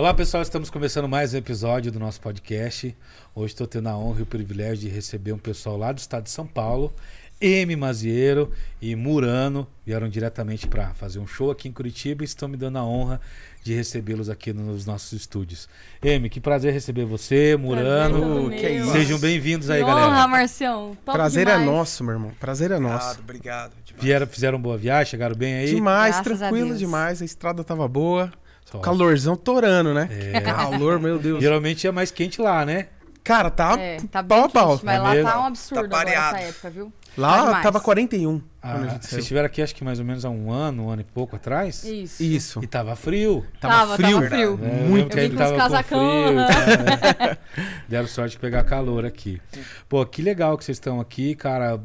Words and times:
Olá 0.00 0.14
pessoal, 0.14 0.42
estamos 0.42 0.70
começando 0.70 1.06
mais 1.06 1.34
um 1.34 1.36
episódio 1.36 1.92
do 1.92 2.00
nosso 2.00 2.22
podcast. 2.22 2.96
Hoje 3.34 3.52
estou 3.52 3.66
tendo 3.66 3.90
a 3.90 3.98
honra 3.98 4.20
e 4.20 4.22
o 4.22 4.26
privilégio 4.26 4.78
de 4.78 4.88
receber 4.88 5.34
um 5.34 5.38
pessoal 5.38 5.76
lá 5.76 5.92
do 5.92 5.98
estado 5.98 6.24
de 6.24 6.30
São 6.30 6.46
Paulo, 6.46 6.90
M. 7.38 7.76
Maziero 7.76 8.50
e 8.80 8.96
Murano, 8.96 9.68
vieram 9.84 10.08
diretamente 10.08 10.66
para 10.66 10.94
fazer 10.94 11.18
um 11.18 11.26
show 11.26 11.50
aqui 11.50 11.68
em 11.68 11.72
Curitiba 11.72 12.22
e 12.22 12.24
estão 12.24 12.48
me 12.48 12.56
dando 12.56 12.78
a 12.78 12.82
honra 12.82 13.20
de 13.62 13.74
recebê-los 13.74 14.30
aqui 14.30 14.54
nos 14.54 14.86
nossos 14.86 15.12
estúdios. 15.12 15.68
M, 16.02 16.30
que 16.30 16.40
prazer 16.40 16.72
receber 16.72 17.04
você, 17.04 17.54
Murano. 17.54 18.46
Prazer, 18.46 18.58
que 18.58 18.66
é 18.66 18.72
isso. 18.76 18.92
Sejam 18.92 19.18
bem-vindos 19.18 19.68
aí, 19.68 19.82
galera. 19.82 20.08
honra, 20.08 20.26
Marcião. 20.26 20.96
Top 21.04 21.12
Prazer 21.12 21.44
demais. 21.44 21.62
é 21.62 21.66
nosso, 21.66 22.02
meu 22.02 22.14
irmão. 22.14 22.32
Prazer 22.40 22.70
é 22.70 22.78
nosso. 22.78 23.20
Obrigado, 23.20 23.72
obrigado. 23.72 24.02
Vieram, 24.02 24.26
fizeram 24.26 24.58
boa 24.58 24.78
viagem, 24.78 25.10
chegaram 25.10 25.36
bem 25.36 25.56
aí? 25.56 25.74
Demais, 25.74 26.14
Graças 26.14 26.38
tranquilo 26.38 26.74
demais. 26.74 27.20
A 27.20 27.24
estrada 27.26 27.62
tava 27.62 27.86
boa. 27.86 28.32
Calorzão 28.78 29.34
torando, 29.36 29.92
né? 29.92 30.08
É. 30.32 30.40
Calor, 30.40 31.00
meu 31.00 31.18
Deus. 31.18 31.40
Geralmente 31.42 31.86
é 31.86 31.90
mais 31.90 32.10
quente 32.10 32.40
lá, 32.40 32.64
né? 32.64 32.86
Cara, 33.22 33.50
tá, 33.50 33.78
É, 33.78 33.98
tá 34.10 34.22
pau 34.24 34.44
a 34.44 34.48
pau. 34.48 34.80
mas 34.82 34.96
É 34.96 34.98
lá 34.98 35.10
mesmo? 35.10 35.28
tá 35.30 35.40
um 35.40 35.44
absurdo 35.44 35.74
Tá 35.80 35.86
agora 35.86 36.04
pareado. 36.06 36.36
essa 36.38 36.46
época, 36.48 36.70
viu? 36.70 36.86
Tá 36.86 36.92
Lá 37.22 37.44
demais. 37.44 37.62
tava 37.64 37.80
41 37.80 38.40
Ah, 38.62 38.98
vocês 39.00 39.20
estiveram 39.22 39.44
aqui 39.46 39.60
acho 39.60 39.74
que 39.74 39.84
mais 39.84 39.98
ou 39.98 40.04
menos 40.06 40.24
há 40.24 40.30
um 40.30 40.50
ano, 40.50 40.86
um 40.86 40.90
ano 40.90 41.02
e 41.02 41.04
pouco 41.04 41.36
atrás. 41.36 41.84
Isso. 41.84 42.22
Isso. 42.22 42.60
E 42.64 42.66
tava 42.66 42.96
frio. 42.96 43.44
Tava, 43.60 43.74
Tava, 43.74 43.96
frio. 43.96 44.14
tava 44.14 44.28
frio. 44.28 44.60
É, 44.62 44.88
Muito. 44.88 45.18
Eu 45.18 45.28
vim 45.28 45.36
com 45.36 45.44
os 45.44 45.50
casacão, 45.50 45.98
frio, 45.98 46.36
tá, 46.46 47.26
né? 47.26 47.36
Deram 47.88 48.06
sorte 48.08 48.32
de 48.32 48.38
pegar 48.38 48.64
calor 48.64 49.04
aqui. 49.04 49.40
Pô, 49.88 50.04
que 50.06 50.22
legal 50.22 50.56
que 50.56 50.64
vocês 50.64 50.76
estão 50.76 50.98
aqui, 50.98 51.34
cara. 51.34 51.78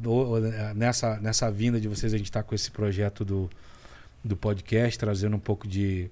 Nessa, 0.74 1.18
nessa 1.20 1.52
vinda 1.52 1.82
de 1.82 1.88
vocês, 1.90 2.14
a 2.14 2.18
gente 2.18 2.32
tá 2.32 2.42
com 2.44 2.56
esse 2.56 2.72
projeto 2.72 3.26
do, 3.26 3.50
do 4.24 4.38
podcast, 4.38 4.98
trazendo 4.98 5.36
um 5.36 5.40
pouco 5.40 5.68
de, 5.68 6.10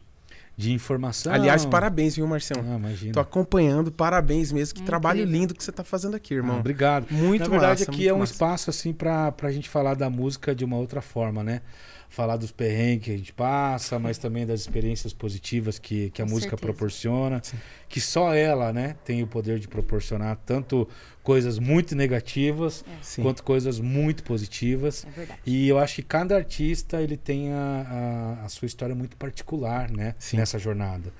de 0.55 0.71
informação. 0.71 1.33
Aliás, 1.33 1.65
parabéns, 1.65 2.15
viu, 2.15 2.27
Marcião? 2.27 2.63
Ah, 2.63 2.75
imagina. 2.77 3.13
Tô 3.13 3.19
acompanhando, 3.19 3.91
parabéns 3.91 4.51
mesmo. 4.51 4.75
Que 4.75 4.81
É 4.81 4.85
trabalho 4.85 5.21
incrível. 5.21 5.39
lindo 5.41 5.55
que 5.55 5.63
você 5.63 5.71
tá 5.71 5.83
fazendo 5.83 6.15
aqui, 6.15 6.33
Ah, 6.35 6.37
irmão. 6.37 6.59
obrigado. 6.59 7.07
Muito 7.11 7.41
Na 7.43 7.47
verdade, 7.49 7.81
massa, 7.81 7.91
aqui 7.91 8.07
é 8.07 8.13
um 8.13 8.19
massa. 8.19 8.33
espaço 8.33 8.69
assim 8.69 8.93
pra, 8.93 9.31
pra 9.31 9.51
gente 9.51 9.67
falar 9.67 9.95
da 9.95 10.09
música 10.09 10.53
de 10.53 10.63
uma 10.63 10.77
outra 10.77 11.01
forma, 11.01 11.43
né? 11.43 11.61
Falar 12.07 12.37
dos 12.37 12.51
perrengues 12.51 13.05
que 13.05 13.11
a 13.11 13.17
gente 13.17 13.33
passa, 13.33 13.97
mas 13.97 14.19
também 14.19 14.45
das 14.45 14.59
experiências 14.61 15.11
positivas 15.13 15.79
que, 15.79 16.11
que 16.11 16.21
a 16.21 16.25
Com 16.25 16.29
música 16.31 16.51
certeza. 16.51 16.71
proporciona. 16.71 17.41
Sim. 17.43 17.57
Que 17.89 17.99
só 17.99 18.31
ela, 18.35 18.71
né, 18.71 18.95
tem 19.03 19.23
o 19.23 19.27
poder 19.27 19.57
de 19.57 19.67
proporcionar 19.67 20.37
tanto 20.45 20.87
coisas 21.23 21.57
muito 21.57 21.95
negativas 21.95 22.83
Sim. 23.01 23.23
quanto 23.23 23.43
coisas 23.43 23.79
muito 23.79 24.23
positivas. 24.23 25.07
É. 25.17 25.27
E 25.45 25.69
eu 25.69 25.79
acho 25.79 25.95
que 25.95 26.03
cada 26.03 26.35
artista 26.35 27.01
ele 27.01 27.15
tem 27.15 27.51
a, 27.51 28.37
a, 28.41 28.45
a 28.45 28.49
sua 28.49 28.65
história 28.65 28.93
muito 28.93 29.15
particular, 29.15 29.89
né? 29.89 30.13
Sim. 30.19 30.37
Nessa 30.37 30.59
jornada. 30.59 31.11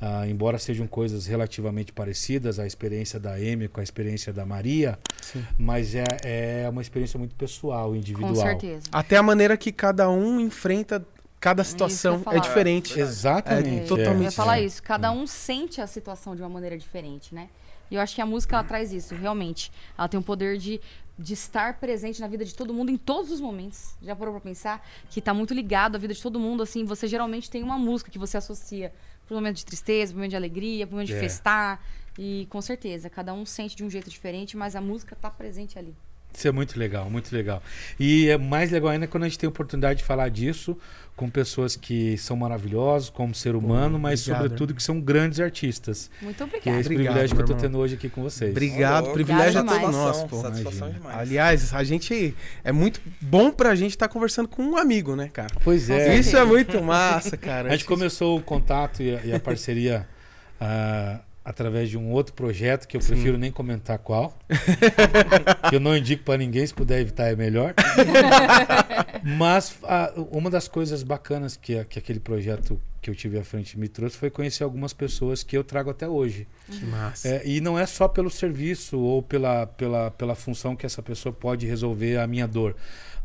Ah, 0.00 0.26
embora 0.26 0.58
sejam 0.58 0.86
coisas 0.86 1.26
relativamente 1.26 1.92
parecidas, 1.92 2.58
a 2.58 2.66
experiência 2.66 3.20
da 3.20 3.34
Amy 3.34 3.68
com 3.68 3.80
a 3.80 3.82
experiência 3.82 4.32
da 4.32 4.46
Maria, 4.46 4.98
Sim. 5.20 5.44
mas 5.58 5.94
é, 5.94 6.04
é 6.24 6.68
uma 6.68 6.80
experiência 6.80 7.18
muito 7.18 7.34
pessoal, 7.34 7.94
individual. 7.94 8.34
Com 8.34 8.40
certeza. 8.40 8.84
Até 8.90 9.16
a 9.16 9.22
maneira 9.22 9.56
que 9.56 9.70
cada 9.70 10.08
um 10.08 10.40
enfrenta 10.40 11.04
cada 11.38 11.64
situação 11.64 12.22
eu 12.26 12.32
ia 12.32 12.38
é 12.38 12.40
diferente. 12.40 13.00
Exatamente. 13.00 13.84
É, 13.84 13.86
totalmente 13.86 14.16
Eu 14.18 14.22
ia 14.24 14.30
falar 14.30 14.58
é. 14.58 14.64
isso. 14.64 14.82
Cada 14.82 15.10
um 15.10 15.26
sente 15.26 15.80
a 15.80 15.86
situação 15.86 16.36
de 16.36 16.42
uma 16.42 16.50
maneira 16.50 16.76
diferente, 16.76 17.34
né? 17.34 17.48
E 17.90 17.94
eu 17.96 18.00
acho 18.00 18.14
que 18.14 18.20
a 18.20 18.26
música 18.26 18.54
ela 18.56 18.64
traz 18.64 18.92
isso, 18.92 19.14
realmente. 19.14 19.72
Ela 19.98 20.08
tem 20.08 20.18
o 20.20 20.22
poder 20.22 20.56
de, 20.58 20.80
de 21.18 21.32
estar 21.34 21.78
presente 21.80 22.20
na 22.20 22.28
vida 22.28 22.44
de 22.44 22.54
todo 22.54 22.72
mundo 22.72 22.90
em 22.90 22.96
todos 22.96 23.30
os 23.32 23.40
momentos. 23.40 23.94
Já 24.00 24.14
parou 24.14 24.32
pra 24.34 24.40
pensar? 24.40 24.86
Que 25.10 25.20
tá 25.20 25.34
muito 25.34 25.52
ligado 25.52 25.96
à 25.96 25.98
vida 25.98 26.14
de 26.14 26.22
todo 26.22 26.38
mundo, 26.38 26.62
assim. 26.62 26.84
Você 26.84 27.08
geralmente 27.08 27.50
tem 27.50 27.62
uma 27.62 27.76
música 27.78 28.10
que 28.10 28.18
você 28.18 28.36
associa 28.36 28.92
pro 29.26 29.34
momento 29.36 29.56
de 29.56 29.64
tristeza, 29.66 30.12
pro 30.12 30.18
momento 30.18 30.30
de 30.30 30.36
alegria, 30.36 30.86
pro 30.86 30.94
momento 30.94 31.08
de 31.08 31.14
É. 31.14 31.20
festar. 31.20 31.84
E 32.18 32.46
com 32.50 32.60
certeza, 32.60 33.08
cada 33.10 33.32
um 33.32 33.44
sente 33.46 33.74
de 33.74 33.84
um 33.84 33.90
jeito 33.90 34.08
diferente, 34.10 34.56
mas 34.56 34.76
a 34.76 34.80
música 34.80 35.16
tá 35.16 35.30
presente 35.30 35.78
ali. 35.78 35.94
Isso 36.32 36.48
é 36.48 36.52
muito 36.52 36.78
legal, 36.78 37.10
muito 37.10 37.34
legal. 37.34 37.62
E 37.98 38.28
é 38.28 38.38
mais 38.38 38.70
legal 38.70 38.90
ainda 38.90 39.06
quando 39.06 39.24
a 39.24 39.28
gente 39.28 39.38
tem 39.38 39.46
a 39.46 39.50
oportunidade 39.50 39.98
de 39.98 40.04
falar 40.04 40.28
disso 40.28 40.76
com 41.16 41.28
pessoas 41.28 41.76
que 41.76 42.16
são 42.16 42.34
maravilhosas 42.34 43.10
como 43.10 43.34
ser 43.34 43.54
humano, 43.54 43.98
mas 43.98 44.22
obrigado. 44.22 44.42
sobretudo 44.42 44.74
que 44.74 44.82
são 44.82 44.98
grandes 44.98 45.38
artistas. 45.38 46.10
Muito 46.22 46.36
Que 46.36 46.42
é 46.42 46.46
obrigada. 46.46 46.80
esse 46.80 46.88
Obrigado, 46.88 47.04
privilégio 47.04 47.36
que 47.36 47.42
eu 47.42 47.46
irmão. 47.46 47.60
tendo 47.60 47.78
hoje 47.78 47.94
aqui 47.96 48.08
com 48.08 48.22
vocês. 48.22 48.50
Obrigado, 48.52 49.08
Ô, 49.10 49.12
privilégio 49.12 49.58
é 49.58 49.60
Obrigado 49.60 49.82
todo 49.82 49.92
nosso, 49.92 50.26
pô. 50.28 50.40
Satisfação 50.40 50.88
imagina. 50.88 50.98
demais. 50.98 51.18
Aliás, 51.18 51.74
a 51.74 51.84
gente 51.84 52.34
é 52.64 52.72
muito 52.72 53.02
bom 53.20 53.50
pra 53.50 53.74
gente 53.74 53.90
estar 53.90 54.08
conversando 54.08 54.48
com 54.48 54.62
um 54.62 54.78
amigo, 54.78 55.14
né, 55.14 55.28
cara? 55.30 55.54
Pois 55.62 55.90
é. 55.90 56.16
Isso 56.16 56.38
é 56.38 56.44
muito 56.44 56.82
massa, 56.82 57.36
cara. 57.36 57.68
A 57.68 57.72
gente 57.72 57.84
começou 57.84 58.38
o 58.38 58.42
contato 58.42 59.02
e 59.02 59.14
a, 59.14 59.20
e 59.26 59.32
a 59.34 59.38
parceria 59.40 60.08
ah, 60.58 61.20
através 61.50 61.90
de 61.90 61.98
um 61.98 62.12
outro 62.12 62.32
projeto 62.32 62.86
que 62.86 62.96
eu 62.96 63.00
Sim. 63.00 63.08
prefiro 63.14 63.36
nem 63.36 63.50
comentar 63.50 63.98
qual. 63.98 64.38
que 65.68 65.74
eu 65.74 65.80
não 65.80 65.96
indico 65.96 66.22
para 66.22 66.38
ninguém, 66.38 66.64
se 66.64 66.72
puder 66.72 67.00
evitar 67.00 67.26
é 67.26 67.34
melhor. 67.34 67.74
Mas 69.36 69.76
ah, 69.82 70.12
uma 70.30 70.48
das 70.48 70.68
coisas 70.68 71.02
bacanas 71.02 71.56
que, 71.56 71.78
a- 71.78 71.84
que 71.84 71.98
aquele 71.98 72.20
projeto 72.20 72.80
que 73.02 73.10
eu 73.10 73.14
tive 73.14 73.38
à 73.38 73.42
frente 73.44 73.78
me 73.78 73.88
trouxe 73.88 74.16
foi 74.16 74.30
conhecer 74.30 74.62
algumas 74.62 74.92
pessoas 74.92 75.42
que 75.42 75.56
eu 75.56 75.64
trago 75.64 75.90
até 75.90 76.08
hoje. 76.08 76.46
Que 76.70 76.84
massa. 76.86 77.28
É, 77.28 77.42
e 77.46 77.60
não 77.60 77.78
é 77.78 77.84
só 77.86 78.06
pelo 78.06 78.30
serviço 78.30 78.98
ou 78.98 79.20
pela, 79.22 79.66
pela, 79.66 80.10
pela 80.12 80.34
função 80.34 80.76
que 80.76 80.86
essa 80.86 81.02
pessoa 81.02 81.32
pode 81.32 81.66
resolver 81.66 82.18
a 82.18 82.26
minha 82.26 82.46
dor, 82.46 82.76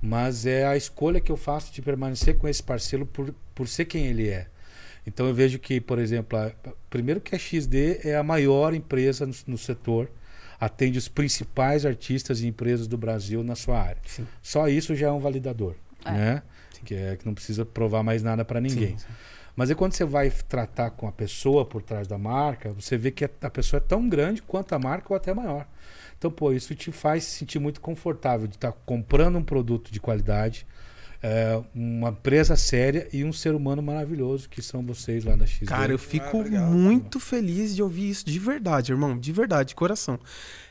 mas 0.02 0.46
é 0.48 0.66
a 0.66 0.76
escolha 0.76 1.20
que 1.20 1.32
eu 1.32 1.38
faço 1.38 1.72
de 1.74 1.82
permanecer 1.82 2.38
com 2.38 2.48
esse 2.48 2.64
parceiro 2.64 3.06
por, 3.06 3.34
por 3.54 3.68
ser 3.68 3.86
quem 3.86 4.08
ele 4.08 4.28
é. 4.30 4.48
Então 5.08 5.28
eu 5.28 5.34
vejo 5.34 5.60
que, 5.60 5.80
por 5.80 6.00
exemplo, 6.00 6.38
a- 6.38 6.52
primeiro 6.90 7.22
que 7.22 7.36
a 7.36 7.38
XD 7.40 8.00
é 8.04 8.16
a 8.16 8.24
maior 8.24 8.74
empresa 8.74 9.26
no, 9.26 9.34
no 9.48 9.58
setor, 9.58 10.10
atende 10.60 10.98
os 10.98 11.08
principais 11.08 11.86
artistas 11.86 12.42
e 12.42 12.48
empresas 12.48 12.88
do 12.88 12.98
Brasil 12.98 13.44
na 13.44 13.56
sua 13.56 13.80
área. 13.82 14.02
Sim. 14.06 14.26
Só 14.42 14.68
isso 14.68 14.96
já 14.96 15.08
é 15.08 15.12
um 15.12 15.20
validador, 15.20 15.76
É. 16.04 16.12
né? 16.12 16.44
Que, 16.84 16.94
é, 16.96 17.16
que 17.16 17.26
não 17.26 17.34
precisa 17.34 17.66
provar 17.66 18.04
mais 18.04 18.22
nada 18.24 18.46
para 18.46 18.62
ninguém. 18.62 18.90
Sim, 18.98 18.98
sim. 19.00 19.14
Mas 19.56 19.70
aí 19.70 19.76
quando 19.76 19.94
você 19.94 20.04
vai 20.06 20.30
tratar 20.30 20.92
com 20.92 21.08
a 21.08 21.12
pessoa 21.12 21.66
por 21.66 21.82
trás 21.82 22.08
da 22.08 22.18
marca, 22.18 22.72
você 22.74 22.98
vê 22.98 23.10
que 23.10 23.24
a 23.26 23.30
a 23.42 23.50
pessoa 23.50 23.78
é 23.78 23.88
tão 23.88 24.08
grande 24.10 24.42
quanto 24.42 24.74
a 24.74 24.80
marca 24.80 25.08
ou 25.14 25.16
até 25.18 25.34
maior. 25.34 25.66
Então, 26.18 26.30
pô, 26.30 26.52
isso 26.52 26.76
te 26.76 26.92
faz 26.92 27.24
se 27.24 27.40
sentir 27.40 27.60
muito 27.60 27.80
confortável 27.82 28.48
de 28.48 28.56
estar 28.56 28.72
comprando 28.86 29.38
um 29.38 29.44
produto 29.44 29.92
de 29.92 30.00
qualidade, 30.00 30.66
é, 31.28 31.60
uma 31.74 32.10
empresa 32.10 32.56
séria 32.56 33.08
e 33.12 33.24
um 33.24 33.34
ser 33.34 33.56
humano 33.56 33.82
maravilhoso 33.82 34.48
que 34.48 34.62
são 34.62 34.86
vocês 34.86 35.26
lá 35.26 35.36
da 35.36 35.46
XD. 35.48 35.66
Cara, 35.66 35.92
eu 35.92 35.98
fico 35.98 36.26
Ah, 36.38 36.40
obrigado. 36.40 36.72
muito 36.72 37.20
feliz 37.20 37.76
de 37.76 37.82
ouvir 37.82 38.10
isso 38.12 38.26
de 38.26 38.38
verdade, 38.38 38.92
irmão. 38.92 39.18
De 39.18 39.32
verdade, 39.32 39.70
de 39.70 39.76
coração. 39.76 40.20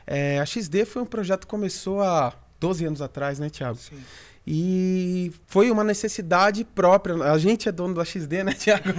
É, 0.07 0.39
a 0.39 0.45
XD 0.45 0.85
foi 0.85 1.01
um 1.01 1.05
projeto 1.05 1.41
que 1.41 1.47
começou 1.47 2.01
há 2.01 2.33
12 2.59 2.85
anos 2.85 3.01
atrás, 3.01 3.37
né, 3.37 3.49
Thiago? 3.49 3.77
Sim. 3.77 3.97
E 4.47 5.31
foi 5.47 5.71
uma 5.71 5.83
necessidade 5.83 6.63
própria. 6.63 7.15
A 7.15 7.37
gente 7.37 7.67
é 7.67 7.71
dono 7.71 7.95
da 7.95 8.05
XD, 8.05 8.43
né, 8.43 8.53
Thiago? 8.57 8.89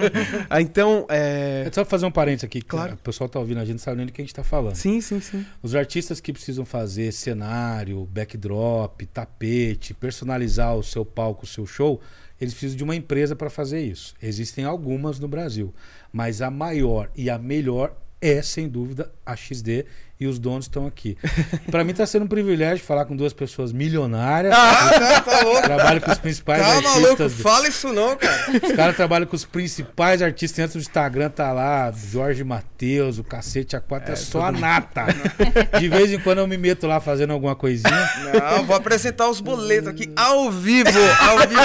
Ah, 0.50 0.60
então, 0.60 1.06
é... 1.08 1.70
Só 1.72 1.84
fazer 1.84 2.04
um 2.06 2.10
parênteses 2.10 2.44
aqui, 2.44 2.60
Claro. 2.60 2.94
o 2.94 2.98
pessoal 2.98 3.28
tá 3.28 3.38
ouvindo 3.38 3.60
a 3.60 3.64
gente 3.64 3.80
sabe 3.80 3.98
nem 3.98 4.06
do 4.06 4.12
que 4.12 4.20
a 4.20 4.24
gente 4.24 4.34
tá 4.34 4.42
falando. 4.42 4.74
Sim, 4.74 5.00
sim, 5.00 5.20
sim. 5.20 5.46
Os 5.62 5.74
artistas 5.76 6.20
que 6.20 6.32
precisam 6.32 6.64
fazer 6.64 7.12
cenário, 7.12 8.04
backdrop, 8.06 9.02
tapete, 9.06 9.94
personalizar 9.94 10.74
o 10.76 10.82
seu 10.82 11.04
palco, 11.04 11.44
o 11.44 11.46
seu 11.48 11.64
show, 11.64 12.00
eles 12.40 12.52
precisam 12.52 12.76
de 12.76 12.82
uma 12.84 12.96
empresa 12.96 13.36
para 13.36 13.48
fazer 13.48 13.80
isso. 13.80 14.14
Existem 14.20 14.64
algumas 14.64 15.20
no 15.20 15.28
Brasil, 15.28 15.72
mas 16.12 16.42
a 16.42 16.50
maior 16.50 17.08
e 17.14 17.30
a 17.30 17.38
melhor 17.38 17.96
é, 18.20 18.42
sem 18.42 18.68
dúvida, 18.68 19.12
a 19.24 19.36
XD 19.36 19.84
e 20.18 20.26
os 20.26 20.38
donos 20.38 20.64
estão 20.64 20.86
aqui. 20.86 21.16
Para 21.70 21.84
mim 21.84 21.90
está 21.90 22.06
sendo 22.06 22.24
um 22.24 22.28
privilégio 22.28 22.84
falar 22.84 23.04
com 23.04 23.14
duas 23.14 23.32
pessoas 23.32 23.72
milionárias. 23.72 24.54
Ah, 24.56 25.20
tá 25.20 25.40
louco. 25.42 25.62
Trabalho 25.62 26.00
com 26.00 26.10
os 26.10 26.18
principais 26.18 26.62
Tá 26.62 26.80
maluco, 26.80 27.22
artistas. 27.22 27.32
fala 27.34 27.68
isso 27.68 27.92
não, 27.92 28.16
cara. 28.16 28.50
Os 28.62 28.72
caras 28.72 28.96
trabalham 28.96 29.26
com 29.26 29.36
os 29.36 29.44
principais 29.44 30.22
artistas. 30.22 30.56
Dentro 30.56 30.78
do 30.78 30.82
Instagram 30.82 31.28
tá 31.30 31.52
lá, 31.52 31.92
Jorge 31.92 32.42
Matheus, 32.44 33.18
o 33.18 33.24
cacete 33.24 33.76
A4, 33.76 34.08
é, 34.10 34.16
só 34.16 34.46
a 34.46 34.52
nata. 34.52 35.06
De 35.78 35.88
vez 35.88 36.12
em 36.12 36.18
quando 36.18 36.38
eu 36.38 36.46
me 36.46 36.56
meto 36.56 36.86
lá 36.86 36.98
fazendo 37.00 37.32
alguma 37.32 37.54
coisinha. 37.54 38.10
Não, 38.54 38.64
vou 38.64 38.74
apresentar 38.76 39.28
os 39.28 39.40
boletos 39.40 39.88
aqui 39.88 40.10
ao 40.16 40.50
vivo, 40.50 40.88
ao 41.20 41.38
vivo. 41.40 41.60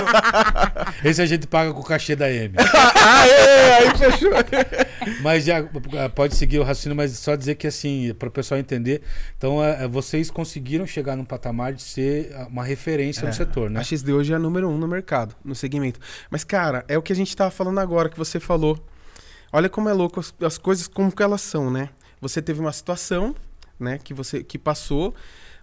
Esse 1.05 1.21
a 1.21 1.25
gente 1.25 1.47
paga 1.47 1.73
com 1.73 1.79
o 1.79 1.83
cachê 1.85 2.15
da 2.15 2.29
M. 2.29 2.53
Aê, 3.01 3.71
aí 3.73 3.97
fechou. 3.97 4.31
Mas 5.21 5.45
já 5.45 5.63
pode 6.13 6.35
seguir 6.35 6.59
o 6.59 6.63
raciocínio, 6.63 6.95
mas 6.95 7.11
só 7.17 7.35
dizer 7.35 7.55
que 7.55 7.67
assim, 7.67 8.13
para 8.19 8.29
pessoal 8.41 8.59
entender, 8.59 9.01
então 9.37 9.63
é, 9.63 9.83
é, 9.83 9.87
vocês 9.87 10.29
conseguiram 10.31 10.85
chegar 10.85 11.15
num 11.15 11.25
patamar 11.25 11.73
de 11.73 11.81
ser 11.81 12.31
ah, 12.35 12.47
uma 12.47 12.63
referência 12.63 13.23
no 13.23 13.29
É, 13.29 13.31
setor, 13.31 13.69
né? 13.69 13.79
A 13.79 13.83
XD 13.83 14.11
hoje 14.13 14.33
é 14.33 14.35
a 14.35 14.39
número 14.39 14.67
um 14.69 14.77
no 14.77 14.87
mercado, 14.87 15.35
no 15.43 15.55
segmento. 15.55 15.99
Mas, 16.29 16.43
cara, 16.43 16.83
é 16.87 16.97
o 16.97 17.01
que 17.01 17.13
a 17.13 17.15
gente 17.15 17.35
tava 17.35 17.51
falando 17.51 17.79
agora, 17.79 18.09
que 18.09 18.17
você 18.17 18.39
falou. 18.39 18.77
Olha 19.53 19.69
como 19.69 19.89
é 19.89 19.93
louco 19.93 20.19
as, 20.19 20.33
as 20.41 20.57
coisas, 20.57 20.87
como 20.87 21.11
que 21.11 21.21
elas 21.21 21.41
são, 21.41 21.69
né? 21.69 21.89
Você 22.19 22.41
teve 22.41 22.59
uma 22.59 22.71
situação, 22.71 23.35
né, 23.79 23.99
que 24.03 24.13
você 24.13 24.43
que 24.43 24.57
passou, 24.57 25.13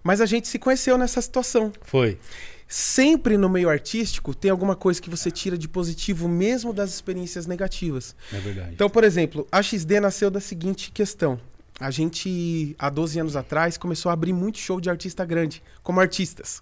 mas 0.02 0.20
a 0.20 0.26
gente 0.26 0.46
se 0.48 0.58
conheceu 0.58 0.98
nessa 0.98 1.20
situação. 1.20 1.72
Foi. 1.82 2.18
sempre 2.66 3.38
no 3.38 3.48
meio 3.48 3.70
artístico 3.70 4.34
tem 4.34 4.50
alguma 4.50 4.76
coisa 4.76 5.00
que 5.00 5.08
você 5.08 5.30
tira 5.30 5.56
de 5.56 5.66
positivo, 5.66 6.28
mesmo 6.28 6.72
das 6.72 6.90
experiências 6.90 7.46
negativas. 7.46 8.14
É 8.32 8.38
verdade. 8.38 8.70
Então, 8.74 8.90
por 8.90 9.04
exemplo, 9.04 9.46
a 9.50 9.62
XD 9.62 10.00
nasceu 10.00 10.30
da 10.30 10.40
seguinte 10.40 10.90
questão. 10.90 11.40
A 11.80 11.90
gente, 11.90 12.74
há 12.78 12.90
12 12.90 13.20
anos 13.20 13.36
atrás, 13.36 13.76
começou 13.76 14.10
a 14.10 14.12
abrir 14.12 14.32
muito 14.32 14.58
show 14.58 14.80
de 14.80 14.90
artista 14.90 15.24
grande, 15.24 15.62
como 15.82 16.00
artistas. 16.00 16.60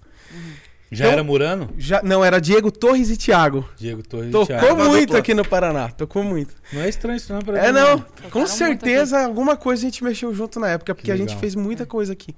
Já 0.92 1.04
então- 1.06 1.12
era 1.12 1.24
Murano? 1.24 1.70
Já, 1.76 2.02
não, 2.02 2.24
era 2.24 2.40
Diego 2.40 2.70
Torres 2.70 3.10
e 3.10 3.16
Thiago. 3.16 3.68
Diego 3.76 4.02
Torres 4.02 4.28
e 4.28 4.30
Tocou 4.30 4.46
Thiago. 4.46 4.74
Uma 4.74 4.84
muito 4.88 5.16
aqui 5.16 5.34
no 5.34 5.44
Paraná, 5.44 5.88
tocou 5.88 6.22
muito. 6.22 6.54
Não 6.72 6.82
é 6.82 6.88
estranho 6.88 7.16
isso 7.16 7.32
não 7.32 7.40
pra 7.40 7.58
É, 7.58 7.72
mim, 7.72 7.78
não, 7.78 7.98
Tocaram 7.98 8.30
com 8.30 8.46
certeza 8.46 9.24
alguma 9.24 9.56
coisa 9.56 9.82
a 9.82 9.86
gente 9.86 10.04
mexeu 10.04 10.32
junto 10.34 10.60
na 10.60 10.68
época, 10.68 10.94
porque 10.94 11.10
a 11.10 11.16
gente 11.16 11.34
fez 11.36 11.54
muita 11.54 11.84
coisa 11.86 12.12
aqui. 12.12 12.34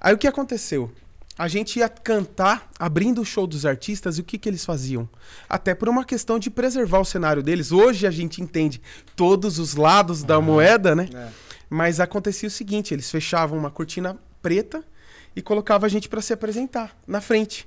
Aí 0.00 0.14
o 0.14 0.18
que 0.18 0.28
aconteceu? 0.28 0.92
A 1.38 1.48
gente 1.48 1.78
ia 1.78 1.88
cantar 1.88 2.70
abrindo 2.78 3.20
o 3.22 3.24
show 3.24 3.46
dos 3.46 3.64
artistas 3.64 4.18
e 4.18 4.20
o 4.20 4.24
que, 4.24 4.36
que 4.36 4.48
eles 4.48 4.64
faziam? 4.66 5.08
Até 5.48 5.74
por 5.74 5.88
uma 5.88 6.04
questão 6.04 6.38
de 6.38 6.50
preservar 6.50 7.00
o 7.00 7.04
cenário 7.04 7.42
deles. 7.42 7.72
Hoje 7.72 8.06
a 8.06 8.10
gente 8.10 8.42
entende 8.42 8.82
todos 9.16 9.58
os 9.58 9.74
lados 9.74 10.22
da 10.22 10.40
moeda, 10.40 10.94
né? 10.94 11.08
É. 11.12 11.28
Mas 11.72 12.00
acontecia 12.00 12.46
o 12.46 12.50
seguinte: 12.50 12.92
eles 12.92 13.10
fechavam 13.10 13.58
uma 13.58 13.70
cortina 13.70 14.18
preta 14.42 14.84
e 15.34 15.40
colocavam 15.40 15.86
a 15.86 15.88
gente 15.88 16.06
pra 16.06 16.20
se 16.20 16.30
apresentar 16.30 16.94
na 17.06 17.18
frente. 17.18 17.66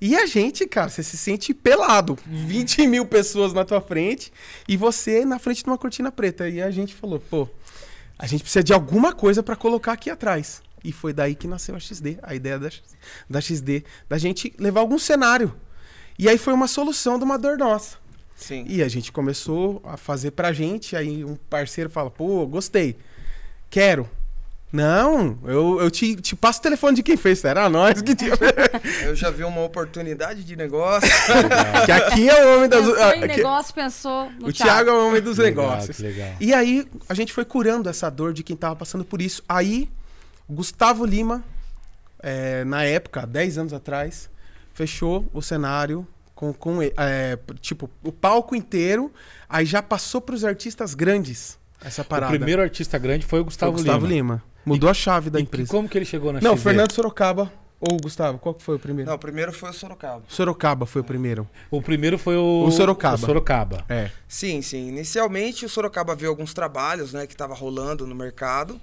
E 0.00 0.16
a 0.16 0.24
gente, 0.24 0.66
cara, 0.68 0.88
você 0.88 1.02
se 1.02 1.18
sente 1.18 1.52
pelado. 1.52 2.16
20 2.26 2.86
mil 2.86 3.04
pessoas 3.04 3.52
na 3.52 3.64
tua 3.64 3.80
frente 3.80 4.32
e 4.68 4.76
você 4.76 5.24
na 5.24 5.40
frente 5.40 5.64
de 5.64 5.68
uma 5.68 5.76
cortina 5.76 6.12
preta. 6.12 6.48
E 6.48 6.62
a 6.62 6.70
gente 6.70 6.94
falou, 6.94 7.18
pô, 7.18 7.48
a 8.16 8.24
gente 8.24 8.42
precisa 8.42 8.62
de 8.62 8.72
alguma 8.72 9.12
coisa 9.12 9.42
pra 9.42 9.56
colocar 9.56 9.92
aqui 9.92 10.08
atrás. 10.08 10.62
E 10.84 10.92
foi 10.92 11.12
daí 11.12 11.34
que 11.34 11.48
nasceu 11.48 11.74
a 11.74 11.80
XD, 11.80 12.18
a 12.22 12.34
ideia 12.36 12.56
da, 12.56 12.70
da 13.28 13.40
XD, 13.40 13.84
da 14.08 14.16
gente 14.16 14.54
levar 14.58 14.80
algum 14.80 14.98
cenário. 14.98 15.52
E 16.16 16.28
aí 16.28 16.38
foi 16.38 16.54
uma 16.54 16.68
solução 16.68 17.18
de 17.18 17.24
uma 17.24 17.36
dor 17.36 17.58
nossa. 17.58 17.98
Sim. 18.36 18.64
E 18.68 18.80
a 18.80 18.88
gente 18.88 19.10
começou 19.10 19.82
a 19.84 19.96
fazer 19.96 20.30
pra 20.30 20.52
gente, 20.52 20.96
aí 20.96 21.24
um 21.24 21.34
parceiro 21.34 21.90
fala, 21.90 22.10
pô, 22.10 22.46
gostei, 22.46 22.96
quero. 23.70 24.08
Não, 24.72 25.36
eu, 25.44 25.80
eu 25.80 25.90
te, 25.90 26.14
te 26.14 26.36
passo 26.36 26.60
o 26.60 26.62
telefone 26.62 26.94
de 26.94 27.02
quem 27.02 27.16
fez, 27.16 27.42
era 27.44 27.68
nós 27.68 28.00
que 28.00 28.14
tinha. 28.14 28.30
Eu 29.02 29.16
já 29.16 29.28
vi 29.28 29.42
uma 29.42 29.62
oportunidade 29.62 30.44
de 30.44 30.54
negócio. 30.54 31.10
que 31.84 31.90
aqui 31.90 32.28
é 32.30 32.46
o 32.46 32.56
homem 32.56 32.68
das... 32.68 32.86
Pensou 32.86 32.96
em 32.98 33.24
aqui- 33.24 33.26
negócio, 33.26 33.74
pensou 33.74 34.30
no 34.38 34.48
o 34.48 34.52
Thiago 34.52 34.90
é 34.90 34.92
o 34.92 35.08
homem 35.08 35.20
dos 35.20 35.38
Legal, 35.38 35.70
negócios. 35.70 35.98
legal. 35.98 36.34
E 36.38 36.54
aí 36.54 36.86
a 37.08 37.14
gente 37.14 37.32
foi 37.32 37.44
curando 37.44 37.88
essa 37.88 38.08
dor 38.08 38.32
de 38.32 38.44
quem 38.44 38.56
tava 38.56 38.76
passando 38.76 39.04
por 39.04 39.20
isso. 39.20 39.42
Aí, 39.48 39.90
o 40.48 40.52
Gustavo 40.54 41.04
Lima, 41.04 41.42
é, 42.22 42.62
na 42.62 42.84
época, 42.84 43.26
10 43.26 43.58
anos 43.58 43.72
atrás, 43.72 44.30
fechou 44.72 45.28
o 45.32 45.42
cenário 45.42 46.06
com, 46.32 46.52
com 46.52 46.80
é, 46.80 47.36
tipo, 47.60 47.90
o 48.04 48.12
palco 48.12 48.54
inteiro, 48.54 49.12
aí 49.48 49.66
já 49.66 49.82
passou 49.82 50.20
pros 50.20 50.44
artistas 50.44 50.94
grandes 50.94 51.58
essa 51.84 52.02
O 52.02 52.04
parada. 52.04 52.30
primeiro 52.36 52.62
artista 52.62 52.98
grande 52.98 53.24
foi 53.26 53.40
o 53.40 53.42
Foi 53.42 53.46
Gustavo, 53.46 53.72
o 53.72 53.74
Gustavo 53.76 54.06
Lima. 54.06 54.34
Lima. 54.34 54.44
Mudou 54.64 54.90
a 54.90 54.94
chave 54.94 55.30
da 55.30 55.38
E 55.38 55.42
empresa. 55.42 55.70
como 55.70 55.88
que 55.88 55.96
ele 55.96 56.04
chegou 56.04 56.32
na 56.32 56.40
Não, 56.40 56.52
XD? 56.56 56.62
Fernando 56.62 56.92
Sorocaba 56.92 57.50
ou 57.80 57.96
Gustavo, 57.96 58.38
qual 58.38 58.54
que 58.54 58.62
foi 58.62 58.76
o 58.76 58.78
primeiro? 58.78 59.08
Não, 59.08 59.16
o 59.16 59.18
primeiro 59.18 59.52
foi 59.54 59.70
o 59.70 59.72
Sorocaba. 59.72 60.22
Sorocaba 60.28 60.84
foi 60.84 61.00
o 61.00 61.04
primeiro. 61.04 61.48
O 61.70 61.80
primeiro 61.80 62.18
foi 62.18 62.36
o... 62.36 62.64
O 62.66 62.70
Sorocaba. 62.70 63.14
O 63.14 63.18
Sorocaba. 63.18 63.84
É. 63.88 64.10
Sim, 64.28 64.60
sim. 64.60 64.88
Inicialmente 64.88 65.64
o 65.64 65.68
Sorocaba 65.68 66.14
viu 66.14 66.28
alguns 66.28 66.52
trabalhos, 66.52 67.14
né, 67.14 67.26
que 67.26 67.34
tava 67.34 67.54
rolando 67.54 68.06
no 68.06 68.14
mercado 68.14 68.78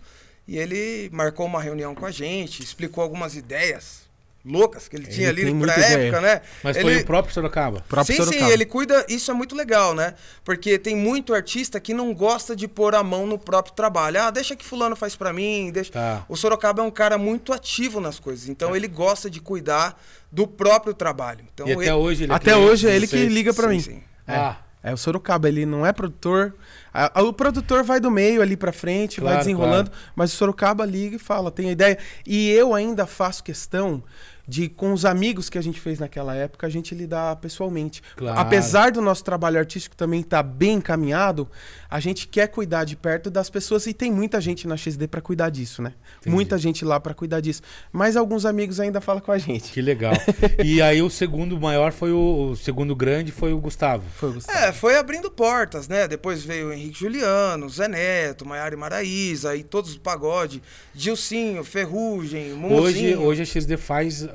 e 0.48 0.58
ele 0.58 1.10
marcou 1.14 1.46
uma 1.46 1.62
reunião 1.62 1.94
com 1.94 2.06
a 2.08 2.12
gente, 2.12 2.64
explicou 2.64 3.04
algumas 3.04 3.36
ideias 3.36 4.07
loucas 4.48 4.88
que 4.88 4.96
ele, 4.96 5.06
Ele 5.06 5.14
tinha 5.14 5.30
ali 5.30 5.42
pra 5.44 5.54
muita 5.54 5.74
ideia. 5.80 5.98
época, 6.08 6.22
né? 6.22 6.42
Mas 6.64 6.78
ele... 6.78 6.86
foi 6.86 7.02
o 7.02 7.06
próprio 7.06 7.34
Sorocaba. 7.34 7.84
Próprio 7.88 8.16
sim, 8.16 8.24
Sorocaba. 8.24 8.46
sim, 8.48 8.52
ele 8.54 8.66
cuida. 8.66 9.06
Isso 9.10 9.30
é 9.30 9.34
muito 9.34 9.56
legal, 9.56 9.94
né? 9.94 10.14
Porque 10.44 10.80
tem 10.80 10.96
muito 10.96 11.34
artista 11.34 11.80
que 11.80 11.94
não 11.94 12.14
gosta 12.14 12.56
de 12.56 12.68
pôr 12.68 12.96
a 12.96 13.04
mão 13.04 13.28
no 13.28 13.38
próprio 13.38 13.74
trabalho. 13.74 14.22
Ah, 14.22 14.32
deixa 14.32 14.56
que 14.56 14.66
fulano 14.66 14.96
faz 14.96 15.16
pra 15.16 15.34
mim, 15.34 15.70
deixa. 15.72 15.92
Tá. 15.92 16.26
O 16.30 16.36
Sorocaba 16.36 16.82
é 16.82 16.86
um 16.86 16.92
cara 16.92 17.18
muito 17.18 17.52
ativo 17.54 18.00
nas 18.00 18.20
coisas, 18.20 18.48
então 18.50 18.76
ele 18.76 18.88
gosta 18.88 19.30
de 19.30 19.40
cuidar 19.42 20.02
do 20.32 20.48
próprio 20.48 20.94
trabalho. 20.94 21.46
Então 21.54 21.68
e 21.68 21.74
até 21.74 21.82
ele... 21.84 21.92
hoje 21.92 22.24
ele 22.24 22.32
é 22.32 22.36
Até 22.36 22.56
hoje 22.56 22.88
é 22.90 22.96
ele 22.96 23.08
que 23.08 23.18
vocês? 23.18 23.32
liga 23.32 23.54
pra 23.54 23.68
Sim, 23.70 23.74
mim. 23.76 23.80
sim. 23.82 24.04
Ah, 24.28 24.58
É 24.84 24.94
o 24.94 24.98
Sorocaba, 24.98 25.48
ele 25.50 25.66
não 25.66 25.86
é 25.86 25.92
produtor. 25.92 26.54
A- 26.94 27.20
a- 27.20 27.24
o 27.24 27.34
produtor 27.34 27.84
vai 27.84 28.00
do 28.00 28.10
meio 28.10 28.42
ali 28.42 28.56
pra 28.56 28.72
frente, 28.72 29.20
vai 29.20 29.34
Claro, 29.34 29.40
desenrolando, 29.40 29.92
mas 30.16 30.34
o 30.34 30.36
Sorocaba 30.38 30.86
liga 30.86 31.16
e 31.16 31.20
fala, 31.20 31.52
tem 31.52 31.70
a 31.70 31.72
ideia. 31.72 31.98
E 32.26 32.50
eu 32.52 32.74
ainda 32.74 33.06
faço 33.06 33.44
questão 33.44 34.02
de, 34.48 34.70
com 34.70 34.94
os 34.94 35.04
amigos 35.04 35.50
que 35.50 35.58
a 35.58 35.62
gente 35.62 35.80
fez 35.80 36.00
naquela 36.00 36.34
época, 36.34 36.66
a 36.66 36.70
gente 36.70 36.96
lidar 36.96 37.36
pessoalmente. 37.38 38.02
Claro. 38.16 38.40
Apesar 38.40 38.92
do 38.92 39.02
nosso 39.02 39.24
trabalho 39.24 39.60
artístico 39.60 39.96
também 39.96 40.22
estar 40.22 40.42
bem 40.42 40.76
encaminhado, 40.76 41.50
a 41.90 42.00
gente 42.00 42.28
quer 42.28 42.48
cuidar 42.48 42.86
de 42.86 42.96
perto 42.96 43.30
das 43.30 43.50
pessoas 43.50 43.86
e 43.88 43.94
tem 43.94 44.12
muita 44.12 44.40
gente 44.40 44.68
na 44.68 44.78
XD 44.78 45.08
pra 45.08 45.20
cuidar 45.20 45.50
disso, 45.50 45.82
né? 45.82 45.94
Entendi. 46.20 46.34
Muita 46.34 46.58
gente 46.58 46.86
lá 46.86 47.00
pra 47.00 47.14
cuidar 47.14 47.42
disso. 47.42 47.62
Mas 47.92 48.16
alguns 48.16 48.46
amigos 48.46 48.80
ainda 48.80 49.02
falam 49.02 49.22
com 49.22 49.32
a 49.32 49.38
gente. 49.38 49.72
que 49.72 49.82
legal. 49.82 50.14
e 50.64 50.82
aí 50.82 51.02
o 51.02 51.10
segundo 51.10 51.60
maior 51.60 51.92
foi 51.92 52.12
o... 52.12 52.38
O 52.52 52.56
segundo 52.56 52.96
grande 52.96 53.32
foi 53.32 53.52
o 53.52 53.60
Gustavo. 53.60 54.04
Foi 54.16 54.30
o 54.30 54.34
Gustavo. 54.34 54.58
É, 54.58 54.72
foi 54.72 54.98
abrindo 54.98 55.30
portas, 55.30 55.88
né? 55.88 56.08
Depois 56.08 56.44
veio 56.44 56.70
o 56.70 56.74
Henrique 56.74 57.00
Juliano, 57.00 57.70
Zé 57.70 57.88
Neto, 57.88 58.46
Maiara 58.46 58.74
e 58.74 58.78
Maraíza, 58.78 59.52
aí 59.52 59.64
todos 59.64 59.92
os 59.92 59.98
pagode, 59.98 60.62
Gilcinho, 60.94 61.64
Ferrugem, 61.64 62.54
Hoje, 62.54 62.56
Mumuzinho. 62.56 63.22
hoje 63.22 63.42
a 63.42 63.46
XD 63.46 63.76
faz... 63.78 64.28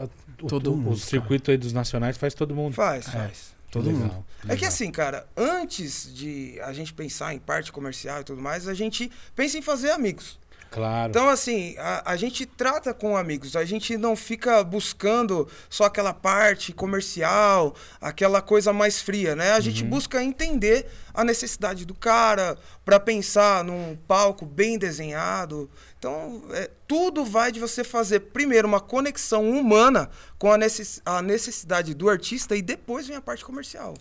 o- 0.43 0.49
Todo 0.49 0.73
o, 0.73 0.77
mundo, 0.77 0.94
O 0.94 0.97
circuito 0.99 1.50
aí 1.50 1.56
dos 1.56 1.73
nacionais 1.73 2.17
faz 2.17 2.35
todo 2.35 2.55
mundo. 2.55 2.75
Faz, 2.75 3.09
faz. 3.09 3.53
Todo 3.71 3.87
Legal, 3.87 4.00
mundo. 4.03 4.27
É 4.41 4.49
que 4.49 4.49
legal. 4.56 4.69
assim, 4.69 4.91
cara, 4.91 5.27
antes 5.37 6.12
de 6.15 6.61
a 6.62 6.73
gente 6.75 6.93
pensar 6.93 7.33
em 7.35 7.39
parte 7.39 7.73
comercial 7.73 8.21
e 8.21 8.25
tudo 8.25 8.43
mais, 8.43 8.69
a 8.69 8.75
gente 8.75 9.11
pensa 9.35 9.56
em 9.56 9.62
fazer 9.62 9.91
amigos. 9.93 10.39
Claro. 10.71 11.11
Então, 11.11 11.29
assim, 11.29 11.75
a, 11.79 12.12
a 12.12 12.17
gente 12.17 12.47
trata 12.47 12.94
com 12.94 13.15
amigos, 13.15 13.56
a 13.56 13.65
gente 13.65 13.97
não 13.99 14.17
fica 14.17 14.65
buscando 14.65 15.47
só 15.69 15.85
aquela 15.85 16.15
parte 16.15 16.73
comercial, 16.73 17.75
aquela 18.00 18.41
coisa 18.41 18.73
mais 18.73 18.99
fria, 19.00 19.37
né? 19.37 19.53
A 19.53 19.61
gente 19.61 19.85
busca 19.85 20.23
entender 20.25 20.87
a 21.12 21.25
necessidade 21.25 21.85
do 21.85 21.94
cara 21.94 22.56
para 22.87 22.99
pensar 22.99 23.62
num 23.62 23.97
palco 24.09 24.47
bem 24.47 24.79
desenhado. 24.79 25.71
Então, 26.02 26.43
é, 26.50 26.69
tudo 26.88 27.25
vai 27.25 27.52
de 27.52 27.60
você 27.60 27.84
fazer 27.84 28.19
primeiro 28.19 28.66
uma 28.66 28.81
conexão 28.81 29.49
humana 29.49 30.10
com 30.37 30.50
a, 30.50 30.58
necess- 30.58 31.00
a 31.06 31.22
necessidade 31.22 31.94
do 31.94 32.08
artista 32.10 32.56
e 32.56 32.60
depois 32.60 33.06
vem 33.06 33.17
a 33.17 33.20
parte 33.20 33.44
comercial. 33.44 33.94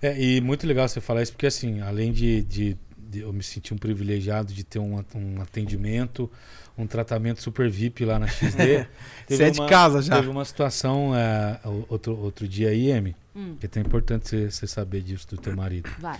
É, 0.00 0.18
e 0.18 0.40
muito 0.40 0.66
legal 0.66 0.88
você 0.88 0.98
falar 0.98 1.20
isso, 1.22 1.32
porque 1.32 1.44
assim, 1.46 1.82
além 1.82 2.10
de, 2.10 2.42
de- 2.44 2.76
de 2.96 3.20
eu 3.20 3.30
me 3.34 3.42
sentir 3.42 3.74
um 3.74 3.76
privilegiado 3.76 4.50
de 4.54 4.64
ter 4.64 4.78
um, 4.78 5.04
um 5.14 5.42
atendimento, 5.42 6.30
um 6.78 6.86
tratamento 6.86 7.42
super 7.42 7.68
VIP 7.68 8.06
lá 8.06 8.18
na 8.18 8.28
XD. 8.28 8.86
Você 9.28 9.42
é 9.44 9.50
de 9.50 9.66
casa 9.66 10.00
já. 10.00 10.16
Teve 10.16 10.28
uma 10.30 10.46
situação 10.46 11.14
é, 11.14 11.60
outro, 11.90 12.16
outro 12.18 12.48
dia 12.48 12.70
aí, 12.70 12.90
Emi, 12.90 13.14
Hum. 13.36 13.56
que 13.60 13.66
é 13.66 13.68
tão 13.68 13.82
importante 13.82 14.26
você, 14.30 14.50
você 14.50 14.66
saber 14.66 15.02
disso 15.02 15.26
do 15.28 15.36
teu 15.36 15.54
marido. 15.54 15.90
Vai. 15.98 16.18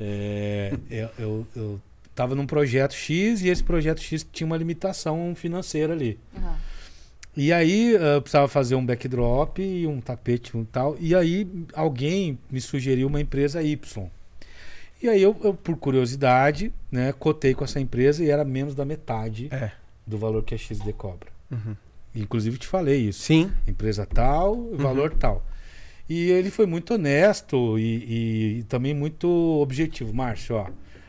É, 0.00 0.76
eu, 0.90 1.08
eu, 1.18 1.46
eu 1.54 1.80
tava 2.14 2.34
num 2.34 2.46
projeto 2.46 2.94
X 2.94 3.42
e 3.42 3.48
esse 3.48 3.62
projeto 3.64 4.00
X 4.00 4.26
tinha 4.32 4.46
uma 4.46 4.56
limitação 4.56 5.34
financeira 5.34 5.92
ali. 5.92 6.18
Aham. 6.36 6.56
E 7.34 7.50
aí 7.50 7.94
eh, 7.96 8.16
eu 8.16 8.20
precisava 8.20 8.46
fazer 8.46 8.74
um 8.74 8.84
backdrop 8.84 9.58
e 9.58 9.86
um 9.86 10.00
tapete 10.02 10.56
e 10.56 10.64
tal. 10.66 10.96
E 11.00 11.14
aí 11.14 11.48
alguém 11.72 12.38
me 12.50 12.60
sugeriu 12.60 13.06
uma 13.08 13.20
empresa 13.22 13.62
Y. 13.62 14.06
E 15.02 15.08
aí 15.08 15.22
eu, 15.22 15.34
eu, 15.42 15.54
por 15.54 15.76
curiosidade, 15.76 16.72
né, 16.90 17.12
cotei 17.12 17.54
com 17.54 17.64
essa 17.64 17.80
empresa 17.80 18.22
e 18.22 18.28
era 18.30 18.44
menos 18.44 18.74
da 18.74 18.84
metade 18.84 19.48
É. 19.50 19.70
do 20.06 20.18
valor 20.18 20.42
que 20.44 20.54
a 20.54 20.58
XD 20.58 20.92
cobra. 20.92 21.28
Uhum. 21.50 21.74
Inclusive 22.14 22.58
te 22.58 22.66
falei 22.66 23.08
isso. 23.08 23.22
Sim. 23.22 23.50
Empresa 23.66 24.04
tal, 24.04 24.70
valor 24.76 25.14
tal. 25.14 25.44
E 26.08 26.28
ele 26.30 26.50
foi 26.50 26.66
muito 26.66 26.92
honesto 26.94 27.78
e, 27.78 27.82
e- 27.82 28.58
e 28.58 28.62
também 28.64 28.92
muito 28.92 29.26
objetivo. 29.62 30.12
Márcio, 30.12 30.56
ó, 30.56 30.66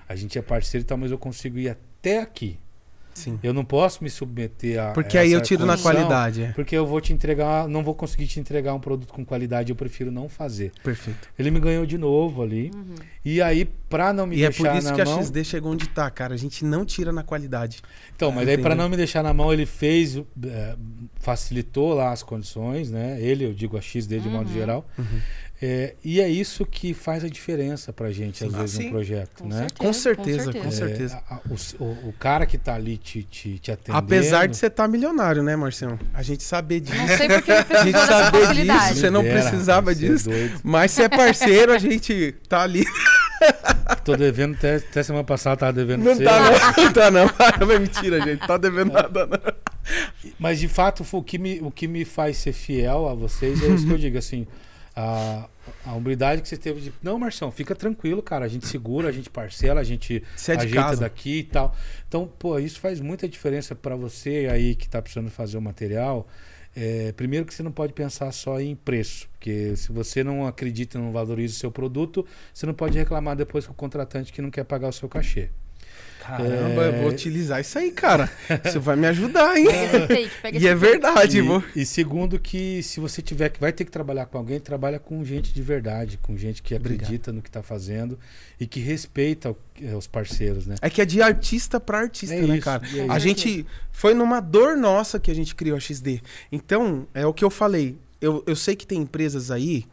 a 0.07 0.15
gente 0.15 0.38
é 0.38 0.41
parceiro 0.41 0.83
e 0.83 0.88
tal, 0.88 0.98
mas 0.98 1.12
eu 1.12 1.17
consigo 1.17 1.57
ir 1.60 1.69
até 1.69 2.19
aqui. 2.22 2.57
Sim. 3.13 3.38
Eu 3.43 3.53
não 3.53 3.63
posso 3.63 4.03
me 4.03 4.10
submeter 4.10 4.81
a. 4.81 4.91
Porque 4.91 5.19
aí 5.19 5.31
eu 5.31 5.39
tiro 5.39 5.67
na 5.67 5.77
qualidade. 5.77 6.45
É. 6.45 6.51
Porque 6.53 6.75
eu 6.75 6.83
vou 6.83 7.00
te 7.00 7.13
entregar, 7.13 7.67
não 7.67 7.83
vou 7.83 7.93
conseguir 7.93 8.25
te 8.25 8.39
entregar 8.39 8.74
um 8.74 8.79
produto 8.79 9.13
com 9.13 9.24
qualidade, 9.24 9.69
eu 9.72 9.75
prefiro 9.75 10.12
não 10.12 10.27
fazer. 10.27 10.72
Perfeito. 10.83 11.29
Ele 11.38 11.51
me 11.51 11.60
ganhou 11.60 11.86
de 11.86 11.95
novo 11.95 12.41
ali. 12.41 12.72
Uhum. 12.74 12.95
E 13.24 13.39
aí, 13.39 13.65
pra 13.88 14.12
não 14.12 14.25
me 14.25 14.38
e 14.38 14.43
é 14.43 14.50
deixar 14.50 14.63
por 14.72 14.77
isso 14.79 14.93
que 14.95 15.01
a 15.01 15.05
mão. 15.05 15.22
XD 15.22 15.43
chegou 15.43 15.72
onde 15.74 15.88
tá, 15.89 16.10
cara. 16.10 16.33
A 16.33 16.38
gente 16.38 16.65
não 16.65 16.83
tira 16.83 17.12
na 17.12 17.22
qualidade. 17.22 17.83
Então, 18.15 18.31
mas 18.31 18.48
Ah, 18.48 18.51
aí, 18.51 18.57
pra 18.57 18.69
entendi. 18.72 18.81
não 18.81 18.89
me 18.89 18.98
deixar 18.98 19.22
na 19.22 19.31
mão, 19.31 19.53
ele 19.53 19.67
fez, 19.67 20.17
eh, 20.17 20.75
facilitou 21.19 21.93
lá 21.93 22.12
as 22.12 22.24
condições, 22.24 22.89
né? 22.89 23.22
Ele, 23.22 23.45
eu 23.45 23.53
digo 23.53 23.77
a 23.77 23.81
XD 23.81 24.19
de 24.22 24.27
modo 24.27 24.48
Uhum. 24.50 24.53
geral. 24.55 24.89
Uhum. 24.98 25.19
É, 25.65 25.96
e 26.03 26.20
é 26.20 26.27
isso 26.27 26.65
que 26.65 26.93
faz 26.93 27.24
a 27.24 27.29
diferença 27.29 27.93
pra 27.93 28.12
gente, 28.12 28.43
às 28.43 28.53
Ah, 28.53 28.58
vezes, 28.58 28.75
sim. 28.75 28.84
num 28.86 28.89
projeto, 28.91 29.43
Com 29.43 29.48
né? 29.48 29.60
certeza. 29.60 29.77
Com 29.77 29.93
certeza, 29.93 30.51
com 30.53 30.67
É, 30.67 30.72
certeza. 30.72 31.24
a- 31.29 31.36
a- 31.36 31.41
o, 31.79 32.10
o- 32.10 32.13
cara 32.20 32.46
que 32.46 32.58
tá 32.58 32.75
ali 32.75 32.98
te, 32.98 33.24
te, 33.24 33.60
te 33.60 33.72
atendendo. 33.72 33.98
Apesar 33.98 34.46
de 34.50 34.58
você 34.58 34.67
estar 34.67 34.89
milionário, 34.89 35.41
né, 35.41 35.55
Marcião? 35.55 35.98
A 36.13 36.22
gente 36.22 36.43
saber 36.43 36.82
disso. 36.82 36.98
Não 36.98 37.08
sei 37.08 37.27
porque 37.29 37.51
ele 37.72 37.77
A 37.77 37.84
gente 37.86 37.98
saber 37.98 38.48
disso, 38.53 38.96
você 39.00 39.10
não 39.10 39.24
precisava 39.24 39.91
é 39.91 39.96
disso. 39.96 40.29
doido. 40.29 40.60
Mas 40.63 40.91
se 40.91 41.01
é 41.01 41.08
parceiro, 41.08 41.72
a 41.72 41.77
gente 41.77 42.34
tá 42.50 42.62
ali. 42.62 42.84
Tô 44.03 44.17
devendo 44.17 44.55
até, 44.55 44.75
até 44.75 45.01
semana 45.03 45.24
passada, 45.24 45.55
tava 45.58 45.74
devendo 45.74 46.03
Não 46.03 46.17
tá, 46.17 46.39
não. 46.39 46.51
Não 46.84 46.93
tá, 46.93 47.12
não. 47.12 47.25
Não 47.65 47.72
é 47.72 47.79
mentira, 47.79 48.20
gente. 48.22 48.46
Tá 48.46 48.58
devendo 48.58 48.91
nada, 48.91 49.25
não. 49.27 49.39
Mas 50.38 50.60
de 50.60 50.67
fato, 50.67 51.05
o 51.10 51.24
que, 51.24 51.38
me, 51.38 51.60
o 51.62 51.72
que 51.72 51.88
me 51.88 52.03
faz 52.03 52.36
ser 52.38 52.51
fiel 52.53 53.08
a 53.08 53.13
vocês 53.13 53.62
é 53.63 53.67
isso 53.67 53.86
que 53.86 53.93
eu 53.93 53.98
digo, 53.98 54.17
assim. 54.17 54.46
A, 54.96 55.48
a 55.86 55.93
humildade 55.93 56.41
que 56.41 56.48
você 56.48 56.58
teve 56.58 56.82
de. 56.82 56.93
Não, 57.01 57.17
Marção, 57.17 57.51
fica 57.51 57.75
tranquilo, 57.75 58.22
cara. 58.22 58.46
A 58.46 58.48
gente 58.48 58.67
segura, 58.67 59.10
a 59.10 59.12
gente 59.12 59.29
parcela, 59.29 59.82
a 59.82 59.84
gente 59.84 60.24
é 60.48 60.51
ajeita 60.51 60.75
casa. 60.75 61.01
daqui 61.01 61.39
e 61.39 61.43
tal. 61.43 61.75
Então, 62.08 62.27
pô, 62.39 62.58
isso 62.60 62.79
faz 62.79 63.00
muita 63.00 63.27
diferença 63.27 63.75
pra 63.75 63.96
você 63.96 64.48
aí 64.51 64.75
que 64.75 64.88
tá 64.88 65.01
precisando 65.01 65.29
fazer 65.29 65.58
o 65.58 65.62
material. 65.62 66.27
É, 66.75 67.12
primeiro 67.12 67.46
que 67.46 67.53
você 67.53 67.62
não 67.62 67.72
pode 67.72 67.93
pensar 67.93 68.32
só 68.32 68.60
em 68.60 68.75
preço, 68.75 69.29
porque 69.34 69.75
se 69.75 69.91
você 69.91 70.24
não 70.24 70.48
acredita 70.48 70.98
e 70.98 71.01
não 71.01 71.12
valoriza 71.12 71.53
o 71.53 71.58
seu 71.58 71.72
produto, 71.72 72.25
você 72.51 72.65
não 72.65 72.74
pode 72.74 72.98
reclamar 72.98 73.36
depois 73.36 73.67
com 73.67 73.74
o 73.74 73.75
contratante 73.75 74.34
que 74.34 74.41
não 74.41 74.50
quer 74.50 74.63
pagar 74.63 74.89
o 74.89 74.93
seu 74.93 75.08
cachê. 75.08 75.50
Caramba, 76.25 76.84
É. 76.86 76.88
eu 76.89 77.01
vou 77.01 77.10
utilizar 77.10 77.60
isso 77.60 77.77
aí, 77.77 77.92
cara. 77.92 78.32
Isso 78.65 78.80
vai 78.80 78.96
me 78.96 79.06
ajudar, 79.08 79.58
hein? 79.58 79.65
Pega 79.68 79.86
esse 79.86 80.08
take, 80.08 80.30
pega 80.42 80.58
E 80.58 80.58
esse 80.60 80.68
é 80.68 80.75
verdade, 80.75 81.38
E, 81.38 81.42
vou. 81.42 81.63
e 81.75 81.86
segundo 81.86 82.39
que 82.39 82.82
se 82.82 83.00
você 83.00 83.22
tiver 83.22 83.50
que 83.50 83.60
vai 83.60 83.72
ter 83.74 83.84
que 83.86 83.92
trabalhar 83.92 84.25
com 84.25 84.38
alguém, 84.38 84.60
trabalha 84.60 85.00
com 85.00 85.24
gente 85.25 85.53
de 85.53 85.62
verdade, 85.62 86.18
com 86.22 86.38
gente 86.38 86.62
que 86.63 86.74
Obrigado. 86.74 87.01
acredita 87.03 87.32
no 87.32 87.42
que 87.42 87.50
está 87.50 87.62
fazendo 87.62 88.18
e 88.60 88.65
que 88.65 88.80
respeita 88.80 89.51
o- 89.51 89.58
eh, 89.82 89.96
os 89.96 90.08
parceiros, 90.08 90.65
né? 90.65 90.75
É 90.82 90.89
que 90.89 91.01
é 91.01 91.06
de 91.06 91.22
artista 91.22 91.80
pra 91.80 92.00
artista, 92.00 92.36
É 92.36 92.42
né, 92.42 92.56
isso, 92.56 92.63
cara? 92.63 92.82
é 92.96 93.06
A 93.10 93.20
gente. 93.20 93.65
Foi 93.92 94.13
numa 94.13 94.39
dor 94.39 94.77
nossa 94.77 95.20
que 95.20 95.30
a 95.30 95.36
gente 95.36 95.53
criou 95.53 95.75
a 95.77 95.80
XD. 95.80 96.22
Então, 96.51 97.06
é 97.13 97.25
o 97.25 97.34
que 97.34 97.44
eu 97.44 97.50
falei. 97.50 97.96
Eu, 98.22 98.42
eu 98.48 98.56
sei 98.56 98.75
que 98.75 98.88
tem 98.88 99.00
empresas 99.01 99.51
aí 99.51 99.86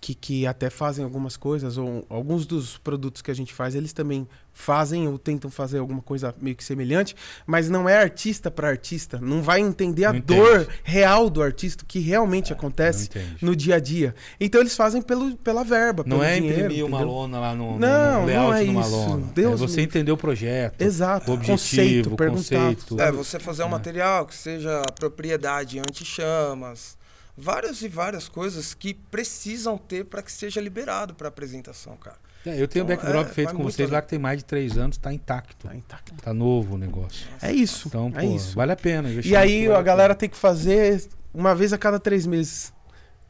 que, 0.00 0.14
que 0.14 0.46
até 0.46 0.70
fazem 0.70 1.04
algumas 1.04 1.36
coisas, 1.36 1.76
ou 1.76 2.06
alguns 2.08 2.46
dos 2.46 2.78
produtos 2.78 3.20
que 3.20 3.30
a 3.30 3.34
gente 3.34 3.52
faz, 3.52 3.74
eles 3.74 3.92
também 3.92 4.26
fazem 4.52 5.06
ou 5.06 5.18
tentam 5.18 5.50
fazer 5.50 5.78
alguma 5.78 6.02
coisa 6.02 6.34
meio 6.40 6.56
que 6.56 6.64
semelhante, 6.64 7.14
mas 7.46 7.68
não 7.70 7.88
é 7.88 7.96
artista 7.96 8.50
para 8.50 8.68
artista. 8.68 9.18
Não 9.22 9.42
vai 9.42 9.60
entender 9.60 10.04
a 10.06 10.12
Não 10.12 10.20
dor 10.20 10.62
entende. 10.62 10.78
real 10.84 11.28
do 11.30 11.42
artista, 11.42 11.84
o 11.84 11.86
que 11.86 11.98
realmente 12.00 12.52
acontece 12.52 13.10
não 13.14 13.22
entende. 13.22 13.44
no 13.44 13.54
dia 13.56 13.74
a 13.76 13.78
dia. 13.78 14.14
Então 14.40 14.60
eles 14.60 14.74
fazem 14.74 15.00
pelo, 15.02 15.36
pela 15.36 15.62
verba, 15.62 16.02
Não 16.06 16.18
pelo 16.18 16.28
é 16.28 16.34
dinheiro, 16.36 16.60
imprimir 16.62 16.84
uma 16.86 16.96
entendeu? 16.98 17.14
lona 17.14 17.38
lá 17.38 17.54
no, 17.54 17.78
Não, 17.78 18.20
no 18.22 18.26
layout 18.26 18.50
não 18.50 18.54
é 18.54 18.64
numa 18.64 18.80
isso. 18.80 18.90
lona. 18.90 19.26
Deus 19.34 19.54
é 19.54 19.56
você 19.66 19.76
me- 19.76 19.82
entender 19.84 20.12
o 20.12 20.16
projeto, 20.16 20.80
Exato, 20.82 21.30
o 21.30 21.34
objetivo, 21.34 21.58
conceito, 21.58 22.12
o 22.12 22.16
perguntar. 22.16 22.56
conceito. 22.74 23.00
É, 23.00 23.12
você 23.12 23.38
fazer 23.38 23.64
um 23.64 23.68
material 23.68 24.26
que 24.26 24.34
seja 24.34 24.82
propriedade 24.98 25.78
anti-chamas. 25.78 26.98
Várias 27.36 27.80
e 27.82 27.88
várias 27.88 28.28
coisas 28.28 28.74
que 28.74 28.92
precisam 28.94 29.78
ter 29.78 30.04
para 30.04 30.22
que 30.22 30.30
seja 30.30 30.60
liberado 30.60 31.14
para 31.14 31.28
apresentação, 31.28 31.96
cara. 31.96 32.16
É, 32.44 32.60
eu 32.60 32.66
tenho 32.66 32.84
um 32.84 32.88
Então, 32.88 32.96
backdrop 32.96 33.28
é, 33.30 33.32
feito 33.34 33.48
vai 33.48 33.56
com 33.56 33.62
vocês 33.62 33.88
lá 33.90 33.98
além. 33.98 34.04
que 34.04 34.10
tem 34.10 34.18
mais 34.18 34.38
de 34.38 34.44
três 34.44 34.76
anos, 34.78 34.96
tá 34.96 35.12
intacto. 35.12 35.68
Tá 35.68 35.74
intacto. 35.76 36.14
Tá 36.22 36.32
novo 36.32 36.74
o 36.74 36.78
negócio. 36.78 37.26
É 37.42 37.52
isso. 37.52 37.88
Então, 37.88 38.10
é 38.14 38.20
pô, 38.26 38.34
isso. 38.36 38.54
vale 38.56 38.72
a 38.72 38.76
pena. 38.76 39.08
E 39.10 39.36
aí 39.36 39.66
vale 39.68 39.78
a 39.78 39.82
galera 39.82 40.14
pena. 40.14 40.18
tem 40.20 40.28
que 40.28 40.36
fazer 40.36 41.06
uma 41.34 41.54
vez 41.54 41.72
a 41.72 41.78
cada 41.78 41.98
três 42.00 42.26
meses. 42.26 42.72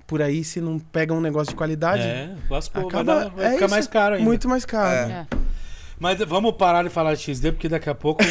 Por 0.06 0.22
aí, 0.22 0.42
se 0.42 0.60
não 0.60 0.78
pega 0.78 1.12
um 1.14 1.20
negócio 1.20 1.50
de 1.50 1.56
qualidade, 1.56 2.02
É, 2.02 2.34
lascou, 2.48 2.82
vai, 2.82 2.88
acaba. 3.02 3.04
dar- 3.20 3.30
vai 3.30 3.46
é 3.46 3.50
ficar 3.52 3.66
isso, 3.66 3.74
mais 3.74 3.86
caro 3.86 4.14
ainda. 4.16 4.24
Muito 4.24 4.48
mais 4.48 4.64
caro. 4.64 5.10
É. 5.10 5.12
É. 5.12 5.26
Mas 5.98 6.18
vamos 6.20 6.52
parar 6.56 6.82
de 6.82 6.88
falar 6.90 7.14
de 7.14 7.20
XD, 7.22 7.52
porque 7.52 7.68
daqui 7.68 7.90
a 7.90 7.94
pouco 7.94 8.24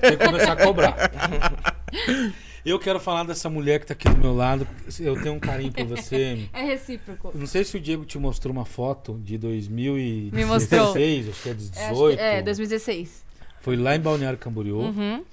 tem 0.00 0.16
que 0.16 0.24
começar 0.24 0.52
a 0.52 0.56
cobrar. 0.64 0.94
Eu 2.64 2.78
quero 2.78 2.98
falar 2.98 3.24
dessa 3.24 3.50
mulher 3.50 3.78
que 3.80 3.86
tá 3.86 3.92
aqui 3.92 4.08
do 4.08 4.16
meu 4.16 4.34
lado. 4.34 4.66
Eu 4.98 5.20
tenho 5.22 5.34
um 5.34 5.40
carinho 5.40 5.70
por 5.72 5.84
você. 5.84 6.48
É 6.54 6.62
recíproco. 6.62 7.30
Não 7.34 7.46
sei 7.46 7.62
se 7.64 7.76
o 7.76 7.80
Diego 7.80 8.04
te 8.06 8.18
mostrou 8.18 8.52
uma 8.52 8.64
foto 8.64 9.20
de 9.22 9.36
2016, 9.36 10.32
Me 10.32 10.44
mostrou. 10.46 10.88
acho 10.88 10.92
que 10.94 11.48
é 11.50 11.54
de 11.54 11.64
É, 11.76 11.86
acho 11.86 11.88
que- 11.88 11.88
18. 11.90 12.18
é, 12.20 12.42
2016. 12.42 13.24
Foi 13.60 13.76
lá 13.76 13.94
em 13.94 14.00
Balneário 14.00 14.38
Camboriú, 14.38 14.78
Uhum. 14.78 15.24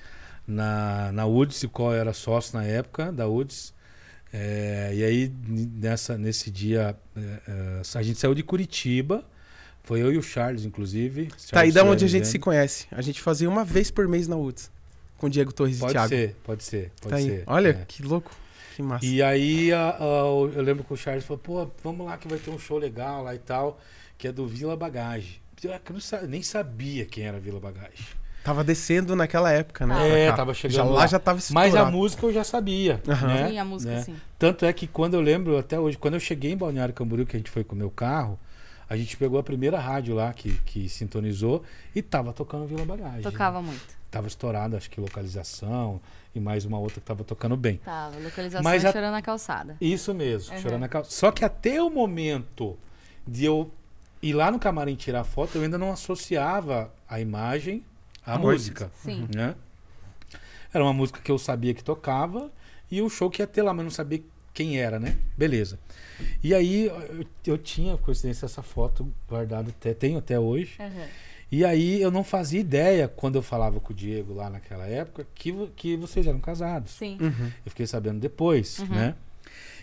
na, 0.47 1.11
na 1.13 1.25
UDS, 1.25 1.63
o 1.63 1.69
qual 1.69 1.93
eu 1.93 1.99
era 2.01 2.11
sócio 2.13 2.57
na 2.57 2.65
época 2.65 3.11
da 3.11 3.27
UDS. 3.27 3.73
É, 4.33 4.91
e 4.93 5.03
aí, 5.03 5.31
nessa, 5.47 6.17
nesse 6.17 6.49
dia, 6.51 6.95
é, 7.15 7.19
é, 7.47 7.81
a 7.95 8.01
gente 8.01 8.19
saiu 8.19 8.33
de 8.33 8.43
Curitiba. 8.43 9.25
Foi 9.83 10.01
eu 10.01 10.11
e 10.13 10.17
o 10.17 10.21
Charles, 10.21 10.63
inclusive. 10.65 11.25
Tá 11.27 11.33
aí 11.61 11.71
Charles 11.71 11.73
da 11.75 11.83
onde 11.83 12.05
a 12.05 12.07
gente 12.07 12.23
né? 12.25 12.29
se 12.29 12.39
conhece. 12.39 12.87
A 12.91 13.01
gente 13.01 13.21
fazia 13.21 13.49
uma 13.49 13.65
vez 13.65 13.89
por 13.91 14.07
mês 14.07 14.27
na 14.27 14.35
UTS. 14.37 14.69
Com 15.21 15.27
o 15.27 15.29
Diego 15.29 15.53
Torres 15.53 15.77
e 15.77 15.79
Pode 15.79 15.93
Thiago. 15.93 16.09
ser, 16.09 16.35
pode 16.43 16.63
ser. 16.63 16.91
Pode 16.99 17.09
Tá 17.11 17.15
aí. 17.17 17.23
ser. 17.25 17.43
Olha, 17.45 17.69
é. 17.69 17.85
que 17.87 18.01
louco. 18.03 18.31
Que 18.75 18.81
massa. 18.81 19.05
E 19.05 19.21
aí 19.21 19.71
a- 19.71 19.95
a- 19.99 20.03
eu 20.55 20.61
lembro 20.63 20.83
que 20.83 20.91
o 20.91 20.97
Charles 20.97 21.23
falou, 21.23 21.37
pô, 21.37 21.69
vamos 21.83 22.07
lá 22.07 22.17
que 22.17 22.27
vai 22.27 22.39
ter 22.39 22.49
um 22.49 22.57
show 22.57 22.77
legal 22.79 23.23
lá 23.23 23.35
e 23.35 23.37
tal, 23.39 23.79
que 24.17 24.27
é 24.27 24.31
do 24.31 24.47
Vila 24.47 24.75
Bagage. 24.75 25.39
Eu 25.63 25.79
não 25.91 25.99
sa- 25.99 26.21
nem 26.23 26.41
sabia 26.41 27.05
quem 27.05 27.23
era 27.25 27.39
Vila 27.39 27.59
Bagage. 27.59 28.03
Tava 28.43 28.63
descendo 28.63 29.15
naquela 29.15 29.51
época, 29.51 29.85
né? 29.85 30.21
É, 30.21 30.31
tava 30.31 30.51
chegando 30.55 30.75
Já, 30.77 30.83
lá 30.83 30.91
lá. 31.01 31.05
já 31.07 31.19
tava 31.19 31.37
estourado. 31.37 31.71
Mas 31.71 31.79
a 31.79 31.91
música 31.91 32.25
eu 32.25 32.33
já 32.33 32.43
sabia. 32.43 32.99
Aham. 33.07 33.27
Né? 33.27 33.47
Sim, 33.49 33.59
a 33.59 33.65
música, 33.65 33.91
Né? 33.93 34.01
sim. 34.01 34.15
Tanto 34.39 34.65
é 34.65 34.73
que 34.73 34.87
quando 34.87 35.13
eu 35.13 35.21
lembro, 35.21 35.55
até 35.55 35.79
hoje, 35.79 35.95
quando 35.99 36.15
eu 36.15 36.19
cheguei 36.19 36.51
em 36.53 36.57
Balneário 36.57 36.91
Camboriú, 36.95 37.27
que 37.27 37.35
a 37.35 37.39
gente 37.39 37.51
foi 37.51 37.63
com 37.63 37.75
o 37.75 37.77
meu 37.77 37.91
carro, 37.91 38.39
a 38.89 38.97
gente 38.97 39.15
pegou 39.15 39.37
a 39.39 39.43
primeira 39.43 39.77
rádio 39.77 40.15
lá 40.15 40.33
que, 40.33 40.53
que 40.65 40.89
sintonizou 40.89 41.61
e 41.93 42.01
tava 42.01 42.33
tocando 42.33 42.65
Vila 42.65 42.83
Bagage. 42.83 43.21
Tocava 43.21 43.61
muito. 43.61 44.00
Tava 44.11 44.27
estourado, 44.27 44.75
acho 44.75 44.89
que 44.89 44.99
localização 44.99 46.01
e 46.35 46.39
mais 46.39 46.65
uma 46.65 46.77
outra 46.77 46.99
que 46.99 47.05
tava 47.07 47.23
tocando 47.23 47.55
bem. 47.55 47.77
Tava. 47.77 48.19
Localização 48.19 48.61
Mas 48.63 48.83
a- 48.83 48.91
chorando 48.91 49.13
na 49.13 49.21
calçada. 49.21 49.77
Isso 49.79 50.13
mesmo, 50.13 50.53
Uhum. 50.53 50.61
chorando 50.61 50.81
na 50.81 50.89
calça. 50.89 51.09
Só 51.11 51.31
que 51.31 51.45
até 51.45 51.81
o 51.81 51.89
momento 51.89 52.77
de 53.25 53.45
eu 53.45 53.71
ir 54.21 54.33
lá 54.33 54.51
no 54.51 54.59
camarim 54.59 54.95
tirar 54.95 55.23
foto, 55.23 55.57
eu 55.57 55.63
ainda 55.63 55.77
não 55.77 55.91
associava 55.91 56.93
a 57.07 57.21
imagem 57.21 57.83
à 58.25 58.33
A 58.35 58.37
música. 58.37 58.91
Sim. 59.01 59.27
Né? 59.33 59.55
Era 60.73 60.83
uma 60.83 60.93
música 60.93 61.21
que 61.21 61.31
eu 61.31 61.37
sabia 61.37 61.73
que 61.73 61.83
tocava 61.83 62.51
e 62.89 63.01
o 63.01 63.09
show 63.09 63.29
que 63.29 63.41
ia 63.41 63.47
ter 63.47 63.61
lá, 63.61 63.73
mas 63.73 63.83
não 63.85 63.91
sabia 63.91 64.21
quem 64.53 64.77
era, 64.77 64.99
né? 64.99 65.17
Beleza. 65.37 65.79
E 66.43 66.53
aí 66.53 66.87
eu, 66.87 67.25
eu 67.47 67.57
tinha, 67.57 67.95
por 67.97 68.03
coincidência, 68.05 68.45
essa 68.45 68.61
foto 68.61 69.09
guardada 69.27 69.69
até, 69.69 69.93
tenho 69.93 70.17
até 70.19 70.37
hoje. 70.37 70.75
Uhum. 70.79 71.07
E 71.51 71.65
aí 71.65 72.01
eu 72.01 72.09
não 72.09 72.23
fazia 72.23 72.59
ideia, 72.61 73.07
quando 73.07 73.35
eu 73.35 73.41
falava 73.41 73.79
com 73.79 73.91
o 73.91 73.95
Diego 73.95 74.33
lá 74.33 74.49
naquela 74.49 74.85
época, 74.87 75.27
que, 75.35 75.51
que 75.75 75.97
vocês 75.97 76.25
eram 76.25 76.39
casados. 76.39 76.91
Sim. 76.93 77.17
Uhum. 77.19 77.51
Eu 77.65 77.69
fiquei 77.69 77.85
sabendo 77.85 78.19
depois, 78.19 78.79
Uhum. 78.79 78.87
né? 78.87 79.15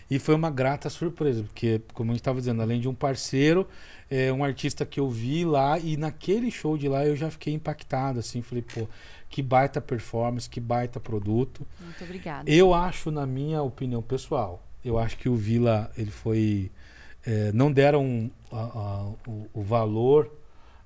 E 0.09 0.17
foi 0.17 0.33
uma 0.33 0.49
grata 0.49 0.89
surpresa, 0.89 1.43
porque, 1.43 1.79
como 1.93 2.09
a 2.09 2.13
gente 2.15 2.21
estava 2.21 2.39
dizendo, 2.39 2.63
além 2.63 2.81
de 2.81 2.89
um 2.89 2.95
parceiro, 2.95 3.67
é 4.09 4.33
um 4.33 4.43
artista 4.43 4.83
que 4.83 4.99
eu 4.99 5.07
vi 5.07 5.45
lá, 5.45 5.77
e 5.77 5.95
naquele 5.97 6.49
show 6.49 6.75
de 6.75 6.87
lá 6.89 7.05
eu 7.05 7.15
já 7.15 7.29
fiquei 7.29 7.53
impactado, 7.53 8.17
assim, 8.17 8.41
falei, 8.41 8.63
pô, 8.63 8.87
que 9.29 9.43
baita 9.43 9.79
performance, 9.79 10.49
que 10.49 10.59
baita 10.59 10.99
produto. 10.99 11.67
Muito 11.79 12.03
obrigada. 12.03 12.49
Eu 12.49 12.73
acho, 12.73 13.11
na 13.11 13.27
minha 13.27 13.61
opinião 13.61 14.01
pessoal, 14.01 14.65
eu 14.83 14.97
acho 14.97 15.15
que 15.15 15.29
o 15.29 15.35
Vila, 15.35 15.91
ele 15.95 16.09
foi. 16.09 16.71
é, 17.23 17.51
não 17.51 17.71
deram 17.71 18.31
a- 18.51 18.57
a- 18.57 19.11
o, 19.29 19.47
o 19.53 19.61
valor, 19.61 20.33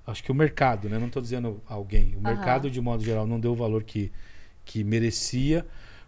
acho 0.06 0.24
que 0.24 0.32
o 0.32 0.36
mercado, 0.36 0.90
né? 0.90 0.98
Não 1.00 1.08
estou 1.08 1.22
dizendo 1.22 1.62
alguém, 1.68 2.14
o 2.16 2.20
Aham. 2.20 2.22
mercado 2.22 2.70
de 2.72 2.80
modo 2.82 3.04
geral 3.04 3.26
não 3.28 3.40
deu 3.40 3.52
o 3.54 3.56
valor 3.56 3.84
que, 3.84 4.12
que 4.66 4.84
merecia, 4.84 5.66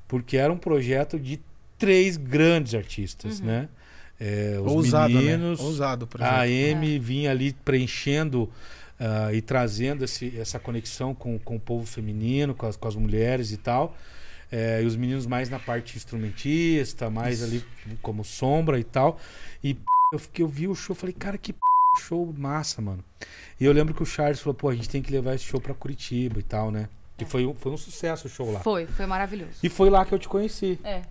porque 0.07 0.37
era 0.37 0.51
um 0.51 0.57
projeto 0.57 1.19
de 1.19 1.39
três 1.77 2.17
grandes 2.17 2.73
artistas, 2.73 3.39
Uhum. 3.41 3.47
né? 3.47 3.69
É, 4.19 4.57
os 4.63 4.71
Ousado, 4.73 5.13
meninos, 5.13 5.59
né? 5.59 5.65
Ousado, 5.65 6.07
por 6.07 6.21
a 6.21 6.47
exemplo. 6.47 6.71
Amy 6.77 6.99
vinha 6.99 7.31
ali 7.31 7.51
preenchendo 7.53 8.49
ah, 8.97 9.33
e 9.33 9.41
trazendo 9.41 10.05
esse- 10.05 10.37
essa 10.39 10.57
conexão 10.57 11.13
com, 11.13 11.37
com 11.39 11.57
o 11.57 11.59
povo 11.59 11.85
feminino, 11.85 12.55
com 12.55 12.65
as, 12.65 12.77
com 12.77 12.87
as 12.87 12.95
mulheres 12.95 13.51
e 13.51 13.57
tal. 13.57 13.93
É, 14.49 14.81
e 14.81 14.85
os 14.85 14.95
meninos 14.95 15.25
mais 15.25 15.49
na 15.49 15.59
parte 15.59 15.97
instrumentista, 15.97 17.09
mais 17.09 17.43
ali 17.43 17.61
como 18.01 18.23
sombra 18.23 18.79
e 18.79 18.85
tal. 18.85 19.19
E 19.61 19.73
p, 19.73 19.81
eu, 20.13 20.19
fiquei, 20.19 20.43
eu 20.43 20.47
vi 20.47 20.67
o 20.69 20.75
show, 20.75 20.95
falei, 20.95 21.13
cara, 21.13 21.37
que 21.37 21.51
p, 21.51 21.59
show 21.99 22.33
massa, 22.37 22.81
mano. 22.81 23.03
E 23.59 23.65
eu 23.65 23.71
lembro 23.71 23.93
que 23.93 24.03
o 24.03 24.05
Charles 24.05 24.39
falou, 24.39 24.53
pô, 24.53 24.69
a 24.69 24.75
gente 24.75 24.89
tem 24.89 25.01
que 25.01 25.11
levar 25.11 25.33
esse 25.35 25.43
show 25.45 25.59
pra 25.61 25.73
Curitiba 25.73 26.39
e 26.39 26.43
tal, 26.43 26.71
né? 26.71 26.89
Que 27.17 27.23
foi, 27.25 27.45
um- 27.45 27.53
foi 27.55 27.71
um 27.71 27.77
sucesso 27.77 28.27
o 28.27 28.29
show 28.29 28.51
lá. 28.51 28.59
Foi, 28.59 28.85
foi 28.85 29.05
maravilhoso. 29.05 29.53
E 29.63 29.69
foi 29.69 29.89
lá 29.89 30.03
que 30.05 30.13
eu 30.13 30.19
te 30.19 30.27
conheci. 30.27 30.77
É. 30.83 31.01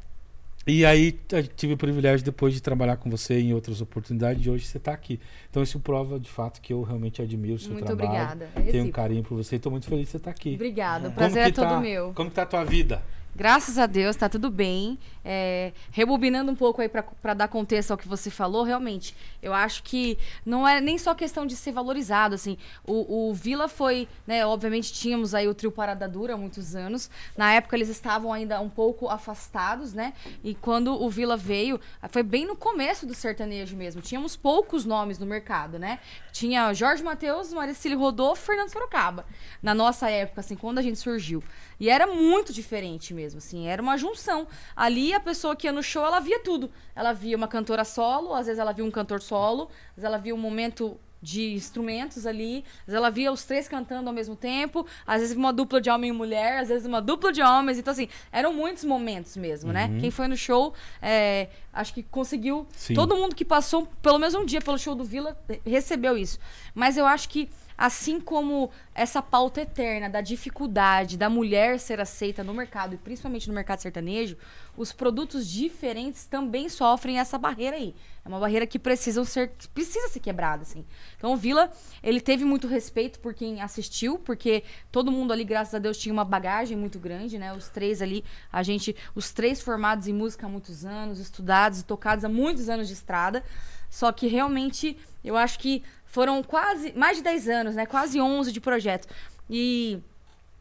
E 0.67 0.85
aí 0.87 1.13
tive 1.57 1.75
o 1.75 1.77
privilégio 1.77 2.25
depois 2.25 2.55
de 2.55 2.61
trabalhar 2.63 2.97
com 2.97 3.11
você 3.11 3.39
em 3.39 3.53
outras 3.53 3.83
oportunidades 3.83 4.43
de 4.43 4.49
hoje 4.49 4.65
você 4.67 4.79
está 4.79 4.93
aqui. 4.93 5.21
Então 5.51 5.63
isso 5.63 5.79
prova 5.79 6.19
de 6.19 6.31
fato 6.31 6.59
que 6.63 6.73
eu 6.73 6.83
realmente 6.83 7.21
admiro 7.21 7.57
o 7.57 7.59
seu 7.59 7.73
Muito 7.73 7.85
trabalho. 7.85 8.09
obrigada. 8.09 8.49
É 8.57 8.71
Tenho 8.73 8.85
um 8.87 8.91
carinho 8.91 9.23
por 9.23 9.37
você 9.37 9.55
e 9.55 9.59
estou 9.59 9.71
muito 9.71 9.87
feliz 9.87 10.07
de 10.07 10.11
você 10.13 10.17
estar 10.17 10.31
aqui. 10.31 10.55
Obrigada. 10.55 11.09
O 11.09 11.13
prazer 11.13 11.49
é 11.49 11.51
todo 11.51 11.69
tá- 11.69 11.81
meu. 11.81 12.13
Como 12.15 12.31
que 12.31 12.37
tá 12.37 12.43
a 12.43 12.47
tua 12.47 12.65
vida? 12.65 13.03
Graças 13.37 13.79
a 13.79 13.87
Deus, 13.87 14.15
tá 14.15 14.29
tudo 14.29 14.49
bem. 14.49 14.97
É, 15.25 15.73
rebobinando 15.91 16.53
um 16.53 16.55
pouco 16.55 16.83
aí 16.83 16.89
para 16.89 17.35
dar 17.35 17.49
contexto 17.49 17.91
ao 17.91 17.97
que 17.97 18.07
você 18.07 18.31
falou, 18.31 18.63
realmente, 18.63 19.17
eu 19.43 19.55
acho 19.55 19.83
que 19.83 20.19
não 20.45 20.69
é 20.69 20.81
nem 20.81 20.99
só 20.99 21.15
questão 21.15 21.47
de 21.47 21.57
ser 21.57 21.73
valorizado, 21.73 22.35
assim. 22.35 22.59
O, 22.87 23.31
o 23.31 23.35
Vila 23.35 23.67
foi, 23.67 24.07
né, 24.27 24.45
obviamente 24.45 24.93
tínhamos 24.93 25.35
aí 25.35 25.49
o 25.49 25.55
trio 25.55 25.73
Parada 25.73 26.07
Dura 26.07 26.35
há 26.35 26.37
muitos 26.37 26.77
anos. 26.77 27.11
Na 27.37 27.53
época 27.55 27.75
eles 27.75 27.89
estavam 27.89 28.33
ainda 28.33 28.61
um 28.61 28.69
pouco 28.69 29.09
afastados, 29.09 29.95
né? 29.95 30.13
E 30.45 30.55
quando 30.55 30.93
o 31.03 31.11
Vila 31.11 31.37
veio, 31.37 31.81
foi 32.11 32.23
bem 32.23 32.47
no 32.47 32.55
começo 32.55 33.07
do 33.07 33.15
sertanejo 33.15 33.77
mesmo. 33.77 34.01
Tínhamos 34.01 34.37
poucos 34.37 34.85
nomes 34.85 35.19
no 35.19 35.27
mercado, 35.27 35.79
né? 35.79 35.99
Tinha 36.33 36.73
Jorge 36.75 37.03
Matheus, 37.03 37.53
Maricílio 37.53 37.99
Rodolfo, 37.99 38.45
Fernando 38.45 38.71
Sorocaba. 38.71 39.25
Na 39.63 39.75
nossa 39.75 40.09
época, 40.11 40.41
assim, 40.41 40.55
quando 40.55 40.79
a 40.79 40.83
gente 40.83 40.99
surgiu. 40.99 41.43
E 41.79 41.91
era 41.91 42.07
muito 42.07 42.53
diferente 42.53 43.13
mesmo, 43.13 43.39
assim, 43.39 43.67
era 43.67 43.83
uma 43.83 43.97
junção. 43.97 44.47
Ali 44.75 45.13
a 45.13 45.21
pessoa 45.21 45.57
que 45.57 45.67
ia 45.67 45.73
no 45.73 45.83
show, 45.83 46.05
ela 46.05 46.21
via 46.21 46.41
tudo. 46.41 46.71
Ela 46.95 47.13
via 47.13 47.37
uma 47.37 47.49
cantora 47.49 47.85
solo, 47.85 48.35
às 48.35 48.47
vezes 48.47 48.59
ela 48.59 48.73
via 48.73 48.85
um 48.85 48.91
cantor 48.91 49.21
solo, 49.21 49.65
às 49.91 49.97
vezes 49.97 50.05
ela 50.05 50.19
via 50.19 50.35
um 50.35 50.39
momento 50.39 50.99
de 51.25 51.55
instrumentos 51.55 52.27
ali, 52.27 52.63
às 52.81 52.87
vezes 52.87 52.95
ela 52.95 53.11
via 53.11 53.33
os 53.33 53.45
três 53.45 53.67
cantando 53.67 54.09
ao 54.09 54.15
mesmo 54.15 54.37
tempo, 54.37 54.87
às 55.07 55.23
vezes 55.23 55.35
uma 55.35 55.55
dupla 55.55 55.81
de 55.81 55.89
homem 55.89 56.11
e 56.11 56.13
mulher, 56.13 56.59
às 56.59 56.69
vezes 56.69 56.87
uma 56.87 57.01
dupla 57.01 57.33
de 57.33 57.43
homens, 57.43 57.79
então 57.79 57.93
assim, 57.93 58.09
eram 58.31 58.53
muitos 58.53 58.85
momentos 58.85 59.35
mesmo, 59.37 59.73
né? 59.73 59.87
Uhum. 59.87 60.01
Quem 60.01 60.11
foi 60.11 60.29
no 60.29 60.37
show, 60.37 60.75
é, 61.01 61.49
acho 61.73 61.95
que 61.95 62.03
conseguiu, 62.03 62.67
Sim. 62.77 62.93
todo 62.93 63.17
mundo 63.17 63.35
que 63.35 63.45
passou 63.45 63.89
pelo 64.03 64.19
menos 64.19 64.35
um 64.35 64.45
dia 64.45 64.61
pelo 64.61 64.79
show 64.79 64.95
do 64.95 65.03
Vila 65.03 65.37
recebeu 65.65 66.19
isso. 66.19 66.39
Mas 66.75 66.99
eu 66.99 67.07
acho 67.07 67.27
que 67.31 67.49
Assim 67.77 68.21
como 68.21 68.71
essa 68.95 69.21
pauta 69.21 69.61
eterna 69.61 70.09
da 70.09 70.21
dificuldade 70.21 71.17
da 71.17 71.29
mulher 71.29 71.81
ser 71.81 72.01
aceita 72.01 72.45
no 72.45 72.55
mercado, 72.55 72.95
e 72.95 72.99
principalmente 72.99 73.49
no 73.49 73.55
mercado 73.55 73.81
sertanejo, 73.81 74.37
os 74.77 74.93
produtos 74.93 75.49
diferentes 75.49 76.25
também 76.27 76.69
sofrem 76.69 77.19
essa 77.19 77.37
barreira 77.37 77.77
aí. 77.77 77.95
É 78.25 78.29
uma 78.29 78.39
barreira 78.39 78.67
que 78.67 78.79
precisam 78.79 79.25
ser, 79.25 79.53
precisa 79.75 80.09
ser 80.09 80.21
quebrada, 80.21 80.63
assim. 80.63 80.85
Então 81.17 81.33
o 81.33 81.37
Vila, 81.37 81.71
ele 82.03 82.21
teve 82.21 82.45
muito 82.45 82.67
respeito 82.67 83.19
por 83.21 83.35
quem 83.35 83.61
assistiu, 83.61 84.19
porque 84.19 84.63
todo 84.91 85.13
mundo 85.13 85.33
ali, 85.33 85.45
graças 85.45 85.75
a 85.75 85.79
Deus, 85.79 85.99
tinha 85.99 86.13
uma 86.13 86.25
bagagem 86.25 86.77
muito 86.77 86.99
grande, 86.99 87.39
né? 87.39 87.53
Os 87.53 87.69
três 87.69 88.01
ali, 88.01 88.25
a 88.53 88.63
gente, 88.63 88.97
os 89.15 89.33
três 89.33 89.61
formados 89.61 90.07
em 90.07 90.13
música 90.13 90.47
há 90.47 90.49
muitos 90.49 90.85
anos, 90.85 91.19
estudados 91.19 91.81
e 91.81 91.85
tocados 91.85 92.25
há 92.25 92.29
muitos 92.29 92.69
anos 92.69 92.89
de 92.89 92.95
estrada. 92.95 93.45
Só 93.91 94.11
que 94.11 94.27
realmente, 94.27 94.99
eu 95.25 95.37
acho 95.37 95.59
que 95.59 95.83
foram 96.05 96.43
quase 96.43 96.93
mais 96.93 97.17
de 97.17 97.23
10 97.23 97.49
anos, 97.49 97.75
né? 97.75 97.87
Quase 97.87 98.21
11 98.21 98.53
de 98.53 98.61
projeto. 98.61 99.09
E 99.49 100.01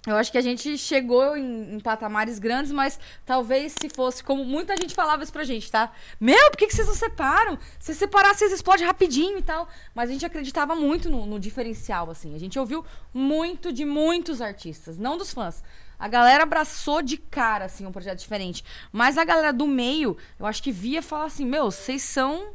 eu 0.05 0.17
acho 0.17 0.31
que 0.31 0.37
a 0.37 0.41
gente 0.41 0.77
chegou 0.77 1.37
em, 1.37 1.75
em, 1.75 1.79
patamares 1.79 2.37
grandes, 2.37 2.73
mas 2.73 2.99
talvez 3.25 3.71
se 3.71 3.87
fosse 3.89 4.21
como 4.21 4.43
muita 4.43 4.75
gente 4.75 4.93
falava 4.93 5.23
isso 5.23 5.31
pra 5.31 5.45
gente, 5.45 5.71
tá? 5.71 5.93
Meu, 6.19 6.49
por 6.51 6.57
que, 6.57 6.67
que 6.67 6.75
vocês 6.75 6.87
não 6.87 6.95
separam? 6.95 7.57
Se 7.79 7.95
separar, 7.95 8.33
vocês 8.33 8.51
explodem 8.51 8.85
rapidinho 8.85 9.37
e 9.37 9.41
tal. 9.41 9.67
Mas 9.95 10.09
a 10.09 10.13
gente 10.13 10.25
acreditava 10.25 10.75
muito 10.75 11.09
no, 11.09 11.25
no 11.25 11.39
diferencial, 11.39 12.09
assim. 12.09 12.35
A 12.35 12.39
gente 12.39 12.59
ouviu 12.59 12.85
muito 13.13 13.71
de 13.71 13.85
muitos 13.85 14.41
artistas, 14.41 14.97
não 14.97 15.17
dos 15.17 15.33
fãs. 15.33 15.63
A 15.97 16.09
galera 16.09 16.43
abraçou 16.43 17.01
de 17.01 17.15
cara, 17.15 17.65
assim, 17.65 17.85
um 17.85 17.91
projeto 17.91 18.19
diferente. 18.19 18.61
Mas 18.91 19.17
a 19.17 19.23
galera 19.23 19.53
do 19.53 19.65
meio, 19.65 20.17
eu 20.37 20.45
acho 20.45 20.61
que 20.61 20.71
via 20.71 21.01
falar 21.01 21.25
assim: 21.25 21.45
meu, 21.45 21.71
vocês 21.71 22.01
são 22.01 22.53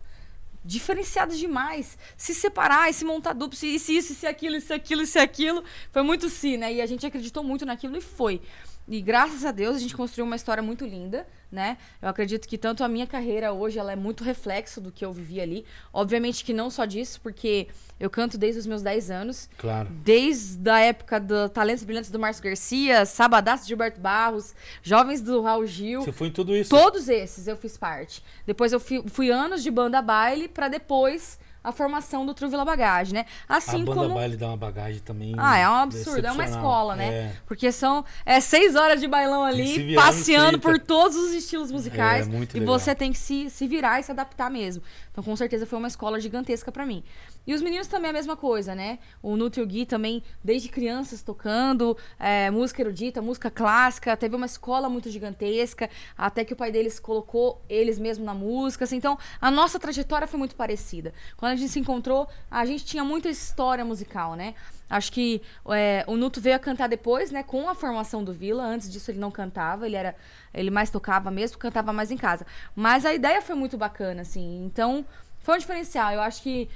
diferenciados 0.69 1.39
demais. 1.39 1.97
Se 2.17 2.35
separar, 2.35 2.93
se 2.93 3.05
montar 3.05 3.33
duplo, 3.33 3.57
se 3.57 3.67
isso, 3.67 4.15
se 4.15 4.27
aquilo, 4.27 4.57
isso, 4.57 4.73
aquilo, 4.75 5.03
isso, 5.03 5.19
aquilo. 5.19 5.65
Foi 5.91 6.03
muito 6.03 6.29
sim, 6.29 6.59
né? 6.59 6.73
E 6.75 6.83
a 6.83 6.87
gente 6.87 7.07
acreditou 7.07 7.43
muito 7.43 7.65
naquilo 7.65 7.97
e 7.97 8.03
foi. 8.03 8.43
E 8.89 9.03
graças 9.03 9.45
a 9.45 9.53
Deus 9.53 9.77
a 9.77 9.79
gente 9.79 9.95
construiu 9.95 10.25
uma 10.25 10.35
história 10.35 10.63
muito 10.63 10.87
linda, 10.87 11.27
né? 11.53 11.77
Eu 12.01 12.09
acredito 12.09 12.49
que 12.49 12.57
tanto 12.57 12.83
a 12.83 12.89
minha 12.89 13.07
carreira 13.07 13.53
hoje 13.53 13.79
ela 13.79 13.93
é 13.93 13.97
muito 13.97 14.25
reflexo 14.25 14.81
do 14.81 14.91
que 14.91 15.05
eu 15.05 15.13
vivi 15.13 15.41
ali. 15.41 15.67
Obviamente 15.93 16.43
que 16.43 16.55
não 16.55 16.71
só 16.71 16.87
disso, 16.87 17.21
porque 17.21 17.69
eu 18.01 18.09
canto 18.09 18.39
desde 18.39 18.61
os 18.61 18.67
meus 18.67 18.81
10 18.81 19.11
anos. 19.11 19.51
Claro. 19.59 19.91
Desde 19.91 20.71
a 20.71 20.81
época 20.81 21.21
do 21.21 21.51
Talentos 21.51 21.85
Brilhantes 21.85 22.11
do 22.11 22.19
Márcio 22.19 22.43
Garcia, 22.43 23.05
Sabadaço 23.05 23.65
de 23.65 23.69
Gilberto 23.69 24.01
Barros, 24.01 24.55
Jovens 24.83 25.21
do 25.21 25.43
Raul 25.43 25.67
Gil. 25.67 26.01
Você 26.01 26.13
foi 26.13 26.29
em 26.29 26.33
tudo 26.33 26.57
isso? 26.57 26.71
Todos 26.71 27.11
esses 27.11 27.47
eu 27.47 27.59
fiz 27.59 27.77
parte. 27.77 28.25
Depois 28.47 28.73
eu 28.73 28.81
fui, 28.81 29.05
fui 29.07 29.31
anos 29.31 29.63
de 29.63 29.71
banda 29.71 30.01
baile 30.01 30.49
para 30.49 30.69
depois 30.69 31.39
a 31.63 31.73
formação 31.73 32.25
do 32.25 32.35
Trio 32.35 32.49
Vila 32.49 32.65
Bagagem, 32.65 33.15
né? 33.15 33.27
Assim 33.49 33.83
a 33.83 33.85
banda 33.85 34.01
como... 34.03 34.15
baile 34.15 34.37
dá 34.37 34.49
uma 34.49 34.57
bagagem 34.57 35.01
também. 35.01 35.35
Ah, 35.37 35.59
é 35.59 35.69
um 35.69 35.75
absurdo, 35.75 36.27
é 36.27 36.33
uma 36.33 36.45
escola, 36.45 36.97
né? 36.97 37.09
É. 37.09 37.33
Porque 37.47 37.71
são 37.73 38.05
é, 38.25 38.41
seis 38.41 38.75
horas 38.75 39.01
de 39.01 39.09
bailão 39.09 39.45
ali, 39.45 39.95
passeando 39.95 40.53
nos 40.53 40.61
30. 40.61 40.69
por 40.69 40.79
todos 40.79 41.17
os 41.17 41.33
estilos 41.33 41.71
musicais. 41.71 42.27
É, 42.27 42.31
muito 42.31 42.57
e 42.57 42.61
legal. 42.61 42.79
você 42.79 42.95
tem 42.95 43.13
que 43.13 43.19
se, 43.19 43.51
se 43.51 43.67
virar 43.67 44.01
e 44.01 44.03
se 44.03 44.11
adaptar 44.11 44.51
mesmo. 44.51 44.83
Então, 45.11 45.23
com 45.23 45.35
certeza, 45.35 45.67
foi 45.67 45.79
uma 45.79 45.89
escola 45.89 46.21
gigantesca 46.21 46.71
pra 46.71 46.87
mim. 46.87 47.03
E 47.47 47.55
os 47.55 47.63
meninos 47.63 47.87
também 47.87 48.09
é 48.09 48.11
a 48.11 48.13
mesma 48.13 48.37
coisa, 48.37 48.75
né? 48.75 48.99
O 49.23 49.37
Nuto 49.37 49.59
e 49.59 49.63
o 49.63 49.67
Gui 49.67 49.87
também, 49.87 50.23
desde 50.45 50.69
crianças, 50.69 51.23
tocando 51.23 51.97
é, 52.19 52.51
música 52.51 52.83
erudita, 52.83 53.23
música 53.23 53.51
clássica. 53.51 54.17
Teve 54.17 54.37
uma 54.37 54.47
escola 54.47 54.89
muito 54.89 55.11
gigantesca, 55.11 55.89
até 56.17 56.45
que 56.45 56.53
o 56.53 56.57
pai 56.57 56.71
deles 56.71 57.01
colocou 57.01 57.63
eles 57.69 57.99
mesmo 57.99 58.25
na 58.25 58.35
música. 58.35 58.85
assim. 58.85 58.97
Então, 58.97 59.19
a 59.41 59.51
nossa 59.51 59.79
trajetória 59.79 60.27
foi 60.27 60.39
muito 60.39 60.55
parecida. 60.55 61.15
Quando 61.37 61.53
a 61.53 61.57
gente 61.57 61.71
se 61.71 61.81
encontrou, 61.81 62.29
a 62.51 62.67
gente 62.67 62.85
tinha 62.85 63.03
muita 63.05 63.29
história 63.29 63.85
musical, 63.85 64.35
né? 64.35 64.55
Acho 64.91 65.13
que 65.13 65.43
é, 65.71 66.03
o 66.07 66.17
Nuto 66.17 66.41
veio 66.41 66.57
a 66.57 66.59
cantar 66.59 66.89
depois, 66.89 67.31
né? 67.31 67.43
Com 67.43 67.69
a 67.69 67.75
formação 67.75 68.25
do 68.25 68.33
Vila. 68.33 68.65
Antes 68.65 68.91
disso 68.91 69.11
ele 69.11 69.19
não 69.19 69.31
cantava, 69.31 69.87
ele 69.87 69.97
era. 69.97 70.17
Ele 70.53 70.71
mais 70.71 70.91
tocava 70.91 71.31
mesmo, 71.31 71.59
cantava 71.59 71.93
mais 71.93 72.11
em 72.11 72.17
casa. 72.17 72.47
Mas 72.75 73.05
a 73.05 73.13
ideia 73.13 73.43
foi 73.43 73.55
muito 73.55 73.77
bacana, 73.77 74.23
assim. 74.23 74.65
Então, 74.65 75.05
foi 75.41 75.57
um 75.57 75.59
diferencial. 75.59 76.13
Eu 76.13 76.23
acho 76.23 76.43
que. 76.43 76.69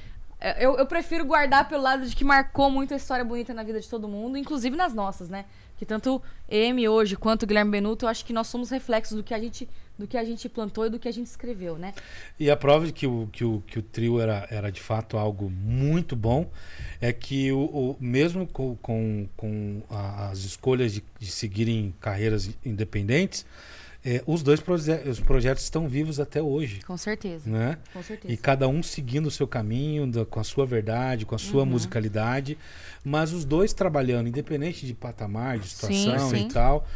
É, 0.50 0.64
Eu, 0.66 0.76
eu 0.76 0.86
prefiro 0.86 1.24
guardar 1.24 1.68
pelo 1.68 1.82
lado 1.82 2.06
de 2.06 2.14
que 2.16 2.24
marcou 2.24 2.70
muito 2.70 2.92
a 2.92 2.96
história 2.96 3.24
bonita 3.24 3.54
na 3.54 3.62
vida 3.62 3.80
de 3.80 3.88
todo 3.88 4.08
mundo, 4.08 4.36
inclusive 4.36 4.76
nas 4.76 4.92
nossas, 4.94 5.28
né? 5.28 5.44
Que 5.78 5.86
tanto 5.86 6.22
M 6.48 6.88
hoje 6.88 7.16
quanto 7.16 7.46
Guilherme 7.46 7.70
Benuto, 7.72 8.04
eu 8.04 8.08
acho 8.08 8.24
que 8.24 8.32
nós 8.32 8.46
somos 8.46 8.70
reflexos 8.70 9.16
do 9.16 9.22
que 9.24 9.34
a 9.34 9.38
gente, 9.40 9.68
do 9.98 10.06
que 10.06 10.16
a 10.16 10.22
gente 10.24 10.48
plantou 10.48 10.86
e 10.86 10.90
do 10.90 10.98
que 10.98 11.08
a 11.08 11.12
gente 11.12 11.26
escreveu, 11.26 11.76
né? 11.76 11.92
E 12.38 12.48
a 12.50 12.56
prova 12.56 12.86
de 12.86 12.92
que 12.92 13.04
o, 13.06 13.28
que 13.32 13.44
o, 13.44 13.62
que 13.66 13.78
o 13.80 13.82
trio 13.82 14.20
era, 14.20 14.46
era 14.50 14.70
de 14.70 14.80
fato 14.80 15.16
algo 15.18 15.50
muito 15.50 16.14
bom 16.14 16.48
é 17.00 17.12
que, 17.12 17.50
o, 17.50 17.58
o- 17.64 17.96
mesmo 17.98 18.46
com, 18.46 18.76
com, 18.76 19.28
com 19.36 19.82
as 19.90 20.38
escolhas 20.40 20.92
de, 20.92 21.02
de 21.18 21.26
seguirem 21.26 21.92
carreiras 22.00 22.48
independentes, 22.64 23.44
eh, 24.04 24.22
os 24.26 24.42
dois 24.42 24.60
proje 24.60 24.92
os 25.08 25.20
projetos 25.20 25.62
estão 25.64 25.88
vivos 25.88 26.18
até 26.20 26.40
hoje. 26.42 26.80
Com 26.86 26.96
certeza. 26.96 27.48
Né? 27.48 27.78
Com 27.92 28.02
certeza. 28.02 28.32
E 28.32 28.36
cada 28.36 28.66
um 28.68 28.82
seguindo 28.82 29.26
o 29.26 29.30
seu 29.30 29.46
caminho, 29.46 30.06
da- 30.06 30.24
com 30.24 30.40
a 30.40 30.44
sua 30.44 30.66
verdade, 30.66 31.24
com 31.24 31.34
a 31.34 31.38
sua 31.38 31.62
Uhum. 31.62 31.70
musicalidade, 31.70 32.58
mas 33.04 33.32
os 33.32 33.44
dois 33.44 33.72
trabalhando, 33.72 34.28
independente 34.28 34.86
de 34.86 34.94
patamar, 34.94 35.58
de 35.58 35.68
situação 35.68 36.30
sim. 36.30 36.46
e 36.46 36.48
tal. 36.52 36.86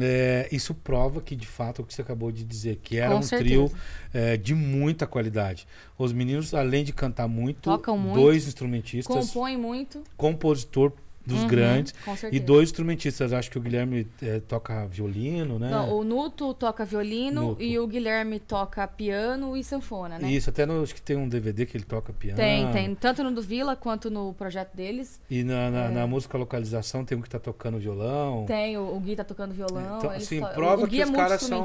é, 0.00 0.48
isso 0.52 0.74
prova 0.74 1.20
que, 1.20 1.34
de 1.36 1.46
fato, 1.46 1.80
é 1.80 1.84
o 1.84 1.86
que 1.86 1.92
você 1.92 2.00
acabou 2.02 2.30
de 2.32 2.44
dizer, 2.44 2.76
que 2.82 2.96
era 2.96 3.10
Com 3.12 3.18
um 3.18 3.22
certeza. 3.22 3.48
trio 3.50 3.72
é, 4.12 4.36
de 4.36 4.54
muita 4.54 5.06
qualidade. 5.06 5.66
Os 5.98 6.12
meninos, 6.12 6.54
além 6.54 6.84
de 6.84 6.92
cantar 6.92 7.28
muito, 7.28 7.60
Tocam 7.62 7.98
muito. 7.98 8.14
dois 8.14 8.46
instrumentistas, 8.46 9.14
Compõe 9.14 9.56
muito. 9.56 10.02
compositor 10.16 10.92
dos 11.26 11.40
Uhum, 11.42 11.48
grandes 11.48 11.94
Com 12.04 12.14
e 12.30 12.38
dois 12.38 12.68
instrumentistas. 12.68 13.32
Acho 13.32 13.50
que 13.50 13.58
o 13.58 13.60
Guilherme 13.60 14.06
é, 14.22 14.40
toca 14.40 14.86
violino, 14.86 15.58
né? 15.58 15.70
Não, 15.70 15.96
o 15.98 16.04
Nuto 16.04 16.52
toca 16.54 16.84
violino 16.84 17.40
Nuto. 17.48 17.62
e 17.62 17.78
o 17.78 17.86
Guilherme 17.86 18.38
toca 18.38 18.86
piano 18.86 19.56
e 19.56 19.64
sanfona, 19.64 20.18
né? 20.18 20.30
Isso, 20.30 20.50
até 20.50 20.66
no, 20.66 20.82
acho 20.82 20.94
que 20.94 21.00
tem 21.02 21.16
um 21.16 21.28
DVD 21.28 21.64
que 21.66 21.76
ele 21.76 21.84
toca 21.84 22.12
piano. 22.12 22.36
Tem, 22.36 22.70
tem. 22.72 22.94
Tanto 22.94 23.22
no 23.24 23.32
do 23.32 23.40
Vila 23.42 23.74
quanto 23.74 24.10
no 24.10 24.34
projeto 24.34 24.74
deles. 24.74 25.20
E 25.30 25.42
na, 25.42 25.70
na, 25.70 25.84
É. 25.86 25.90
na 25.90 26.06
música 26.06 26.36
localização 26.36 27.04
tem 27.04 27.16
um 27.16 27.22
que 27.22 27.30
tá 27.30 27.38
tocando 27.38 27.78
violão. 27.78 28.44
Tem, 28.46 28.76
o, 28.76 28.94
o 28.94 29.00
Gui 29.00 29.16
tá 29.16 29.24
tocando 29.24 29.54
violão. 29.54 29.98
Então, 29.98 30.10
assim, 30.10 30.40
to- 30.40 30.48
prova 30.48 30.86
que 30.86 31.00
é 31.00 31.04
os 31.04 31.10
caras 31.10 31.40
são-. 31.42 31.64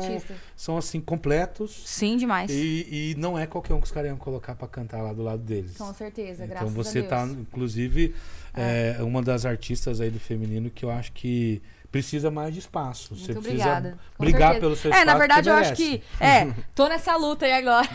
São 0.56 0.78
assim, 0.78 1.02
completos. 1.02 1.82
Sim, 1.86 2.18
demais. 2.18 2.50
E, 2.50 3.12
e 3.12 3.16
não 3.18 3.38
é 3.38 3.46
qualquer 3.46 3.74
um 3.74 3.80
que 3.80 3.86
os 3.88 3.92
caras 3.92 4.10
iam 4.10 4.18
colocar 4.18 4.56
pra 4.56 4.68
cantar 4.68 5.02
lá 5.02 5.12
do 5.14 5.22
lado 5.24 5.42
deles. 5.44 5.78
Com 5.78 5.94
certeza, 5.94 6.46
Então 6.46 6.48
graças 6.56 6.74
você 6.74 7.00
a 7.00 7.02
Deus. 7.02 7.10
tá, 7.10 7.26
inclusive, 7.26 8.16
é. 8.60 8.98
uma 9.04 9.22
das 9.22 9.46
artistas 9.46 10.00
aí 10.02 10.10
do 10.10 10.20
feminino 10.20 10.70
que 10.70 10.84
eu 10.86 10.92
acho 10.92 11.12
que 11.12 11.62
precisa 11.92 12.30
mais 12.30 12.54
de 12.54 12.60
espaço. 12.60 13.16
você 13.16 13.34
Muito 13.34 13.42
precisa 13.42 13.64
obrigada. 13.68 13.98
Com 14.16 14.24
brigar 14.24 14.42
certeza. 14.52 14.60
pelo 14.62 14.76
seu 14.76 14.92
É, 14.92 14.94
espaço. 15.00 15.06
na 15.08 15.18
verdade, 15.18 15.50
eu 15.50 15.56
você 15.56 15.62
acho 15.62 15.76
que. 15.76 16.04
É, 16.20 16.48
tô 16.76 16.88
nessa 16.88 17.16
luta 17.16 17.48
aí 17.48 17.54
agora. 17.54 17.90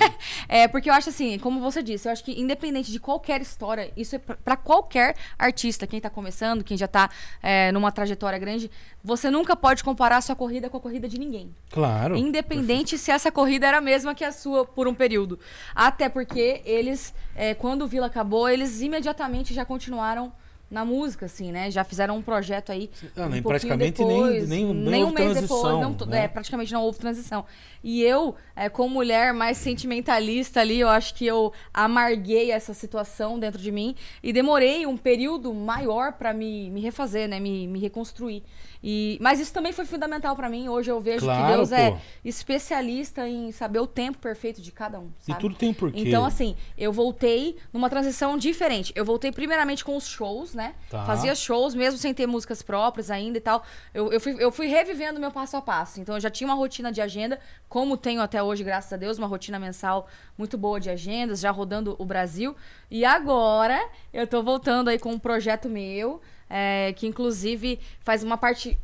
É, 0.49 0.67
porque 0.67 0.91
eu 0.91 0.95
acho 0.95 1.11
assim, 1.11 1.39
como 1.39 1.61
você 1.61 1.81
disse, 1.81 2.09
eu 2.09 2.13
acho 2.13 2.25
que 2.25 2.33
independente 2.41 2.91
de 2.91 2.99
qualquer 2.99 3.41
história, 3.41 3.93
isso 3.97 4.17
é 4.17 4.19
pra- 4.19 4.35
pra 4.37 4.57
qualquer 4.57 5.15
artista, 5.39 5.87
quem 5.87 6.01
tá 6.01 6.11
começando, 6.11 6.65
quem 6.65 6.77
já 6.77 6.89
tá 6.89 7.09
é, 7.41 7.71
numa 7.71 7.93
trajetória 7.93 8.37
grande, 8.37 8.69
você 9.03 9.31
nunca 9.31 9.55
pode 9.55 9.85
comparar 9.85 10.17
a 10.17 10.21
sua 10.21 10.35
corrida 10.35 10.69
com 10.69 10.77
a 10.77 10.81
corrida 10.81 11.09
de 11.09 11.17
ninguém. 11.17 11.55
Claro. 11.71 12.17
Independente 12.17 12.99
se 12.99 13.13
essa 13.13 13.31
corrida 13.31 13.69
era 13.69 13.79
a 13.79 13.81
mesma 13.81 14.13
que 14.13 14.25
a 14.25 14.33
sua 14.33 14.65
por 14.65 14.89
um 14.89 14.95
período. 14.95 15.39
Até 15.73 16.09
porque 16.09 16.63
eles, 16.65 17.15
é, 17.37 17.55
quando 17.55 17.83
o 17.83 17.87
Vila 17.87 18.07
acabou, 18.09 18.49
eles 18.49 18.81
imediatamente 18.81 19.55
já 19.55 19.65
continuaram 19.65 20.33
na 20.71 20.85
música, 20.85 21.27
assim, 21.27 21.53
né? 21.53 21.71
Já 21.71 21.85
fizeram 21.85 22.17
um 22.17 22.23
projeto 22.23 22.73
aí. 22.73 22.91
Ah, 23.17 23.27
um 23.27 23.29
nem 23.29 23.43
pouquinho 23.43 23.43
praticamente 23.43 23.99
depois, 23.99 24.49
nem, 24.49 24.65
nem, 24.65 24.75
nem, 24.75 24.91
nem 24.91 25.05
um 25.05 25.13
mês 25.13 25.41
depois, 25.41 25.63
não, 25.63 25.95
né? 26.07 26.25
é, 26.25 26.29
praticamente 26.29 26.73
não 26.73 26.83
houve 26.83 26.99
transição. 26.99 27.45
E 27.83 28.03
eu, 28.03 28.35
é, 28.57 28.69
como 28.69 28.95
mulher 28.95 29.33
mais 29.33 29.59
sentimentalista 29.59 30.61
ali, 30.61 30.81
eu 30.81 30.89
acho 30.89 31.15
que 31.15 31.27
eu 31.27 31.53
amarguei 31.73 32.51
essa 32.51 32.75
situação 32.75 33.39
dentro 33.39 33.61
de 33.61 33.71
mim 33.71 33.95
e 34.23 34.33
demorei 34.33 34.87
um 34.87 34.97
período 34.97 35.53
maior 35.53 36.13
pra 36.13 36.33
me, 36.33 36.71
me 36.71 36.81
refazer, 36.81 37.29
né? 37.29 37.39
Me, 37.39 37.67
me 37.69 37.79
reconstruir. 37.79 38.43
E, 38.87 39.17
mas 39.19 39.41
isso 39.41 39.51
também 39.51 39.73
foi 39.73 39.87
fundamental 39.87 40.37
pra 40.37 40.47
mim. 40.47 40.69
Hoje 40.69 40.91
eu 40.91 41.01
vejo 41.01 41.25
Claro, 41.25 41.43
que 41.43 41.57
Deus 41.57 41.73
é 41.73 41.93
pô. 41.93 41.97
especialista 42.23 43.27
em 43.27 43.51
saber 43.51 43.79
o 43.79 43.87
tempo 43.87 44.19
perfeito 44.19 44.61
de 44.61 44.71
cada 44.71 45.01
um. 45.01 45.11
E 45.23 45.33
sabe? 45.33 45.41
tudo 45.41 45.55
tem 45.55 45.71
um 45.71 45.75
porquê. 45.75 45.99
Então, 45.99 46.23
assim, 46.23 46.55
eu 46.77 46.93
voltei 46.93 47.57
numa 47.73 47.89
transição 47.89 48.37
diferente. 48.37 48.93
Eu 48.95 49.03
voltei 49.03 49.33
primeiramente 49.33 49.83
com 49.83 49.97
os 49.97 50.07
shows, 50.07 50.53
né? 50.53 50.75
Tá. 50.91 51.03
Fazia 51.07 51.35
shows, 51.35 51.75
mesmo 51.75 51.99
sem 51.99 52.13
ter 52.13 52.27
músicas 52.27 52.61
próprias 52.61 53.11
ainda 53.11 53.39
e 53.39 53.41
tal. 53.41 53.65
Eu, 53.95 54.13
eu, 54.13 54.21
fui, 54.21 54.37
eu 54.39 54.53
fui 54.53 54.67
revivendo 54.67 55.19
meu 55.19 55.31
passo 55.31 55.57
a 55.57 55.63
passo. 55.63 55.99
Então, 55.99 56.17
eu 56.17 56.21
já 56.21 56.29
tinha 56.29 56.47
uma 56.47 56.55
rotina 56.55 56.93
de 56.93 57.01
agenda, 57.01 57.41
como 57.71 57.97
tenho 57.97 58.21
até 58.21 58.43
hoje, 58.43 58.63
graças 58.63 58.93
a 58.93 58.99
Deus, 58.99 59.17
uma 59.17 59.27
rotina 59.27 59.59
mensal 59.59 60.07
muito 60.37 60.59
boa 60.59 60.79
de 60.79 60.91
agendas, 60.91 61.41
já 61.41 61.51
rodando 61.51 61.97
o 61.99 62.05
Brasil. 62.05 62.55
E 62.91 63.03
agora, 63.03 63.83
eu 64.13 64.27
tô 64.27 64.43
voltando 64.43 64.89
aí 64.89 64.99
com 64.99 65.11
um 65.11 65.19
projeto 65.19 65.71
meu, 65.71 66.21
é, 66.57 66.93
que 66.93 67.05
inclusive 67.05 67.81
faz 67.99 68.23
uma 68.23 68.39
parte 68.39 68.79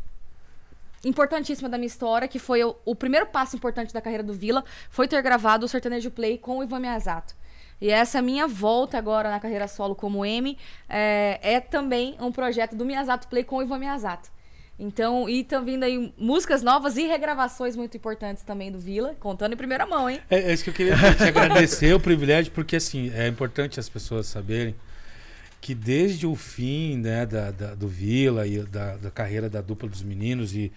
importantíssima 1.04 1.68
da 1.68 1.78
minha 1.78 1.86
história, 1.86 2.26
que 2.26 2.40
foi 2.40 2.64
o, 2.64 2.74
o 2.84 2.96
primeiro 2.96 3.26
passo 3.26 3.54
importante 3.54 3.94
da 3.94 4.00
carreira 4.00 4.24
do 4.24 4.34
Vila, 4.34 4.64
foi 4.90 5.06
ter 5.06 5.22
gravado 5.22 5.64
o 5.64 5.68
Sertanejo 5.68 6.10
Play 6.10 6.36
com 6.36 6.58
o 6.58 6.64
Ivan 6.64 6.80
Miyazato. 6.80 7.32
E 7.80 7.88
essa 7.88 8.20
minha 8.20 8.48
volta 8.48 8.98
agora 8.98 9.30
na 9.30 9.38
carreira 9.38 9.68
solo 9.68 9.94
como 9.94 10.26
M 10.26 10.58
é, 10.88 11.38
é 11.40 11.60
também 11.60 12.16
um 12.20 12.32
projeto 12.32 12.74
do 12.74 12.84
Miyazato 12.84 13.28
Play 13.28 13.44
com 13.44 13.58
o 13.58 13.62
Ivan 13.62 13.78
Miyazato. 13.78 14.28
Então, 14.76 15.28
e 15.28 15.42
estão 15.42 15.64
vindo 15.64 15.84
aí 15.84 16.12
músicas 16.18 16.62
novas 16.62 16.96
e 16.96 17.06
regravações 17.06 17.76
muito 17.76 17.96
importantes 17.96 18.42
também 18.42 18.72
do 18.72 18.78
Vila, 18.78 19.14
contando 19.20 19.52
em 19.52 19.56
primeira 19.56 19.86
mão, 19.86 20.10
hein? 20.10 20.20
É, 20.28 20.40
é 20.40 20.52
isso 20.52 20.64
que 20.64 20.70
eu 20.70 20.74
queria 20.74 20.96
te 21.14 21.22
agradecer 21.22 21.94
o 21.94 22.00
privilégio, 22.00 22.50
porque 22.52 22.76
assim, 22.76 23.12
é 23.14 23.28
importante 23.28 23.78
as 23.78 23.88
pessoas 23.88 24.26
saberem 24.26 24.74
que 25.60 25.74
desde 25.74 26.26
o 26.26 26.34
fim 26.34 26.96
né, 26.96 27.26
da, 27.26 27.50
da- 27.50 27.74
do 27.74 27.86
Vila 27.86 28.46
e 28.46 28.62
da, 28.62 28.96
da 28.96 29.10
carreira 29.10 29.48
da 29.50 29.60
dupla 29.60 29.88
dos 29.88 30.02
meninos 30.02 30.54
e, 30.54 30.72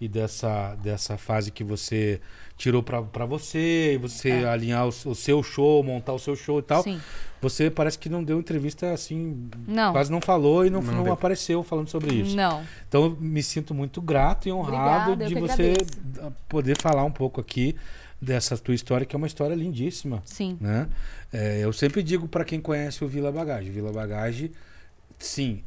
e 0.00 0.06
dessa, 0.06 0.74
dessa 0.76 1.16
fase 1.16 1.50
que 1.50 1.64
você 1.64 2.20
tirou 2.56 2.82
pra 2.82 3.24
você, 3.24 3.94
e 3.94 3.98
você 3.98 4.30
É. 4.30 4.44
alinhar 4.48 4.84
o, 4.84 4.88
o 4.88 5.14
seu 5.14 5.42
show, 5.42 5.82
montar 5.82 6.12
o 6.12 6.18
seu 6.18 6.34
show 6.34 6.58
e 6.58 6.62
tal, 6.62 6.82
Sim. 6.82 7.00
você 7.40 7.70
parece 7.70 7.96
que 7.98 8.08
não 8.08 8.22
deu 8.24 8.38
entrevista 8.40 8.92
assim, 8.92 9.48
Não. 9.66 9.92
quase 9.92 10.10
não 10.10 10.20
falou 10.20 10.66
e 10.66 10.70
não, 10.70 10.82
Não 10.82 11.04
não 11.04 11.12
apareceu 11.12 11.62
falando 11.62 11.88
sobre 11.88 12.14
isso. 12.16 12.34
Não. 12.36 12.62
Então 12.88 13.04
eu 13.04 13.16
me 13.20 13.42
sinto 13.44 13.72
muito 13.74 14.00
grato 14.02 14.48
e 14.48 14.52
honrado 14.52 15.12
Obrigada, 15.12 15.26
de 15.34 15.40
você 15.40 15.62
agradeço. 15.72 16.32
poder 16.48 16.76
falar 16.80 17.04
um 17.04 17.12
pouco 17.12 17.40
aqui 17.40 17.76
dessa 18.20 18.56
tua 18.58 18.74
história, 18.74 19.06
que 19.06 19.14
é 19.14 19.18
uma 19.18 19.26
história 19.26 19.54
lindíssima. 19.54 20.22
Sim. 20.24 20.56
Né? 20.60 20.88
É, 21.32 21.60
eu 21.62 21.72
sempre 21.72 22.02
digo 22.02 22.26
para 22.28 22.44
quem 22.44 22.60
conhece 22.60 23.04
o 23.04 23.08
Vila 23.08 23.30
Bagage, 23.30 23.70
Vila 23.70 23.92
Bagage, 23.92 24.50
sim, 25.18 25.62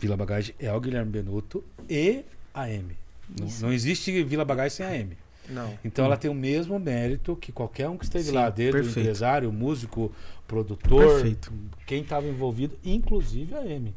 Vila 0.00 0.16
Bagage 0.16 0.54
é 0.58 0.72
o 0.72 0.80
Guilherme 0.80 1.10
Benuto 1.10 1.64
e 1.88 2.24
a 2.52 2.70
M. 2.70 2.96
Não, 3.40 3.48
não 3.62 3.72
existe 3.72 4.22
Vila 4.22 4.44
Bagage 4.44 4.76
sem 4.76 4.86
a 4.86 4.96
M. 4.96 5.16
Não. 5.48 5.78
Então 5.84 6.04
ela 6.04 6.16
tem 6.16 6.30
o 6.30 6.34
mesmo 6.34 6.78
mérito 6.78 7.36
que 7.36 7.52
qualquer 7.52 7.88
um 7.88 7.98
que 7.98 8.04
esteve 8.04 8.24
Sim, 8.26 8.32
lá, 8.32 8.48
desde 8.48 8.78
o 8.78 8.82
perfeito. 8.82 9.00
empresário, 9.00 9.50
o 9.50 9.52
músico, 9.52 10.10
produtor, 10.46 11.06
Perfeito. 11.06 11.52
quem 11.86 12.02
estava 12.02 12.26
envolvido, 12.26 12.78
inclusive 12.84 13.54
a 13.54 13.66
M. 13.66 13.94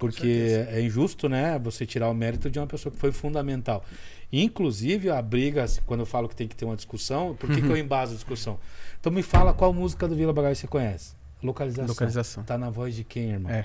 Porque 0.00 0.66
é 0.68 0.80
injusto, 0.80 1.28
né, 1.28 1.58
você 1.62 1.84
tirar 1.86 2.08
o 2.08 2.14
mérito 2.14 2.50
de 2.50 2.58
uma 2.58 2.66
pessoa 2.66 2.92
que 2.92 2.98
foi 2.98 3.12
fundamental. 3.12 3.84
Inclusive 4.32 5.10
a 5.10 5.20
briga, 5.20 5.66
quando 5.86 6.00
eu 6.00 6.06
falo 6.06 6.28
que 6.28 6.34
tem 6.36 6.48
que 6.48 6.56
ter 6.56 6.64
uma 6.64 6.76
discussão, 6.76 7.34
por 7.38 7.50
que, 7.50 7.60
que 7.60 7.68
eu 7.68 7.76
embaso 7.78 8.12
a 8.12 8.14
discussão? 8.14 8.58
Então 8.98 9.12
me 9.12 9.22
fala 9.22 9.52
qual 9.52 9.72
música 9.72 10.08
do 10.08 10.14
Vila 10.16 10.32
Bagage 10.32 10.60
você 10.60 10.66
conhece. 10.66 11.14
Localização. 11.42 11.86
Localização. 11.88 12.44
Tá 12.44 12.58
na 12.58 12.68
voz 12.68 12.94
de 12.94 13.02
quem, 13.02 13.30
irmão? 13.30 13.50
É. 13.50 13.64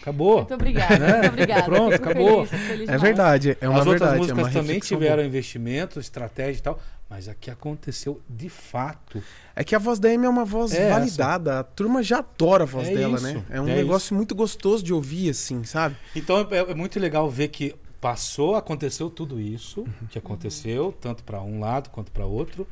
Acabou. 0.00 0.36
Muito 0.38 0.54
obrigada, 0.54 0.96
Né? 0.98 1.12
muito 1.22 1.28
obrigada. 1.32 1.62
Pronto, 1.64 1.94
acabou. 1.94 2.46
feliz, 2.46 2.66
feliz 2.66 2.88
É 2.88 2.98
verdade, 2.98 3.58
é 3.60 3.68
uma 3.68 3.80
As 3.80 3.86
outras 3.86 4.10
verdade. 4.10 4.14
é 4.14 4.18
músicas 4.34 4.44
uma 4.54 4.62
também 4.62 4.78
tiveram 4.78 5.16
boa. 5.16 5.26
investimento, 5.26 5.98
estratégia 5.98 6.60
e 6.60 6.62
tal, 6.62 6.80
mas 7.08 7.28
aqui 7.28 7.50
aconteceu 7.50 8.20
de 8.28 8.48
fato. 8.48 9.22
É 9.54 9.62
que 9.62 9.74
a 9.74 9.78
voz 9.78 9.98
da 9.98 10.08
Amy 10.08 10.26
é 10.26 10.28
uma 10.28 10.44
voz 10.44 10.72
É 10.72 10.90
validada. 10.90 11.60
A 11.60 11.64
turma 11.64 12.02
já 12.02 12.18
adora 12.18 12.64
a 12.64 12.66
voz 12.66 12.88
É 12.88 12.94
dela, 12.94 13.14
isso, 13.16 13.24
né? 13.24 13.44
É 13.48 13.60
um 13.60 13.68
é 13.68 13.74
negócio 13.74 14.14
muito 14.14 14.34
gostoso 14.34 14.82
de 14.82 14.92
ouvir, 14.92 15.30
assim, 15.30 15.62
sabe? 15.64 15.96
Então 16.14 16.46
é, 16.50 16.58
é 16.58 16.74
muito 16.74 16.98
legal 16.98 17.30
ver 17.30 17.48
que 17.48 17.74
passou, 18.00 18.54
aconteceu 18.56 19.08
tudo 19.08 19.40
isso, 19.40 19.80
Uhum. 19.80 20.06
que 20.10 20.18
aconteceu, 20.18 20.94
tanto 21.00 21.24
para 21.24 21.40
um 21.40 21.60
lado 21.60 21.90
quanto 21.90 22.10
para 22.12 22.26
outro, 22.26 22.66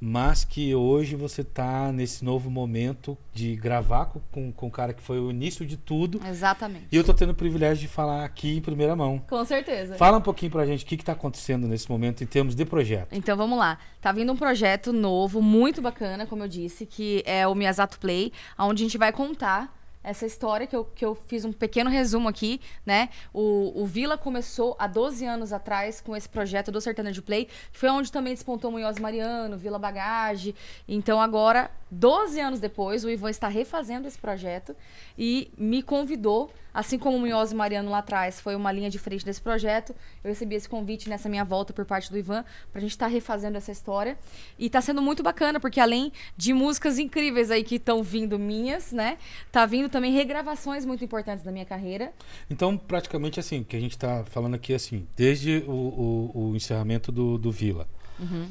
mas 0.00 0.44
que 0.44 0.74
hoje 0.74 1.14
você 1.14 1.44
tá 1.44 1.92
nesse 1.92 2.24
novo 2.24 2.50
momento 2.50 3.18
de 3.34 3.54
gravar 3.54 4.06
com, 4.06 4.20
com, 4.32 4.52
com 4.52 4.66
o 4.66 4.70
cara 4.70 4.94
que 4.94 5.02
foi 5.02 5.20
o 5.20 5.30
início 5.30 5.66
de 5.66 5.76
tudo. 5.76 6.20
Exatamente. 6.26 6.86
E 6.90 6.96
eu 6.96 7.04
tô 7.04 7.12
tendo 7.12 7.30
o 7.30 7.34
privilégio 7.34 7.82
de 7.82 7.88
falar 7.88 8.24
aqui 8.24 8.56
em 8.56 8.60
primeira 8.60 8.96
mão. 8.96 9.22
Com 9.28 9.44
certeza. 9.44 9.96
Fala 9.96 10.18
um 10.18 10.22
pouquinho 10.22 10.50
pra 10.50 10.64
gente 10.64 10.84
o 10.84 10.86
que, 10.86 10.96
que 10.96 11.04
tá 11.04 11.12
acontecendo 11.12 11.68
nesse 11.68 11.90
momento 11.90 12.24
em 12.24 12.26
termos 12.26 12.54
de 12.54 12.64
projeto. 12.64 13.08
Então 13.12 13.36
vamos 13.36 13.58
lá. 13.58 13.78
Tá 14.00 14.10
vindo 14.12 14.32
um 14.32 14.36
projeto 14.36 14.92
novo, 14.92 15.42
muito 15.42 15.82
bacana, 15.82 16.26
como 16.26 16.44
eu 16.44 16.48
disse, 16.48 16.86
que 16.86 17.22
é 17.26 17.46
o 17.46 17.54
Miyazato 17.54 17.98
Play, 17.98 18.32
onde 18.58 18.82
a 18.82 18.86
gente 18.86 18.96
vai 18.96 19.12
contar 19.12 19.79
essa 20.02 20.26
história 20.26 20.66
que 20.66 20.74
eu, 20.74 20.84
que 20.84 21.04
eu 21.04 21.14
fiz 21.14 21.44
um 21.44 21.52
pequeno 21.52 21.90
resumo 21.90 22.28
aqui, 22.28 22.60
né? 22.84 23.10
O, 23.32 23.82
o 23.82 23.86
Vila 23.86 24.16
começou 24.16 24.76
há 24.78 24.86
12 24.86 25.24
anos 25.24 25.52
atrás 25.52 26.00
com 26.00 26.16
esse 26.16 26.28
projeto 26.28 26.70
do 26.70 26.80
Sertanejo 26.80 27.22
Play, 27.22 27.46
que 27.46 27.78
foi 27.78 27.90
onde 27.90 28.10
também 28.10 28.34
despontou 28.34 28.70
Munhoz 28.70 28.98
Mariano, 28.98 29.56
Vila 29.58 29.78
Bagage. 29.78 30.54
Então 30.88 31.20
agora, 31.20 31.70
12 31.90 32.40
anos 32.40 32.60
depois, 32.60 33.04
o 33.04 33.10
Ivan 33.10 33.30
está 33.30 33.48
refazendo 33.48 34.06
esse 34.06 34.18
projeto 34.18 34.76
e 35.18 35.50
me 35.58 35.82
convidou, 35.82 36.50
assim 36.72 36.98
como 36.98 37.16
o 37.16 37.20
Munhoz 37.20 37.52
Mariano 37.52 37.90
lá 37.90 37.98
atrás 37.98 38.40
foi 38.40 38.54
uma 38.54 38.70
linha 38.70 38.88
de 38.88 38.98
frente 38.98 39.24
desse 39.24 39.40
projeto, 39.40 39.94
eu 40.22 40.28
recebi 40.28 40.54
esse 40.54 40.68
convite 40.68 41.08
nessa 41.08 41.28
minha 41.28 41.44
volta 41.44 41.72
por 41.72 41.84
parte 41.84 42.10
do 42.10 42.16
Ivan 42.16 42.44
pra 42.72 42.80
gente 42.80 42.92
estar 42.92 43.08
refazendo 43.08 43.56
essa 43.56 43.72
história. 43.72 44.16
E 44.58 44.70
tá 44.70 44.80
sendo 44.80 45.02
muito 45.02 45.22
bacana, 45.22 45.58
porque 45.58 45.80
além 45.80 46.12
de 46.36 46.52
músicas 46.52 46.98
incríveis 46.98 47.50
aí 47.50 47.64
que 47.64 47.74
estão 47.74 48.02
vindo 48.02 48.38
minhas, 48.38 48.92
né? 48.92 49.18
Tá 49.50 49.66
vindo 49.66 49.88
também 49.88 50.12
regravações 50.12 50.84
muito 50.84 51.04
importantes 51.04 51.44
da 51.44 51.50
minha 51.50 51.64
carreira. 51.64 52.12
Então, 52.48 52.78
praticamente 52.78 53.40
assim, 53.40 53.60
o 53.60 53.64
que 53.64 53.76
a 53.76 53.80
gente 53.80 53.98
tá 53.98 54.24
falando 54.26 54.54
aqui 54.54 54.72
assim, 54.72 55.06
desde 55.16 55.64
o, 55.66 55.72
o, 55.72 56.50
o 56.50 56.56
encerramento 56.56 57.10
do, 57.10 57.36
do 57.36 57.50
Vila. 57.50 57.88
Uhum. 58.18 58.48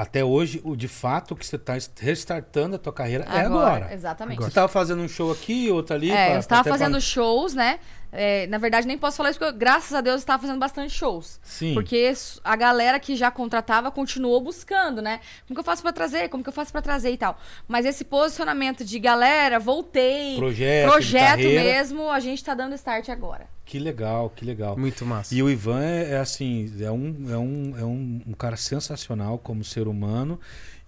Até 0.00 0.24
hoje, 0.24 0.60
o 0.62 0.76
de 0.76 0.86
fato 0.86 1.34
que 1.34 1.44
você 1.44 1.58
tá 1.58 1.76
restartando 2.00 2.76
a 2.76 2.78
tua 2.78 2.92
carreira 2.92 3.24
é 3.24 3.40
agora. 3.40 3.92
Exatamente. 3.92 4.40
Você 4.40 4.50
tava 4.52 4.68
fazendo 4.68 5.02
um 5.02 5.08
show 5.08 5.32
aqui, 5.32 5.68
outro 5.72 5.96
ali. 5.96 6.12
É, 6.12 6.26
pra- 6.26 6.34
eu 6.34 6.38
estava 6.38 6.60
até 6.60 6.70
pra- 6.70 6.78
fazendo 6.78 7.00
shows, 7.00 7.52
né? 7.52 7.80
É, 8.10 8.46
na 8.46 8.58
verdade, 8.58 8.86
nem 8.86 8.96
posso 8.96 9.16
falar 9.16 9.30
isso, 9.30 9.38
porque 9.38 9.54
eu, 9.54 9.58
graças 9.58 9.92
a 9.92 10.00
Deus 10.00 10.14
eu 10.14 10.18
estava 10.18 10.40
fazendo 10.40 10.58
bastante 10.58 10.92
shows. 10.92 11.38
Sim. 11.42 11.74
Porque 11.74 12.12
a 12.42 12.56
galera 12.56 12.98
que 12.98 13.14
já 13.14 13.30
contratava 13.30 13.90
continuou 13.90 14.40
buscando, 14.40 15.02
né? 15.02 15.20
Como 15.46 15.54
que 15.54 15.60
eu 15.60 15.64
faço 15.64 15.82
pra 15.82 15.92
trazer? 15.92 16.28
Como 16.28 16.42
que 16.42 16.48
eu 16.48 16.52
faço 16.52 16.72
pra 16.72 16.80
trazer 16.80 17.10
e 17.10 17.16
tal. 17.16 17.38
Mas 17.66 17.84
esse 17.84 18.04
posicionamento 18.04 18.84
de 18.84 18.98
galera, 18.98 19.58
voltei, 19.58 20.36
Projeto, 20.36 20.90
projeto 20.90 21.38
mesmo, 21.38 22.10
a 22.10 22.20
gente 22.20 22.42
tá 22.42 22.54
dando 22.54 22.74
start 22.74 23.08
agora. 23.10 23.46
Que 23.64 23.78
legal, 23.78 24.30
que 24.30 24.46
legal. 24.46 24.78
Muito 24.78 25.04
massa. 25.04 25.34
E 25.34 25.42
o 25.42 25.50
Ivan 25.50 25.82
é, 25.82 26.12
é 26.12 26.16
assim, 26.18 26.72
é, 26.80 26.90
um, 26.90 27.26
é, 27.30 27.36
um, 27.36 27.74
é 27.78 27.84
um, 27.84 28.22
um 28.28 28.32
cara 28.32 28.56
sensacional 28.56 29.38
como 29.38 29.62
ser 29.62 29.86
humano 29.86 30.40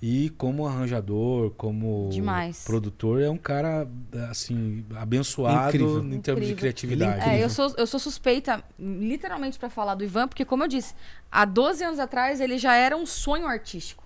e 0.03 0.31
como 0.31 0.67
arranjador, 0.67 1.51
como 1.51 2.09
Demais. 2.11 2.65
produtor, 2.65 3.21
é 3.21 3.29
um 3.29 3.37
cara 3.37 3.87
assim 4.31 4.85
abençoado 4.97 5.69
Incrível. 5.69 6.05
em 6.05 6.21
termos 6.21 6.47
de 6.47 6.55
criatividade. 6.55 7.29
É, 7.29 7.43
eu 7.45 7.51
sou, 7.51 7.75
eu 7.77 7.87
sou 7.87 8.01
suspeita, 8.01 8.65
literalmente, 8.79 9.59
pra 9.59 9.69
falar 9.69 9.95
do 9.95 10.03
Ivan, 10.03 10.27
porque, 10.27 10.45
como 10.45 10.65
eu 10.65 10.69
disse, 10.69 10.95
há 11.31 11.45
12 11.45 11.85
anos 11.85 11.99
atrás 11.99 12.41
ele 12.41 12.57
já 12.57 12.75
era 12.75 12.97
um 12.97 13.05
sonho 13.05 13.47
artístico. 13.47 14.01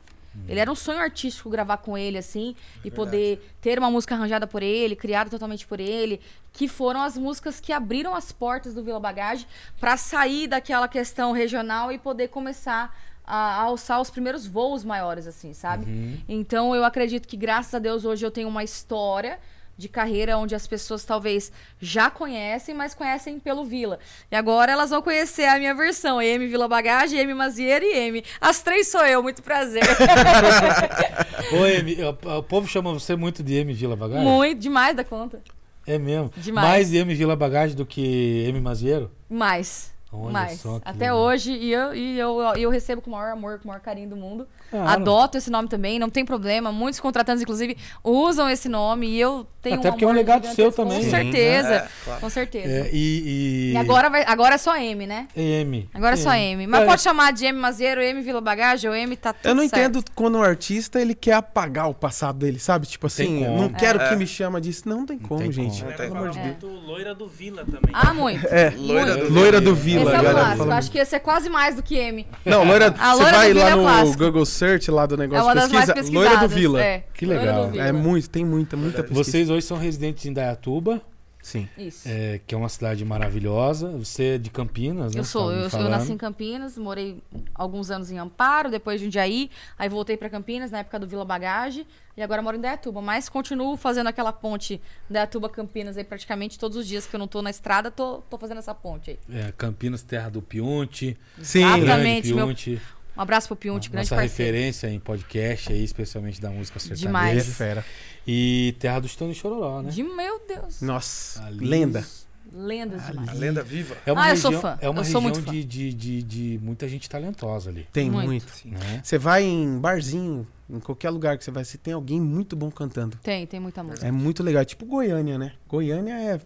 Ele 0.48 0.58
era 0.58 0.70
um 0.70 0.74
sonho 0.74 0.98
artístico 0.98 1.48
gravar 1.48 1.76
com 1.76 1.96
ele, 1.96 2.18
assim, 2.18 2.56
e 2.84 2.90
poder 2.90 3.54
ter 3.60 3.78
uma 3.78 3.88
música 3.88 4.16
arranjada 4.16 4.48
por 4.48 4.64
ele, 4.64 4.96
criada 4.96 5.30
totalmente 5.30 5.64
por 5.64 5.78
ele, 5.78 6.20
que 6.52 6.66
foram 6.66 7.02
as 7.02 7.16
músicas 7.16 7.60
que 7.60 7.72
abriram 7.72 8.16
as 8.16 8.32
portas 8.32 8.74
do 8.74 8.82
Vila 8.82 8.98
Bagage 8.98 9.46
pra 9.78 9.96
sair 9.96 10.48
daquela 10.48 10.88
questão 10.88 11.30
regional 11.30 11.92
e 11.92 11.98
poder 11.98 12.28
começar 12.28 12.92
a, 13.24 13.36
a 13.36 13.62
alçar 13.62 14.00
os 14.00 14.10
primeiros 14.10 14.46
voos 14.46 14.84
maiores, 14.84 15.26
assim, 15.26 15.52
sabe? 15.52 15.86
Uhum. 15.86 16.18
Então 16.28 16.74
eu 16.74 16.84
acredito 16.84 17.26
que, 17.26 17.36
graças 17.36 17.74
a 17.74 17.78
Deus, 17.78 18.04
hoje 18.04 18.24
eu 18.24 18.30
tenho 18.30 18.48
uma 18.48 18.62
história 18.62 19.38
de 19.76 19.88
carreira 19.88 20.38
onde 20.38 20.54
as 20.54 20.66
pessoas 20.66 21.04
talvez 21.04 21.50
já 21.80 22.10
conhecem, 22.10 22.74
mas 22.74 22.94
conhecem 22.94 23.38
pelo 23.40 23.64
Vila. 23.64 23.98
E 24.30 24.36
agora 24.36 24.70
elas 24.70 24.90
vão 24.90 25.02
conhecer 25.02 25.46
a 25.46 25.58
minha 25.58 25.74
versão, 25.74 26.22
M 26.22 26.46
Vila 26.46 26.68
Bagagem, 26.68 27.18
M 27.18 27.34
Mazieira 27.34 27.84
e 27.84 27.96
M. 28.08 28.24
As 28.40 28.62
três 28.62 28.88
sou 28.88 29.04
eu, 29.04 29.22
muito 29.22 29.42
prazer. 29.42 29.82
Ô, 31.52 31.66
Emi, 31.66 31.96
o, 32.02 32.38
o 32.38 32.42
povo 32.42 32.68
chama 32.68 32.92
você 32.92 33.16
muito 33.16 33.42
de 33.42 33.54
M 33.54 33.72
Vila 33.72 33.96
Bagagem? 33.96 34.24
muito 34.24 34.60
demais 34.60 34.96
da 34.96 35.04
conta. 35.04 35.42
É 35.86 35.98
mesmo. 35.98 36.30
Demais. 36.36 36.68
Mais 36.68 36.94
M 36.94 37.14
Vila 37.14 37.36
Bagagem 37.36 37.76
do 37.76 37.84
que 37.84 38.44
M 38.48 38.60
Mazieiro? 38.60 39.10
Mais. 39.28 39.93
Olha 40.22 40.32
que 40.48 40.56
Até 40.84 41.12
hoje, 41.12 41.52
e 41.52 41.72
eu, 41.72 41.94
e 41.94 42.18
eu, 42.18 42.40
eu 42.56 42.70
recebo 42.70 43.02
com 43.02 43.10
o 43.10 43.12
maior 43.12 43.32
amor, 43.32 43.58
com 43.58 43.64
o 43.64 43.68
maior 43.68 43.80
carinho 43.80 44.08
do 44.08 44.16
mundo. 44.16 44.46
Claro. 44.70 44.88
Adoto 44.90 45.38
esse 45.38 45.50
nome 45.50 45.68
também, 45.68 45.98
não 45.98 46.10
tem 46.10 46.24
problema. 46.24 46.72
Muitos 46.72 46.98
contratantes, 46.98 47.42
inclusive, 47.42 47.76
usam 48.02 48.48
esse 48.50 48.68
nome 48.68 49.06
e 49.08 49.20
eu 49.20 49.46
tenho 49.62 49.76
Até 49.76 49.88
um 49.88 49.92
porque 49.92 50.04
é 50.04 50.08
um 50.08 50.12
legado 50.12 50.46
seu 50.52 50.72
também, 50.72 51.02
Com 51.04 51.10
certeza. 51.10 51.74
É, 51.74 51.88
claro. 52.04 52.20
Com 52.20 52.28
certeza. 52.30 52.68
É, 52.86 52.90
e, 52.92 53.70
e... 53.70 53.72
E 53.72 53.76
agora, 53.76 54.10
vai, 54.10 54.24
agora 54.26 54.56
é 54.56 54.58
só 54.58 54.76
M, 54.76 55.06
né? 55.06 55.28
M. 55.36 55.88
Agora 55.94 56.14
é 56.14 56.16
só 56.16 56.34
M. 56.34 56.66
Mas 56.66 56.82
É, 56.82 56.86
pode 56.86 57.02
chamar 57.02 57.32
de 57.32 57.46
M 57.46 57.58
Mazeiro, 57.58 58.02
M 58.02 58.20
Vila 58.20 58.40
Bagagem 58.40 58.90
ou 58.90 58.96
M, 58.96 59.16
tá 59.16 59.32
tudo 59.32 59.46
Eu 59.48 59.54
não 59.54 59.62
certo. 59.68 59.78
entendo 59.78 60.04
quando 60.14 60.38
um 60.38 60.42
artista 60.42 61.00
ele 61.00 61.14
quer 61.14 61.34
apagar 61.34 61.88
o 61.88 61.94
passado 61.94 62.38
dele, 62.40 62.58
sabe? 62.58 62.86
Tipo 62.86 63.08
Tem 63.08 63.26
assim, 63.26 63.44
como. 63.44 63.62
não 63.62 63.68
quero 63.68 64.00
É. 64.00 64.08
que 64.08 64.16
me 64.16 64.26
chama 64.26 64.60
disso. 64.60 64.88
Não 64.88 65.06
tem 65.06 65.18
como, 65.18 65.40
tem 65.40 65.52
gente. 65.52 65.78
como. 65.80 65.90
Não 65.90 65.96
tem 65.96 66.08
como. 66.10 66.24
Muito 66.34 66.66
loira 66.66 67.14
do 67.14 67.28
Vila 67.28 67.64
também. 67.64 67.92
Ah, 67.92 68.12
muito. 68.12 68.44
É. 68.48 68.72
Loira 68.76 69.16
do 69.16 69.32
Loira 69.32 69.60
do 69.60 69.72
Esse 69.72 69.80
Vila, 69.82 70.12
é 70.12 70.18
o 70.20 70.30
clássico. 70.32 70.70
Acho 70.72 70.90
que 70.90 70.98
esse 70.98 71.14
é 71.14 71.18
quase 71.18 71.48
mais 71.48 71.76
do 71.76 71.82
que 71.82 71.96
M. 71.96 72.26
Não, 72.44 72.64
loira, 72.64 72.92
A 72.98 73.14
você 73.14 73.22
loira 73.22 73.36
vai 73.38 73.52
lá 73.54 73.70
é 73.70 73.74
no. 73.76 73.84
Google 74.16 74.44
Search 74.54 74.90
lá 74.90 75.04
do 75.06 75.14
É 75.14 75.18
negócio 75.18 75.44
uma 75.44 75.54
de 75.54 75.60
das 75.60 75.72
mais 75.72 75.84
pesquisa, 75.86 76.02
pesquisadas. 76.02 76.30
loira 76.32 76.48
do 76.48 76.54
Vila. 76.54 76.82
É, 76.82 77.04
Que 77.12 77.26
legal. 77.26 77.70
Vila. 77.70 77.84
É 77.86 77.92
muito, 77.92 78.30
tem 78.30 78.44
muita, 78.44 78.76
muita 78.76 79.02
pesquisa. 79.02 79.24
Vocês 79.24 79.50
hoje 79.50 79.66
são 79.66 79.76
residentes 79.76 80.24
em 80.26 80.32
Dayatuba, 80.32 81.02
Sim. 81.42 81.68
Isso. 81.76 82.08
é, 82.08 82.40
que 82.46 82.54
é 82.54 82.58
uma 82.58 82.70
cidade 82.70 83.04
maravilhosa. 83.04 83.90
Você 83.98 84.24
é 84.36 84.38
de 84.38 84.48
Campinas, 84.48 85.14
né? 85.14 85.20
Eu 85.20 85.24
sou, 85.24 85.48
me 85.52 85.62
eu, 85.64 85.68
eu 85.68 85.90
nasci 85.90 86.10
em 86.10 86.16
Campinas, 86.16 86.78
morei 86.78 87.22
alguns 87.54 87.90
anos 87.90 88.10
em 88.10 88.18
Amparo, 88.18 88.70
depois 88.70 88.98
de 88.98 89.04
Jundiaí, 89.06 89.50
aí 89.78 89.86
voltei 89.90 90.16
pra 90.16 90.30
Campinas 90.30 90.70
na 90.70 90.78
época 90.78 90.98
do 90.98 91.06
Vila 91.06 91.22
Bagagem 91.24 91.86
e 92.16 92.22
agora 92.22 92.40
moro 92.40 92.56
em 92.56 92.60
Dayatuba, 92.60 93.02
mas 93.02 93.28
continuo 93.28 93.76
fazendo 93.76 94.06
aquela 94.06 94.32
ponte 94.32 94.80
Dayatuba-Campinas 95.10 95.96
aí 95.98 96.04
praticamente 96.04 96.58
todos 96.58 96.76
os 96.76 96.86
dias 96.86 97.06
que 97.06 97.14
eu 97.14 97.18
não 97.18 97.26
tô 97.28 97.42
na 97.42 97.50
estrada, 97.50 97.90
tô, 97.90 98.22
tô 98.30 98.38
fazendo 98.38 98.58
essa 98.58 98.74
ponte 98.74 99.10
aí. 99.10 99.18
É, 99.30 99.52
Campinas, 99.56 100.02
terra 100.02 100.28
do 100.30 100.40
Pionte. 100.40 101.16
Sim. 101.42 101.64
Exatamente, 101.64 101.88
grande 102.28 102.34
meu- 102.34 102.46
Pionte. 102.46 102.80
Um 103.16 103.20
abraço 103.20 103.46
pro 103.48 103.56
Piunte, 103.56 103.88
grande 103.88 104.10
Nossa 104.10 104.20
parceiro. 104.22 104.52
referência 104.52 104.88
em 104.90 104.98
podcast 104.98 105.72
aí, 105.72 105.84
especialmente 105.84 106.40
da 106.40 106.50
música 106.50 106.78
sertaneja. 106.78 107.06
Demais. 107.06 107.48
É 107.48 107.52
fera. 107.52 107.84
E 108.26 108.74
terra 108.80 108.98
do 109.00 109.08
Chitão 109.08 109.30
e 109.30 109.34
Chororó, 109.34 109.82
né? 109.82 109.90
De 109.90 110.02
meu 110.02 110.40
Deus. 110.46 110.80
Nossa, 110.80 111.44
Ali- 111.44 111.64
lenda. 111.66 112.04
Lendas 112.52 113.06
demais. 113.06 113.28
A 113.30 113.32
lenda 113.32 113.62
viva. 113.64 113.96
É 114.06 114.12
uma 114.12 114.24
Ah, 114.24 114.30
eu 114.30 114.36
sou 114.36 114.50
região, 114.50 114.62
fã. 114.62 114.78
É 114.80 114.88
uma 114.88 115.00
Eu 115.00 115.04
sou 115.04 115.20
região 115.20 115.22
muito 115.22 115.42
fã. 115.42 115.50
de, 115.52 115.64
de, 115.64 115.92
de, 115.94 116.22
de 116.22 116.60
muita 116.62 116.86
gente 116.88 117.08
talentosa 117.08 117.70
ali. 117.70 117.86
Tem 117.92 118.08
Muito. 118.10 118.26
muito. 118.26 118.46
Né? 118.66 119.00
Você 119.02 119.18
vai 119.18 119.42
em 119.42 119.78
barzinho, 119.78 120.46
em 120.70 120.78
qualquer 120.78 121.10
lugar 121.10 121.36
que 121.36 121.42
você 121.44 121.50
vai, 121.50 121.64
você 121.64 121.76
tem 121.78 121.94
alguém 121.94 122.20
muito 122.20 122.54
bom 122.54 122.70
cantando. 122.70 123.16
Tem, 123.22 123.44
tem 123.46 123.58
muita 123.58 123.82
música. 123.82 124.06
É 124.06 124.10
muito 124.12 124.42
legal. 124.42 124.62
É 124.62 124.64
tipo 124.64 124.84
Goiânia, 124.86 125.36
né? 125.38 125.52
Goiânia 125.68 126.12
é 126.12 126.38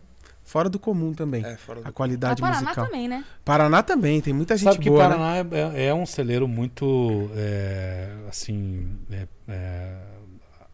fora 0.49 0.69
do 0.71 0.79
comum 0.79 1.13
também. 1.13 1.45
É, 1.45 1.57
fora 1.57 1.81
A 1.81 1.83
do... 1.83 1.89
Ah, 1.89 1.93
qualidade 1.93 2.41
Paraná 2.41 2.63
musical. 2.63 2.87
também, 2.87 3.07
né? 3.07 3.25
Paraná 3.45 3.83
também, 3.83 4.21
tem 4.21 4.33
muita 4.33 4.57
gente 4.57 4.73
Sabe 4.73 4.79
que 4.83 4.89
boa, 4.89 5.07
né? 5.09 5.45
Paraná 5.45 5.75
é, 5.77 5.87
é 5.87 5.95
um 5.95 6.07
celeiro 6.07 6.49
muito, 6.49 7.31
é, 7.37 8.09
assim, 8.29 8.89
é, 9.13 9.27
é, 9.47 9.95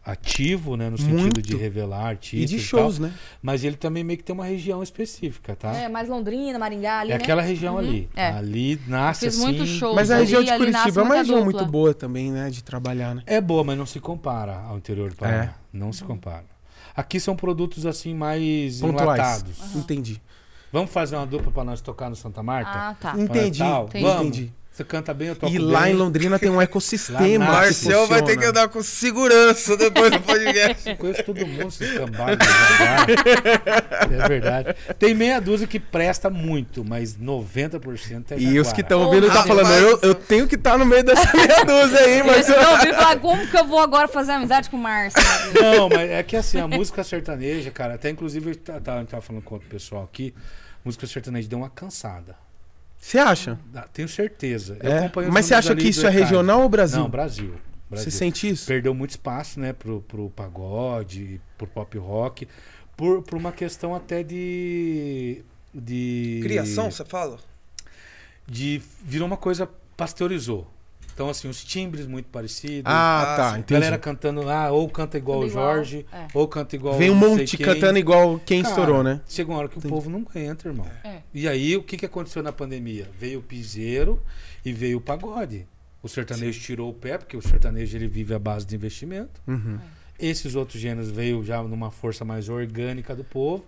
ativo, 0.05 0.77
né? 0.77 0.89
No 0.89 0.97
sentido 0.97 1.19
Muito. 1.19 1.41
de 1.41 1.57
revelar 1.57 2.05
artistas 2.05 2.51
E 2.51 2.55
de 2.55 2.55
e 2.55 2.59
shows, 2.65 2.99
tal, 2.99 3.07
né? 3.07 3.13
mas 3.41 3.65
ele 3.65 3.75
também 3.75 4.01
meio 4.01 4.17
que 4.17 4.23
tem 4.23 4.33
uma 4.33 4.45
região 4.45 4.81
específica, 4.81 5.57
tá? 5.57 5.75
É, 5.75 5.89
mais 5.89 6.07
Londrina, 6.07 6.57
Maringá 6.57 6.99
ali, 6.99 7.11
É 7.11 7.17
né? 7.17 7.21
aquela 7.21 7.41
região 7.41 7.77
ali. 7.77 8.07
é. 8.15 8.29
Ali 8.29 8.79
nasce 8.87 9.27
assim... 9.27 9.41
muito 9.41 9.65
show. 9.65 9.93
Mas 9.93 10.09
a 10.09 10.17
região 10.17 10.41
de 10.41 10.51
ali 10.51 10.71
nasce 10.71 10.83
Curitiba 10.83 11.01
é 11.01 11.03
uma 11.03 11.15
região 11.15 11.43
muito 11.43 11.65
boa 11.65 11.93
também, 11.93 12.31
né? 12.31 12.49
De 12.49 12.63
trabalhar, 12.63 13.13
né? 13.13 13.23
É 13.25 13.41
boa, 13.41 13.63
mas 13.63 13.77
não 13.77 13.85
se 13.85 13.99
compara 13.99 14.55
ao 14.57 14.77
interior 14.77 15.09
do 15.09 15.17
Paraná. 15.17 15.43
É. 15.43 15.53
Não 15.73 15.91
se 15.91 16.03
compara. 16.03 16.54
Aqui 16.95 17.19
são 17.19 17.35
produtos 17.35 17.85
assim 17.85 18.13
mais 18.13 18.79
Pontuais. 18.79 19.19
enlatados. 19.19 19.75
Entendi. 19.75 20.21
Vamos 20.71 20.91
fazer 20.91 21.15
uma 21.15 21.25
dupla 21.25 21.51
pra 21.51 21.63
nós 21.63 21.81
tocar 21.81 22.09
no 22.09 22.15
Santa 22.15 22.41
Marta? 22.43 22.71
Ah, 22.71 22.95
tá. 22.99 23.17
Entendi. 23.17 23.61
Entendi. 23.63 24.03
Vamos. 24.03 24.27
Entendi. 24.37 24.53
Você 24.75 24.83
canta 24.83 25.13
bem, 25.13 25.29
eu 25.29 25.37
toco 25.37 25.53
E 25.53 25.57
bem. 25.57 25.65
lá 25.67 25.89
em 25.89 25.93
Londrina 25.93 26.37
tem 26.37 26.49
um 26.49 26.59
ecossistema. 26.61 27.45
Marcel 27.45 28.07
vai 28.07 28.21
ter 28.21 28.37
que 28.37 28.43
andar 28.43 28.67
com 28.67 28.83
segurança 28.83 29.77
depois 29.77 30.11
do 30.11 30.19
podcast. 30.19 30.89
Eu 30.89 30.97
conheço 30.97 31.23
todo 31.23 31.47
mundo, 31.47 31.67
esses 31.69 31.97
cambados. 31.97 32.45
jaguar. 32.45 33.07
é 34.25 34.27
verdade. 34.27 34.75
Tem 34.99 35.13
meia 35.13 35.39
dúzia 35.39 35.65
que 35.65 35.79
presta 35.79 36.29
muito, 36.29 36.83
mas 36.83 37.15
90% 37.17 38.31
é 38.31 38.37
E 38.37 38.59
os 38.59 38.73
que 38.73 38.81
estão 38.81 39.03
ouvindo 39.03 39.27
tá 39.27 39.33
Rapaz. 39.41 39.47
falando, 39.47 39.71
eu, 39.71 39.99
eu 40.01 40.13
tenho 40.13 40.45
que 40.45 40.55
estar 40.55 40.77
no 40.77 40.85
meio 40.85 41.05
dessa 41.05 41.31
meia 41.37 41.63
dúzia 41.63 41.99
aí, 42.01 42.21
mas. 42.21 42.45
Não 42.49 42.73
ouviram 42.73 42.95
falar, 42.95 43.15
como 43.19 43.47
que 43.47 43.57
eu 43.57 43.65
vou 43.65 43.79
agora 43.79 44.09
fazer 44.09 44.33
amizade 44.33 44.69
com 44.69 44.75
o 44.75 44.79
Márcio? 44.81 45.21
Não, 45.53 45.87
mas 45.87 46.09
é 46.11 46.21
que 46.21 46.35
assim, 46.35 46.59
a 46.59 46.67
música 46.67 47.01
sertaneja, 47.01 47.71
cara, 47.71 47.93
até 47.93 48.09
inclusive 48.09 48.49
eu 48.51 48.55
tá- 48.57 48.81
tá- 48.81 48.95
a 48.95 48.99
gente 48.99 49.07
tava 49.07 49.21
falando 49.21 49.41
com 49.41 49.55
outro 49.55 49.69
pessoal 49.69 50.03
aqui, 50.03 50.33
música 50.83 51.07
sertaneja 51.07 51.47
deu 51.47 51.59
uma 51.59 51.69
cansada. 51.69 52.35
Você 52.97 53.17
acha? 53.19 53.59
Tenho 53.93 54.07
certeza. 54.07 54.77
É? 54.79 55.11
Mas 55.29 55.45
você 55.45 55.53
acha 55.53 55.75
que 55.75 55.87
isso 55.87 56.05
é 56.05 56.09
regional 56.09 56.61
ou 56.61 56.69
Brasil? 56.69 57.01
Não, 57.01 57.09
Brasil. 57.09 57.53
Brasil. 57.89 58.11
Você 58.11 58.11
sente 58.11 58.49
isso? 58.49 58.65
Perdeu 58.65 58.93
muito 58.93 59.11
espaço, 59.11 59.59
né, 59.59 59.71
pro, 59.71 60.01
pro 60.01 60.29
pagode, 60.31 61.39
pro 61.57 61.67
pop 61.67 61.97
rock, 61.97 62.47
por, 62.97 63.21
por 63.21 63.37
uma 63.37 63.51
questão 63.51 63.93
até 63.93 64.23
de. 64.23 65.43
de 65.73 66.39
Criação, 66.41 66.89
você 66.89 67.05
fala? 67.05 67.37
De. 68.47 68.81
Virou 69.03 69.27
uma 69.27 69.37
coisa. 69.37 69.69
pasteurizou. 69.95 70.74
Então, 71.15 71.29
assim, 71.29 71.47
os 71.47 71.63
timbres 71.63 72.05
muito 72.05 72.25
parecidos. 72.27 72.83
Ah, 72.85 73.21
Ah, 73.21 73.35
tá, 73.37 73.53
sim. 73.53 73.59
entendi. 73.59 73.79
galera 73.79 73.97
cantando, 73.97 74.49
ah, 74.49 74.69
ou 74.69 74.87
canta 74.89 75.17
igual 75.17 75.39
o 75.39 75.47
igual, 75.47 75.73
Jorge, 75.75 76.05
é. 76.11 76.27
ou 76.33 76.45
canta 76.45 76.75
igual 76.75 76.97
Vem 76.97 77.09
um 77.09 77.15
monte 77.15 77.57
cantando 77.57 77.97
igual 77.97 78.37
quem 78.45 78.61
Cara, 78.61 78.73
estourou, 78.73 79.01
né? 79.01 79.21
Chega 79.25 79.49
uma 79.49 79.57
hora 79.59 79.69
que 79.69 79.77
Entendi. 79.77 79.93
o 79.93 79.95
povo 79.95 80.09
não 80.09 80.25
entra, 80.35 80.69
irmão. 80.69 80.85
É. 81.05 81.19
E 81.33 81.47
aí, 81.47 81.77
o 81.77 81.81
que, 81.83 81.95
que 81.95 82.05
aconteceu 82.05 82.43
na 82.43 82.51
pandemia? 82.51 83.09
Veio 83.17 83.39
o 83.39 83.41
piseiro 83.41 84.21
e 84.65 84.73
veio 84.73 84.97
o 84.97 85.01
pagode. 85.01 85.65
O 86.03 86.09
sertanejo 86.09 86.59
tirou 86.59 86.89
o 86.89 86.93
pé, 86.93 87.17
porque 87.17 87.37
o 87.37 87.41
sertanejo 87.41 87.95
ele 87.97 88.07
vive 88.09 88.33
à 88.33 88.37
base 88.39 88.65
de 88.65 88.75
investimento. 88.75 89.41
Uhum. 89.47 89.79
Esses 90.19 90.53
outros 90.53 90.79
gêneros 90.81 91.09
veio 91.09 91.43
já 91.45 91.63
numa 91.63 91.91
força 91.91 92.25
mais 92.25 92.49
orgânica 92.49 93.15
do 93.15 93.23
povo. 93.23 93.63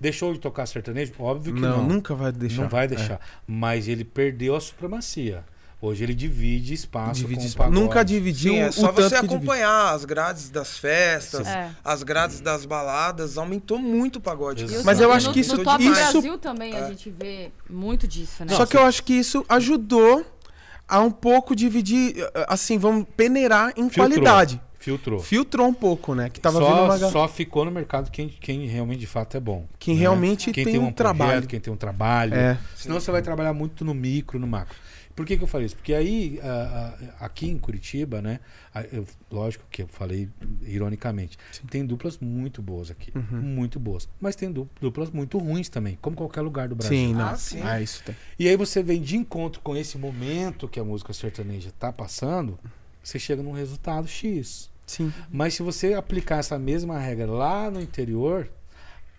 Deixou 0.00 0.32
de 0.32 0.38
tocar 0.40 0.66
sertanejo? 0.66 1.12
Óbvio 1.18 1.54
que 1.54 1.60
Não, 1.60 1.78
não. 1.78 1.88
nunca 1.88 2.14
vai 2.14 2.30
deixar. 2.32 2.62
Não 2.62 2.68
vai 2.68 2.84
É. 2.84 2.88
deixar. 2.88 3.20
Mas 3.46 3.86
ele 3.88 4.04
perdeu 4.04 4.54
a 4.56 4.60
supremacia. 4.60 5.44
Hoje 5.80 6.02
ele 6.02 6.14
divide 6.14 6.74
espaço 6.74 7.20
Divide 7.20 7.36
com 7.36 7.42
o 7.44 7.46
espaço. 7.46 7.70
Nunca 7.70 8.02
dividiu 8.04 8.52
Sim, 8.54 8.58
é 8.60 8.70
só 8.72 8.90
você 8.90 9.14
divide. 9.14 9.26
acompanhar 9.34 9.94
as 9.94 10.04
grades 10.04 10.50
das 10.50 10.76
festas, 10.76 11.46
É. 11.46 11.70
as 11.84 12.02
grades 12.02 12.40
das 12.40 12.64
baladas, 12.66 13.38
aumentou 13.38 13.78
muito 13.78 14.16
o 14.16 14.20
pagode. 14.20 14.64
Exato. 14.64 14.84
Mas 14.84 15.00
eu 15.00 15.12
acho 15.12 15.28
no, 15.28 15.32
que 15.32 15.38
isso- 15.40 15.56
No 15.56 15.62
Top 15.62 15.80
isso- 15.82 15.92
Brasil 15.94 16.36
também 16.38 16.74
a 16.74 16.88
gente 16.88 17.08
vê 17.10 17.52
muito 17.70 18.08
disso, 18.08 18.44
né? 18.44 18.54
Só 18.56 18.66
que 18.66 18.76
eu 18.76 18.82
acho 18.82 19.04
que 19.04 19.12
isso 19.12 19.44
ajudou 19.48 20.26
a 20.88 21.00
um 21.00 21.12
pouco 21.12 21.54
dividir, 21.54 22.16
assim, 22.48 22.76
vamos 22.76 23.06
peneirar 23.16 23.70
em 23.76 23.88
Filtrou. 23.88 24.08
qualidade. 24.08 24.60
Filtrou. 24.80 25.20
Filtrou 25.20 25.68
um 25.68 25.74
pouco, 25.74 26.14
né? 26.14 26.28
Que 26.28 26.40
tava 26.40 26.58
vindo 26.60 26.70
Só, 26.70 26.84
uma 26.86 26.98
só 26.98 27.28
ficou 27.28 27.64
no 27.64 27.70
mercado 27.70 28.10
quem, 28.10 28.28
quem 28.28 28.66
realmente 28.66 28.98
de 29.00 29.06
fato 29.06 29.36
é 29.36 29.40
bom. 29.40 29.66
Quem 29.78 29.94
né? 29.94 30.00
realmente 30.00 30.50
quem 30.50 30.64
tem 30.64 30.74
tem, 30.74 30.82
um 30.82 30.86
um 30.88 30.92
trabalho. 30.92 31.30
projeto, 31.32 31.48
quem 31.50 31.60
tem 31.60 31.72
um 31.72 31.76
trabalho. 31.76 32.34
É. 32.34 32.56
Senão 32.74 32.98
você 32.98 33.10
vai 33.12 33.20
trabalhar 33.22 33.52
muito 33.52 33.84
no 33.84 33.92
micro, 33.94 34.38
no 34.40 34.46
macro. 34.46 34.76
Por 35.18 35.26
que, 35.26 35.36
que 35.36 35.42
eu 35.42 35.48
falei 35.48 35.66
isso? 35.66 35.74
Porque 35.74 35.92
aí, 35.92 36.38
ah, 36.44 36.94
ah, 37.18 37.24
aqui 37.26 37.48
em 37.50 37.58
Curitiba, 37.58 38.22
né? 38.22 38.38
ah, 38.72 38.84
eu- 38.92 39.04
lógico 39.32 39.64
que 39.68 39.82
eu 39.82 39.88
falei 39.88 40.28
ironicamente, 40.62 41.36
tem 41.68 41.84
duplas 41.84 42.18
muito 42.18 42.62
boas 42.62 42.88
aqui. 42.88 43.10
Uhum. 43.16 43.40
Muito 43.42 43.80
boas. 43.80 44.08
Mas 44.20 44.36
tem 44.36 44.52
du- 44.52 44.70
duplas 44.80 45.10
muito 45.10 45.36
ruins 45.36 45.68
também, 45.68 45.98
como 46.00 46.14
qualquer 46.14 46.42
lugar 46.42 46.68
do 46.68 46.76
Brasil. 46.76 46.96
Sim, 46.96 47.14
não. 47.14 47.26
Ah, 47.30 47.36
sim. 47.36 47.60
Ah, 47.60 47.80
isso 47.82 48.00
tem. 48.04 48.14
E 48.38 48.48
aí 48.48 48.56
você 48.56 48.80
vem 48.80 49.02
de 49.02 49.16
encontro 49.16 49.60
com 49.60 49.76
esse 49.76 49.98
momento 49.98 50.68
que 50.68 50.78
a 50.78 50.84
música 50.84 51.12
sertaneja 51.12 51.72
tá 51.76 51.92
passando, 51.92 52.56
você 53.02 53.18
chega 53.18 53.42
num 53.42 53.50
resultado 53.50 54.06
X. 54.06 54.70
Sim. 54.86 55.12
Mas 55.32 55.54
se 55.54 55.64
você 55.64 55.94
aplicar 55.94 56.38
essa 56.38 56.56
mesma 56.60 56.96
regra 56.96 57.26
lá 57.26 57.68
no 57.72 57.80
interior, 57.80 58.48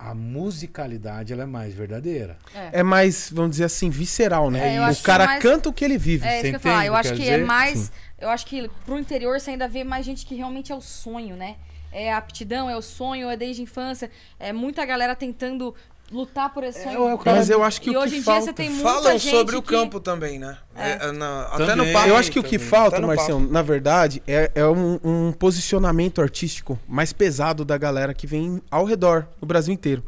a 0.01 0.15
musicalidade 0.15 1.33
ela 1.33 1.43
é 1.43 1.45
mais 1.45 1.73
verdadeira. 1.73 2.38
É 2.71 2.81
mais, 2.81 3.29
vamos 3.33 3.51
dizer 3.51 3.65
assim, 3.65 3.89
visceral, 3.89 4.49
né? 4.49 4.75
É, 4.75 4.89
o 4.89 4.95
cara 5.03 5.25
é 5.25 5.27
mais- 5.27 5.43
canta 5.43 5.67
o 5.67 5.73
que 5.73 5.83
ele 5.83 5.97
vive. 5.97 6.25
É 6.25 6.35
isso 6.38 6.41
Você 6.41 6.47
que 6.47 6.47
eu 6.47 6.53
ia 6.53 6.59
falar. 6.59 6.85
Eu 6.85 6.95
acho 6.95 7.09
que 7.12 7.19
dizer? 7.19 7.39
é 7.41 7.43
mais. 7.43 7.79
Sim. 7.79 7.89
Eu 8.17 8.29
acho 8.29 8.45
que 8.45 8.69
pro 8.85 8.97
interior 8.97 9.38
você 9.39 9.51
ainda 9.51 9.67
vê 9.67 9.83
mais 9.83 10.05
gente 10.05 10.25
que 10.25 10.35
realmente 10.35 10.71
é 10.71 10.75
o 10.75 10.79
sonho, 10.81 11.35
né? 11.35 11.57
É 11.91 12.13
a 12.13 12.17
aptidão, 12.17 12.69
é 12.69 12.77
o 12.77 12.81
sonho, 12.81 13.29
é 13.29 13.35
desde 13.35 13.62
a 13.62 13.63
infância. 13.63 14.09
É 14.39 14.53
muita 14.53 14.85
galera 14.85 15.15
tentando 15.15 15.75
lutar 16.12 16.54
por 16.54 16.63
esse 16.63 16.82
sonho. 16.84 17.08
é 17.08 17.13
o 17.13 17.17
cara- 17.17 17.38
Mas 17.38 17.50
eu 17.50 17.63
acho 17.63 17.82
que 17.82 17.91
e 17.91 17.95
o 17.95 18.00
hoje 18.00 18.13
que 18.15 18.19
em 18.19 18.24
falta... 18.24 18.39
dia 18.41 18.45
você 18.50 18.54
tem 18.54 18.69
muita 18.69 18.84
Falam 18.89 19.12
gente 19.17 19.30
sobre 19.36 19.56
o 19.56 19.62
que- 19.62 19.69
campo 19.69 20.00
também, 20.00 20.39
né? 20.39 20.58
É. 20.76 21.08
É, 21.08 21.12
na- 21.12 21.43
até 21.52 21.65
Também. 21.65 21.88
no 21.88 21.93
papo. 21.93 22.08
Eu 22.10 22.15
acho 22.15 22.32
que 22.32 22.39
o 22.39 22.43
que 22.43 22.58
também. 22.58 22.67
falta, 22.67 22.98
Até 22.98 23.06
Marcião, 23.06 23.39
na 23.39 23.62
verdade, 23.62 24.24
é, 24.28 24.52
é 24.56 24.65
um, 24.65 25.00
um 25.04 25.32
posicionamento 25.32 26.22
artístico 26.22 26.80
mais 26.88 27.13
pesado 27.13 27.63
da 27.63 27.78
galera 27.78 28.13
que 28.13 28.26
vem 28.26 28.62
ao 28.72 28.86
redor, 28.86 29.28
no 29.41 29.48
Brasil 29.48 29.74
inteiro. 29.74 30.04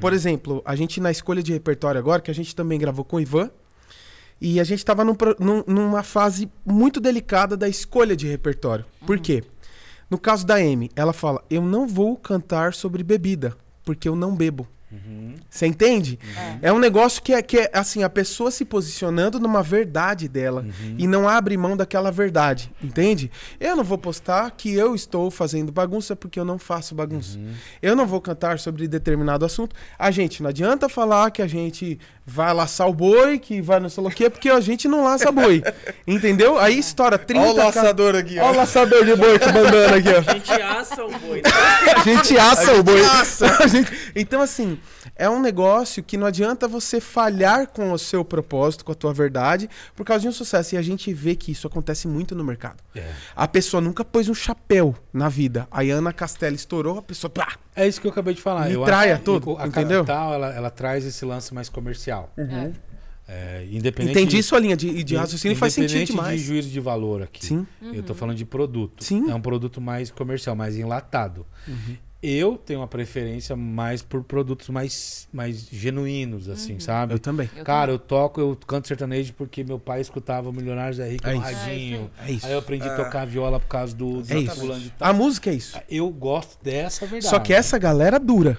Por 0.00 0.12
exemplo, 0.12 0.62
a 0.64 0.76
gente 0.76 1.00
na 1.00 1.10
escolha 1.10 1.42
de 1.42 1.52
repertório 1.52 1.98
agora, 1.98 2.20
que 2.20 2.30
a 2.30 2.34
gente 2.34 2.54
também 2.54 2.78
gravou 2.78 3.04
com 3.04 3.16
o 3.16 3.20
Ivan, 3.20 3.50
e 4.40 4.60
a 4.60 4.64
gente 4.64 4.84
tava 4.84 5.02
num 5.04 5.16
num- 5.38 5.64
numa 5.66 6.02
fase 6.02 6.50
muito 6.64 7.00
delicada 7.00 7.56
da 7.56 7.68
escolha 7.68 8.14
de 8.14 8.26
repertório. 8.28 8.84
Por 9.06 9.18
quê? 9.18 9.42
No 10.10 10.18
caso 10.18 10.46
da 10.46 10.56
Amy, 10.56 10.90
ela 10.94 11.12
fala: 11.12 11.42
Eu 11.48 11.62
não 11.62 11.86
vou 11.86 12.16
cantar 12.16 12.74
sobre 12.74 13.02
bebida. 13.02 13.56
porque 13.84 14.08
eu 14.08 14.16
não 14.16 14.34
bebo. 14.34 14.66
Uhum. 14.90 15.34
Você 15.50 15.66
entende? 15.66 16.16
É. 16.62 16.72
um 16.72 16.78
negócio 16.78 17.20
que 17.20 17.32
é, 17.34 17.42
que 17.42 17.58
é 17.58 17.70
assim, 17.72 18.04
a 18.04 18.08
pessoa 18.08 18.50
se 18.52 18.64
posicionando 18.64 19.40
numa 19.40 19.60
verdade 19.62 20.28
dela 20.28 20.62
Uhum. 20.62 20.94
e 20.96 21.06
não 21.08 21.28
abre 21.28 21.56
mão 21.56 21.76
daquela 21.76 22.12
verdade, 22.12 22.70
entende? 22.82 23.30
Eu 23.58 23.74
não 23.74 23.82
vou 23.82 23.98
postar 23.98 24.48
que 24.52 24.72
eu 24.72 24.94
estou 24.94 25.28
fazendo 25.30 25.72
bagunça 25.72 26.14
porque 26.14 26.38
eu 26.38 26.44
não 26.44 26.56
faço 26.58 26.94
bagunça. 26.94 27.36
Uhum. 27.36 27.52
Eu 27.82 27.96
não 27.96 28.06
vou 28.06 28.20
cantar 28.20 28.58
sobre 28.60 28.86
determinado 28.86 29.44
assunto. 29.44 29.74
A 29.98 30.10
gente 30.12 30.40
não 30.42 30.50
adianta 30.50 30.88
falar 30.88 31.30
que 31.32 31.42
a 31.42 31.46
gente 31.48 31.98
vai 32.24 32.52
laçar 32.54 32.88
o 32.88 32.94
boi, 32.94 33.38
que 33.40 33.60
vai 33.60 33.80
não 33.80 33.88
sei 33.88 34.04
o 34.04 34.10
quê, 34.10 34.30
porque 34.30 34.48
a 34.48 34.60
gente 34.60 34.86
não 34.88 35.02
laça 35.02 35.30
boi. 35.32 35.62
Entendeu? 36.06 36.58
Aí 36.58 36.78
estoura 36.78 37.18
30 37.18 37.42
Olha 37.42 37.50
o 37.52 37.56
ca- 37.56 37.64
laçador 37.64 38.14
aqui, 38.14 38.38
Olha 38.38 38.48
o 38.50 38.54
ó. 38.54 38.56
laçador 38.56 39.04
de 39.04 39.16
boi 39.16 39.38
que 39.38 39.46
mandando 39.46 39.94
aqui, 39.94 40.08
ó. 40.10 40.30
A 40.30 40.34
gente 40.34 40.52
assa 40.52 41.04
o 41.04 41.18
boi. 41.18 41.42
né? 41.42 41.50
A 41.96 42.00
gente 42.04 42.38
assa 42.38 42.72
o 42.74 42.82
boi. 42.82 43.04
assa. 43.04 43.46
A 43.62 43.66
gente- 43.66 43.90
Então, 44.14 44.40
assim, 44.40 44.78
é 45.16 45.28
um 45.28 45.40
negócio 45.40 46.02
que 46.02 46.16
não 46.16 46.26
adianta 46.26 46.68
você 46.68 47.00
falhar 47.00 47.66
com 47.68 47.92
o 47.92 47.98
seu 47.98 48.24
propósito, 48.24 48.84
com 48.84 48.92
a 48.92 48.94
tua 48.94 49.12
verdade, 49.12 49.68
por 49.94 50.04
causa 50.04 50.22
de 50.22 50.28
um 50.28 50.32
sucesso. 50.32 50.74
E 50.74 50.78
a 50.78 50.82
gente 50.82 51.12
vê 51.12 51.34
que 51.34 51.52
isso 51.52 51.66
acontece 51.66 52.06
muito 52.06 52.34
no 52.34 52.44
mercado. 52.44 52.82
É. 52.94 53.12
A 53.34 53.48
pessoa 53.48 53.80
nunca 53.80 54.04
pôs 54.04 54.28
um 54.28 54.34
chapéu 54.34 54.94
na 55.12 55.28
vida. 55.28 55.66
A 55.70 55.82
Ana 55.82 56.12
Castela 56.12 56.54
estourou, 56.54 56.98
a 56.98 57.02
pessoa. 57.02 57.30
Pá, 57.30 57.56
É 57.74 57.88
isso 57.88 58.00
que 58.00 58.06
eu 58.06 58.10
acabei 58.10 58.34
de 58.34 58.42
falar. 58.42 58.62
Acho 58.62 59.18
que 59.18 59.24
tudo, 59.24 59.56
a 59.58 59.66
entendeu? 59.66 60.04
Capital, 60.04 60.34
ela, 60.34 60.54
ela 60.54 60.70
traz 60.70 61.04
esse 61.04 61.24
lance 61.24 61.52
mais 61.54 61.68
comercial. 61.68 62.32
É. 62.36 62.70
É, 63.28 63.66
independente 63.72 64.12
Entendi 64.12 64.40
sua 64.40 64.60
linha 64.60 64.76
de, 64.76 65.02
de 65.02 65.16
raciocínio 65.16 65.56
faz 65.56 65.72
sentido 65.74 66.04
demais. 66.04 66.40
de 66.40 66.46
juízo 66.46 66.70
de 66.70 66.78
valor 66.78 67.22
aqui. 67.22 67.44
Sim. 67.44 67.66
Eu 67.82 68.02
tô 68.02 68.14
falando 68.14 68.36
de 68.36 68.44
produto. 68.44 69.02
Sim. 69.02 69.28
É 69.28 69.34
um 69.34 69.40
produto 69.40 69.80
mais 69.80 70.12
comercial, 70.12 70.54
mais 70.54 70.76
enlatado. 70.76 71.44
Eu 72.22 72.56
tenho 72.56 72.80
uma 72.80 72.88
preferência 72.88 73.54
mais 73.54 74.00
por 74.02 74.24
produtos 74.24 74.68
mais, 74.70 75.28
mais 75.32 75.68
genuínos, 75.70 76.48
assim, 76.48 76.80
sabe? 76.80 77.12
Eu 77.14 77.18
também. 77.18 77.48
Eu 77.54 77.62
Cara, 77.62 77.92
eu 77.92 77.98
toco, 77.98 78.40
eu 78.40 78.58
canto 78.66 78.88
sertanejo 78.88 79.34
porque 79.34 79.62
meu 79.62 79.78
pai 79.78 80.00
escutava 80.00 80.50
Milionários 80.50 80.96
da 80.96 81.04
Rica 81.06 81.30
É 81.30 81.34
no 81.34 81.40
radinho. 81.40 82.10
É 82.26 82.32
isso. 82.32 82.46
Aí 82.46 82.52
eu 82.52 82.58
aprendi 82.58 82.88
a 82.88 82.92
É. 82.92 82.96
tocar 82.96 83.26
viola 83.26 83.60
por 83.60 83.68
causa 83.68 83.94
do, 83.94 84.22
do 84.22 84.32
É 84.32 84.38
isso. 84.38 84.56
fulano 84.56 84.80
de 84.80 84.90
tal. 84.90 85.10
A 85.10 85.12
música 85.12 85.50
é 85.50 85.54
isso. 85.54 85.78
Eu 85.90 86.08
gosto 86.10 86.58
dessa 86.64 87.04
verdade. 87.06 87.28
Só 87.28 87.38
que 87.38 87.52
essa 87.52 87.78
galera 87.78 88.18
dura. 88.18 88.58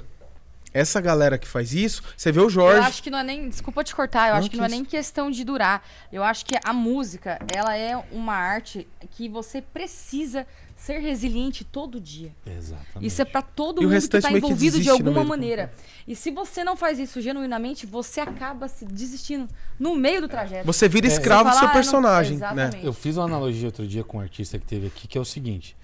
Essa 0.73 1.01
galera 1.01 1.39
que 1.39 1.47
faz 1.47 1.73
isso, 1.73 2.03
você 2.15 2.31
vê 2.31 2.39
o 2.39 2.43
Eu 2.43 2.49
Jorge. 2.51 2.87
acho 2.87 3.01
que 3.01 3.09
não 3.09 3.17
é 3.17 3.23
nem. 3.23 3.49
Desculpa 3.49 3.83
te 3.83 3.95
cortar, 3.95 4.27
eu 4.27 4.33
Não, 4.33 4.39
acho 4.39 4.49
que 4.49 4.51
que 4.51 4.57
não 4.57 4.65
é 4.65 4.67
isso. 4.67 4.75
nem 4.75 4.85
questão 4.85 5.31
de 5.31 5.43
durar. 5.43 5.83
Eu 6.13 6.23
acho 6.23 6.45
que 6.45 6.55
a 6.63 6.71
música, 6.71 7.39
ela 7.55 7.75
é 7.75 7.97
uma 8.11 8.35
arte 8.35 8.87
que 9.11 9.27
você 9.27 9.61
precisa 9.61 10.45
ser 10.77 10.99
resiliente 10.99 11.65
todo 11.65 11.99
dia. 11.99 12.31
Exatamente. 12.45 13.05
Isso 13.05 13.21
é 13.21 13.25
pra 13.25 13.41
todo 13.41 13.81
E 13.81 13.85
o 13.85 13.89
mundo 13.89 13.89
que 13.89 13.95
restante 13.95 14.21
tá 14.21 14.29
meio 14.29 14.41
que 14.41 14.47
envolvido 14.47 14.79
de 14.79 14.89
alguma 14.89 15.23
maneira. 15.23 15.73
E 16.07 16.15
se 16.15 16.31
você 16.31 16.63
não 16.63 16.77
faz 16.77 16.99
isso 16.99 17.19
genuinamente, 17.19 17.85
você 17.85 18.21
acaba 18.21 18.67
se 18.69 18.85
desistindo 18.85 19.49
no 19.79 19.95
meio 19.95 20.21
do 20.21 20.29
trajeto. 20.29 20.65
Você 20.65 20.87
vira 20.87 21.07
É. 21.07 21.09
escravo 21.09 21.49
do 21.49 21.55
seu 21.55 21.63
"Ah, 21.63 21.67
não-" 21.67 21.73
personagem, 21.73 22.37
né? 22.37 22.45
Exatamente. 22.45 22.85
Eu 22.85 22.93
fiz 22.93 23.17
uma 23.17 23.25
analogia 23.25 23.67
outro 23.67 23.85
dia 23.85 24.03
com 24.03 24.17
um 24.17 24.21
artista 24.21 24.57
que 24.57 24.65
teve 24.65 24.87
aqui, 24.87 25.07
que 25.07 25.17
é 25.17 25.21
o 25.21 25.25
seguinte. 25.25 25.75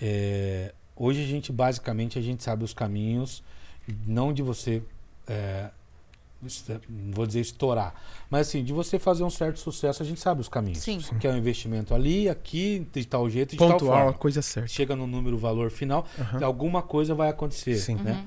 é, 0.00 0.74
hoje 0.96 1.22
a 1.22 1.26
gente, 1.26 1.50
basicamente, 1.52 2.18
a 2.18 2.22
gente 2.22 2.42
sabe 2.42 2.64
os 2.64 2.74
caminhos, 2.74 3.42
não 4.06 4.32
de 4.32 4.42
você. 4.42 4.82
é, 5.26 5.70
não 6.88 7.12
vou 7.12 7.26
dizer 7.26 7.40
estourar, 7.40 7.94
mas 8.28 8.48
assim, 8.48 8.64
de 8.64 8.72
você 8.72 8.98
fazer 8.98 9.22
um 9.22 9.30
certo 9.30 9.60
sucesso, 9.60 10.02
a 10.02 10.06
gente 10.06 10.20
sabe 10.20 10.40
os 10.40 10.48
caminhos. 10.48 10.78
Sim. 10.78 10.98
Que 11.20 11.26
é 11.26 11.30
um 11.30 11.36
investimento 11.36 11.94
ali, 11.94 12.28
aqui, 12.28 12.86
de 12.92 13.04
tal 13.04 13.30
jeito, 13.30 13.50
de 13.50 13.58
tal 13.58 13.72
Pontual, 13.72 13.92
a 13.92 14.02
forma. 14.02 14.12
coisa 14.18 14.42
certa. 14.42 14.68
Chega 14.68 14.96
no 14.96 15.06
número, 15.06 15.38
valor 15.38 15.70
final, 15.70 16.06
Aham. 16.18 16.44
alguma 16.44 16.82
coisa 16.82 17.14
vai 17.14 17.28
acontecer. 17.30 17.76
Sim. 17.76 17.94
Né? 17.96 18.12
Uhum. 18.12 18.26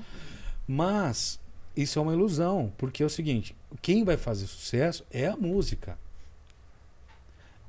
Mas 0.66 1.38
isso 1.76 1.98
é 1.98 2.02
uma 2.02 2.12
ilusão, 2.12 2.72
porque 2.78 3.02
é 3.02 3.06
o 3.06 3.10
seguinte: 3.10 3.54
quem 3.82 4.02
vai 4.02 4.16
fazer 4.16 4.46
sucesso 4.46 5.04
é 5.10 5.26
a 5.26 5.36
música. 5.36 5.98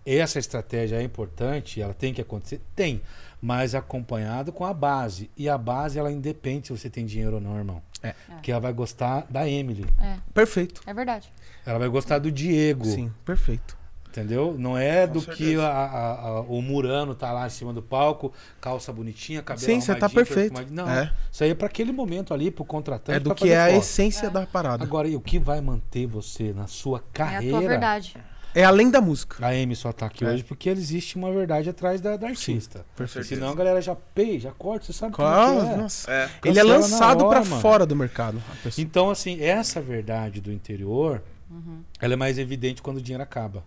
Essa 0.05 0.39
estratégia 0.39 0.95
é 0.95 1.03
importante, 1.03 1.81
ela 1.81 1.93
tem 1.93 2.13
que 2.13 2.21
acontecer? 2.21 2.61
Tem, 2.73 3.01
mas 3.41 3.75
acompanhado 3.75 4.51
com 4.51 4.65
a 4.65 4.73
base. 4.73 5.29
E 5.37 5.47
a 5.49 5.57
base, 5.57 5.97
ela 5.99 6.11
independe 6.11 6.67
se 6.67 6.73
você 6.77 6.89
tem 6.89 7.05
dinheiro 7.05 7.35
ou 7.35 7.41
não, 7.41 7.55
irmão. 7.57 7.81
É. 8.03 8.13
Porque 8.29 8.51
ela 8.51 8.61
vai 8.61 8.73
gostar 8.73 9.25
da 9.29 9.47
Emily, 9.49 9.85
É, 9.99 10.17
Perfeito. 10.33 10.81
é 10.85 10.93
verdade. 10.93 11.31
ela 11.65 11.79
vai 11.79 11.87
gostar 11.87 12.19
do 12.19 12.31
Diego, 12.31 12.85
Sim, 12.85 13.11
perfeito. 13.25 13.75
entendeu? 14.07 14.55
Não 14.57 14.77
é 14.77 15.05
Com 15.07 15.13
do 15.13 15.21
certeza. 15.21 15.37
que 15.51 15.55
a- 15.59 15.67
a- 15.67 16.13
a- 16.27 16.41
o 16.41 16.61
Murano 16.61 17.15
tá 17.15 17.31
lá 17.31 17.47
em 17.47 17.49
cima 17.49 17.73
do 17.73 17.81
palco, 17.81 18.31
calça 18.61 18.93
bonitinha, 18.93 19.41
cabelo 19.41 19.65
Sim, 19.65 19.81
você 19.81 19.95
tá 19.95 20.07
perfeito. 20.09 20.61
Não, 20.71 20.87
É. 20.89 21.11
isso 21.31 21.43
aí 21.43 21.49
é 21.51 21.55
para 21.55 21.65
aquele 21.67 21.91
momento 21.91 22.33
ali, 22.35 22.51
pro 22.51 22.63
contratante. 22.65 23.17
É 23.17 23.19
do 23.19 23.33
que 23.35 23.49
é 23.51 23.59
a 23.59 23.65
foto. 23.67 23.77
essência 23.79 24.29
da 24.29 24.45
parada. 24.45 24.83
Agora, 24.83 25.07
e 25.07 25.15
o 25.15 25.21
que 25.21 25.37
vai 25.39 25.59
manter 25.61 26.05
você 26.05 26.53
na 26.53 26.67
sua 26.67 26.99
É 26.99 27.01
a 27.01 27.03
carreira? 27.13 27.57
tua 27.59 27.67
verdade. 27.67 28.15
É 28.59 28.63
além 28.63 28.89
da 28.89 28.99
música. 28.99 29.45
A 29.45 29.49
Amy 29.49 29.75
só 29.75 29.91
tá 29.93 30.07
aqui 30.07 30.25
É. 30.25 30.29
hoje 30.29 30.43
porque 30.43 30.67
existe 30.69 31.15
uma 31.15 31.31
verdade 31.31 31.69
atrás 31.69 32.01
da, 32.01 32.17
da 32.17 32.27
artista. 32.27 32.83
Perfeito. 32.95 33.27
Senão 33.27 33.49
a 33.49 33.55
galera 33.55 33.79
já 33.81 33.95
pei, 33.95 34.39
já 34.39 34.51
corta, 34.51 34.85
você 34.87 34.93
sabe 34.93 35.13
Qual? 35.13 35.57
como 35.59 35.71
é. 35.73 35.75
Nossa. 35.77 36.11
É. 36.11 36.29
Ele 36.43 36.57
é 36.59 36.63
lançado 36.63 37.23
mano. 37.25 37.45
fora 37.61 37.85
do 37.85 37.95
mercado. 37.95 38.41
Então, 38.77 39.11
assim, 39.11 39.39
essa 39.43 39.79
verdade 39.79 40.41
do 40.41 40.51
interior, 40.51 41.21
Uhum. 41.51 41.81
ela 42.01 42.13
é 42.13 42.17
mais 42.17 42.39
evidente 42.39 42.81
quando 42.81 42.97
o 42.97 43.01
dinheiro 43.01 43.21
acaba. 43.23 43.63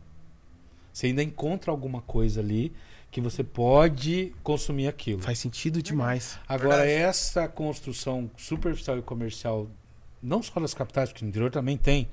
Você 0.93 1.07
ainda 1.07 1.23
encontra 1.23 1.71
alguma 1.71 2.01
coisa 2.03 2.41
ali 2.41 2.73
que 3.13 3.21
você 3.21 3.45
pode 3.45 4.33
consumir 4.43 4.89
aquilo. 4.89 5.23
Faz 5.23 5.39
sentido 5.39 5.81
demais. 5.83 6.37
Agora, 6.49 6.79
Verdade. 6.85 6.91
essa 6.91 7.47
construção 7.49 8.29
superficial 8.37 8.99
e 8.99 9.03
comercial, 9.03 9.69
não 10.23 10.43
só 10.43 10.59
das 10.61 10.75
capitais, 10.75 11.11
porque 11.11 11.25
no 11.25 11.29
interior 11.29 11.51
também 11.51 11.77
tem, 11.77 12.09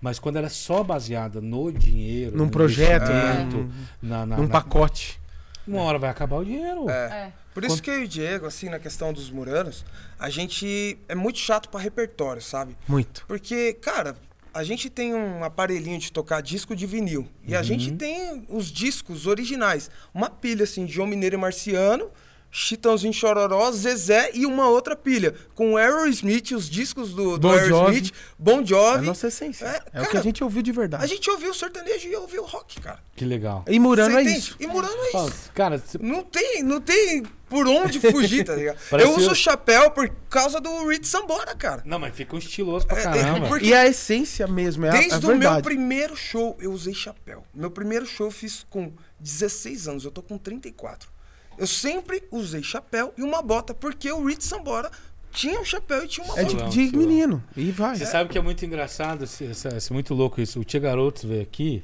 mas 0.00 0.18
quando 0.18 0.36
ela 0.36 0.46
é 0.46 0.50
só 0.50 0.82
baseada 0.82 1.40
no 1.40 1.70
dinheiro, 1.72 2.36
Num 2.36 2.44
no 2.44 2.50
projeto, 2.50 3.10
num, 3.10 3.70
na, 4.02 4.26
na, 4.26 4.36
num 4.36 4.44
na- 4.44 4.48
pacote. 4.48 5.20
uma 5.66 5.82
hora 5.82 5.98
vai 5.98 6.10
acabar 6.10 6.36
o 6.36 6.44
dinheiro. 6.44 6.88
É. 6.88 6.92
É. 6.94 7.32
Por 7.54 7.64
isso 7.64 7.82
que 7.82 7.90
eu 7.90 8.00
e 8.02 8.04
o 8.04 8.08
Diego, 8.08 8.46
assim, 8.46 8.68
na 8.68 8.78
questão 8.78 9.12
dos 9.12 9.30
muranos, 9.30 9.84
a 10.18 10.30
gente 10.30 10.96
é 11.08 11.14
muito 11.16 11.38
chato 11.40 11.68
pra 11.68 11.80
repertório, 11.80 12.40
sabe? 12.40 12.76
Muito. 12.86 13.24
Porque, 13.26 13.72
cara, 13.72 14.14
a 14.54 14.62
gente 14.62 14.88
tem 14.88 15.12
um 15.12 15.42
aparelhinho 15.42 15.98
de 15.98 16.12
tocar 16.12 16.40
disco 16.40 16.76
de 16.76 16.86
vinil. 16.86 17.26
E 17.44 17.56
a 17.56 17.62
gente 17.64 17.90
tem 17.92 18.44
os 18.48 18.70
discos 18.70 19.26
originais. 19.26 19.90
Uma 20.14 20.30
pilha, 20.30 20.62
assim, 20.62 20.86
de 20.86 20.92
João 20.92 21.08
Mineiro 21.08 21.34
e 21.34 21.38
Marciano, 21.38 22.08
Chitãozinho 22.50 23.12
Chororó, 23.12 23.70
Zezé 23.72 24.30
e 24.34 24.46
uma 24.46 24.68
outra 24.68 24.96
pilha. 24.96 25.34
Com 25.54 25.76
Aerosmith, 25.76 26.52
os 26.52 26.68
discos 26.68 27.10
do, 27.10 27.38
do 27.38 27.48
Bon 27.48 27.58
Jovi. 27.58 27.72
Aerosmith, 27.74 28.12
Bon 28.38 28.58
É 28.60 28.62
a 28.62 28.64
Jovi. 28.64 29.06
nossa 29.06 29.28
essência. 29.28 29.66
É, 29.66 29.82
É, 30.00 30.02
o 30.02 30.06
que 30.10 30.16
a 30.16 30.22
gente 30.22 30.42
ouviu 30.42 30.62
de 30.62 30.72
verdade. 30.72 31.04
A 31.04 31.06
gente 31.06 31.28
ouviu 31.30 31.50
o 31.50 31.54
sertanejo 31.54 32.08
e 32.08 32.16
ouviu 32.16 32.42
o 32.42 32.46
rock, 32.46 32.80
cara. 32.80 32.98
Que 33.14 33.24
legal. 33.24 33.64
E 33.68 33.78
Murano 33.78 34.12
Você 34.12 34.18
é 34.18 34.22
entende? 34.22 34.38
isso. 34.38 34.56
E 34.58 34.66
Murano 34.66 34.94
é 35.02 35.26
isso. 35.26 35.50
Cara, 35.54 35.82
Não 36.00 36.22
tem, 36.24 36.62
não 36.62 36.80
tem 36.80 37.22
por 37.48 37.66
onde 37.66 37.98
fugir, 38.00 38.44
tá 38.44 38.54
ligado? 38.54 38.78
Parece 38.90 39.08
eu 39.08 39.16
uso 39.16 39.30
o 39.32 39.34
chapéu 39.34 39.90
por 39.90 40.08
causa 40.30 40.60
do 40.60 40.86
Rich 40.88 41.06
Sambora, 41.08 41.54
cara. 41.54 41.82
não, 41.84 41.98
mas 41.98 42.14
fica 42.14 42.34
um 42.34 42.38
estiloso 42.38 42.86
pra 42.86 42.98
É, 42.98 43.00
é, 43.00 43.04
caramba. 43.04 43.48
porque- 43.48 43.66
E 43.66 43.74
a 43.74 43.86
essência 43.86 44.46
mesmo, 44.46 44.86
é 44.86 44.90
a, 44.90 44.92
Desde 44.92 45.14
a 45.26 45.30
o 45.32 45.36
meu 45.36 45.62
primeiro 45.62 46.16
show, 46.16 46.56
eu 46.60 46.72
usei 46.72 46.94
chapéu. 46.94 47.44
Meu 47.54 47.70
primeiro 47.70 48.06
show 48.06 48.26
eu 48.26 48.30
fiz 48.30 48.66
com 48.70 48.92
16 49.20 49.88
anos, 49.88 50.04
eu 50.04 50.10
tô 50.10 50.22
com 50.22 50.36
34. 50.38 51.10
Eu 51.58 51.66
sempre 51.66 52.22
usei 52.30 52.62
chapéu 52.62 53.12
e 53.16 53.22
uma 53.22 53.42
bota, 53.42 53.74
porque 53.74 54.10
o 54.12 54.24
Rich 54.26 54.44
Sambora 54.44 54.90
tinha 55.32 55.60
um 55.60 55.64
chapéu 55.64 56.04
e 56.04 56.08
tinha 56.08 56.24
uma 56.24 56.38
É 56.38 56.44
bota. 56.44 56.46
de, 56.46 56.52
Estilão, 56.54 56.70
de 56.70 56.82
estilão. 56.84 57.06
menino. 57.06 57.44
E 57.56 57.70
vai. 57.70 57.96
Você 57.96 58.06
sabe 58.06 58.30
que 58.30 58.38
é 58.38 58.40
muito 58.40 58.64
engraçado, 58.64 59.24
esse- 59.24 59.92
muito 59.92 60.14
louco 60.14 60.40
isso. 60.40 60.60
O 60.60 60.64
Tia 60.64 60.80
Garotos 60.80 61.24
veio 61.24 61.42
aqui, 61.42 61.82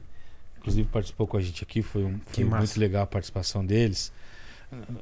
inclusive 0.59 0.89
participou 0.89 1.27
com 1.27 1.37
a 1.37 1.41
gente 1.41 1.63
aqui, 1.63 1.83
foi, 1.83 2.05
um, 2.05 2.21
foi 2.27 2.45
muito 2.45 2.79
legal 2.81 3.03
a 3.03 3.07
participação 3.07 3.65
deles. 3.65 4.13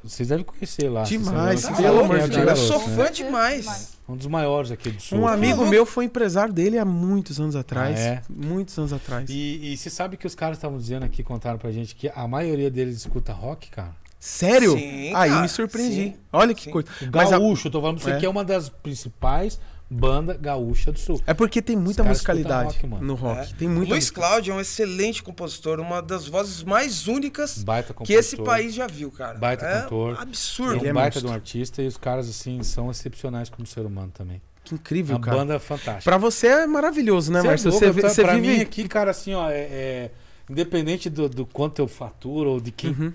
Vocês 0.04 0.28
devem 0.28 0.44
conhecer 0.44 0.90
lá. 0.90 1.02
Demais, 1.04 1.60
sabem- 1.60 1.76
pelo 1.82 1.88
sabem 2.00 2.04
amor 2.04 2.18
é 2.18 2.28
de 2.28 2.36
Deus. 2.44 2.48
Eu 2.50 2.56
sou 2.56 2.88
né? 2.88 2.96
fã 2.96 3.10
demais. 3.12 3.92
Um 4.06 4.16
dos 4.16 4.26
maiores 4.26 4.70
aqui 4.70 4.90
do 4.90 5.00
sul. 5.00 5.20
Um 5.20 5.26
amigo 5.26 5.64
meu 5.64 5.86
foi 5.86 6.04
empresário 6.04 6.52
dele 6.52 6.76
há 6.78 6.84
muitos 6.84 7.40
anos 7.40 7.56
atrás. 7.56 7.98
Ah, 7.98 8.02
é? 8.02 8.22
Muitos 8.28 8.76
anos 8.78 8.92
atrás. 8.92 9.30
E, 9.30 9.72
e 9.72 9.76
você 9.76 9.88
sabe 9.88 10.18
que 10.18 10.26
os 10.26 10.34
caras 10.34 10.58
estavam 10.58 10.76
dizendo 10.76 11.04
aqui, 11.06 11.22
contaram 11.22 11.58
pra 11.58 11.70
gente 11.72 11.94
que 11.94 12.10
a 12.14 12.28
maioria 12.28 12.70
deles 12.70 12.96
escuta 12.98 13.32
rock, 13.32 13.70
cara. 13.70 13.94
Sério? 14.24 14.78
Sim, 14.78 15.12
Aí 15.16 15.30
cara, 15.30 15.42
me 15.42 15.48
surpreendi. 15.48 15.94
sim, 15.94 16.14
Olha 16.32 16.54
que 16.54 16.62
sim. 16.62 16.70
coisa. 16.70 16.88
O 17.02 17.06
Mas 17.12 17.32
a- 17.32 17.38
gaúcho, 17.38 17.66
eu 17.66 17.72
tô 17.72 17.80
falando 17.80 17.96
pra 17.96 18.04
você 18.04 18.12
É. 18.12 18.18
que 18.20 18.24
é 18.24 18.28
uma 18.28 18.44
das 18.44 18.68
principais 18.68 19.58
bandas 19.90 20.36
gaúcha 20.40 20.92
do 20.92 20.98
sul. 21.00 21.20
É 21.26 21.34
porque 21.34 21.60
tem 21.60 21.74
muita 21.76 22.04
musicalidade 22.04 22.74
rock, 22.74 22.86
mano. 22.86 23.04
no 23.04 23.14
rock. 23.14 23.40
É. 23.52 23.56
Tem 23.58 23.68
muita 23.68 23.90
Luiz 23.94 24.12
Cláudio 24.12 24.52
é 24.52 24.56
um 24.56 24.60
excelente 24.60 25.24
compositor, 25.24 25.80
uma 25.80 26.00
das 26.00 26.28
vozes 26.28 26.62
mais 26.62 27.08
únicas 27.08 27.64
que 28.04 28.12
esse 28.12 28.36
país 28.36 28.72
já 28.72 28.86
viu, 28.86 29.10
cara. 29.10 29.36
Baita 29.38 29.66
é 29.66 29.80
cantor. 29.82 30.16
Absurdo. 30.20 30.74
É 30.74 30.76
Ele 30.76 30.86
um 30.86 30.90
é 30.90 30.92
baita 30.92 31.16
monstro. 31.16 31.20
de 31.22 31.26
um 31.26 31.34
artista 31.34 31.82
e 31.82 31.86
os 31.88 31.96
caras, 31.96 32.28
assim, 32.28 32.62
são 32.62 32.92
excepcionais 32.92 33.50
como 33.50 33.66
ser 33.66 33.80
humano 33.84 34.12
também. 34.14 34.40
Que 34.64 34.72
É 34.72 34.76
incrível, 34.76 35.16
uma 35.16 35.20
cara. 35.24 35.36
banda 35.38 35.58
fantástica. 35.58 36.04
Pra 36.04 36.16
você 36.16 36.46
é 36.46 36.66
maravilhoso, 36.68 37.32
né, 37.32 37.40
Cê 37.40 37.46
é 37.48 37.50
louco, 37.50 37.70
Você, 37.72 37.90
você 37.90 38.22
pra 38.22 38.36
vive... 38.36 38.46
mim 38.46 38.60
aqui, 38.60 38.86
cara, 38.86 39.10
assim, 39.10 39.34
ó, 39.34 39.50
é, 39.50 39.56
é- 39.58 40.10
independente 40.48 41.08
do, 41.10 41.28
do 41.28 41.44
quanto 41.46 41.80
eu 41.80 41.88
faturo 41.88 42.50
ou 42.50 42.60
de 42.60 42.70
quem. 42.70 43.12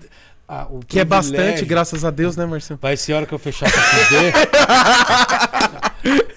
Ah, 0.48 0.66
o. 0.70 0.80
Que 0.80 1.00
é 1.00 1.04
bastante, 1.04 1.64
graças 1.64 2.04
a 2.04 2.10
Deus, 2.10 2.36
né, 2.36 2.46
Marcelo? 2.46 2.78
Vai 2.82 2.96
ser 2.96 3.12
a 3.12 3.16
hora 3.18 3.26
que 3.26 3.34
eu 3.34 3.38
fechar 3.38 3.70
pra 3.70 3.82
fuder. 3.82 4.32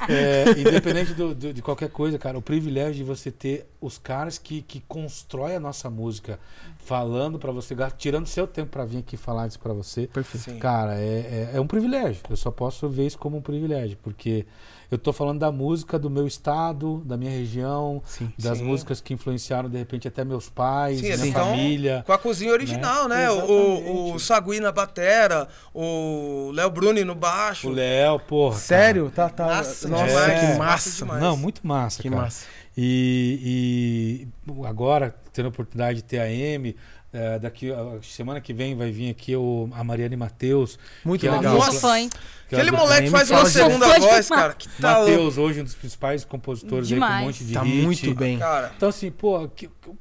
É, 0.09 0.59
independente 0.59 1.13
do- 1.13 1.33
do- 1.33 1.53
de 1.53 1.61
qualquer 1.61 1.89
coisa, 1.89 2.17
cara, 2.17 2.37
o 2.37 2.41
privilégio 2.41 2.95
de 2.95 3.03
você 3.03 3.31
ter 3.31 3.67
os 3.79 3.97
caras 3.97 4.37
que, 4.37 4.61
que 4.63 4.81
constroem 4.87 5.55
a 5.55 5.59
nossa 5.59 5.89
música 5.89 6.39
falando 6.83 7.37
pra 7.39 7.51
você, 7.51 7.75
tirando 7.97 8.27
seu 8.27 8.47
tempo 8.47 8.71
pra 8.71 8.85
vir 8.85 8.99
aqui 8.99 9.15
falar 9.15 9.47
isso 9.47 9.59
pra 9.59 9.73
você. 9.73 10.07
Perfeito. 10.07 10.43
Sim. 10.43 10.59
Cara, 10.59 10.95
é, 10.99 11.49
é, 11.53 11.57
é 11.57 11.61
um 11.61 11.67
privilégio. 11.67 12.21
Eu 12.29 12.35
só 12.35 12.51
posso 12.51 12.89
ver 12.89 13.05
isso 13.07 13.17
como 13.17 13.37
um 13.37 13.41
privilégio, 13.41 13.97
porque 14.01 14.45
eu 14.89 14.97
tô 14.97 15.13
falando 15.13 15.39
da 15.39 15.51
música 15.51 15.97
do 15.97 16.09
meu 16.09 16.27
estado, 16.27 17.01
da 17.05 17.15
minha 17.15 17.31
região, 17.31 18.01
Sim. 18.05 18.29
das 18.37 18.57
Sim. 18.57 18.65
músicas 18.65 18.99
que 18.99 19.13
influenciaram 19.13 19.69
de 19.69 19.77
repente 19.77 20.07
até 20.07 20.25
meus 20.25 20.49
pais, 20.49 20.97
Sim, 20.97 21.03
minha 21.03 21.13
eles 21.13 21.33
tão 21.33 21.45
família. 21.45 22.03
Com 22.05 22.11
a 22.11 22.17
cozinha 22.17 22.51
original, 22.51 23.07
né? 23.07 23.29
O, 23.29 23.35
Exatamente. 23.35 24.15
o 24.15 24.19
Sagui 24.19 24.59
na 24.59 24.71
batera, 24.71 25.47
o 25.73 26.51
Léo 26.53 26.69
Bruni 26.69 27.05
no 27.05 27.15
baixo. 27.15 27.69
O 27.69 27.71
Léo, 27.71 28.19
porra. 28.19 28.55
cara. 28.55 28.61
Sério? 28.65 29.11
Tá, 29.15 29.29
tá. 29.29 29.45
Nossa, 29.47 29.87
Nossa, 29.87 30.05
demais, 30.07 30.39
que 30.51 30.57
massa. 30.57 31.05
Não, 31.05 31.37
muito 31.37 31.65
massa, 31.65 32.01
Que 32.01 32.09
cara. 32.09 32.21
massa. 32.23 32.45
E, 32.77 34.27
e 34.53 34.65
agora, 34.65 35.13
tendo 35.33 35.45
a 35.45 35.49
oportunidade 35.49 35.97
de 35.97 36.03
ter 36.03 36.19
a 36.19 36.29
M, 36.31 36.75
eh, 37.13 37.39
daqui 37.39 37.71
a 37.71 38.01
semana 38.01 38.39
que 38.39 38.53
vem 38.53 38.75
vai 38.75 38.91
vir 38.91 39.09
aqui 39.09 39.35
o, 39.35 39.69
a 39.73 39.83
Mariane 39.83 40.15
Matheus. 40.15 40.79
Muito 41.03 41.21
que 41.21 41.27
é 41.27 41.31
uma 41.31 41.37
legal. 41.39 41.53
dupla- 41.55 41.67
Nossa, 41.67 41.79
fã, 41.81 41.99
hein? 41.99 42.09
que 42.47 42.55
é 42.55 42.57
uma 42.57 42.61
Aquele 42.63 42.77
moleque 42.77 43.09
faz 43.09 43.29
uma 43.31 43.45
segunda 43.45 43.99
voz, 43.99 44.29
cara, 44.29 44.53
que 44.53 44.69
tá. 44.81 44.99
Matheus, 44.99 45.37
hoje 45.37 45.61
um 45.61 45.63
dos 45.63 45.75
principais 45.75 46.23
compositores 46.25 46.91
aí, 46.91 46.99
com 46.99 47.05
um 47.05 47.19
monte 47.21 47.43
de 47.43 47.53
Tá 47.53 47.63
hit. 47.63 47.83
muito 47.83 48.15
bem. 48.15 48.39
Cara, 48.39 48.71
Então, 48.75 48.89
assim, 48.89 49.11
pô, 49.11 49.47
que- 49.49 49.67
que- 49.67 49.91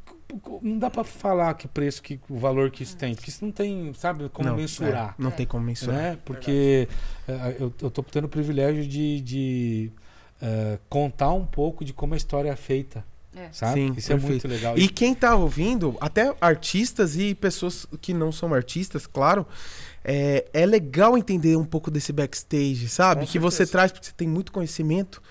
não 0.63 0.79
dá 0.79 0.89
pra 0.89 1.03
falar 1.03 1.55
que 1.55 1.67
preço, 1.67 2.01
que 2.01 2.21
o 2.29 2.39
valor 2.39 2.71
que 2.71 2.85
isso 2.85 2.97
tem, 2.97 3.17
porque 3.17 3.31
isso 3.31 3.45
não 3.45 3.51
tem, 3.51 3.93
sabe, 3.95 4.29
como 4.29 4.49
Não, 4.49 4.57
mensurar. 4.57 5.17
é, 5.19 5.23
não 5.23 5.33
tem 5.33 5.45
como 5.45 5.65
mensurar. 5.65 5.97
né? 5.97 6.19
Porque 6.25 6.87
eh, 7.27 7.57
eu, 7.59 7.75
eu 7.83 7.91
tô 7.91 8.01
tendo 8.05 8.27
o 8.27 8.29
privilégio 8.29 8.87
de, 8.87 9.21
de, 9.21 9.91
eh, 10.41 10.79
contar 10.89 11.33
um 11.33 11.45
pouco 11.45 11.85
de 11.85 11.93
como 11.93 12.15
a 12.15 12.17
história 12.17 12.51
é 12.51 12.57
feita, 12.57 13.05
É. 13.37 13.49
sabe? 13.53 13.75
Sim, 13.75 13.95
Isso 13.97 14.13
é 14.13 14.17
perfeito. 14.17 14.31
muito 14.31 14.49
legal. 14.49 14.79
E 14.79 14.89
quem 14.89 15.15
tá 15.15 15.35
ouvindo, 15.37 15.97
até 16.01 16.35
artistas 16.41 17.17
e 17.17 17.35
pessoas 17.35 17.87
que 18.01 18.13
não 18.15 18.33
são 18.33 18.53
artistas, 18.55 19.07
claro, 19.07 19.47
é, 20.05 20.47
é 20.53 20.65
legal 20.67 21.17
entender 21.19 21.57
um 21.57 21.65
pouco 21.65 21.91
desse 21.91 22.13
backstage, 22.13 22.89
sabe? 22.89 23.27
Com 23.27 23.33
que 23.33 23.39
você 23.39 23.59
certeza. 23.59 23.73
traz, 23.73 23.93
porque 23.93 24.07
você 24.07 24.13
tem 24.17 24.27
muito 24.29 24.51
conhecimento. 24.53 25.23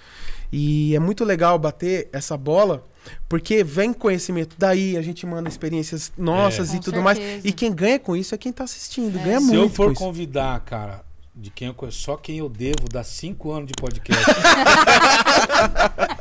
E 0.51 0.95
é 0.95 0.99
muito 0.99 1.23
legal 1.23 1.59
bater 1.59 2.09
essa 2.11 2.35
bola, 2.35 2.83
porque 3.27 3.63
vem 3.63 3.93
conhecimento. 3.93 4.55
Daí 4.57 4.97
a 4.97 5.01
gente 5.01 5.23
manda 5.25 5.47
experiências 5.47 6.11
nossas 6.17 6.69
É. 6.71 6.73
e 6.73 6.77
Com 6.77 6.83
tudo 6.83 7.01
mais. 7.01 7.17
certeza. 7.19 7.47
E 7.47 7.51
quem 7.51 7.71
ganha 7.73 7.99
com 7.99 8.15
isso 8.15 8.33
é 8.33 8.37
quem 8.37 8.51
tá 8.51 8.63
assistindo. 8.63 9.19
É. 9.19 9.23
Ganha 9.23 9.39
Se 9.39 9.45
muito. 9.47 9.59
eu 9.61 9.69
for 9.69 9.85
com 9.87 9.91
isso. 9.93 10.01
convidar, 10.03 10.59
cara, 10.61 11.03
de 11.39 11.49
quem 11.49 11.69
eu 11.69 11.73
conheço, 11.73 11.99
só 12.01 12.17
quem 12.17 12.37
eu 12.39 12.49
devo 12.49 12.89
dar 12.91 13.03
cinco 13.03 13.51
anos 13.51 13.67
de 13.67 13.73
podcast. 13.79 14.23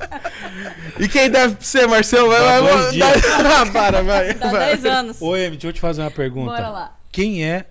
E 0.99 1.09
quem 1.09 1.31
deve 1.31 1.64
ser, 1.64 1.87
Marcelo? 1.87 2.29
Vai, 2.29 2.39
Dá 2.41 2.61
vai, 2.61 2.62
dois 2.73 2.83
vai, 2.85 2.93
dias. 2.93 3.23
dá- 3.23 3.66
para, 3.73 4.03
vai. 4.03 4.35
Dá 4.35 4.51
vai. 4.51 4.66
10 4.77 4.85
anos. 4.87 5.23
Ô, 5.23 5.37
Emi, 5.37 5.51
deixa 5.53 5.69
eu 5.69 5.73
te 5.73 5.81
fazer 5.81 6.03
uma 6.03 6.11
pergunta. 6.11 6.51
Bora 6.53 6.69
lá. 6.69 6.97
Quem 7.12 7.45
é 7.45 7.66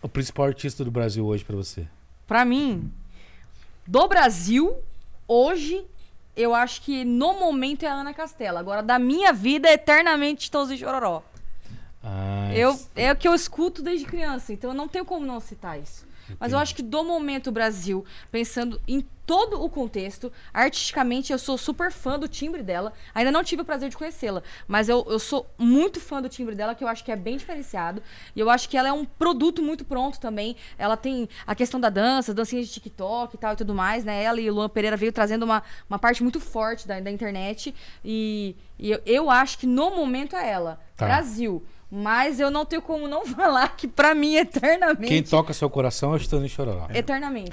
o 0.00 0.08
principal 0.08 0.46
artista 0.46 0.84
do 0.84 0.90
Brasil 0.90 1.24
hoje 1.26 1.44
pra 1.44 1.56
você? 1.56 1.86
Pra 2.26 2.44
mim, 2.44 2.92
do 3.86 4.06
Brasil, 4.06 4.76
hoje, 5.26 5.84
eu 6.36 6.54
acho 6.54 6.82
que 6.82 7.04
no 7.04 7.34
momento 7.40 7.84
é 7.84 7.88
a 7.88 7.94
Ana 7.94 8.14
Castela. 8.14 8.60
Agora, 8.60 8.82
da 8.82 8.98
minha 8.98 9.32
vida, 9.32 9.68
eternamente 9.70 10.50
Tãozinho 10.50 10.78
Chororó. 10.78 11.22
Ah, 12.02 12.50
Eu, 12.54 12.78
é 12.94 13.10
o 13.12 13.16
que 13.16 13.26
eu 13.26 13.34
escuto 13.34 13.82
desde 13.82 14.04
criança, 14.06 14.52
então 14.52 14.70
eu 14.70 14.74
não 14.74 14.86
tenho 14.86 15.04
como 15.04 15.26
não 15.26 15.40
citar 15.40 15.80
isso. 15.80 16.06
Mas 16.38 16.52
eu 16.52 16.56
Entendi. 16.58 16.62
acho 16.62 16.74
que 16.74 16.82
do 16.82 17.04
momento 17.04 17.52
Brasil, 17.52 18.04
pensando 18.30 18.80
em 18.86 19.04
todo 19.26 19.62
o 19.62 19.68
contexto, 19.68 20.32
artisticamente 20.52 21.32
eu 21.32 21.38
sou 21.38 21.56
super 21.56 21.90
fã 21.90 22.18
do 22.18 22.28
timbre 22.28 22.62
dela. 22.62 22.92
Ainda 23.14 23.30
não 23.30 23.42
tive 23.42 23.62
o 23.62 23.64
prazer 23.64 23.88
de 23.88 23.96
conhecê-la, 23.96 24.42
mas 24.68 24.88
eu, 24.88 25.04
eu 25.08 25.18
sou 25.18 25.46
muito 25.58 26.00
fã 26.00 26.20
do 26.20 26.28
timbre 26.28 26.54
dela, 26.54 26.74
que 26.74 26.84
eu 26.84 26.88
acho 26.88 27.04
que 27.04 27.10
é 27.10 27.16
bem 27.16 27.36
diferenciado. 27.36 28.02
E 28.34 28.40
eu 28.40 28.50
acho 28.50 28.68
que 28.68 28.76
ela 28.76 28.88
é 28.88 28.92
um 28.92 29.04
produto 29.04 29.62
muito 29.62 29.84
pronto 29.84 30.20
também. 30.20 30.56
Ela 30.78 30.96
tem 30.96 31.28
a 31.46 31.54
questão 31.54 31.80
da 31.80 31.88
dança, 31.88 32.34
dancinha 32.34 32.62
de 32.62 32.70
TikTok 32.70 33.34
e 33.34 33.38
tal 33.38 33.54
e 33.54 33.56
tudo 33.56 33.74
mais, 33.74 34.04
né? 34.04 34.22
Ela 34.22 34.40
e 34.40 34.50
o 34.50 34.54
Luan 34.54 34.68
Pereira 34.68 34.96
veio 34.96 35.12
trazendo 35.12 35.44
uma, 35.44 35.62
uma 35.88 35.98
parte 35.98 36.22
muito 36.22 36.40
forte 36.40 36.86
da, 36.86 37.00
da 37.00 37.10
internet. 37.10 37.74
E, 38.04 38.54
e 38.78 38.90
eu, 38.90 39.00
eu 39.06 39.30
acho 39.30 39.58
que 39.58 39.66
no 39.66 39.90
momento 39.90 40.36
é 40.36 40.50
ela. 40.50 40.80
Tá. 40.96 41.06
Brasil. 41.06 41.64
Mas 41.94 42.40
eu 42.40 42.50
não 42.50 42.64
tenho 42.66 42.82
como 42.82 43.06
não 43.06 43.24
falar 43.26 43.68
que 43.76 43.86
pra 43.86 44.14
mim, 44.14 44.34
eternamente. 44.36 45.06
Quem 45.08 45.22
toca 45.22 45.52
seu 45.52 45.70
coração 45.70 46.10
é 46.12 46.14
o 46.14 46.16
Stanley 46.16 46.48
Chororó. 46.48 46.88
Eternamente. 46.92 47.52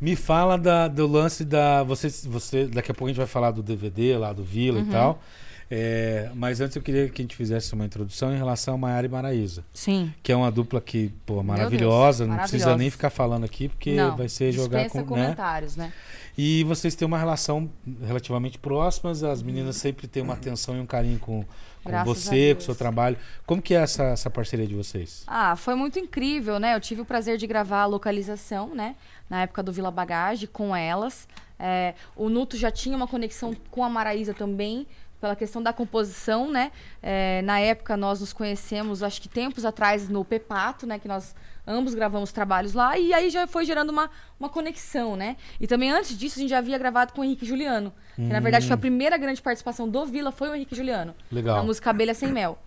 Me 0.00 0.14
fala 0.16 0.58
da- 0.58 0.88
do 0.88 1.06
lance 1.06 1.44
da. 1.44 1.82
Você, 1.84 2.08
você, 2.28 2.66
daqui 2.66 2.90
a 2.90 2.94
pouco 2.94 3.06
a 3.06 3.08
gente 3.08 3.16
vai 3.18 3.26
falar 3.26 3.50
do 3.52 3.62
DVD 3.62 4.16
lá 4.18 4.32
do 4.32 4.42
Vila 4.44 4.80
Uhum. 4.80 4.86
e 4.86 4.90
tal. 4.90 5.22
É, 5.68 6.30
mas 6.34 6.60
antes 6.60 6.76
eu 6.76 6.82
queria 6.82 7.08
que 7.08 7.20
a 7.20 7.24
gente 7.24 7.34
fizesse 7.34 7.72
uma 7.74 7.84
introdução 7.84 8.32
em 8.32 8.36
relação 8.36 8.74
a 8.74 8.78
Maiara 8.78 9.06
e 9.06 9.10
Maraísa. 9.10 9.64
Sim. 9.74 10.12
Que 10.22 10.30
é 10.30 10.36
uma 10.36 10.50
dupla 10.50 10.80
que, 10.80 11.10
pô, 11.24 11.34
Deus, 11.34 11.46
maravilhosa. 11.46 12.24
Não 12.26 12.36
precisa 12.36 12.76
nem 12.76 12.88
ficar 12.90 13.10
falando 13.10 13.44
aqui, 13.44 13.68
porque 13.68 13.94
não, 13.94 14.16
vai 14.16 14.28
ser 14.28 14.52
jogar 14.52 14.88
com. 14.90 14.98
Né? 14.98 15.04
comentários, 15.04 15.74
né? 15.76 15.92
E 16.38 16.62
vocês 16.64 16.94
têm 16.94 17.06
uma 17.06 17.18
relação 17.18 17.68
relativamente 18.06 18.58
próximas, 18.58 19.24
as 19.24 19.42
meninas 19.42 19.76
sempre 19.76 20.06
têm 20.06 20.22
uma 20.22 20.34
atenção 20.34 20.76
e 20.76 20.80
um 20.80 20.86
carinho 20.86 21.18
com, 21.18 21.44
com 21.86 21.92
Graças 21.92 22.24
você, 22.24 22.54
com 22.54 22.60
o 22.60 22.64
seu 22.64 22.74
trabalho. 22.74 23.16
Como 23.46 23.62
que 23.62 23.74
é 23.74 23.78
essa, 23.78 24.04
essa 24.04 24.28
parceria 24.28 24.66
de 24.66 24.74
vocês? 24.74 25.22
Ah, 25.26 25.54
foi 25.56 25.74
muito 25.74 25.98
incrível, 25.98 26.58
né? 26.58 26.74
Eu 26.74 26.80
tive 26.80 27.00
o 27.00 27.04
prazer 27.04 27.38
de 27.38 27.46
gravar 27.46 27.82
a 27.82 27.86
localização, 27.86 28.74
né? 28.74 28.96
Na 29.30 29.42
época 29.42 29.62
do 29.62 29.72
Vila 29.72 29.90
Bagage, 29.90 30.46
com 30.46 30.74
elas. 30.74 31.28
É, 31.58 31.94
o 32.14 32.28
Nuto 32.28 32.56
já 32.56 32.70
tinha 32.70 32.96
uma 32.96 33.06
conexão 33.06 33.56
com 33.70 33.82
a 33.82 33.88
Maraísa 33.88 34.34
também, 34.34 34.86
pela 35.20 35.34
questão 35.34 35.62
da 35.62 35.72
composição, 35.72 36.50
né? 36.50 36.70
É, 37.02 37.40
na 37.42 37.58
época 37.60 37.96
nós 37.96 38.20
nos 38.20 38.32
conhecemos, 38.32 39.02
acho 39.02 39.22
que 39.22 39.28
tempos 39.28 39.64
atrás, 39.64 40.08
no 40.08 40.24
Pepato, 40.24 40.86
né? 40.86 40.98
Que 40.98 41.08
nós 41.08 41.34
ambos 41.66 41.94
gravamos 41.94 42.32
trabalhos 42.32 42.72
lá. 42.74 42.98
E 42.98 43.12
aí 43.12 43.28
já 43.30 43.46
foi 43.46 43.64
gerando 43.64 43.90
uma, 43.90 44.10
uma 44.38 44.48
conexão, 44.48 45.16
né? 45.16 45.36
E 45.60 45.66
também 45.66 45.90
antes 45.90 46.16
disso, 46.16 46.38
a 46.38 46.40
gente 46.40 46.50
já 46.50 46.58
havia 46.58 46.78
gravado 46.78 47.12
com 47.12 47.20
o 47.20 47.24
Henrique 47.24 47.44
Juliano. 47.44 47.92
Que 48.14 48.22
na 48.22 48.40
verdade 48.40 48.66
foi 48.66 48.74
a 48.74 48.78
primeira 48.78 49.16
grande 49.18 49.42
participação 49.42 49.86
do 49.88 50.06
Vila, 50.06 50.32
foi 50.32 50.48
o 50.48 50.54
Henrique 50.54 50.74
Juliano 50.74 51.14
Legal. 51.30 51.56
na 51.58 51.62
música 51.62 51.90
Abelha 51.90 52.14
Sem 52.14 52.32
Mel. 52.32 52.58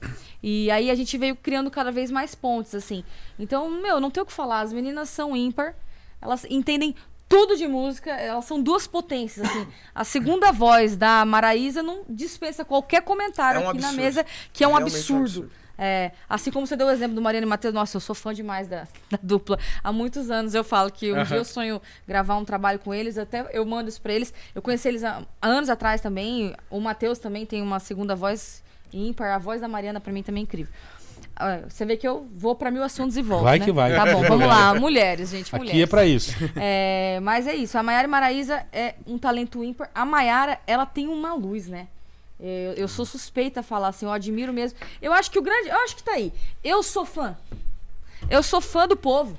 E 0.43 0.69
aí 0.69 0.91
a 0.91 0.95
gente 0.95 1.17
veio 1.17 1.35
criando 1.35 1.71
cada 1.71 1.91
vez 1.91 2.11
mais 2.11 2.35
pontes, 2.35 2.75
assim. 2.75 3.03
Então, 3.39 3.69
meu, 3.81 3.99
não 3.99 4.11
tem 4.11 4.21
o 4.21 4.25
que 4.25 4.33
falar. 4.33 4.61
As 4.61 4.71
meninas 4.71 5.09
são 5.09 5.35
ímpar, 5.35 5.73
elas 6.21 6.45
entendem 6.49 6.93
tudo 7.27 7.55
de 7.55 7.67
música, 7.67 8.11
elas 8.11 8.45
são 8.45 8.61
duas 8.61 8.87
potências, 8.87 9.47
assim. 9.47 9.67
A 9.93 10.03
segunda 10.03 10.51
voz 10.51 10.95
da 10.95 11.23
Maraísa 11.25 11.81
não 11.83 12.03
dispensa 12.09 12.65
qualquer 12.65 13.01
comentário 13.03 13.61
É 13.61 13.65
um 13.65 13.69
aqui 13.69 13.79
na 13.79 13.87
absurdo. 13.89 14.03
mesa, 14.03 14.25
que 14.51 14.63
é 14.63 14.67
um 14.67 14.71
Realmente 14.71 14.93
um 14.93 14.95
absurdo. 15.17 15.51
É, 15.81 16.11
assim 16.27 16.51
como 16.51 16.67
você 16.67 16.75
deu 16.75 16.87
o 16.87 16.91
exemplo 16.91 17.15
do 17.15 17.21
Mariana 17.21 17.45
e 17.45 17.49
Matheus, 17.49 17.73
nossa, 17.73 17.95
eu 17.95 18.01
sou 18.01 18.13
fã 18.13 18.33
demais 18.33 18.67
da, 18.67 18.85
da 19.09 19.17
dupla. 19.23 19.57
Há 19.81 19.93
muitos 19.93 20.29
anos 20.29 20.53
eu 20.53 20.63
falo 20.63 20.91
que 20.91 21.13
um 21.13 21.23
dia 21.23 21.37
eu 21.37 21.45
sonho 21.45 21.81
gravar 22.05 22.35
um 22.35 22.43
trabalho 22.43 22.79
com 22.79 22.93
eles, 22.93 23.17
até 23.17 23.47
eu 23.53 23.65
mando 23.65 23.87
isso 23.87 24.01
pra 24.01 24.11
eles. 24.11 24.33
Eu 24.53 24.61
conheci 24.61 24.89
eles 24.89 25.05
há 25.05 25.23
anos 25.41 25.69
atrás 25.69 26.01
também. 26.01 26.53
O 26.69 26.81
Matheus 26.81 27.17
também 27.17 27.45
tem 27.45 27.61
uma 27.61 27.79
segunda 27.79 28.13
voz 28.13 28.61
ímpar. 28.93 29.33
A 29.33 29.37
voz 29.37 29.61
da 29.61 29.69
Mariana 29.69 30.01
pra 30.01 30.11
mim 30.11 30.21
também 30.21 30.41
é 30.41 30.43
incrível. 30.43 30.73
Ah, 31.35 31.61
Você 31.69 31.85
vê 31.85 31.95
que 31.95 32.05
eu 32.05 32.27
vou 32.35 32.53
pra 32.53 32.69
mil 32.69 32.83
assuntos 32.83 33.15
e 33.15 33.21
volto. 33.21 33.43
Vai 33.45 33.59
né? 33.59 33.65
que 33.65 33.71
vai. 33.71 33.95
Tá 33.95 34.05
bom, 34.05 34.21
vamos 34.23 34.45
lá. 34.47 34.75
Mulheres, 34.75 35.29
gente. 35.29 35.53
Mulheres. 35.53 35.71
Aqui 35.71 35.83
é 35.83 35.87
pra 35.87 36.05
isso. 36.05 36.35
É, 36.57 37.19
mas 37.21 37.47
é 37.47 37.55
isso. 37.55 37.77
A 37.77 37.83
Maiara 37.83 38.07
Maraísa 38.07 38.65
é 38.73 38.95
um 39.07 39.17
talento 39.17 39.63
ímpar. 39.63 39.89
A 39.95 40.03
Maiara, 40.03 40.59
ela 40.67 40.85
tem 40.85 41.07
uma 41.07 41.33
luz, 41.33 41.67
né? 41.67 41.87
Eu, 42.39 42.73
eu 42.73 42.87
sou 42.87 43.05
suspeita 43.05 43.59
a 43.59 43.63
falar 43.63 43.89
assim, 43.89 44.05
eu 44.05 44.11
admiro 44.11 44.53
mesmo. 44.53 44.77
Eu 45.01 45.11
acho 45.11 45.29
que 45.29 45.37
o 45.37 45.41
grande. 45.41 45.69
Eu 45.69 45.77
acho 45.79 45.95
que 45.95 46.03
tá 46.03 46.13
aí. 46.13 46.31
Eu 46.63 46.81
sou 46.81 47.05
fã. 47.05 47.37
Eu 48.29 48.41
sou 48.41 48.61
fã 48.61 48.87
do 48.87 48.95
povo. 48.95 49.37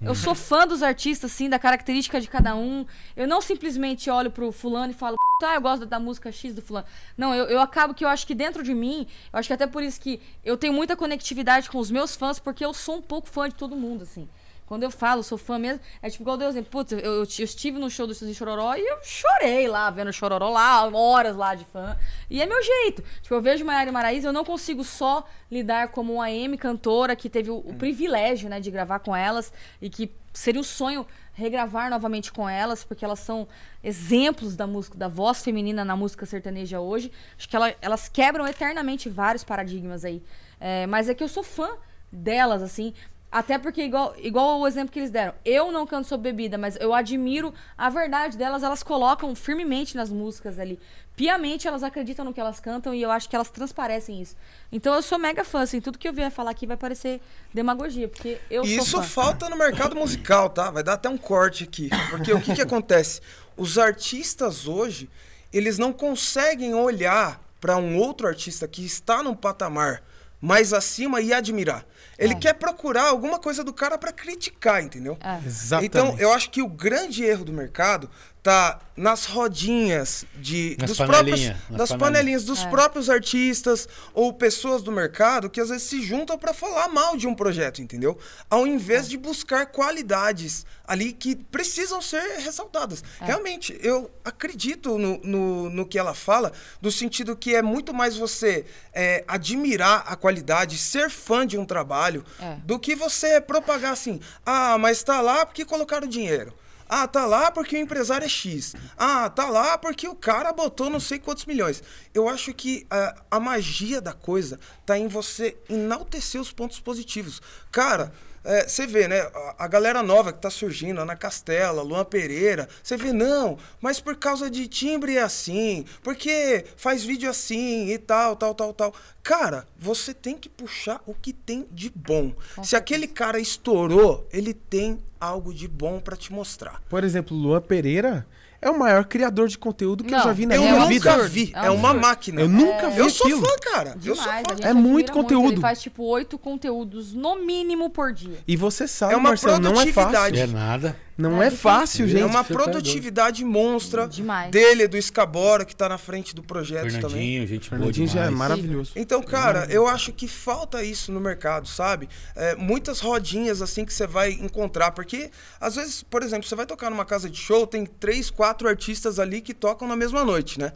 Eu 0.00 0.14
sou 0.14 0.32
fã 0.34 0.64
dos 0.64 0.80
artistas, 0.80 1.32
assim, 1.32 1.48
da 1.48 1.58
característica 1.58 2.20
de 2.20 2.28
cada 2.28 2.54
um. 2.54 2.86
Eu 3.16 3.26
não 3.26 3.40
simplesmente 3.40 4.08
olho 4.08 4.30
pro 4.30 4.52
fulano 4.52 4.92
e 4.92 4.94
falo, 4.94 5.16
ah, 5.42 5.54
eu 5.54 5.60
gosto 5.60 5.86
da 5.86 5.98
música 5.98 6.30
X 6.30 6.54
do 6.54 6.62
fulano. 6.62 6.86
Não, 7.16 7.34
eu, 7.34 7.46
eu 7.46 7.60
acabo 7.60 7.92
que 7.92 8.04
eu 8.04 8.08
acho 8.08 8.24
que 8.26 8.34
dentro 8.34 8.62
de 8.62 8.74
mim, 8.74 9.08
eu 9.32 9.38
acho 9.38 9.48
que 9.48 9.52
até 9.52 9.66
por 9.66 9.82
isso 9.82 10.00
que 10.00 10.20
eu 10.44 10.56
tenho 10.56 10.72
muita 10.72 10.96
conectividade 10.96 11.68
com 11.68 11.78
os 11.78 11.90
meus 11.90 12.14
fãs, 12.14 12.38
porque 12.38 12.64
eu 12.64 12.72
sou 12.72 12.98
um 12.98 13.02
pouco 13.02 13.28
fã 13.28 13.48
de 13.48 13.56
todo 13.56 13.74
mundo, 13.74 14.02
assim. 14.02 14.28
Quando 14.68 14.82
eu 14.82 14.90
falo, 14.90 15.22
sou 15.22 15.38
fã 15.38 15.58
mesmo, 15.58 15.80
é 16.02 16.10
tipo 16.10 16.22
igual 16.22 16.36
Deus, 16.36 16.50
exemplo, 16.50 16.70
putz, 16.70 16.92
eu, 16.92 16.98
eu, 16.98 17.14
eu 17.16 17.22
estive 17.24 17.78
no 17.78 17.88
show 17.90 18.06
do 18.06 18.14
Suzy 18.14 18.34
Chororó 18.34 18.74
e 18.76 18.86
eu 18.86 18.98
chorei 19.02 19.66
lá, 19.66 19.90
vendo 19.90 20.08
o 20.08 20.12
Chororó 20.12 20.50
lá, 20.50 20.84
horas 20.94 21.34
lá 21.34 21.54
de 21.54 21.64
fã. 21.64 21.96
E 22.28 22.42
é 22.42 22.44
meu 22.46 22.62
jeito. 22.62 23.02
Tipo, 23.22 23.34
eu 23.34 23.40
vejo 23.40 23.64
Maiara 23.64 23.88
e 23.88 23.92
Maraísa, 23.92 24.28
eu 24.28 24.32
não 24.32 24.44
consigo 24.44 24.84
só 24.84 25.26
lidar 25.50 25.88
como 25.88 26.12
uma 26.12 26.24
AM 26.26 26.58
cantora 26.58 27.16
que 27.16 27.30
teve 27.30 27.50
o, 27.50 27.56
o 27.56 27.74
privilégio, 27.74 28.50
né, 28.50 28.60
de 28.60 28.70
gravar 28.70 28.98
com 28.98 29.16
elas 29.16 29.50
e 29.80 29.88
que 29.88 30.12
seria 30.34 30.60
um 30.60 30.64
sonho 30.64 31.06
regravar 31.32 31.88
novamente 31.88 32.30
com 32.30 32.46
elas, 32.48 32.84
porque 32.84 33.04
elas 33.04 33.20
são 33.20 33.48
exemplos 33.82 34.54
da 34.54 34.66
música, 34.66 34.98
da 34.98 35.08
voz 35.08 35.42
feminina 35.42 35.84
na 35.84 35.96
música 35.96 36.26
sertaneja 36.26 36.78
hoje. 36.80 37.10
Acho 37.38 37.48
que 37.48 37.56
ela- 37.56 37.74
elas 37.80 38.08
quebram 38.08 38.46
eternamente 38.46 39.08
vários 39.08 39.42
paradigmas 39.44 40.04
aí. 40.04 40.22
É, 40.60 40.86
mas 40.86 41.08
é 41.08 41.14
que 41.14 41.22
eu 41.24 41.28
sou 41.28 41.42
fã 41.42 41.70
delas, 42.12 42.62
assim. 42.62 42.92
Até 43.30 43.58
porque, 43.58 43.82
igual, 43.82 44.14
igual 44.18 44.58
o 44.58 44.66
exemplo 44.66 44.90
que 44.90 44.98
eles 44.98 45.10
deram, 45.10 45.34
eu 45.44 45.70
não 45.70 45.86
canto 45.86 46.08
sobre 46.08 46.32
bebida, 46.32 46.56
mas 46.56 46.76
eu 46.80 46.94
admiro 46.94 47.52
a 47.76 47.90
verdade 47.90 48.38
delas, 48.38 48.62
elas 48.62 48.82
colocam 48.82 49.34
firmemente 49.34 49.94
nas 49.96 50.08
músicas 50.10 50.58
ali. 50.58 50.80
Piamente 51.14 51.68
elas 51.68 51.82
acreditam 51.82 52.24
no 52.24 52.32
que 52.32 52.40
elas 52.40 52.58
cantam 52.58 52.94
e 52.94 53.02
eu 53.02 53.10
acho 53.10 53.28
que 53.28 53.36
elas 53.36 53.50
transparecem 53.50 54.22
isso. 54.22 54.34
Então 54.72 54.94
eu 54.94 55.02
sou 55.02 55.18
mega 55.18 55.44
fã, 55.44 55.60
assim, 55.60 55.78
tudo 55.80 55.98
que 55.98 56.08
eu 56.08 56.12
vier 56.12 56.30
falar 56.30 56.52
aqui 56.52 56.66
vai 56.66 56.76
parecer 56.76 57.20
demagogia, 57.52 58.08
porque 58.08 58.40
eu 58.48 58.64
E 58.64 58.74
sou 58.76 58.84
isso 58.84 59.02
fã. 59.02 59.02
falta 59.02 59.48
no 59.50 59.56
mercado 59.56 59.94
musical, 59.94 60.48
tá? 60.48 60.70
Vai 60.70 60.82
dar 60.82 60.94
até 60.94 61.08
um 61.08 61.18
corte 61.18 61.64
aqui. 61.64 61.90
Porque 62.08 62.32
o 62.32 62.40
que, 62.40 62.54
que 62.54 62.62
acontece? 62.62 63.20
Os 63.58 63.76
artistas 63.76 64.66
hoje, 64.66 65.10
eles 65.52 65.76
não 65.76 65.92
conseguem 65.92 66.72
olhar 66.74 67.42
para 67.60 67.76
um 67.76 67.98
outro 67.98 68.26
artista 68.26 68.66
que 68.66 68.86
está 68.86 69.22
num 69.22 69.34
patamar 69.34 70.02
mais 70.40 70.72
acima 70.72 71.20
e 71.20 71.32
admirar. 71.32 71.84
Ele 72.18 72.34
É. 72.34 72.36
quer 72.36 72.54
procurar 72.54 73.04
alguma 73.08 73.38
coisa 73.38 73.62
do 73.62 73.72
cara 73.72 73.96
para 73.96 74.10
criticar, 74.12 74.82
entendeu? 74.82 75.16
É. 75.20 75.38
Exatamente. 75.46 75.86
Então, 75.86 76.16
eu 76.18 76.32
acho 76.32 76.50
que 76.50 76.60
o 76.60 76.68
grande 76.68 77.24
erro 77.24 77.44
do 77.44 77.52
mercado 77.52 78.10
tá 78.42 78.80
nas 78.96 79.26
rodinhas 79.26 80.24
de 80.36 80.76
Nas 80.78 80.90
dos 80.90 80.98
panelinha, 80.98 81.36
próprios 81.36 81.70
nas 81.70 81.78
das 81.78 81.88
panelinha. 81.90 81.98
panelinhas 81.98 82.44
dos 82.44 82.62
É. 82.64 82.68
próprios 82.68 83.10
artistas 83.10 83.88
ou 84.14 84.32
pessoas 84.32 84.82
do 84.82 84.90
mercado 84.90 85.50
que 85.50 85.60
às 85.60 85.68
vezes 85.68 85.84
se 85.84 86.02
juntam 86.02 86.36
para 86.38 86.52
falar 86.54 86.88
mal 86.88 87.16
de 87.16 87.26
um 87.26 87.34
projeto, 87.34 87.80
entendeu? 87.82 88.18
Ao 88.50 88.66
invés 88.66 89.08
de 89.08 89.16
buscar 89.16 89.66
qualidades 89.66 90.64
ali 90.86 91.12
que 91.12 91.36
precisam 91.36 92.00
ser 92.00 92.38
ressaltadas. 92.40 93.04
Realmente, 93.20 93.78
eu 93.82 94.10
acredito 94.24 94.96
no, 94.98 95.18
no, 95.22 95.70
no 95.70 95.86
que 95.86 95.98
ela 95.98 96.14
fala, 96.14 96.52
do 96.80 96.90
sentido 96.90 97.36
que 97.36 97.54
é 97.54 97.60
muito 97.62 97.92
mais 97.92 98.16
você 98.16 98.64
é, 98.92 99.22
admirar 99.28 100.04
a 100.06 100.16
qualidade, 100.16 100.78
ser 100.78 101.10
fã 101.10 101.46
de 101.46 101.58
um 101.58 101.64
trabalho, 101.66 102.24
É. 102.40 102.56
do 102.64 102.78
que 102.78 102.94
você 102.96 103.40
propagar 103.40 103.92
assim, 103.92 104.18
ah, 104.46 104.78
mas 104.78 105.02
tá 105.02 105.20
lá 105.20 105.44
porque 105.44 105.64
colocaram 105.64 106.06
dinheiro. 106.08 106.52
Ah, 106.88 107.06
tá 107.06 107.26
lá 107.26 107.50
porque 107.50 107.76
o 107.76 107.80
empresário 107.80 108.24
é 108.24 108.28
X. 108.28 108.74
Ah, 108.96 109.28
tá 109.28 109.50
lá 109.50 109.76
porque 109.76 110.08
o 110.08 110.14
cara 110.14 110.52
botou 110.52 110.88
não 110.88 110.98
sei 111.00 111.18
quantos 111.18 111.44
milhões. 111.44 111.82
Eu 112.14 112.28
acho 112.28 112.54
que 112.54 112.86
ah, 112.90 113.14
a 113.30 113.38
magia 113.38 114.00
da 114.00 114.12
coisa 114.12 114.58
tá 114.86 114.98
em 114.98 115.06
você 115.06 115.56
enaltecer 115.68 116.40
os 116.40 116.50
pontos 116.50 116.80
positivos. 116.80 117.42
Cara, 117.70 118.12
é, 118.44 118.68
você 118.68 118.86
vê, 118.86 119.08
né? 119.08 119.20
A, 119.20 119.64
a 119.64 119.68
galera 119.68 120.02
nova 120.02 120.32
que 120.32 120.40
tá 120.40 120.50
surgindo, 120.50 121.00
Ana 121.00 121.16
Castela, 121.16 121.82
Luan 121.82 122.04
Pereira, 122.04 122.68
você 122.82 122.96
vê, 122.96 123.12
não, 123.12 123.58
mas 123.80 124.00
por 124.00 124.16
causa 124.16 124.50
de 124.50 124.66
timbre 124.66 125.16
é 125.16 125.22
assim, 125.22 125.84
porque 126.02 126.64
faz 126.76 127.04
vídeo 127.04 127.28
assim 127.28 127.90
e 127.90 127.98
tal, 127.98 128.36
tal, 128.36 128.54
tal, 128.54 128.72
tal. 128.72 128.94
Cara, 129.22 129.66
você 129.78 130.14
tem 130.14 130.36
que 130.36 130.48
puxar 130.48 131.00
o 131.06 131.14
que 131.14 131.32
tem 131.32 131.66
de 131.70 131.90
bom. 131.94 132.32
Com 132.54 132.64
Se 132.64 132.76
aquele 132.76 133.06
cara 133.06 133.38
estourou, 133.38 134.26
ele 134.32 134.54
tem 134.54 134.98
algo 135.20 135.52
de 135.52 135.68
bom 135.68 136.00
pra 136.00 136.16
te 136.16 136.32
mostrar. 136.32 136.80
Por 136.88 137.04
exemplo, 137.04 137.36
Luan 137.36 137.60
Pereira 137.60 138.26
é 138.60 138.68
o 138.70 138.78
maior 138.78 139.04
criador 139.04 139.48
de 139.48 139.56
conteúdo 139.56 140.02
que 140.04 140.12
eu 140.12 140.18
Não, 140.18 140.24
já 140.24 140.32
vi 140.32 140.46
na 140.46 140.56
eu 140.56 140.60
minha 140.62 140.72
nunca 140.74 140.86
vida. 140.88 141.10
absurdo, 141.12 141.30
vi. 141.32 141.52
é 141.54 141.60
um 141.62 141.64
É, 141.64 141.70
uma 141.70 141.94
máquina. 141.94 142.40
Eu 142.40 142.48
nunca 142.48 142.90
vi 142.90 142.98
Eu 142.98 143.10
sou 143.10 143.26
aquilo. 143.26 143.42
fã, 143.46 143.56
cara. 143.72 143.96
eu 144.04 144.14
sou 144.16 144.24
Demais, 144.24 144.46
fã. 144.48 144.68
É 144.68 144.72
muito 144.74 145.12
conteúdo. 145.12 145.52
Ele 145.52 145.60
faz 145.60 145.80
tipo 145.80 146.02
oito 146.04 146.36
conteúdos 146.38 147.12
no 147.14 147.36
mínimo 147.44 147.90
por 147.90 148.12
dia. 148.12 148.38
E 148.46 148.56
você 148.56 148.88
sabe, 148.88 149.14
É 149.14 149.16
uma 149.16 149.30
Marcelo, 149.30 149.58
não 149.60 149.70
é 149.80 149.86
produtividade. 149.86 150.38
É 150.38 150.46
fácil. 150.46 150.56
nada. 150.58 150.96
Não 151.18 151.42
É 151.42 151.48
é, 151.48 151.50
fácil, 151.50 152.04
É 152.04 152.08
gente. 152.08 152.22
É 152.22 152.24
uma 152.24 152.44
tá 152.44 152.54
produtividade 152.54 153.44
monstra 153.44 154.06
Demais. 154.06 154.52
dele, 154.52 154.86
do 154.86 154.96
Escabora, 154.96 155.64
que 155.64 155.74
tá 155.74 155.88
na 155.88 155.98
frente 155.98 156.32
do 156.32 156.44
projeto 156.44 156.84
também. 156.84 157.00
Fernandinho, 157.00 157.46
gente 157.48 157.70
boa 157.70 157.80
Fernandinho 157.80 158.06
já 158.06 158.24
é 158.26 158.30
maravilhoso. 158.30 158.92
Então, 158.94 159.20
cara, 159.20 159.66
eu 159.68 159.88
acho 159.88 160.12
que 160.12 160.28
falta 160.28 160.80
isso 160.84 161.10
no 161.10 161.20
mercado, 161.20 161.66
sabe? 161.66 162.08
É, 162.36 162.54
muitas 162.54 163.00
rodinhas 163.00 163.60
assim 163.60 163.84
que 163.84 163.92
você 163.92 164.06
vai 164.06 164.30
encontrar. 164.30 164.92
Porque, 164.92 165.32
às 165.60 165.74
vezes, 165.74 166.04
por 166.04 166.22
exemplo, 166.22 166.48
você 166.48 166.54
vai 166.54 166.66
tocar 166.66 166.88
numa 166.88 167.04
casa 167.04 167.28
de 167.28 167.36
show, 167.36 167.66
tem 167.66 167.84
três, 167.84 168.30
quatro 168.30 168.68
artistas 168.68 169.18
ali 169.18 169.40
que 169.40 169.52
tocam 169.52 169.88
na 169.88 169.96
mesma 169.96 170.24
noite, 170.24 170.60
né? 170.60 170.72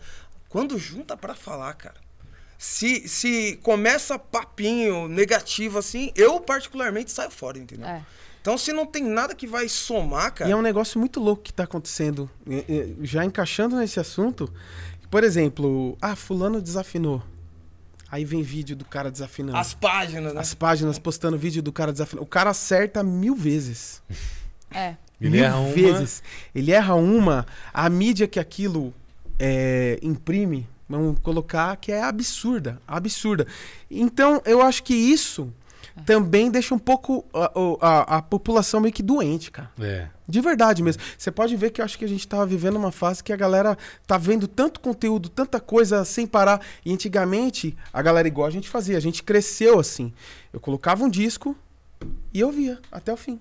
Quando 0.48 0.76
junta 0.76 1.16
pra 1.16 1.36
falar, 1.36 1.72
cara. 1.74 2.02
Se, 2.58 3.08
se 3.08 3.58
começa 3.62 4.18
papinho 4.18 5.08
negativo 5.08 5.78
assim, 5.78 6.12
eu 6.14 6.40
particularmente 6.40 7.10
saio 7.10 7.30
fora, 7.30 7.58
entendeu? 7.58 7.88
É. 7.88 8.04
Então, 8.42 8.58
se 8.58 8.72
não 8.72 8.84
tem 8.84 9.04
nada 9.04 9.34
que 9.34 9.46
vai 9.46 9.68
somar, 9.68 10.34
cara. 10.34 10.50
E 10.50 10.52
é 10.52 10.56
um 10.56 10.60
negócio 10.62 10.98
muito 10.98 11.18
louco 11.20 11.42
que 11.42 11.52
tá 11.52 11.62
acontecendo. 11.62 12.28
Já 13.00 13.24
encaixando 13.24 13.76
nesse 13.76 14.00
assunto, 14.00 14.52
por 15.08 15.22
exemplo, 15.22 15.96
ah, 16.02 16.16
fulano 16.16 16.60
desafinou. 16.60 17.22
Aí 18.10 18.24
vem 18.24 18.42
vídeo 18.42 18.74
do 18.76 18.84
cara 18.84 19.10
desafinando. 19.10 19.56
As 19.56 19.72
páginas, 19.72 20.34
né? 20.34 20.40
As 20.40 20.52
páginas 20.54 20.98
postando 20.98 21.38
vídeo 21.38 21.62
do 21.62 21.72
cara 21.72 21.92
desafinando. 21.92 22.24
O 22.24 22.28
cara 22.28 22.50
acerta 22.50 23.02
mil 23.02 23.34
vezes. 23.34 24.02
É. 24.74 24.96
Ele 25.20 25.32
mil 25.32 25.44
erra 25.44 25.58
uma- 25.58 25.72
vezes. 25.74 26.22
Ele 26.54 26.72
erra 26.72 26.94
uma, 26.94 27.46
a 27.74 27.90
mídia 27.90 28.26
que 28.26 28.40
aquilo 28.40 28.94
é, 29.38 29.98
imprime, 30.02 30.66
vamos 30.88 31.18
colocar, 31.20 31.76
que 31.76 31.92
é 31.92 32.02
absurda. 32.02 32.80
Absurda. 32.88 33.46
Então, 33.90 34.40
eu 34.46 34.62
acho 34.62 34.82
que 34.82 34.94
isso 34.94 35.52
também 36.06 36.50
deixa 36.50 36.74
um 36.74 36.78
pouco 36.78 37.24
a, 37.34 37.50
a- 37.80 38.16
a 38.18 38.22
população 38.22 38.80
meio 38.80 38.92
que 38.92 39.02
doente, 39.02 39.50
cara. 39.50 39.70
É. 39.80 40.08
De 40.28 40.40
verdade 40.40 40.82
mesmo. 40.82 41.02
Você 41.18 41.30
pode 41.30 41.54
ver 41.56 41.70
que 41.70 41.80
eu 41.80 41.84
acho 41.84 41.98
que 41.98 42.04
a 42.04 42.08
gente 42.08 42.26
tava 42.26 42.46
vivendo 42.46 42.76
uma 42.76 42.90
fase 42.92 43.22
que 43.22 43.32
a 43.32 43.36
galera 43.36 43.76
tá 44.06 44.16
vendo 44.16 44.48
tanto 44.48 44.80
conteúdo, 44.80 45.28
tanta 45.28 45.60
coisa 45.60 46.04
sem 46.04 46.26
parar. 46.26 46.60
E 46.84 46.92
antigamente, 46.92 47.76
a 47.92 48.00
galera 48.00 48.26
igual 48.28 48.46
a 48.46 48.50
gente 48.50 48.68
fazia, 48.68 48.96
a 48.96 49.00
gente 49.00 49.22
cresceu 49.22 49.78
assim. 49.78 50.12
Eu 50.52 50.60
colocava 50.60 51.04
um 51.04 51.08
disco 51.08 51.56
e 52.32 52.40
eu 52.40 52.50
via 52.50 52.78
até 52.90 53.12
o 53.12 53.16
fim. 53.16 53.38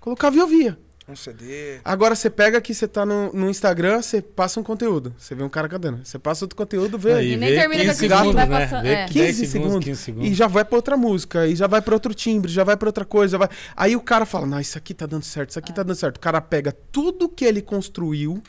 Colocava 0.00 0.36
e 0.36 0.38
eu 0.38 0.46
via. 0.46 0.78
Um 1.10 1.16
CD. 1.16 1.80
Agora 1.84 2.14
você 2.14 2.30
pega 2.30 2.58
aqui, 2.58 2.72
você 2.72 2.86
tá 2.86 3.04
no, 3.04 3.32
no 3.32 3.50
Instagram, 3.50 4.00
você 4.00 4.22
passa 4.22 4.60
um 4.60 4.62
conteúdo. 4.62 5.12
Você 5.18 5.34
vê 5.34 5.42
um 5.42 5.48
cara 5.48 5.68
cantando. 5.68 6.00
Você 6.04 6.18
passa 6.18 6.44
outro 6.44 6.56
conteúdo, 6.56 6.96
vê. 6.98 7.14
Aí 7.14 7.32
E 7.32 7.36
nem 7.36 7.50
vê 7.50 7.56
termina 7.58 7.82
15 7.82 7.86
com 7.86 7.92
aquele 8.14 8.14
segundos, 8.20 8.34
vai 8.34 8.48
né? 8.48 8.66
passando- 8.66 8.86
é. 8.86 8.94
10 9.06 9.10
15 9.10 9.32
segundos, 9.34 9.50
segundos, 9.52 9.84
15 9.84 10.00
segundos. 10.02 10.28
E 10.30 10.34
já 10.34 10.46
vai 10.46 10.64
pra 10.64 10.76
outra 10.76 10.96
música, 10.96 11.46
e 11.46 11.56
já 11.56 11.66
vai 11.66 11.82
pra 11.82 11.94
outro 11.94 12.14
timbre, 12.14 12.50
já 12.52 12.62
vai 12.64 12.76
pra 12.76 12.88
outra 12.88 13.04
coisa. 13.04 13.36
Vai... 13.38 13.48
Aí 13.76 13.96
o 13.96 14.00
cara 14.00 14.24
fala: 14.24 14.46
Não, 14.46 14.60
isso 14.60 14.78
aqui 14.78 14.94
tá 14.94 15.06
dando 15.06 15.24
certo, 15.24 15.50
isso 15.50 15.58
aqui 15.58 15.72
tá 15.72 15.82
dando 15.82 15.96
certo. 15.96 16.16
O 16.16 16.20
cara 16.20 16.40
pega 16.40 16.72
tudo 16.92 17.28
que 17.28 17.44
ele 17.44 17.60
construiu, 17.60 18.40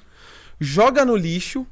joga 0.60 1.04
no 1.04 1.16
lixo 1.16 1.66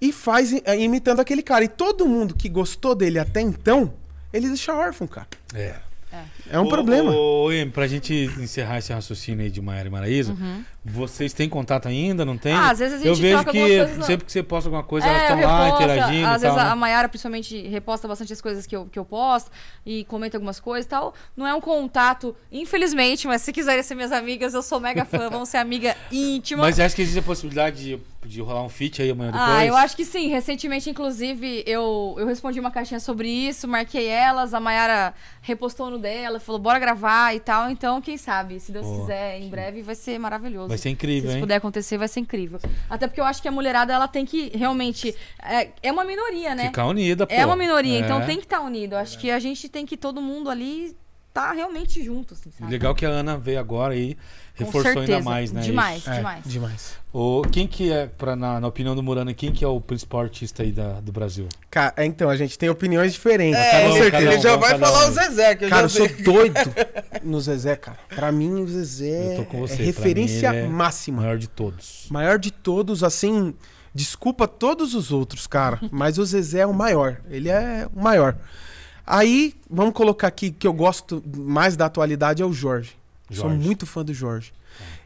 e 0.00 0.12
faz 0.12 0.52
eh, 0.52 0.78
imitando 0.78 1.20
aquele 1.20 1.42
cara. 1.42 1.64
E 1.64 1.68
todo 1.68 2.06
mundo 2.06 2.34
que 2.34 2.48
gostou 2.48 2.94
dele 2.94 3.18
até 3.18 3.40
então, 3.40 3.94
ele 4.32 4.48
deixa 4.48 4.74
órfão, 4.74 5.06
cara. 5.06 5.26
É. 5.54 5.74
É 6.50 6.58
um 6.58 6.64
Ô, 6.64 6.68
problema. 6.68 7.10
Ô, 7.10 7.50
Em, 7.52 7.68
pra 7.70 7.86
gente 7.86 8.30
encerrar 8.38 8.78
esse 8.78 8.92
raciocínio 8.92 9.44
aí 9.44 9.50
de 9.50 9.60
Maiara 9.60 9.88
e 9.88 9.90
Maraísa, 9.90 10.36
vocês 10.84 11.32
têm 11.32 11.48
contato 11.48 11.88
ainda, 11.88 12.24
não 12.24 12.36
tem? 12.36 12.52
Uhum. 12.54 12.60
Ah, 12.60 12.70
às 12.70 12.78
vezes 12.78 12.94
a 12.94 12.98
gente 12.98 13.08
Eu 13.08 13.14
vejo 13.14 13.42
troca 13.42 13.52
que 13.52 14.02
sempre 14.04 14.26
que 14.26 14.32
você 14.32 14.42
posta 14.42 14.68
alguma 14.68 14.82
coisa, 14.82 15.06
É, 15.06 15.10
elas 15.10 15.22
estão 15.22 15.40
lá 15.40 15.68
interagindo 15.70 16.26
Às 16.26 16.42
e 16.42 16.44
tal, 16.44 16.52
vezes 16.54 16.58
a, 16.58 16.64
né? 16.64 16.70
a 16.70 16.76
Mayara, 16.76 17.08
principalmente, 17.08 17.66
reposta 17.68 18.06
bastante 18.06 18.32
as 18.32 18.40
coisas 18.40 18.66
que 18.66 18.76
eu, 18.76 18.86
que 18.86 18.98
eu 18.98 19.04
posto 19.04 19.50
e 19.86 20.04
comenta 20.04 20.36
algumas 20.36 20.60
coisas 20.60 20.84
e 20.84 20.88
tal. 20.88 21.14
Não 21.36 21.46
é 21.46 21.54
um 21.54 21.60
contato, 21.60 22.36
infelizmente, 22.52 23.26
mas 23.26 23.42
se 23.42 23.52
quiserem 23.52 23.82
ser 23.82 23.94
minhas 23.94 24.12
amigas, 24.12 24.52
eu 24.54 24.62
sou 24.62 24.78
mega 24.80 25.04
fã, 25.04 25.28
vamos 25.30 25.48
ser 25.48 25.56
amiga 25.56 25.96
íntima. 26.12 26.62
Mas 26.62 26.78
acha 26.78 26.94
que 26.94 27.02
existe 27.02 27.18
a 27.18 27.22
possibilidade 27.22 27.82
de, 27.82 27.98
de 28.28 28.40
rolar 28.40 28.62
um 28.62 28.68
feat 28.68 29.02
aí 29.02 29.10
amanhã 29.10 29.30
depois? 29.30 29.50
Ah, 29.50 29.64
eu 29.66 29.76
acho 29.76 29.96
que 29.96 30.04
sim. 30.04 30.28
Recentemente, 30.28 30.88
inclusive, 30.88 31.62
eu, 31.66 32.14
eu 32.18 32.26
respondi 32.26 32.58
uma 32.58 32.70
caixinha 32.70 33.00
sobre 33.00 33.28
isso, 33.28 33.68
marquei 33.68 34.06
elas, 34.06 34.54
a 34.54 34.60
Mayara 34.60 35.14
repostou 35.42 35.90
no 35.90 35.98
dela, 35.98 36.40
falou, 36.40 36.60
bora 36.60 36.78
gravar 36.78 37.34
e 37.34 37.40
tal. 37.40 37.70
Então, 37.70 38.00
quem 38.00 38.16
sabe, 38.16 38.58
se 38.60 38.72
Deus 38.72 38.86
quiser, 39.00 39.40
em 39.40 39.48
breve 39.48 39.82
vai 39.82 39.94
ser 39.94 40.18
maravilhoso. 40.18 40.68
Vai 40.68 40.78
ser 40.78 40.84
Se 40.84 40.88
incrível, 40.90 41.28
isso 41.28 41.36
hein? 41.36 41.42
puder 41.42 41.56
acontecer, 41.56 41.98
vai 41.98 42.08
ser 42.08 42.20
incrível. 42.20 42.58
Até 42.88 43.06
porque 43.06 43.20
eu 43.20 43.24
acho 43.24 43.40
que 43.40 43.48
a 43.48 43.52
mulherada, 43.52 43.92
ela 43.92 44.08
tem 44.08 44.24
que 44.24 44.50
realmente... 44.56 45.14
É, 45.42 45.68
é 45.82 45.92
uma 45.92 46.04
minoria, 46.04 46.54
né? 46.54 46.66
Ficar 46.66 46.86
unida, 46.86 47.26
pô. 47.26 47.34
É 47.34 47.44
uma 47.44 47.56
minoria, 47.56 47.98
É. 47.98 48.00
então 48.00 48.24
tem 48.24 48.36
que 48.38 48.44
estar 48.44 48.60
unido. 48.60 48.94
Eu 48.94 48.98
Acho 48.98 49.18
que 49.18 49.30
a 49.30 49.38
gente 49.38 49.68
tem 49.68 49.84
que 49.84 49.96
todo 49.96 50.20
mundo 50.22 50.48
ali 50.48 50.96
tá 51.34 51.52
realmente 51.52 52.00
junto, 52.02 52.32
assim, 52.32 52.48
sabe? 52.56 52.70
Legal 52.70 52.94
que 52.94 53.04
a 53.04 53.08
Ana 53.08 53.36
veio 53.36 53.58
agora 53.58 53.92
Com 53.92 54.14
reforçou 54.54 55.00
ainda 55.00 55.06
certeza. 55.06 55.20
mais, 55.28 55.50
né? 55.52 55.60
Demais. 55.62 56.06
É, 56.06 56.16
demais. 56.16 56.44
demais. 56.46 56.92
O, 57.12 57.42
quem 57.50 57.66
que 57.66 57.92
é, 57.92 58.06
pra, 58.06 58.36
na, 58.36 58.60
na 58.60 58.68
opinião 58.68 58.94
do 58.94 59.02
Murano, 59.02 59.34
quem 59.34 59.50
que 59.50 59.64
é 59.64 59.68
o 59.68 59.80
principal 59.80 60.20
artista 60.20 60.62
aí 60.62 60.70
da, 60.70 61.00
do 61.00 61.10
Brasil? 61.10 61.48
Ca- 61.68 61.92
é, 61.96 62.04
então, 62.04 62.30
a 62.30 62.36
gente 62.36 62.56
tem 62.56 62.68
opiniões 62.70 63.12
diferentes. 63.12 63.58
É, 63.60 63.70
Cada 63.72 63.92
um, 63.92 63.96
ele, 63.96 64.10
cada 64.12 64.22
ele 64.32 64.40
já 64.40 64.56
vai 64.56 64.78
falar 64.78 65.06
um. 65.06 65.08
o 65.08 65.12
Zezé, 65.12 65.54
que 65.56 65.64
eu 65.64 65.68
Cara, 65.68 65.86
eu 65.86 65.88
sou 65.90 66.08
doido 66.22 66.54
no 67.24 67.40
Zezé, 67.40 67.74
cara. 67.74 67.98
Pra 68.14 68.30
mim, 68.30 68.62
o 68.62 68.68
Zezé 68.68 69.32
Eu 69.32 69.36
tô 69.38 69.44
com 69.50 69.58
você, 69.60 69.74
é 69.74 69.76
pra 69.78 69.84
referência 69.86 70.50
mim 70.52 70.56
ele 70.58 70.66
é 70.66 70.68
máxima. 70.68 71.22
Maior 71.22 71.36
de 71.36 71.48
todos. 71.48 72.06
Maior 72.10 72.38
de 72.38 72.52
todos, 72.52 73.02
assim. 73.02 73.52
Desculpa 73.92 74.46
todos 74.48 74.94
os 74.94 75.10
outros, 75.10 75.46
cara. 75.48 75.80
mas 75.90 76.16
o 76.16 76.24
Zezé 76.24 76.60
é 76.60 76.66
o 76.66 76.72
maior. 76.74 77.20
Ele 77.28 77.48
é 77.48 77.88
o 77.92 78.00
maior. 78.00 78.36
Aí, 79.06 79.54
vamos 79.68 79.94
colocar 79.94 80.28
aqui 80.28 80.50
que 80.50 80.66
eu 80.66 80.72
gosto 80.72 81.22
mais 81.36 81.76
da 81.76 81.86
atualidade 81.86 82.42
é 82.42 82.46
o 82.46 82.52
Jorge. 82.52 82.96
Sou 83.30 83.50
Jorge. 83.50 83.64
muito 83.64 83.86
fã 83.86 84.04
do 84.04 84.14
Jorge. 84.14 84.52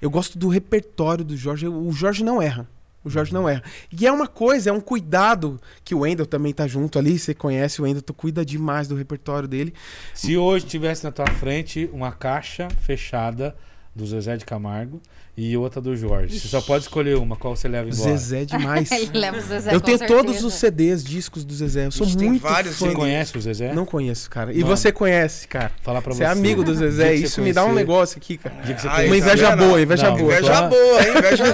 Eu 0.00 0.10
gosto 0.10 0.38
do 0.38 0.48
repertório 0.48 1.24
do 1.24 1.36
Jorge. 1.36 1.66
O 1.66 1.92
Jorge 1.92 2.24
não 2.24 2.40
erra. 2.40 2.66
O 3.04 3.10
Jorge 3.10 3.32
não 3.32 3.48
erra. 3.48 3.62
E 3.90 4.06
é 4.06 4.12
uma 4.12 4.26
coisa, 4.26 4.70
é 4.70 4.72
um 4.72 4.80
cuidado 4.80 5.60
que 5.84 5.94
o 5.94 6.00
Wendel 6.00 6.26
também 6.26 6.52
tá 6.52 6.66
junto 6.66 6.98
ali. 6.98 7.18
Você 7.18 7.32
conhece 7.32 7.80
o 7.80 7.84
Wendel, 7.84 8.02
tu 8.02 8.12
cuida 8.12 8.44
demais 8.44 8.88
do 8.88 8.94
repertório 8.94 9.48
dele. 9.48 9.72
Se 10.14 10.36
hoje 10.36 10.66
tivesse 10.66 11.04
na 11.04 11.12
tua 11.12 11.26
frente 11.26 11.88
uma 11.92 12.12
caixa 12.12 12.68
fechada 12.82 13.56
do 13.94 14.06
Zezé 14.06 14.36
de 14.36 14.44
Camargo 14.44 15.00
e 15.40 15.56
outra 15.56 15.80
do 15.80 15.96
Jorge, 15.96 16.38
você 16.40 16.48
só 16.48 16.60
pode 16.60 16.82
escolher 16.84 17.16
uma, 17.16 17.36
qual 17.36 17.54
você 17.54 17.68
leva 17.68 17.88
embora? 17.88 18.10
Zezé 18.16 18.44
demais. 18.44 18.90
Ele 18.92 19.18
leva 19.18 19.38
o 19.38 19.40
Zezé, 19.40 19.72
eu 19.72 19.80
tenho 19.80 19.98
todos 19.98 20.32
certeza. 20.32 20.46
os 20.46 20.54
CDs, 20.54 21.04
discos 21.04 21.44
do 21.44 21.54
Zezé. 21.54 21.86
Eu 21.86 21.92
sou 21.92 22.06
Ixi, 22.06 22.16
tem 22.16 22.28
muito 22.30 22.42
vários 22.42 22.76
fã. 22.78 22.86
Você 22.88 22.94
conhece 22.94 23.38
o 23.38 23.40
Zezé? 23.40 23.72
Não 23.72 23.86
conheço, 23.86 24.28
cara. 24.28 24.52
E 24.52 24.56
Mano. 24.62 24.76
você 24.76 24.90
conhece, 24.90 25.46
cara. 25.46 25.70
Falar 25.82 26.02
pra 26.02 26.12
Você 26.12 26.24
é 26.24 26.26
amigo 26.26 26.64
do 26.64 26.74
Zezé. 26.74 27.16
você 27.16 27.24
Isso 27.24 27.40
me 27.40 27.52
dá 27.52 27.62
um 27.62 27.66
conhecer- 27.68 27.80
negócio 27.86 28.18
aqui, 28.18 28.36
cara. 28.36 28.56
Você 28.64 28.88
Ai, 28.88 29.04
Uma 29.04 29.08
conhecer- 29.10 29.16
inveja 29.28 29.50
vendo? 29.56 29.58
boa, 29.68 29.80
inveja 29.82 30.10
Não, 30.10 30.16
boa. 30.18 30.32
Inveja 30.32 30.54
Só- 30.54 30.68
boa, 30.68 31.02
hein? 31.02 31.08
Inveja 31.18 31.44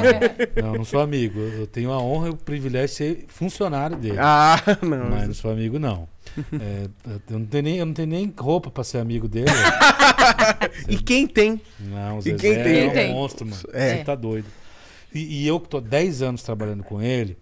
Não, 0.63 0.73
não 0.77 0.85
sou 0.85 1.01
amigo. 1.01 1.41
Eu 1.41 1.67
tenho 1.67 1.93
a 1.93 1.99
honra 2.01 2.29
e 2.29 2.31
o 2.31 2.37
privilégio 2.37 2.89
de 2.89 2.95
ser 2.95 3.25
funcionário 3.29 3.97
dele. 3.97 4.17
Ah, 4.19 4.59
não. 4.81 5.11
Mas 5.11 5.27
não 5.29 5.35
sou 5.35 5.51
amigo, 5.51 5.79
não. 5.79 6.09
É, 6.61 6.89
eu, 7.31 7.39
não 7.39 7.47
tenho 7.47 7.63
nem, 7.65 7.77
eu 7.79 7.87
não 7.87 7.93
tenho 7.95 8.09
nem 8.09 8.33
roupa 8.37 8.71
pra 8.71 8.83
ser 8.85 8.99
amigo 8.99 9.29
dele. 9.29 9.47
E 10.89 10.97
quem 10.97 11.27
tem? 11.27 11.61
Não, 11.79 12.17
o 12.17 12.19
E 12.21 12.23
Zezé 12.23 12.39
quem 12.39 12.55
tem? 12.63 12.79
é 12.81 12.89
um 12.89 12.93
tem? 12.93 13.13
monstro, 13.13 13.47
mano. 13.47 13.63
É. 13.73 13.97
Você 13.99 14.05
tá 14.05 14.15
doido. 14.15 14.47
E, 15.15 15.43
e 15.43 15.47
eu 15.47 15.61
que 15.61 15.69
tô 15.69 15.81
10 15.81 16.23
anos 16.23 16.43
trabalhando 16.43 16.83
com 16.83 17.01
ele, 17.01 17.37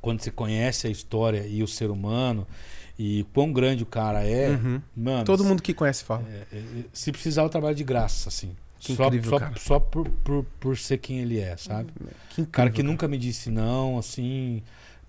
quando 0.00 0.20
você 0.22 0.30
conhece 0.30 0.86
a 0.86 0.90
história 0.90 1.46
e 1.46 1.62
o 1.62 1.68
ser 1.68 1.90
humano, 1.90 2.46
e 2.98 3.24
quão 3.32 3.52
grande 3.52 3.82
o 3.82 3.86
cara 3.86 4.24
é, 4.24 4.50
Uhum. 4.50 4.80
mano. 4.96 5.24
Todo 5.24 5.44
mundo 5.44 5.62
que 5.62 5.74
conhece 5.74 6.04
fala. 6.04 6.24
é, 6.30 6.56
é, 6.56 6.62
se 6.92 7.10
precisar, 7.12 7.42
eu 7.42 7.48
trabalho 7.48 7.74
de 7.74 7.84
graça, 7.84 8.28
assim. 8.28 8.54
Que 8.78 8.96
só 8.96 9.06
incrível, 9.06 9.30
só, 9.30 9.38
cara. 9.38 9.52
só 9.58 9.78
por, 9.78 10.08
por, 10.08 10.44
por 10.58 10.76
ser 10.76 10.98
quem 10.98 11.20
ele 11.20 11.38
é, 11.38 11.56
sabe? 11.56 11.92
Que 12.30 12.40
Um 12.42 12.44
cara 12.44 12.68
que 12.68 12.76
incrível, 12.76 12.90
nunca 12.92 13.06
me 13.06 13.16
disse 13.16 13.48
não, 13.50 13.96
assim, 13.98 14.60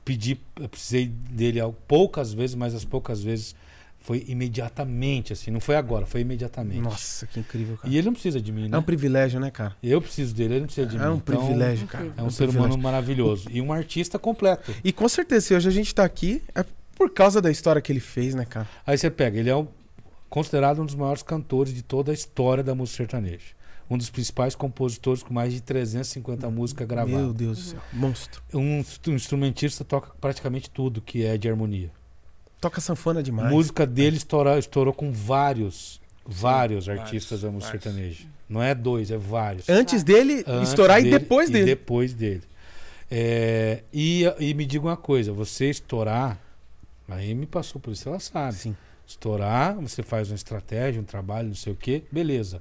pedi, 0.06 0.38
eu 0.60 0.70
precisei 0.70 1.08
dele 1.08 1.60
poucas 1.88 2.34
vezes, 2.34 2.56
mas 2.56 2.74
as 2.76 2.84
poucas 2.86 3.22
vezes 3.24 3.56
foi 4.00 4.26
imediatamente, 4.28 5.32
assim, 5.32 5.50
não 5.50 5.62
foi 5.62 5.78
agora, 5.78 6.06
foi 6.06 6.22
imediatamente. 6.22 6.82
Nossa, 6.82 7.26
que 7.26 7.40
incrível, 7.40 7.78
cara. 7.78 7.90
E 7.94 7.98
ele 7.98 8.06
não 8.08 8.14
precisa 8.14 8.42
de 8.42 8.52
mim, 8.52 8.68
né? 8.68 8.76
É 8.76 8.80
um 8.80 8.84
privilégio, 8.84 9.40
né, 9.40 9.50
cara? 9.50 9.76
Eu 9.82 10.02
preciso 10.02 10.36
dele, 10.36 10.56
ele 10.56 10.60
não 10.62 10.66
precisa 10.68 10.88
de 10.88 10.98
mim. 10.98 11.04
É 11.04 11.10
um 11.10 11.16
Então, 11.16 11.38
privilégio, 11.46 11.88
cara. 11.88 12.04
incrível. 12.04 12.24
É 12.26 12.28
um 12.28 12.30
ser 12.30 12.50
humano 12.50 12.78
maravilhoso 12.78 13.48
e 13.50 13.62
um 13.62 13.72
artista 13.72 14.20
completo. 14.20 14.74
E 14.84 14.92
com 14.92 15.08
certeza, 15.08 15.48
se 15.48 15.56
hoje 15.56 15.70
a 15.70 15.72
gente 15.72 15.96
tá 15.96 16.04
aqui, 16.04 16.44
é 16.54 16.66
por 16.98 17.12
causa 17.12 17.42
da 17.42 17.50
história 17.50 17.82
que 17.82 17.92
ele 17.92 18.02
fez, 18.02 18.36
né, 18.36 18.44
cara? 18.46 18.68
Aí 18.86 18.98
você 18.98 19.10
pega, 19.10 19.40
ele 19.40 19.50
é 19.50 19.68
considerado 20.30 20.82
um 20.82 20.86
dos 20.86 20.96
maiores 20.96 21.24
cantores 21.24 21.74
de 21.74 21.82
toda 21.82 22.12
a 22.12 22.14
história 22.14 22.62
da 22.64 22.76
música 22.76 22.98
sertaneja. 22.98 23.56
Um 23.94 23.98
dos 23.98 24.10
principais 24.10 24.56
compositores 24.56 25.22
com 25.22 25.34
mais 25.34 25.54
de 25.54 25.62
350 25.62 26.50
músicas 26.50 26.88
gravadas. 26.88 27.22
Meu 27.22 27.32
Deus 27.32 27.58
do 27.58 27.64
céu. 27.64 27.80
Monstro. 27.94 28.42
Um, 28.54 28.84
um 29.08 29.14
instrumentista 29.14 29.84
toca 29.86 30.12
praticamente 30.20 30.68
tudo 30.70 31.00
que 31.00 31.24
é 31.24 31.38
de 31.38 31.48
harmonia. 31.48 31.92
Toca 32.60 32.82
sanfona 32.82 33.20
A 33.20 33.24
demais. 33.24 33.52
música 33.52 33.86
dele 33.86 34.18
estourou, 34.18 34.58
estourou 34.58 34.94
com 34.94 35.12
vários, 35.12 36.02
vários 36.26 36.90
artistas 36.90 37.42
vários, 37.42 37.42
da 37.42 37.52
música 37.52 37.78
vários. 37.78 37.84
sertaneja. 37.84 38.28
Não 38.50 38.64
é 38.64 38.74
dois, 38.74 39.12
é 39.12 39.18
vários. 39.18 39.70
Antes 39.70 40.04
dele 40.04 40.44
Antes 40.48 40.70
estourar 40.70 41.00
e 41.00 41.04
dele 41.04 41.20
depois 41.20 41.50
e 41.50 41.54
dele. 41.54 41.66
depois 41.66 42.14
dele. 42.14 42.44
É, 43.12 43.84
e, 43.94 44.24
e 44.40 44.54
me 44.56 44.66
diga 44.66 44.88
uma 44.88 44.98
coisa, 44.98 45.32
você 45.32 45.70
estourar, 45.70 46.40
aí 47.08 47.36
me 47.36 47.46
passou 47.46 47.80
por 47.80 47.92
isso, 47.92 48.10
ela 48.10 48.20
sabe. 48.20 48.56
Sim. 48.56 48.76
Estourar, 49.06 49.76
você 49.76 50.02
faz 50.02 50.32
uma 50.32 50.36
estratégia, 50.36 51.00
um 51.00 51.06
trabalho, 51.06 51.50
não 51.50 51.56
sei 51.56 51.74
o 51.74 51.76
quê, 51.76 52.04
beleza. 52.12 52.60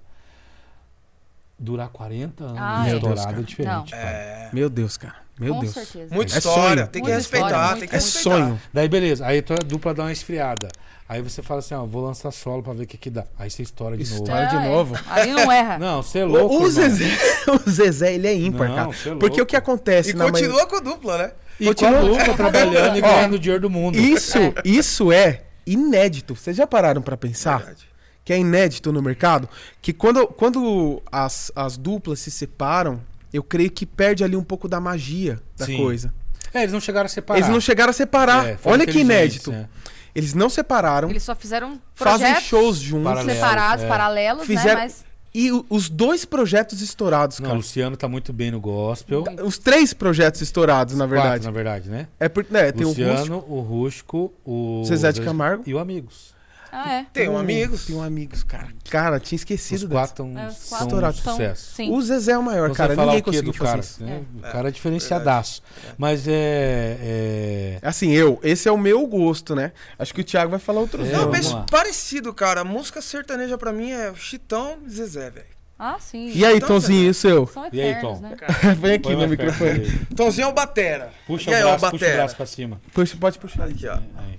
Durar 1.62 1.88
40 1.90 2.42
anos 2.44 2.56
Ah, 2.60 2.84
é. 2.88 2.94
estourado 2.94 2.98
Meu 2.98 3.14
Deus, 3.14 3.20
é 3.20 3.24
cara. 3.30 3.42
diferente. 3.42 3.94
É. 3.94 4.48
Meu 4.52 4.68
Deus, 4.68 4.96
cara. 4.96 5.14
Meu 5.38 5.54
Com 5.54 5.60
Deus. 5.60 5.72
certeza. 5.74 6.14
Muita 6.14 6.34
É 6.34 6.38
história, 6.38 6.60
sonho. 6.82 6.86
tem 6.88 7.02
que 7.02 7.08
Muita 7.08 7.16
respeitar, 7.16 7.46
história, 7.48 7.78
tem 7.80 7.88
que 7.88 7.94
É 7.94 7.98
respeitar. 7.98 8.36
sonho. 8.36 8.60
Daí 8.72 8.88
beleza, 8.88 9.26
aí 9.26 9.38
a 9.38 9.42
tua 9.42 9.56
dupla 9.58 9.94
dá 9.94 10.02
uma 10.02 10.12
esfriada. 10.12 10.68
Aí 11.08 11.20
você 11.22 11.42
fala 11.42 11.60
assim, 11.60 11.74
ó, 11.74 11.84
vou 11.84 12.04
lançar 12.04 12.30
solo 12.30 12.62
pra 12.62 12.72
ver 12.72 12.84
o 12.84 12.86
que 12.86 12.96
que 12.96 13.10
dá. 13.10 13.24
Aí 13.38 13.50
você 13.50 13.62
estoura 13.62 13.96
de 13.96 14.02
novo. 14.04 14.22
Estoura. 14.24 14.46
de 14.46 14.56
é. 14.56 14.68
novo. 14.68 14.94
Ali 15.10 15.30
não 15.32 15.52
erra. 15.52 15.78
Não, 15.80 16.02
você 16.02 16.18
é 16.20 16.24
louco, 16.24 16.54
o, 16.56 16.62
o. 16.64 16.70
Zezé, 16.70 17.04
o 17.66 17.70
Zezé, 17.70 18.14
ele 18.14 18.26
é 18.28 18.34
ímpar, 18.34 18.68
Não, 18.68 18.74
cara. 18.74 18.86
você 18.88 19.10
é 19.10 19.14
Porque 19.14 19.40
o 19.40 19.46
que 19.46 19.56
acontece 19.56 20.10
E 20.10 20.14
maioria- 20.14 20.40
continua 20.48 20.66
com 20.66 20.76
a 20.76 20.80
dupla, 20.80 21.18
né? 21.18 21.32
E 21.60 21.66
Continua- 21.66 22.00
com 22.00 22.06
a 22.06 22.18
dupla 22.18 22.34
trabalhando 22.34 22.96
e 22.96 23.00
ganhando 23.02 23.34
o 23.34 23.38
dinheiro 23.38 23.60
do 23.62 23.70
mundo. 23.70 23.96
Isso, 23.98 24.38
isso 24.64 25.12
é 25.12 25.42
inédito. 25.66 26.34
Vocês 26.34 26.56
já 26.56 26.66
pararam 26.66 27.00
pra 27.02 27.16
pensar? 27.16 27.58
Verdade. 27.58 27.91
Que 28.24 28.32
é 28.32 28.38
inédito 28.38 28.92
no 28.92 29.02
mercado? 29.02 29.48
Que 29.80 29.92
quando, 29.92 30.26
quando 30.28 31.02
as, 31.10 31.50
as 31.56 31.76
duplas 31.76 32.20
se 32.20 32.30
separam, 32.30 33.00
eu 33.32 33.42
creio 33.42 33.70
que 33.70 33.84
perde 33.84 34.22
ali 34.22 34.36
um 34.36 34.44
pouco 34.44 34.68
da 34.68 34.80
magia 34.80 35.40
da 35.56 35.66
Sim. 35.66 35.76
coisa. 35.76 36.12
É, 36.54 36.60
eles 36.62 36.72
não 36.72 36.80
chegaram 36.80 37.06
a 37.06 37.08
separar. 37.08 37.38
Eles 37.40 37.50
não 37.50 37.60
chegaram 37.60 37.90
a 37.90 37.94
separar. 37.94 38.46
É, 38.46 38.58
Olha 38.64 38.86
que 38.86 39.00
inédito. 39.00 39.50
né? 39.50 39.68
Eles 40.14 40.34
não 40.34 40.50
separaram, 40.50 41.08
Eles 41.08 41.22
só 41.22 41.34
fizeram 41.34 41.80
fazem 41.94 42.38
shows 42.42 42.76
juntos. 42.76 43.04
Paralelos, 43.04 43.32
separados, 43.34 43.84
é. 43.84 43.88
paralelos, 43.88 44.46
Fizeram- 44.46 44.80
né? 44.80 44.82
Mas 44.84 45.04
E 45.34 45.50
o- 45.50 45.64
os 45.70 45.88
dois 45.88 46.26
projetos 46.26 46.82
estourados, 46.82 47.38
Não, 47.40 47.46
o 47.46 47.48
cara. 47.48 47.56
Luciano 47.56 47.96
tá 47.96 48.06
muito 48.06 48.34
bem 48.34 48.50
no 48.50 48.60
gospel. 48.60 49.24
Os 49.42 49.56
três 49.56 49.94
projetos 49.94 50.42
estourados, 50.42 50.94
na 50.94 51.06
Quatro, 51.08 51.22
verdade. 51.22 51.44
na 51.46 51.50
verdade, 51.50 51.88
né? 51.88 52.06
É 52.20 52.28
porque, 52.28 52.52
né, 52.52 52.70
tem 52.70 52.84
o 52.84 52.88
Rústico, 52.90 53.08
Luciano, 53.10 53.44
o 53.48 53.60
Rústico, 53.60 54.32
o 54.44 54.82
Zezé 54.84 55.10
de 55.10 55.22
Camargo. 55.22 55.62
e 55.66 55.72
o 55.72 55.78
Amigos. 55.78 56.34
Ah, 56.74 56.90
é. 56.94 57.06
Tem 57.12 57.28
um 57.28 57.36
amigos. 57.36 57.84
Tem 57.84 57.94
um 57.94 58.02
amigos, 58.02 58.42
cara. 58.42 58.68
Cara, 58.88 59.20
tinha 59.20 59.36
Os 59.36 59.42
esquecido 59.42 59.88
quatro 59.90 60.24
É, 60.38 60.46
os 60.46 60.54
são 60.56 60.68
quatro 60.70 60.84
um 60.84 60.88
Estourados. 60.88 61.20
são- 61.20 61.32
sucesso. 61.34 61.74
Sim. 61.74 61.90
O 61.92 62.00
Zezé 62.00 62.32
é 62.32 62.38
o 62.38 62.42
maior, 62.42 62.70
Você 62.70 62.76
cara. 62.76 62.94
falar 62.94 63.12
Ninguém 63.12 63.20
o 63.20 63.24
quê 63.24 63.30
conseguiu 63.30 63.52
do 63.52 63.58
fazer 63.58 63.70
cara? 63.70 63.80
isso. 63.80 64.02
né? 64.02 64.22
É. 64.42 64.48
O 64.48 64.52
cara 64.52 64.68
é 64.68 64.70
diferenciadaço. 64.70 65.62
Mas 65.98 66.26
é, 66.26 66.96
é- 67.02 67.78
Assim, 67.82 68.10
eu, 68.12 68.40
esse 68.42 68.68
é 68.68 68.72
o 68.72 68.78
meu 68.78 69.06
gosto, 69.06 69.54
né? 69.54 69.72
Acho 69.98 70.14
que 70.14 70.22
o 70.22 70.24
Thiago 70.24 70.50
vai 70.50 70.58
falar 70.60 70.80
outros 70.80 71.06
É, 71.08 71.12
Não, 71.12 71.30
mas 71.30 71.50
lá. 71.52 71.66
parecido, 71.70 72.32
cara. 72.32 72.64
Música 72.64 73.02
sertaneja 73.02 73.58
pra 73.58 73.70
mim 73.72 73.90
é 73.90 74.12
Chitão 74.14 74.78
e 74.86 74.90
Zezé, 74.90 75.28
velho. 75.30 75.46
Ah, 75.78 75.96
sim. 75.98 76.30
E 76.32 76.44
aí, 76.44 76.56
Então, 76.58 76.68
Tonzinho, 76.68 77.06
e 77.06 77.10
o 77.10 77.14
seu? 77.14 77.46
São 77.48 77.66
E 77.72 77.80
aí, 77.80 77.90
eternos, 77.90 78.20
Tom? 78.20 78.28
né? 78.28 78.36
Vem 78.80 78.92
aqui 78.94 79.14
no 79.16 79.26
microfone. 79.28 79.90
Tonzinho 80.16 80.44
é 80.46 80.48
o 80.48 80.52
Batera. 80.54 81.10
Puxa 81.26 81.50
e 81.50 81.52
o 81.52 81.56
aí, 81.56 81.62
braço, 81.62 81.74
ó, 81.86 81.90
puxa 81.90 81.96
o 81.96 81.98
Batera. 81.98 82.16
braço 82.18 82.36
pra 82.36 82.46
cima. 82.46 82.80
Puxa, 82.94 83.16
pode 83.18 83.38
puxar. 83.38 83.64
Aqui, 83.64 83.88
ó. 83.88 83.94
Aí. 83.94 84.38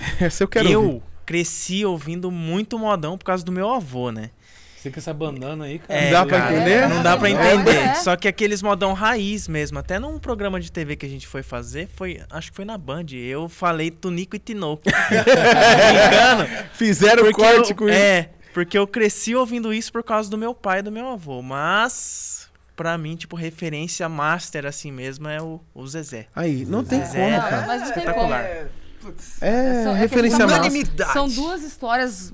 Aí. 0.20 0.26
Esse 0.26 0.42
eu 0.42 0.48
quero 0.48 0.68
eu 0.68 0.82
ouvir. 0.84 1.02
cresci 1.26 1.84
ouvindo 1.84 2.30
muito 2.30 2.78
modão 2.78 3.16
por 3.18 3.24
causa 3.24 3.44
do 3.44 3.52
meu 3.52 3.70
avô, 3.70 4.10
né? 4.10 4.30
Você 4.76 4.92
com 4.92 5.00
essa 5.00 5.12
bandana 5.12 5.64
aí, 5.64 5.80
cara. 5.80 5.98
É, 6.00 6.10
dá 6.12 6.24
pra 6.24 6.38
cara, 6.38 6.54
entender? 6.54 6.88
Não 6.88 7.02
dá 7.02 7.16
pra 7.16 7.28
É, 7.28 7.32
entender. 7.32 7.76
é. 7.76 7.94
Só 7.96 8.14
que 8.14 8.28
aqueles 8.28 8.62
modão 8.62 8.92
raiz 8.92 9.48
mesmo. 9.48 9.76
Até 9.76 9.98
num 9.98 10.20
programa 10.20 10.60
de 10.60 10.70
TV 10.70 10.94
que 10.94 11.04
a 11.04 11.08
gente 11.08 11.26
foi 11.26 11.42
fazer, 11.42 11.88
foi, 11.96 12.20
acho 12.30 12.50
que 12.52 12.56
foi 12.56 12.64
na 12.64 12.78
Band. 12.78 13.06
Eu 13.12 13.48
falei 13.48 13.90
Tunico 13.90 14.36
e 14.36 14.38
Tinoco. 14.38 14.84
Brincando. 14.86 16.68
Fizeram 16.74 17.30
corte 17.32 17.70
eu, 17.72 17.76
com 17.76 17.88
isso. 17.88 17.98
É, 17.98 18.30
porque 18.54 18.78
eu 18.78 18.86
cresci 18.86 19.34
ouvindo 19.34 19.72
isso 19.72 19.90
por 19.92 20.04
causa 20.04 20.30
do 20.30 20.38
meu 20.38 20.54
pai 20.54 20.78
e 20.78 20.82
do 20.82 20.92
meu 20.92 21.08
avô. 21.08 21.42
Mas, 21.42 22.48
pra 22.76 22.96
mim, 22.96 23.16
tipo, 23.16 23.34
referência 23.34 24.08
master 24.08 24.64
assim 24.64 24.92
mesmo 24.92 25.28
é 25.28 25.42
o, 25.42 25.60
o 25.74 25.86
Zezé. 25.88 26.26
Aí, 26.36 26.64
não 26.64 26.84
tem 26.84 27.00
Zezé, 27.04 27.18
como, 27.18 27.30
Não, 27.32 27.40
cara. 27.50 27.66
mas 27.66 27.82
não 27.82 27.88
tem 27.90 27.98
Espetacular. 27.98 28.44
como. 28.44 28.68
É, 28.98 29.04
putz, 29.04 29.42
É, 29.42 29.82
São- 29.84 29.96
é 29.96 29.98
referência 29.98 30.46
massa. 30.46 30.58
unanimidade. 30.60 31.12
São 31.12 31.28
duas 31.28 31.62
histórias 31.62 32.32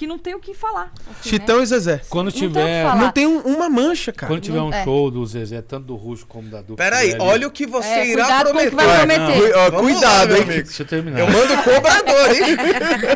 que 0.00 0.06
não 0.06 0.18
tem 0.18 0.34
o 0.34 0.40
que 0.40 0.54
falar. 0.54 0.90
assim, 1.10 1.28
Chitão 1.28 1.58
né? 1.58 1.62
e 1.62 1.66
Zezé. 1.66 2.00
Quando 2.08 2.32
tiver. 2.32 2.84
Não 2.96 3.10
tem 3.12 3.26
um- 3.26 3.40
uma 3.40 3.68
mancha, 3.68 4.10
cara. 4.12 4.32
quando 4.32 4.40
tiver 4.40 4.58
um 4.62 4.70
Não- 4.70 4.78
é. 4.78 4.82
show 4.82 5.10
do 5.10 5.26
Zezé, 5.26 5.60
tanto 5.60 5.88
do 5.88 5.94
Russo 5.94 6.24
como 6.26 6.48
da 6.48 6.60
dupla. 6.62 6.76
Pera 6.76 6.96
aí, 6.96 7.08
dele, 7.10 7.22
olha 7.22 7.46
o 7.46 7.50
que 7.50 7.66
você 7.66 7.86
É, 7.86 8.06
irá 8.06 8.24
cuidado 8.24 8.50
com 8.52 8.56
o 8.56 8.60
que 8.60 8.70
prometer. 8.70 8.96
prometer. 8.96 9.52
Vamos 9.70 9.92
cuidado, 9.92 10.30
lá, 10.30 10.36
hein? 10.38 10.42
amigo. 10.44 10.62
Deixa 10.64 10.82
eu 10.82 10.86
terminar. 10.86 11.20
Eu 11.20 11.26
mando 11.30 11.62
cobrador, 11.62 12.30
hein? 12.30 12.56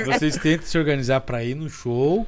Vocês 0.13 0.37
tentam 0.37 0.67
se 0.67 0.77
organizar 0.77 1.21
pra 1.23 1.43
ir 1.43 1.55
no 1.55 1.71
show. 1.71 2.27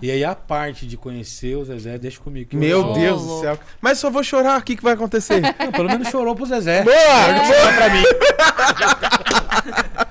E 0.00 0.08
aí 0.08 0.24
a 0.24 0.36
parte 0.36 0.86
de 0.86 0.96
conhecer 0.96 1.56
o 1.56 1.64
Zezé, 1.64 1.98
deixa 1.98 2.20
comigo. 2.20 2.56
Meu. 2.56 2.92
Deus 2.92 3.22
do 3.26 3.40
céu. 3.40 3.58
Mas 3.80 3.98
só 3.98 4.08
vou 4.08 4.22
chorar. 4.22 4.60
O 4.60 4.62
que, 4.62 4.76
que 4.76 4.84
vai 4.84 4.92
acontecer? 4.94 5.40
Não, 5.58 5.72
pelo 5.72 5.88
menos 5.88 6.06
chorou 6.10 6.36
pro 6.36 6.46
Zezé. 6.46 6.84
Boa! 6.84 7.44
Chorou 7.44 7.72
pra 7.74 7.90
mim. 7.90 8.04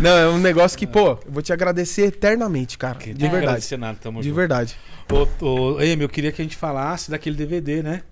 Não, 0.00 0.10
é 0.16 0.28
um 0.28 0.38
negócio 0.38 0.78
que, 0.78 0.86
pô, 0.86 1.08
eu 1.10 1.20
vou 1.28 1.42
te 1.42 1.52
agradecer 1.52 2.02
eternamente, 2.06 2.78
cara. 2.78 2.96
Que 2.96 3.08
De 3.10 3.14
que 3.14 3.20
verdade. 3.22 3.44
agradecer 3.44 3.76
nada, 3.76 3.98
tamo 4.00 4.20
De 4.20 4.28
junto. 4.28 4.36
verdade. 4.36 4.76
Ô, 5.10 5.44
ô, 5.44 5.78
Amy, 5.78 6.02
eu 6.02 6.08
queria 6.08 6.30
que 6.32 6.40
a 6.40 6.44
gente 6.44 6.56
falasse 6.56 7.10
daquele 7.10 7.36
DVD, 7.36 7.82
né? 7.82 8.02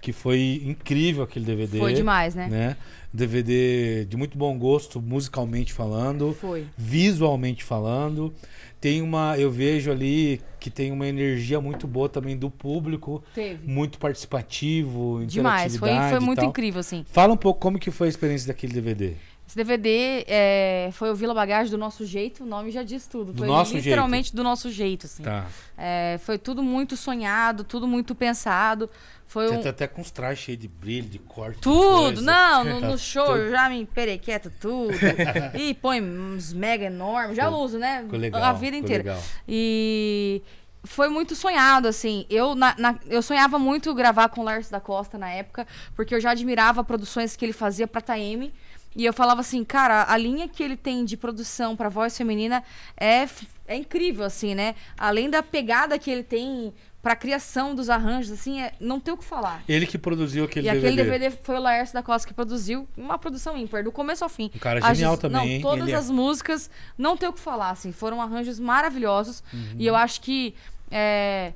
Que 0.00 0.12
foi 0.12 0.62
incrível 0.64 1.22
aquele 1.24 1.44
DVD. 1.44 1.78
Foi 1.78 1.92
demais, 1.94 2.34
né? 2.34 2.46
né? 2.48 2.76
DVD 3.12 4.04
de 4.06 4.16
muito 4.16 4.36
bom 4.36 4.58
gosto, 4.58 5.00
musicalmente 5.00 5.72
falando, 5.72 6.36
Foi. 6.40 6.66
visualmente 6.76 7.62
falando. 7.64 8.34
Tem 8.80 9.00
uma, 9.00 9.38
eu 9.38 9.50
vejo 9.50 9.90
ali 9.90 10.42
que 10.60 10.68
tem 10.68 10.92
uma 10.92 11.06
energia 11.06 11.58
muito 11.60 11.86
boa 11.86 12.06
também 12.08 12.36
do 12.36 12.50
público, 12.50 13.22
Teve. 13.34 13.66
muito 13.66 13.98
participativo, 13.98 15.24
Demais. 15.26 15.76
Foi, 15.76 15.88
interatividade 15.88 16.10
foi 16.10 16.22
e 16.22 16.26
muito 16.26 16.38
tal. 16.40 16.48
incrível, 16.50 16.80
assim. 16.80 17.04
Fala 17.10 17.32
um 17.32 17.36
pouco 17.36 17.60
como 17.60 17.78
que 17.78 17.90
foi 17.90 18.08
a 18.08 18.10
experiência 18.10 18.48
daquele 18.48 18.74
DVD. 18.74 19.12
Esse 19.46 19.56
DVD 19.56 20.24
é, 20.26 20.88
foi 20.92 21.10
o 21.10 21.14
Vila 21.14 21.34
Bagagem 21.34 21.70
do 21.70 21.76
nosso 21.76 22.06
jeito, 22.06 22.44
o 22.44 22.46
nome 22.46 22.70
já 22.70 22.82
diz 22.82 23.06
tudo. 23.06 23.30
Do 23.32 23.38
foi 23.40 23.46
nosso 23.46 23.76
literalmente 23.76 24.34
do 24.34 24.42
nosso 24.42 24.70
jeito, 24.70 25.04
assim. 25.04 25.22
Tá. 25.22 25.46
É, 25.76 26.18
foi 26.22 26.38
tudo 26.38 26.62
muito 26.62 26.96
sonhado, 26.96 27.62
tudo 27.62 27.86
muito 27.86 28.14
pensado. 28.14 28.88
Foi 29.26 29.48
Você 29.48 29.54
um, 29.56 29.62
tá 29.62 29.68
até 29.70 29.86
com 29.86 30.00
os 30.00 30.10
trajes 30.10 30.42
cheios 30.44 30.60
de 30.60 30.68
brilho, 30.68 31.08
de 31.08 31.18
corte. 31.18 31.56
de 31.56 31.60
Tudo, 31.62 32.02
coisa. 32.14 32.22
não, 32.22 32.64
no, 32.64 32.80
Tá 32.80 32.88
no 32.88 32.98
show 32.98 33.26
tudo- 33.26 33.50
já 33.50 33.68
me 33.68 33.84
perequeto 33.84 34.50
tudo. 34.60 34.94
e 35.54 35.74
põe 35.74 36.00
uns 36.00 36.52
mega 36.54 36.86
enormes, 36.86 37.36
já 37.36 37.50
uso, 37.50 37.78
né? 37.78 38.02
Legal. 38.10 38.42
a 38.42 38.52
vida 38.54 38.76
inteira. 38.78 39.02
legal. 39.02 39.22
E 39.46 40.42
foi 40.84 41.08
muito 41.08 41.34
sonhado, 41.36 41.86
assim. 41.88 42.24
Eu, 42.30 42.54
na- 42.54 42.74
na- 42.78 42.98
eu 43.08 43.20
sonhava 43.22 43.58
muito 43.58 43.94
gravar 43.94 44.28
com 44.28 44.40
o 44.40 44.44
Lars 44.44 44.70
da 44.70 44.80
Costa 44.80 45.18
na 45.18 45.30
época, 45.30 45.66
porque 45.94 46.14
eu 46.14 46.20
já 46.20 46.30
admirava 46.30 46.82
produções 46.82 47.36
que 47.36 47.44
ele 47.44 47.52
fazia 47.52 47.86
pra 47.86 48.00
Taeme. 48.00 48.52
E 48.96 49.04
eu 49.04 49.12
falava 49.12 49.40
assim, 49.40 49.64
cara, 49.64 50.04
a 50.08 50.16
linha 50.16 50.48
que 50.48 50.62
ele 50.62 50.76
tem 50.76 51.04
de 51.04 51.16
produção 51.16 51.74
pra 51.76 51.88
voz 51.88 52.16
feminina 52.16 52.62
é, 52.96 53.26
é 53.66 53.76
incrível, 53.76 54.24
assim, 54.24 54.54
né? 54.54 54.74
Além 54.96 55.28
da 55.28 55.42
pegada 55.42 55.98
que 55.98 56.10
ele 56.10 56.22
tem 56.22 56.72
pra 57.02 57.14
criação 57.14 57.74
dos 57.74 57.90
arranjos, 57.90 58.32
assim, 58.32 58.62
é- 58.62 58.72
não 58.80 58.98
tem 58.98 59.12
o 59.12 59.16
que 59.16 59.24
falar. 59.24 59.62
Ele 59.68 59.86
que 59.86 59.98
produziu 59.98 60.44
aquele 60.44 60.66
E 60.66 60.70
DVD. 60.72 60.86
aquele 60.88 61.02
DVD 61.02 61.36
foi 61.42 61.56
o 61.56 61.60
Laércio 61.60 61.92
da 61.92 62.02
Costa 62.02 62.26
que 62.26 62.32
produziu, 62.32 62.88
uma 62.96 63.18
produção 63.18 63.58
ímpar, 63.58 63.84
do 63.84 63.92
começo 63.92 64.24
ao 64.24 64.30
fim. 64.30 64.50
Um 64.54 64.58
cara 64.58 64.80
As- 64.80 64.96
genial 64.96 65.18
também, 65.18 65.38
não, 65.40 65.46
hein? 65.46 65.60
Todas 65.60 65.82
Ele 65.86 65.92
é. 65.92 65.96
as 65.96 66.08
músicas, 66.08 66.70
não 66.96 67.14
tem 67.16 67.28
o 67.28 67.32
que 67.32 67.40
falar, 67.40 67.70
assim, 67.70 67.92
foram 67.92 68.22
arranjos 68.22 68.58
maravilhosos. 68.58 69.42
Uhum. 69.52 69.74
E 69.78 69.86
eu 69.86 69.94
acho 69.94 70.20
que 70.22 70.54
é, 70.90 71.52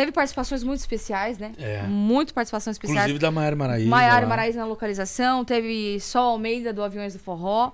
teve 0.00 0.12
participações 0.12 0.64
muito 0.64 0.80
especiais, 0.80 1.38
né? 1.38 1.52
É. 1.58 1.82
Muito 1.82 2.32
participações 2.32 2.74
especiais. 2.76 3.00
Inclusive 3.00 3.18
da 3.18 3.30
Maiara 3.30 3.54
Maraíza. 3.54 3.88
Maiara 3.88 4.22
lá. 4.22 4.28
Maraíza 4.28 4.60
na 4.60 4.66
localização, 4.66 5.44
teve 5.44 6.00
Sol 6.00 6.30
Almeida 6.30 6.72
do 6.72 6.82
Aviões 6.82 7.12
do 7.12 7.18
Forró, 7.18 7.72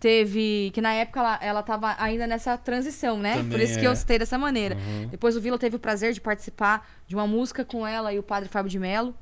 teve. 0.00 0.70
Que 0.72 0.80
na 0.80 0.94
época 0.94 1.20
ela, 1.20 1.38
ela 1.42 1.62
tava 1.62 1.94
ainda 1.98 2.26
nessa 2.26 2.56
transição, 2.56 3.18
né? 3.18 3.36
Também 3.36 3.50
Por 3.50 3.60
isso 3.60 3.78
que 3.78 3.84
é. 3.84 3.88
eu 3.88 3.94
citei 3.94 4.18
dessa 4.18 4.38
maneira. 4.38 4.76
Uhum. 4.76 5.08
Depois 5.08 5.36
o 5.36 5.40
Vila 5.40 5.58
teve 5.58 5.76
o 5.76 5.78
prazer 5.78 6.14
de 6.14 6.20
participar 6.20 6.88
de 7.06 7.14
uma 7.14 7.26
música 7.26 7.62
com 7.62 7.86
ela 7.86 8.10
e 8.12 8.18
o 8.18 8.22
padre 8.22 8.48
Fábio 8.48 8.70
de 8.70 8.78
Mello, 8.78 9.14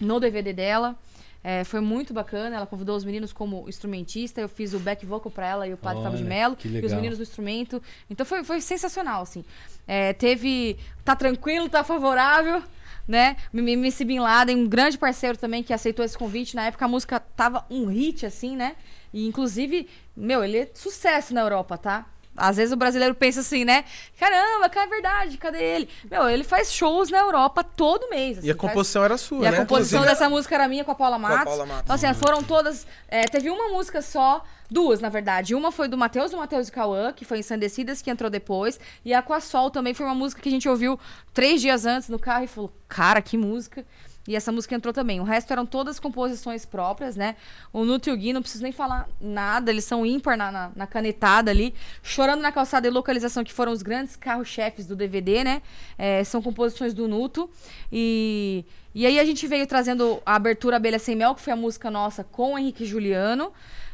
no 0.00 0.20
DVD 0.20 0.52
dela. 0.52 0.96
É, 1.42 1.62
foi 1.64 1.80
muito 1.80 2.12
bacana, 2.12 2.56
ela 2.56 2.66
convidou 2.66 2.96
os 2.96 3.04
meninos 3.04 3.32
como 3.32 3.68
instrumentista, 3.68 4.40
eu 4.40 4.48
fiz 4.48 4.74
o 4.74 4.78
back 4.78 5.06
vocal 5.06 5.30
pra 5.30 5.46
ela 5.46 5.66
e 5.68 5.72
o 5.72 5.76
padre 5.76 6.02
Fábio 6.02 6.18
de 6.18 6.24
Olha, 6.24 6.34
Mello, 6.34 6.56
e 6.64 6.84
os 6.84 6.92
meninos 6.92 7.18
no 7.18 7.22
instrumento. 7.22 7.82
Então 8.10 8.26
foi, 8.26 8.42
foi 8.42 8.60
sensacional, 8.60 9.22
assim. 9.22 9.44
É, 9.86 10.12
teve 10.12 10.76
Tá 11.04 11.14
Tranquilo, 11.14 11.68
Tá 11.68 11.84
Favorável, 11.84 12.62
né? 13.06 13.36
MC 13.54 14.04
Bin 14.04 14.18
Laden, 14.18 14.56
um 14.56 14.68
grande 14.68 14.98
parceiro 14.98 15.38
também 15.38 15.62
que 15.62 15.72
aceitou 15.72 16.04
esse 16.04 16.18
convite. 16.18 16.56
Na 16.56 16.66
época 16.66 16.84
a 16.84 16.88
música 16.88 17.20
tava 17.20 17.64
um 17.70 17.86
hit, 17.86 18.26
assim, 18.26 18.56
né? 18.56 18.74
E 19.12 19.26
inclusive, 19.26 19.88
meu, 20.16 20.44
ele 20.44 20.58
é 20.58 20.70
sucesso 20.74 21.32
na 21.32 21.40
Europa, 21.40 21.78
tá? 21.78 22.06
Às 22.38 22.56
vezes 22.56 22.72
o 22.72 22.76
brasileiro 22.76 23.14
pensa 23.14 23.40
assim, 23.40 23.64
né? 23.64 23.84
Caramba, 24.18 24.68
cara, 24.68 24.86
é 24.86 24.90
verdade, 24.90 25.36
cadê 25.36 25.62
ele? 25.62 25.88
Meu, 26.10 26.28
ele 26.28 26.44
faz 26.44 26.72
shows 26.72 27.10
na 27.10 27.18
Europa 27.18 27.62
todo 27.64 28.08
mês. 28.08 28.36
E 28.36 28.40
assim, 28.40 28.50
a 28.50 28.54
faz- 28.54 28.60
composição 28.60 29.04
era 29.04 29.18
sua, 29.18 29.44
e 29.44 29.46
a 29.46 29.50
né? 29.50 29.56
composição 29.58 29.98
Inclusive, 30.00 30.18
dessa 30.18 30.30
música 30.30 30.54
era 30.54 30.68
minha 30.68 30.84
com 30.84 30.90
a 30.90 30.94
Paula 30.94 31.18
Matos. 31.18 31.44
Paula 31.44 31.66
Matos. 31.66 31.82
Então, 31.84 31.94
assim, 31.96 32.14
foram 32.14 32.42
todas. 32.42 32.86
é, 33.08 33.26
teve 33.26 33.50
uma 33.50 33.68
música 33.68 34.00
só, 34.02 34.44
duas, 34.70 35.00
na 35.00 35.08
verdade. 35.08 35.54
Uma 35.54 35.70
foi 35.72 35.88
do 35.88 35.96
Matheus, 35.98 36.30
do 36.30 36.36
Matheus 36.36 36.68
e 36.68 36.72
Cauã, 36.72 37.12
que 37.12 37.24
foi 37.24 37.38
Ensandecidas, 37.38 38.00
que 38.02 38.10
entrou 38.10 38.30
depois. 38.30 38.78
E 39.04 39.12
a 39.14 39.20
com 39.22 39.32
a 39.32 39.40
Sol 39.40 39.70
também 39.70 39.94
foi 39.94 40.06
uma 40.06 40.14
música 40.14 40.40
que 40.42 40.48
a 40.48 40.52
gente 40.52 40.68
ouviu 40.68 40.98
três 41.34 41.60
dias 41.60 41.84
antes 41.86 42.08
no 42.08 42.18
carro 42.18 42.44
e 42.44 42.48
falou: 42.48 42.72
Cara, 42.88 43.20
que 43.20 43.36
música. 43.36 43.84
E 44.28 44.36
essa 44.36 44.52
música 44.52 44.74
entrou 44.74 44.92
também. 44.92 45.20
O 45.20 45.24
resto 45.24 45.50
eram 45.54 45.64
todas 45.64 45.98
composições 45.98 46.66
próprias, 46.66 47.16
né? 47.16 47.34
O 47.72 47.82
Nuto 47.82 48.10
e 48.10 48.12
o 48.12 48.16
Gui, 48.16 48.34
não 48.34 48.42
preciso 48.42 48.62
nem 48.62 48.72
falar 48.72 49.08
nada, 49.18 49.70
eles 49.70 49.86
são 49.86 50.04
ímpar 50.04 50.36
na, 50.36 50.52
na, 50.52 50.70
na 50.76 50.86
canetada 50.86 51.50
ali. 51.50 51.74
Chorando 52.02 52.42
na 52.42 52.52
calçada 52.52 52.86
e 52.86 52.90
localização, 52.90 53.42
que 53.42 53.54
foram 53.54 53.72
os 53.72 53.80
grandes 53.80 54.16
carros-chefes 54.16 54.86
do 54.86 54.94
DVD, 54.94 55.42
né? 55.44 55.62
É, 55.96 56.22
são 56.24 56.42
composições 56.42 56.92
do 56.92 57.08
Nuto. 57.08 57.48
E, 57.90 58.66
e 58.94 59.06
aí 59.06 59.18
a 59.18 59.24
gente 59.24 59.46
veio 59.46 59.66
trazendo 59.66 60.20
a 60.26 60.34
abertura 60.34 60.76
Abelha 60.76 60.98
Sem 60.98 61.16
Mel, 61.16 61.34
que 61.34 61.40
foi 61.40 61.54
a 61.54 61.56
música 61.56 61.90
nossa 61.90 62.22
com 62.22 62.52
o 62.52 62.58
Henrique 62.58 62.84
Juliano. 62.84 63.50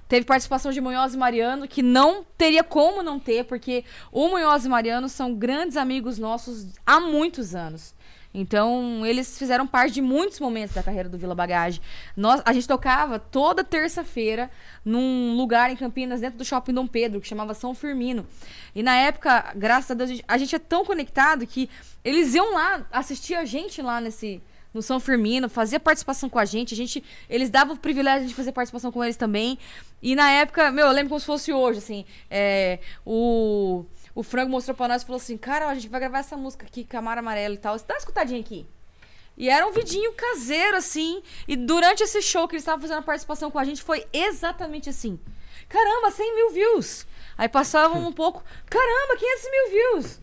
Teve 0.08 0.26
participação 0.26 0.72
de 0.72 0.80
Munhoz 0.80 1.14
e 1.14 1.16
Mariano, 1.16 1.68
que 1.68 1.80
não 1.80 2.26
teria 2.36 2.64
como 2.64 3.04
não 3.04 3.20
ter, 3.20 3.44
porque 3.44 3.84
o 4.10 4.26
Munhoz 4.26 4.64
e 4.64 4.68
Mariano 4.68 5.08
são 5.08 5.32
grandes 5.32 5.76
amigos 5.76 6.18
nossos 6.18 6.66
há 6.84 6.98
muitos 6.98 7.54
anos. 7.54 7.93
Então, 8.34 9.06
eles 9.06 9.38
fizeram 9.38 9.64
parte 9.64 9.94
de 9.94 10.02
muitos 10.02 10.40
momentos 10.40 10.74
da 10.74 10.82
carreira 10.82 11.08
do 11.08 11.16
Vila 11.16 11.36
Bagagem. 11.36 11.80
Nós, 12.16 12.42
a 12.44 12.52
gente 12.52 12.66
tocava 12.66 13.16
toda 13.16 13.62
terça-feira 13.62 14.50
num 14.84 15.36
lugar 15.36 15.70
em 15.70 15.76
Campinas, 15.76 16.20
dentro 16.20 16.36
do 16.38 16.44
Shopping 16.44 16.74
Dom 16.74 16.86
Pedro, 16.88 17.20
que 17.20 17.28
chamava 17.28 17.54
São 17.54 17.74
Firmino. 17.74 18.26
E 18.74 18.82
na 18.82 18.96
época, 18.96 19.52
graças 19.54 19.92
a 19.92 19.94
Deus, 19.94 20.10
a 20.10 20.12
gente, 20.12 20.24
a 20.26 20.36
gente 20.36 20.56
é 20.56 20.58
tão 20.58 20.84
conectado 20.84 21.46
que 21.46 21.70
eles 22.04 22.34
iam 22.34 22.52
lá 22.52 22.84
assistir 22.90 23.36
a 23.36 23.44
gente 23.44 23.80
lá 23.80 24.00
nesse 24.00 24.42
no 24.74 24.82
São 24.82 24.98
Firmino, 24.98 25.48
fazia 25.48 25.78
participação 25.78 26.28
com 26.28 26.36
a 26.36 26.44
gente, 26.44 26.74
a 26.74 26.76
gente, 26.76 27.02
eles 27.30 27.48
davam 27.48 27.76
o 27.76 27.78
privilégio 27.78 28.26
de 28.26 28.34
fazer 28.34 28.50
participação 28.50 28.90
com 28.90 29.04
eles 29.04 29.16
também. 29.16 29.56
E 30.02 30.16
na 30.16 30.28
época, 30.32 30.72
meu, 30.72 30.86
eu 30.86 30.92
lembro 30.92 31.10
como 31.10 31.20
se 31.20 31.26
fosse 31.26 31.52
hoje, 31.52 31.78
assim, 31.78 32.04
é, 32.28 32.80
o, 33.06 33.84
o 34.14 34.22
Frango 34.22 34.50
mostrou 34.50 34.76
pra 34.76 34.88
nós 34.88 35.02
e 35.02 35.06
falou 35.06 35.20
assim, 35.20 35.36
cara, 35.36 35.68
a 35.68 35.74
gente 35.74 35.88
vai 35.88 36.00
gravar 36.00 36.18
essa 36.18 36.36
música 36.36 36.66
aqui, 36.66 36.84
Camara 36.84 37.20
Amarelo 37.20 37.54
e 37.54 37.58
tal, 37.58 37.78
você 37.78 37.84
uma 37.88 37.98
escutadinha 37.98 38.40
aqui. 38.40 38.66
E 39.36 39.50
era 39.50 39.66
um 39.66 39.72
vidinho 39.72 40.12
caseiro, 40.12 40.76
assim, 40.76 41.20
e 41.48 41.56
durante 41.56 42.04
esse 42.04 42.22
show 42.22 42.46
que 42.46 42.54
eles 42.54 42.62
estavam 42.62 42.80
fazendo 42.80 42.98
a 42.98 43.02
participação 43.02 43.50
com 43.50 43.58
a 43.58 43.64
gente, 43.64 43.82
foi 43.82 44.06
exatamente 44.12 44.88
assim. 44.88 45.18
Caramba, 45.68 46.10
100 46.10 46.36
mil 46.36 46.50
views. 46.50 47.06
Aí 47.36 47.48
passavam 47.48 48.06
um 48.06 48.12
pouco, 48.12 48.44
caramba, 48.66 49.16
500 49.16 49.50
mil 49.50 49.70
views. 49.70 50.20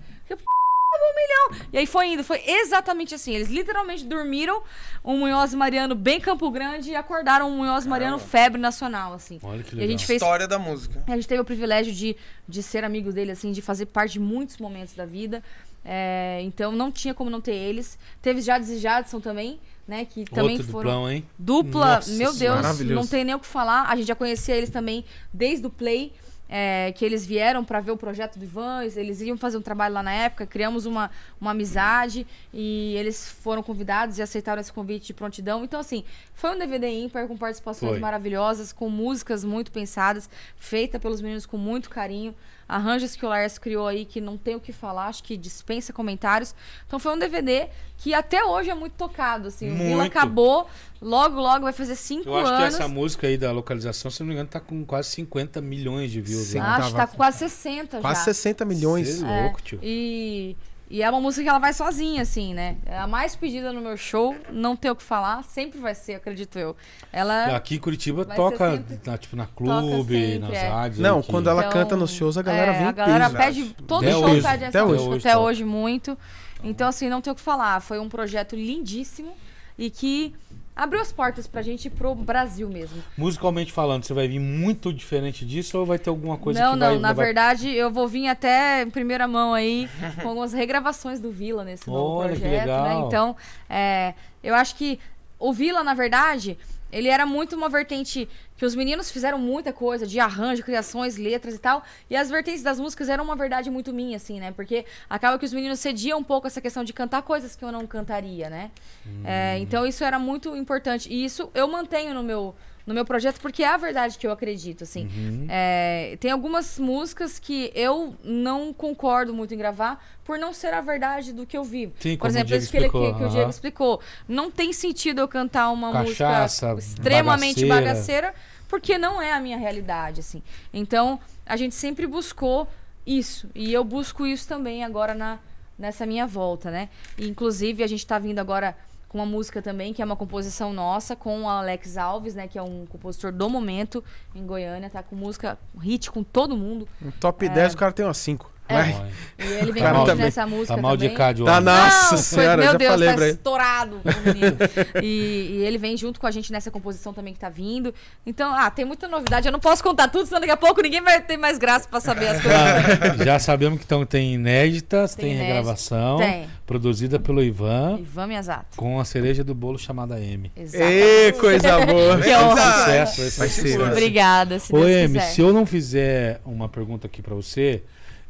Um 0.94 1.16
milhão. 1.16 1.66
E 1.72 1.78
aí 1.78 1.88
foi 1.88 2.08
indo, 2.08 2.24
foi 2.24 2.42
exatamente 2.46 3.16
assim. 3.16 3.34
Eles 3.34 3.50
literalmente 3.50 4.04
dormiram 4.06 4.62
um 5.06 5.18
Munhoz 5.20 5.54
Mariano 5.54 5.96
bem 5.96 6.20
Campo 6.20 6.52
Grande 6.52 6.92
e 6.92 6.96
acordaram 6.96 7.50
um 7.50 7.58
Munhoz 7.58 7.86
Mariano 7.88 8.20
febre 8.20 8.60
nacional, 8.60 9.14
assim. 9.14 9.40
Olha 9.42 9.64
que 9.64 9.70
E 9.74 9.80
a 9.80 9.82
legal. 9.82 9.92
gente 9.92 10.06
fez 10.06 10.22
História 10.22 10.48
da 10.48 10.60
música. 10.60 11.02
a 11.08 11.16
gente 11.16 11.28
teve 11.28 11.40
o 11.42 11.46
privilégio 11.46 11.94
de, 11.94 12.16
de 12.48 12.62
ser 12.62 12.84
amigo 12.84 13.14
dele, 13.14 13.32
assim, 13.32 13.54
de 13.54 13.62
fazer 13.62 13.86
parte 13.86 14.14
de 14.14 14.20
muitos 14.20 14.58
momentos 14.58 14.94
da 14.94 15.06
vida. 15.06 15.42
É, 15.84 16.40
então 16.44 16.74
não 16.74 16.92
tinha 16.92 17.14
como 17.14 17.30
não 17.30 17.40
ter 17.40 17.56
eles. 17.56 17.98
Teve 18.22 18.42
Jades 18.42 18.70
e 18.70 18.78
Jadson 18.78 19.20
também, 19.22 19.60
né? 19.88 20.04
Que 20.06 20.26
também 20.26 20.58
Outro 20.58 20.68
foram. 20.72 20.90
duplão, 20.92 21.10
hein? 21.10 21.26
Dupla, 21.40 21.96
Nossa 21.96 22.12
meu. 22.12 22.34
Deus, 22.34 22.80
não 22.82 23.08
tem 23.08 23.24
nem 23.24 23.34
o 23.34 23.40
que 23.40 23.48
falar. 23.48 23.84
A 23.90 23.96
gente 23.96 24.08
já 24.08 24.16
conhecia 24.16 24.56
eles 24.56 24.70
também 24.70 25.06
desde 25.34 25.66
o 25.66 25.70
Play. 25.70 26.12
É, 26.54 26.92
que 26.92 27.06
eles 27.06 27.26
vieram 27.26 27.64
para 27.64 27.80
ver 27.80 27.92
o 27.92 27.98
projeto 27.98 28.38
do 28.38 28.44
Ivan, 28.44 28.84
eles 28.84 29.22
iam 29.22 29.38
fazer 29.38 29.58
um 29.58 29.62
trabalho 29.62 29.94
lá 29.94 30.04
na 30.04 30.12
época, 30.12 30.46
criamos 30.46 30.86
uma, 30.86 31.10
uma 31.40 31.52
amizade 31.52 32.28
e 32.54 32.94
eles 32.98 33.32
foram 33.32 33.64
convidados 33.64 34.18
e 34.18 34.22
aceitaram 34.22 34.60
esse 34.60 34.74
convite 34.74 35.08
de 35.08 35.14
prontidão. 35.14 35.64
Então, 35.64 35.80
assim, 35.80 36.04
foi 36.34 36.54
um 36.54 36.60
DVD 36.60 36.90
ímpar 36.90 37.26
com 37.26 37.38
participações 37.38 37.94
Foi. 37.94 38.00
maravilhosas, 38.00 38.74
com 38.74 38.90
músicas 38.90 39.46
muito 39.46 39.72
pensadas, 39.72 40.30
feita 40.58 41.00
pelos 41.00 41.22
meninos 41.22 41.46
com 41.46 41.56
muito 41.56 41.90
carinho, 41.90 42.36
arranjos 42.72 43.16
que 43.18 43.26
o 43.26 43.30
Lars 43.30 43.58
criou 43.58 43.86
aí 43.86 44.06
que 44.06 44.22
não 44.22 44.38
tem 44.38 44.56
o 44.56 44.60
que 44.60 44.72
falar, 44.72 45.08
acho 45.08 45.24
que 45.24 45.36
dispensa 45.36 45.92
comentários. 45.92 46.56
Então, 46.88 46.98
foi 46.98 47.14
um 47.14 47.20
DVD 47.20 47.68
que 47.98 48.14
até 48.14 48.44
hoje 48.44 48.70
é 48.70 48.74
muito 48.74 48.94
tocado, 48.94 49.50
assim. 49.50 49.70
O 49.72 49.76
Vila 49.76 49.98
Muito. 49.98 50.18
acabou, 50.18 50.68
logo, 51.02 51.40
logo 51.40 51.64
vai 51.66 51.74
fazer 51.74 51.96
cinco 51.96 52.30
Eu 52.30 52.38
acho 52.38 52.56
que 52.56 52.62
anos. 52.64 52.76
essa 52.76 52.88
música 52.88 53.28
aí 53.28 53.38
da 53.38 53.52
localização, 53.52 54.10
se 54.10 54.22
não 54.22 54.28
me 54.28 54.34
engano, 54.34 54.48
tá 54.50 54.60
com 54.60 54.86
quase 54.86 55.10
50 55.10 55.60
milhões 55.60 56.10
de 56.12 56.22
views. 56.22 56.48
Sim. 56.48 56.60
lá. 56.60 56.78
Acho 56.78 56.92
que 56.92 56.96
tá 56.96 57.08
com 57.08 57.18
quase 57.18 57.40
60 57.40 58.00
Quase 58.00 58.20
já. 58.20 58.26
60 58.26 58.64
milhões. 58.66 59.08
Cê 59.10 59.26
é 59.26 59.42
louco, 59.44 59.62
tio. 59.62 59.80
E, 59.84 60.56
e 60.92 61.02
é 61.02 61.10
uma 61.10 61.22
música 61.22 61.42
que 61.44 61.48
ela 61.50 61.58
vai 61.58 61.72
sozinha, 61.72 62.22
assim, 62.22 62.54
né? 62.54 62.76
É 62.86 62.98
a 62.98 63.08
mais 63.08 63.34
pedida 63.36 63.72
no 63.72 63.80
meu 63.80 63.96
show, 63.96 64.36
não 64.52 64.76
tem 64.76 64.92
o 64.92 64.96
que 64.96 65.02
falar, 65.02 65.42
sempre 65.46 65.80
vai 65.80 65.96
ser, 65.96 66.16
acredito 66.16 66.60
eu. 66.60 66.76
Ela. 67.14 67.56
Aqui 67.56 67.76
em 67.76 67.80
Curitiba 67.80 68.26
toca 68.26 68.72
sempre- 68.76 69.00
na, 69.06 69.18
tipo, 69.18 69.36
na 69.38 69.46
clube, 69.48 70.14
sempre, 70.14 70.40
nas 70.40 70.52
é. 70.54 70.68
rádios. 70.68 71.00
Não, 71.00 71.20
aqui. 71.20 71.30
quando 71.32 71.50
ela 71.50 71.62
Então, 71.62 71.72
canta 71.72 71.96
nos 71.96 72.12
shows, 72.12 72.38
a 72.38 72.42
galera 72.42 72.74
é, 72.74 72.78
vem 72.78 72.88
A 72.88 72.92
galera 72.92 73.30
peso. 73.30 73.38
pede. 73.42 73.74
Todo 73.88 74.04
Até 74.04 74.12
show 74.12 74.24
hoje, 74.26 74.42
pede 74.42 74.64
essa 74.66 74.80
até 74.80 74.84
música, 74.88 75.10
hoje 75.10 75.28
até 75.30 75.38
hoje 75.38 75.64
muito. 75.64 76.18
Então, 76.64 76.88
assim, 76.90 77.08
não 77.10 77.22
tem 77.22 77.32
o 77.32 77.36
que 77.36 77.42
falar. 77.42 77.80
Foi 77.80 77.98
um 77.98 78.10
projeto 78.10 78.56
lindíssimo 78.56 79.34
e 79.78 79.90
que 79.90 80.36
abriu 80.82 81.00
as 81.00 81.12
portas 81.12 81.46
pra 81.46 81.62
gente 81.62 81.86
ir 81.86 81.92
pro 81.92 82.16
Brasil 82.16 82.68
mesmo. 82.68 83.04
Musicalmente 83.16 83.72
falando, 83.72 84.04
você 84.04 84.16
vai 84.16 84.28
vir 84.28 84.40
muito 84.40 84.92
diferente 84.92 85.46
disso 85.46 85.78
ou 85.78 85.86
vai 85.86 86.00
ter 86.00 86.10
alguma 86.10 86.38
coisa 86.38 86.60
não, 86.60 86.74
que 86.74 86.80
não, 86.80 86.88
vai... 86.88 86.98
na 87.00 87.14
vai- 87.14 87.26
verdade, 87.26 87.70
eu 87.70 87.92
vou 87.92 88.08
vir 88.08 88.28
até 88.28 88.82
em 88.82 88.90
primeira 88.90 89.28
mão 89.28 89.54
aí 89.54 89.88
com 90.20 90.30
algumas 90.30 90.54
regravações 90.54 91.20
do 91.20 91.32
Vila 91.32 91.64
nesse 91.64 91.88
novo 91.88 92.22
Olha, 92.22 92.30
projeto, 92.30 92.68
né? 92.68 93.04
Então, 93.06 93.36
é, 93.70 94.16
eu 94.44 94.56
acho 94.56 94.76
que 94.76 95.00
o 95.38 95.54
Vila, 95.54 95.84
na 95.84 95.94
verdade, 95.94 96.58
ele 96.92 97.08
era 97.08 97.26
muito 97.26 97.56
uma 97.56 97.70
vertente 97.70 98.28
que 98.58 98.66
os 98.66 98.76
meninos 98.76 99.10
fizeram 99.10 99.40
muita 99.40 99.74
coisa 99.74 100.06
de 100.06 100.20
arranjo, 100.20 100.64
criações, 100.64 101.18
letras 101.18 101.56
e 101.56 101.60
tal, 101.60 101.84
e 102.10 102.16
as 102.16 102.30
vertentes 102.30 102.62
das 102.62 102.80
músicas 102.80 103.10
eram 103.10 103.24
uma 103.24 103.36
verdade 103.36 103.70
muito 103.70 103.92
minha, 103.94 104.18
assim, 104.18 104.40
né? 104.40 104.52
Porque 104.52 104.86
acaba 105.10 105.40
que 105.40 105.46
os 105.46 105.54
meninos 105.54 105.80
cediam 105.80 106.20
um 106.20 106.24
pouco 106.24 106.48
essa 106.48 106.62
questão 106.62 106.84
de 106.84 106.94
cantar 106.94 107.24
coisas 107.24 107.56
que 107.56 107.66
eu 107.66 107.72
não 107.72 107.88
cantaria, 107.88 108.50
né? 108.50 108.72
Hum. 109.06 109.24
É, 109.26 109.58
então 109.58 109.86
isso 109.86 110.04
era 110.04 110.20
muito 110.20 110.56
importante. 110.56 111.12
E 111.12 111.26
isso 111.26 111.50
eu 111.54 111.68
mantenho 111.68 112.14
no 112.14 112.22
meu, 112.22 112.56
no 112.86 112.94
meu 112.94 113.06
projeto, 113.06 113.40
porque 113.40 113.64
é 113.64 113.68
a 113.68 113.78
verdade 113.78 114.18
que 114.18 114.26
eu 114.26 114.32
acredito, 114.32 114.84
assim. 114.84 115.06
Uhum. 115.06 115.48
É, 115.50 116.18
tem 116.20 116.32
algumas 116.32 116.80
músicas 116.80 117.40
que 117.40 117.72
eu 117.76 118.16
não 118.24 118.74
concordo 118.74 119.34
muito 119.34 119.54
em 119.54 119.58
gravar 119.58 120.04
por 120.24 120.38
não 120.38 120.54
ser 120.54 120.74
a 120.74 120.82
verdade 120.82 121.34
do 121.34 121.46
que 121.46 121.58
eu 121.58 121.64
vivo. 121.64 121.94
Sim, 122.00 122.18
por 122.18 122.28
exemplo, 122.28 122.56
isso 122.56 122.72
que, 122.72 122.78
ele, 122.78 122.90
que, 122.90 123.14
que 123.14 123.24
o. 123.24 123.30
Diego 123.30 123.50
explicou. 123.50 124.00
Não 124.28 124.50
tem 124.52 124.72
sentido 124.74 125.20
eu 125.20 125.28
cantar 125.28 125.72
uma 125.72 125.92
Cachaça, 125.92 126.74
música 126.74 126.92
extremamente 126.92 127.66
bagaceira. 127.66 128.28
bagaceira, 128.30 128.36
porque 128.68 128.98
não 128.98 129.22
é 129.22 129.34
a 129.34 129.40
minha 129.40 129.58
realidade, 129.58 130.22
assim. 130.22 130.42
Então, 130.74 131.20
a 131.46 131.58
gente 131.58 131.76
sempre 131.76 132.08
buscou 132.08 132.68
isso. 133.06 133.50
E 133.54 133.74
eu 133.74 133.84
busco 133.84 134.26
isso 134.26 134.48
também 134.48 134.84
agora 134.84 135.14
na, 135.14 135.40
nessa 135.78 136.06
minha 136.06 136.26
volta, 136.26 136.72
né? 136.72 136.90
E, 137.18 137.28
inclusive, 137.28 137.84
a 137.84 137.88
gente 137.88 138.06
tá 138.06 138.18
vindo 138.20 138.40
agora 138.40 138.76
com 139.12 139.18
uma 139.18 139.26
música 139.26 139.62
também, 139.62 139.94
que 139.94 140.02
é 140.02 140.06
uma 140.06 140.16
composição 140.16 140.72
nossa, 140.72 141.18
com 141.18 141.42
o 141.42 141.50
Alex 141.50 141.98
Alves, 141.98 142.34
né? 142.34 142.48
Que 142.48 142.58
é 142.58 142.62
um 142.62 142.86
compositor 142.86 143.30
do 143.30 143.50
momento 143.50 144.02
em 144.34 144.46
Goiânia. 144.46 144.90
Tá 144.90 145.04
com 145.04 145.18
música, 145.18 145.60
hit 145.82 146.10
com 146.10 146.24
todo 146.24 146.56
mundo. 146.56 146.88
No 147.02 147.12
top 147.12 147.50
10 147.50 147.74
o 147.74 147.78
cara 147.78 147.92
tem 147.92 148.06
umas 148.06 148.16
5. 148.16 148.50
É. 148.80 149.22
E 149.44 149.44
ele 149.44 149.72
vem 149.72 149.84
junto 149.84 150.06
também. 150.06 150.26
nessa 150.26 150.46
música 150.46 150.76
Tá 150.76 150.80
mal 150.82 150.92
também. 150.96 151.10
de 151.10 151.16
cádio. 151.16 151.46
Tá 151.46 151.60
Nossa 151.60 152.12
Não, 152.12 152.22
senhora, 152.22 152.58
meu 152.62 152.72
já 152.74 152.78
Deus, 152.78 152.92
falei 152.92 153.16
tá 153.16 153.28
estourado 153.30 154.00
o 154.06 154.28
menino. 154.28 154.58
e, 155.02 155.58
e 155.58 155.64
ele 155.66 155.80
vem 155.80 155.98
junto 155.98 156.20
com 156.20 156.28
a 156.28 156.32
gente 156.32 156.52
nessa 156.52 156.70
composição 156.70 157.12
também 157.12 157.34
que 157.34 157.40
tá 157.40 157.50
vindo. 157.50 157.92
Então, 158.24 158.54
ah, 158.54 158.70
tem 158.70 158.86
muita 158.86 159.08
novidade. 159.08 159.48
Eu 159.48 159.52
não 159.52 159.60
posso 159.60 159.82
contar 159.82 160.10
tudo, 160.10 160.28
senão 160.28 160.40
daqui 160.42 160.52
a 160.52 160.58
pouco 160.58 160.80
ninguém 160.84 161.02
vai 161.02 161.20
ter 161.22 161.38
mais 161.38 161.58
graça 161.58 161.88
pra 161.90 162.00
saber 162.00 162.28
as 162.28 162.40
coisas. 162.42 163.18
Já, 163.18 163.26
já 163.26 163.40
sabemos 163.40 163.80
que 163.80 163.86
então, 163.86 164.06
tem 164.06 164.36
inéditas, 164.36 165.16
tem, 165.16 165.36
Tem 165.36 165.38
regravação, 165.44 166.18
Tem. 166.20 166.48
produzida 166.68 167.20
pelo 167.20 167.42
Ivan, 167.42 167.98
Ivan 168.00 168.28
Miyazato. 168.28 168.78
com 168.78 169.00
a 169.00 169.06
cereja 169.06 169.44
do 169.44 169.56
bolo 169.56 169.80
chamada 169.80 170.20
M. 170.20 170.52
Exatamente. 170.56 170.94
Ê, 171.04 171.32
coisa 171.32 171.84
boa. 171.84 172.22
Que 172.22 172.36
honra. 172.36 172.72
Sucesso, 172.74 173.22
esse 173.24 173.40
Vai 173.40 173.50
ser, 173.50 173.62
sucesso. 173.72 173.92
Obrigada, 173.92 174.60
se 174.60 174.72
Ô, 174.72 174.78
Deus 174.78 174.92
M, 174.92 175.14
quiser. 175.20 175.32
se 175.32 175.42
eu 175.42 175.52
não 175.52 175.66
fizer 175.66 176.40
uma 176.46 176.70
pergunta 176.70 177.08
aqui 177.08 177.24
pra 177.24 177.34
você, 177.34 177.82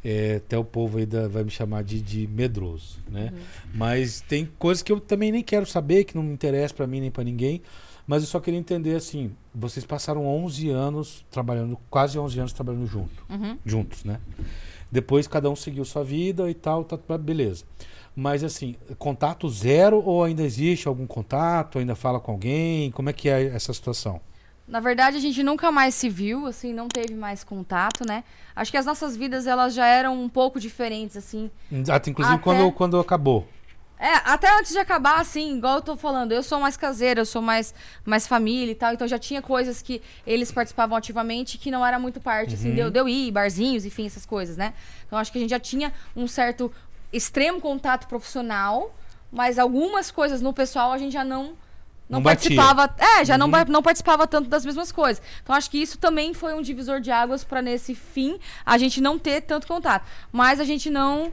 é, 0.04 0.36
até 0.36 0.58
o 0.58 0.64
povo 0.64 0.98
aí 0.98 1.06
da- 1.06 1.28
vai 1.28 1.44
me 1.44 1.50
chamar 1.50 1.82
de, 1.84 2.00
de 2.00 2.26
medroso, 2.26 2.98
né? 3.08 3.30
Uhum. 3.32 3.38
Mas 3.74 4.20
tem 4.20 4.48
coisas 4.58 4.82
que 4.82 4.90
eu 4.92 4.98
também 5.00 5.30
nem 5.32 5.42
quero 5.42 5.64
saber, 5.66 6.04
que 6.04 6.14
não 6.16 6.22
me 6.22 6.32
interessa 6.32 6.74
pra 6.74 6.86
mim 6.86 7.00
nem 7.00 7.10
pra 7.10 7.22
ninguém. 7.24 7.62
Mas 8.06 8.22
eu 8.24 8.28
só 8.28 8.40
queria 8.40 8.58
entender 8.58 8.96
assim, 8.96 9.30
vocês 9.54 9.86
passaram 9.86 10.26
11 10.26 10.68
anos 10.70 11.24
trabalhando, 11.30 11.78
quase 11.88 12.18
11 12.18 12.38
anos 12.40 12.52
trabalhando 12.52 12.86
junto, 12.86 13.24
Uhum. 13.30 13.56
juntos, 13.64 14.02
né? 14.04 14.18
Depois 14.90 15.26
cada 15.28 15.48
um 15.48 15.56
seguiu 15.56 15.84
sua 15.84 16.02
vida 16.04 16.50
e 16.50 16.54
tal, 16.54 16.84
tá, 16.84 16.98
tá, 16.98 17.16
beleza. 17.16 17.64
Mas 18.14 18.44
assim, 18.44 18.74
contato 18.98 19.48
zero 19.48 20.02
ou 20.04 20.22
ainda 20.24 20.42
existe 20.42 20.86
algum 20.88 21.06
contato? 21.06 21.78
Ainda 21.78 21.94
fala 21.94 22.20
com 22.20 22.32
alguém? 22.32 22.90
Como 22.90 23.08
é 23.08 23.12
que 23.12 23.28
é 23.28 23.44
essa 23.54 23.72
situação? 23.72 24.20
Na 24.72 24.80
verdade, 24.80 25.18
a 25.18 25.20
gente 25.20 25.42
nunca 25.42 25.70
mais 25.70 25.94
se 25.94 26.08
viu, 26.08 26.46
assim, 26.46 26.72
não 26.72 26.88
teve 26.88 27.12
mais 27.14 27.44
contato, 27.44 28.06
né? 28.08 28.24
Acho 28.56 28.70
que 28.70 28.78
as 28.78 28.86
nossas 28.86 29.14
vidas, 29.14 29.46
elas 29.46 29.74
já 29.74 29.86
eram 29.86 30.18
um 30.18 30.30
pouco 30.30 30.58
diferentes, 30.58 31.14
assim. 31.14 31.50
Até, 31.90 32.08
inclusive 32.10 32.36
Até- 32.36 32.42
quando, 32.42 32.72
quando 32.72 32.98
acabou. 32.98 33.46
É, 33.98 34.14
até 34.24 34.50
antes 34.58 34.72
de 34.72 34.78
acabar, 34.78 35.20
assim, 35.20 35.58
igual 35.58 35.76
eu 35.76 35.82
tô 35.82 35.94
falando, 35.94 36.32
eu 36.32 36.42
sou 36.42 36.58
mais 36.58 36.74
caseira, 36.74 37.20
eu 37.20 37.26
sou 37.26 37.42
mais, 37.42 37.74
mais 38.02 38.26
família 38.26 38.72
e 38.72 38.74
tal, 38.74 38.94
então 38.94 39.06
já 39.06 39.18
tinha 39.18 39.42
coisas 39.42 39.82
que 39.82 40.00
eles 40.26 40.50
participavam 40.50 40.96
ativamente 40.96 41.58
que 41.58 41.70
não 41.70 41.84
era 41.84 41.98
muito 41.98 42.18
parte, 42.18 42.54
assim, 42.54 42.74
de, 42.74 42.80
eu- 42.80 42.90
de 42.90 42.98
eu 42.98 43.06
ir, 43.06 43.30
barzinhos, 43.30 43.84
enfim, 43.84 44.06
essas 44.06 44.24
coisas, 44.24 44.56
né? 44.56 44.72
Então 45.06 45.18
acho 45.18 45.30
que 45.30 45.36
a 45.36 45.40
gente 45.42 45.50
já 45.50 45.60
tinha 45.60 45.92
um 46.16 46.26
certo 46.26 46.72
extremo 47.12 47.60
contato 47.60 48.08
profissional, 48.08 48.92
mas 49.30 49.58
algumas 49.58 50.10
coisas 50.10 50.40
no 50.40 50.54
pessoal 50.54 50.92
a 50.92 50.98
gente 50.98 51.12
já 51.12 51.22
não. 51.24 51.52
Não, 52.12 52.18
Não 52.18 52.22
batia. 52.22 52.54
participava. 52.54 52.94
É, 53.18 53.24
já 53.24 53.38
não, 53.38 53.50
ba- 53.50 53.64
não 53.64 53.82
participava 53.82 54.26
tanto 54.26 54.48
das 54.48 54.64
mesmas 54.66 54.92
coisas. 54.92 55.22
Então 55.42 55.54
acho 55.56 55.70
que 55.70 55.78
isso 55.80 55.96
também 55.96 56.34
foi 56.34 56.52
um 56.52 56.60
divisor 56.60 57.00
de 57.00 57.10
águas 57.10 57.42
para 57.42 57.62
nesse 57.62 57.94
fim 57.94 58.38
a 58.66 58.76
gente 58.76 59.00
não 59.00 59.18
ter 59.18 59.40
tanto 59.40 59.66
contato. 59.66 60.06
Mas 60.30 60.60
a 60.60 60.64
gente 60.64 60.90
não 60.90 61.32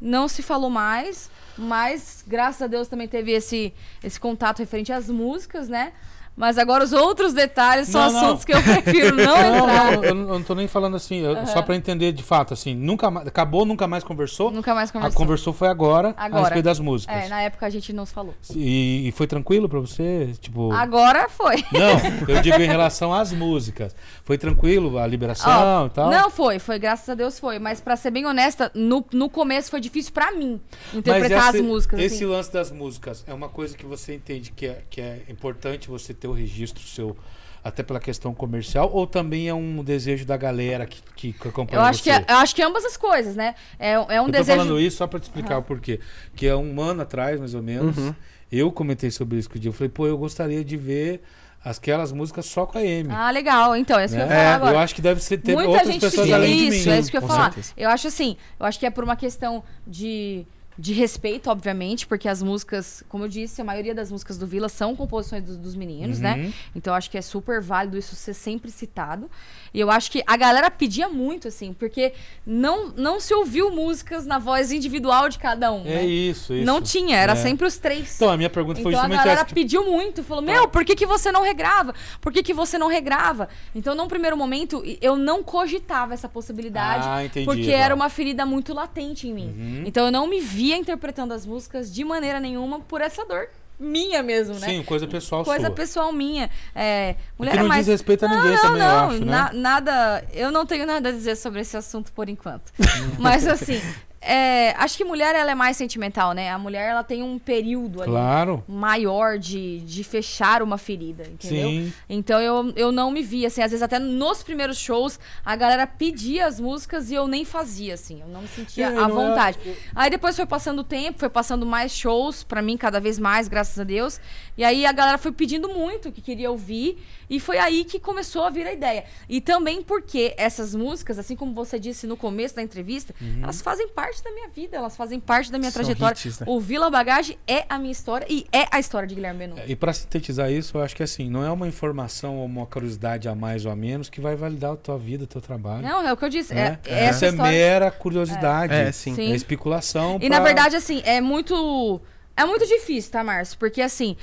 não 0.00 0.28
se 0.28 0.40
falou 0.42 0.70
mais, 0.70 1.30
mas 1.58 2.24
graças 2.26 2.62
a 2.62 2.66
Deus 2.66 2.88
também 2.88 3.06
teve 3.06 3.32
esse, 3.32 3.74
esse 4.02 4.18
contato 4.18 4.60
referente 4.60 4.90
às 4.90 5.10
músicas, 5.10 5.68
né? 5.68 5.92
Mas 6.36 6.56
agora 6.56 6.82
os 6.82 6.92
outros 6.92 7.34
detalhes 7.34 7.88
são 7.88 8.00
Não, 8.00 8.12
não. 8.12 8.18
assuntos 8.26 8.44
que 8.46 8.52
eu 8.54 8.62
prefiro 8.62 9.14
não, 9.16 9.24
Não, 9.36 9.58
entrar. 9.58 9.92
não, 9.96 10.04
eu 10.04 10.14
não 10.14 10.26
não 10.30 10.42
tô 10.42 10.54
nem 10.54 10.66
falando 10.66 10.96
assim, 10.96 11.18
eu- 11.18 11.46
só 11.46 11.60
pra 11.60 11.76
entender 11.76 12.12
de 12.12 12.22
fato, 12.22 12.54
assim, 12.54 12.74
nunca 12.74 13.08
acabou, 13.08 13.66
nunca 13.66 13.86
mais 13.86 14.02
conversou? 14.02 14.50
Nunca 14.50 14.74
mais 14.74 14.88
A 14.88 14.92
conversou. 14.94 15.16
conversou 15.18 15.52
foi 15.52 15.68
agora, 15.68 16.14
a 16.16 16.24
Agora. 16.24 16.42
respeito 16.44 16.64
das 16.64 16.78
músicas. 16.78 17.24
É, 17.24 17.28
na 17.28 17.42
época 17.42 17.66
a 17.66 17.70
gente 17.70 17.92
não 17.92 18.06
se 18.06 18.12
falou. 18.14 18.34
E, 18.54 19.08
e 19.08 19.12
foi 19.12 19.26
tranquilo 19.26 19.68
pra 19.68 19.78
você? 19.80 20.32
Tipo. 20.40 20.72
Agora 20.72 21.28
foi. 21.28 21.56
Não, 21.72 21.90
eu 22.34 22.40
digo 22.40 22.56
em 22.60 22.66
relação 22.66 23.12
às 23.12 23.32
músicas. 23.32 23.94
Foi 24.24 24.38
tranquilo 24.38 24.98
a 24.98 25.06
liberação 25.06 25.82
Ó, 25.82 25.86
e 25.86 25.90
tal? 25.90 26.10
Não 26.10 26.30
foi, 26.30 26.58
foi, 26.58 26.78
graças 26.78 27.08
a 27.08 27.14
Deus 27.14 27.38
foi. 27.38 27.58
Mas 27.58 27.80
pra 27.80 27.96
ser 27.96 28.10
bem 28.12 28.24
honesta, 28.24 28.70
no, 28.74 29.04
no 29.12 29.28
começo 29.28 29.70
foi 29.70 29.80
difícil 29.80 30.12
pra 30.12 30.32
mim 30.32 30.60
interpretar 30.94 31.48
esse, 31.50 31.58
as 31.58 31.64
músicas. 31.64 32.00
Esse 32.00 32.14
assim. 32.14 32.24
lance 32.24 32.52
das 32.52 32.70
músicas 32.70 33.24
é 33.26 33.34
uma 33.34 33.48
coisa 33.48 33.76
que 33.76 33.84
você 33.84 34.14
entende 34.14 34.52
que 34.52 34.66
é, 34.66 34.82
que 34.88 35.00
é 35.00 35.22
importante 35.28 35.88
você 35.90 36.14
ter 36.14 36.29
o 36.30 36.34
registro 36.34 36.82
seu, 36.82 37.16
até 37.62 37.82
pela 37.82 38.00
questão 38.00 38.32
comercial, 38.34 38.90
ou 38.92 39.06
também 39.06 39.48
é 39.48 39.54
um 39.54 39.84
desejo 39.84 40.24
da 40.24 40.36
galera 40.36 40.86
que, 40.86 41.02
que, 41.14 41.32
que 41.32 41.48
acompanha 41.48 41.78
Eu 41.80 41.84
acho, 41.84 42.02
você? 42.02 42.20
que, 42.22 42.32
eu 42.32 42.36
acho 42.36 42.54
que 42.54 42.62
ambas 42.62 42.84
as 42.84 42.96
coisas, 42.96 43.36
né? 43.36 43.54
É, 43.78 43.92
é 43.92 43.98
um 44.00 44.10
eu 44.10 44.24
tô 44.26 44.30
desejo. 44.32 44.58
falando 44.58 44.80
isso 44.80 44.96
só 44.96 45.06
pra 45.06 45.20
te 45.20 45.24
explicar 45.24 45.58
o 45.58 45.62
porquê. 45.62 46.00
Que 46.34 46.46
é 46.46 46.56
um 46.56 46.80
ano 46.80 47.02
atrás, 47.02 47.38
mais 47.38 47.54
ou 47.54 47.62
menos, 47.62 47.96
Uhum. 47.98 48.14
eu 48.50 48.72
comentei 48.72 49.10
sobre 49.10 49.38
isso 49.38 49.50
com 49.50 49.56
o 49.56 49.60
dia. 49.60 49.68
Eu 49.68 49.74
falei, 49.74 49.90
pô, 49.90 50.06
eu 50.06 50.16
gostaria 50.16 50.64
de 50.64 50.76
ver 50.76 51.22
aquelas 51.62 52.10
músicas 52.10 52.46
só 52.46 52.64
com 52.64 52.78
a 52.78 52.80
Amy. 52.80 53.08
Ah, 53.10 53.30
legal. 53.30 53.76
Então, 53.76 53.98
é 54.00 54.06
isso 54.06 54.14
que 54.14 54.20
eu 54.22 54.24
ia 54.24 54.30
né? 54.30 54.36
falar 54.36 54.54
agora. 54.54 54.72
Eu 54.74 54.78
acho 54.78 54.94
que 54.94 55.02
deve 55.02 55.20
ser 55.22 55.36
ter 55.36 55.52
Muita 55.52 55.68
outras 55.68 55.88
gente 55.88 56.00
pessoas 56.00 56.32
além 56.32 56.56
de 56.56 56.76
Isso, 56.76 56.88
mim. 56.88 56.94
é 56.94 56.98
isso 56.98 57.10
que 57.10 57.16
eu 57.18 57.20
ia 57.20 57.28
falar. 57.28 57.44
certeza. 57.52 57.72
Eu 57.76 57.90
acho 57.90 58.08
assim, 58.08 58.36
eu 58.58 58.64
acho 58.64 58.78
que 58.80 58.86
é 58.86 58.90
por 58.90 59.04
uma 59.04 59.14
questão 59.16 59.62
de, 59.86 60.46
de 60.78 60.92
respeito, 60.94 61.50
obviamente, 61.50 62.06
porque 62.06 62.26
as 62.28 62.42
músicas, 62.42 63.02
como 63.08 63.24
eu 63.24 63.28
disse, 63.28 63.60
a 63.60 63.64
maioria 63.64 63.94
das 63.94 64.10
músicas 64.10 64.38
do 64.38 64.46
Vila 64.46 64.68
são 64.68 64.96
composições 64.96 65.42
dos, 65.44 65.56
dos 65.58 65.74
meninos, 65.74 66.16
Uhum. 66.18 66.22
né? 66.22 66.52
Então 66.74 66.92
eu 66.92 66.96
acho 66.96 67.10
que 67.10 67.18
é 67.18 67.22
super 67.22 67.60
válido 67.60 67.98
isso 67.98 68.14
ser 68.16 68.32
sempre 68.32 68.70
citado. 68.70 69.30
E 69.74 69.78
eu 69.78 69.90
acho 69.90 70.10
que 70.10 70.22
a 70.26 70.36
galera 70.36 70.70
pedia 70.70 71.08
muito, 71.08 71.46
assim, 71.48 71.72
porque 71.74 72.12
não, 72.46 72.88
não 72.96 73.20
se 73.20 73.32
ouviu 73.34 73.70
músicas 73.70 74.24
na 74.26 74.38
voz 74.38 74.72
individual 74.72 75.28
de 75.28 75.38
cada 75.38 75.70
um, 75.72 75.82
É 75.82 75.96
né? 75.96 76.06
isso, 76.06 76.54
isso. 76.54 76.64
Não 76.64 76.80
tinha, 76.80 77.16
era 77.16 77.32
É. 77.32 77.36
sempre 77.36 77.66
os 77.66 77.76
três. 77.76 78.16
Então, 78.16 78.30
a 78.30 78.36
minha 78.36 78.50
pergunta 78.50 78.80
foi 78.80 78.90
Então 78.90 79.00
a 79.00 79.04
justamente 79.04 79.18
galera 79.24 79.42
essa. 79.42 79.54
pediu 79.54 79.84
muito, 79.84 80.22
falou: 80.24 80.42
Meu, 80.42 80.66
por 80.66 80.84
que, 80.84 80.96
que 80.96 81.06
você 81.06 81.30
não 81.30 81.42
regrava? 81.42 81.94
Por 82.20 82.32
que, 82.32 82.42
que 82.42 82.54
você 82.54 82.78
não 82.78 82.88
regrava? 82.88 83.48
Então, 83.74 83.94
num 83.94 84.08
primeiro 84.08 84.36
momento, 84.36 84.82
eu 85.00 85.14
não 85.16 85.42
cogitava 85.42 86.14
essa 86.14 86.28
possibilidade, 86.28 87.06
Ah, 87.06 87.24
entendi, 87.24 87.44
porque 87.46 87.70
era 87.70 87.94
uma 87.94 88.08
ferida 88.08 88.44
muito 88.46 88.72
latente 88.72 89.28
em 89.28 89.34
mim. 89.34 89.54
Uhum. 89.56 89.82
Então, 89.86 90.06
eu 90.06 90.12
não 90.12 90.26
me 90.26 90.40
via 90.40 90.69
interpretando 90.76 91.32
as 91.32 91.44
músicas 91.46 91.92
de 91.92 92.04
maneira 92.04 92.38
nenhuma 92.40 92.80
por 92.80 93.00
essa 93.00 93.24
dor 93.24 93.48
minha 93.78 94.22
mesmo, 94.22 94.54
né? 94.58 94.68
Sim, 94.68 94.82
coisa 94.82 95.06
pessoal 95.06 95.42
Coisa 95.42 95.66
sua. 95.68 95.74
pessoal 95.74 96.12
minha. 96.12 96.50
É, 96.74 97.14
mulher 97.38 97.52
que 97.52 97.56
é 97.58 97.62
não 97.62 97.68
mais. 97.68 97.86
diz 97.86 97.94
respeito 97.94 98.26
a 98.26 98.28
ninguém 98.28 98.52
não, 98.52 98.60
também, 98.60 98.82
eu 98.82 98.88
não, 98.88 99.08
acho, 99.08 99.24
né? 99.24 99.30
na- 99.30 99.52
nada. 99.54 100.24
Eu 100.34 100.50
não 100.50 100.66
tenho 100.66 100.84
nada 100.86 101.08
a 101.08 101.12
dizer 101.12 101.34
sobre 101.36 101.60
esse 101.62 101.74
assunto 101.78 102.12
por 102.12 102.28
enquanto. 102.28 102.70
Mas 103.18 103.46
assim, 103.46 103.80
é, 104.22 104.72
acho 104.76 104.98
que 104.98 105.04
mulher 105.04 105.34
ela 105.34 105.50
é 105.50 105.54
mais 105.54 105.76
sentimental, 105.78 106.32
né? 106.32 106.50
A 106.50 106.58
mulher 106.58 106.90
ela 106.90 107.02
tem 107.02 107.22
um 107.22 107.38
período 107.38 108.02
ali 108.02 108.10
Claro. 108.10 108.62
maior 108.68 109.38
de, 109.38 109.80
de 109.80 110.04
fechar 110.04 110.62
uma 110.62 110.76
ferida, 110.76 111.22
entendeu? 111.26 111.68
Sim. 111.70 111.92
Então 112.08 112.38
eu, 112.38 112.70
eu 112.76 112.92
não 112.92 113.10
me 113.10 113.22
via, 113.22 113.46
assim, 113.48 113.62
às 113.62 113.70
vezes 113.70 113.82
até 113.82 113.98
nos 113.98 114.42
primeiros 114.42 114.76
shows 114.78 115.18
a 115.44 115.56
galera 115.56 115.86
pedia 115.86 116.46
as 116.46 116.60
músicas 116.60 117.10
e 117.10 117.14
eu 117.14 117.26
nem 117.26 117.46
fazia, 117.46 117.94
assim, 117.94 118.20
eu 118.20 118.28
não 118.28 118.42
me 118.42 118.48
sentia 118.48 118.88
É, 118.88 118.98
à 118.98 119.04
é- 119.04 119.08
vontade. 119.08 119.58
Aí 119.94 120.10
depois 120.10 120.36
foi 120.36 120.44
passando 120.46 120.80
o 120.80 120.84
tempo, 120.84 121.18
foi 121.18 121.30
passando 121.30 121.64
mais 121.64 121.90
shows 121.92 122.44
pra 122.44 122.60
mim, 122.60 122.76
cada 122.76 123.00
vez 123.00 123.18
mais, 123.18 123.48
graças 123.48 123.78
a 123.78 123.84
Deus. 123.84 124.20
E 124.56 124.62
aí 124.62 124.84
a 124.84 124.92
galera 124.92 125.16
foi 125.16 125.32
pedindo 125.32 125.68
muito 125.70 126.12
que 126.12 126.20
queria 126.20 126.50
ouvir 126.50 126.98
e 127.30 127.38
foi 127.40 127.56
aí 127.58 127.84
que 127.84 127.98
começou 128.00 128.42
a 128.44 128.50
vir 128.50 128.66
a 128.66 128.72
ideia. 128.72 129.04
E 129.28 129.40
também 129.40 129.80
porque 129.82 130.34
essas 130.36 130.74
músicas, 130.74 131.18
assim 131.18 131.36
como 131.36 131.54
você 131.54 131.78
disse 131.78 132.06
no 132.06 132.16
começo 132.16 132.56
da 132.56 132.62
entrevista, 132.62 133.14
elas 133.40 133.62
fazem 133.62 133.88
parte 133.88 134.22
da 134.24 134.32
minha 134.32 134.48
vida, 134.48 134.76
elas 134.76 134.96
fazem 134.96 135.20
parte 135.20 135.52
da 135.52 135.58
minha 135.58 135.70
São 135.70 135.82
trajetória. 135.84 136.14
hits, 136.18 136.40
né? 136.40 136.46
O 136.48 136.58
Vila 136.58 136.90
Bagagem 136.90 137.38
é 137.46 137.64
a 137.68 137.78
minha 137.78 137.92
história 137.92 138.26
e 138.28 138.44
é 138.52 138.66
a 138.70 138.80
história 138.80 139.06
de 139.06 139.14
Guilherme 139.14 139.38
Benu. 139.46 139.54
E 139.66 139.76
para 139.76 139.92
sintetizar 139.92 140.50
isso, 140.50 140.76
eu 140.76 140.82
acho 140.82 140.96
que 140.96 141.02
assim, 141.04 141.30
não 141.30 141.44
é 141.44 141.50
uma 141.52 141.68
informação 141.68 142.36
ou 142.38 142.44
uma 142.46 142.66
curiosidade 142.66 143.28
a 143.28 143.34
mais 143.34 143.64
ou 143.64 143.70
a 143.70 143.76
menos 143.76 144.08
que 144.10 144.20
vai 144.20 144.34
validar 144.34 144.72
a 144.72 144.76
tua 144.76 144.98
vida, 144.98 145.22
o 145.22 145.26
teu 145.28 145.40
trabalho. 145.40 145.82
Não, 145.82 146.02
é 146.06 146.12
o 146.12 146.16
que 146.16 146.24
eu 146.24 146.28
disse. 146.28 146.52
né? 146.52 146.78
É, 146.84 146.90
é 146.90 146.94
Isso 147.04 147.08
essa 147.16 147.26
é 147.26 147.28
história. 147.30 147.52
mera 147.52 147.90
curiosidade. 147.92 148.74
É, 148.74 148.90
sim. 148.90 149.14
Sim. 149.14 149.30
É 149.32 149.36
especulação. 149.36 150.16
E 150.20 150.28
pra- 150.28 150.38
na 150.38 150.44
verdade, 150.44 150.74
assim, 150.74 151.00
é 151.04 151.20
muito. 151.20 152.00
É 152.36 152.44
muito 152.46 152.66
difícil, 152.66 153.12
tá, 153.12 153.22
Márcio? 153.22 153.58
Porque 153.58 153.82
assim. 153.82 154.16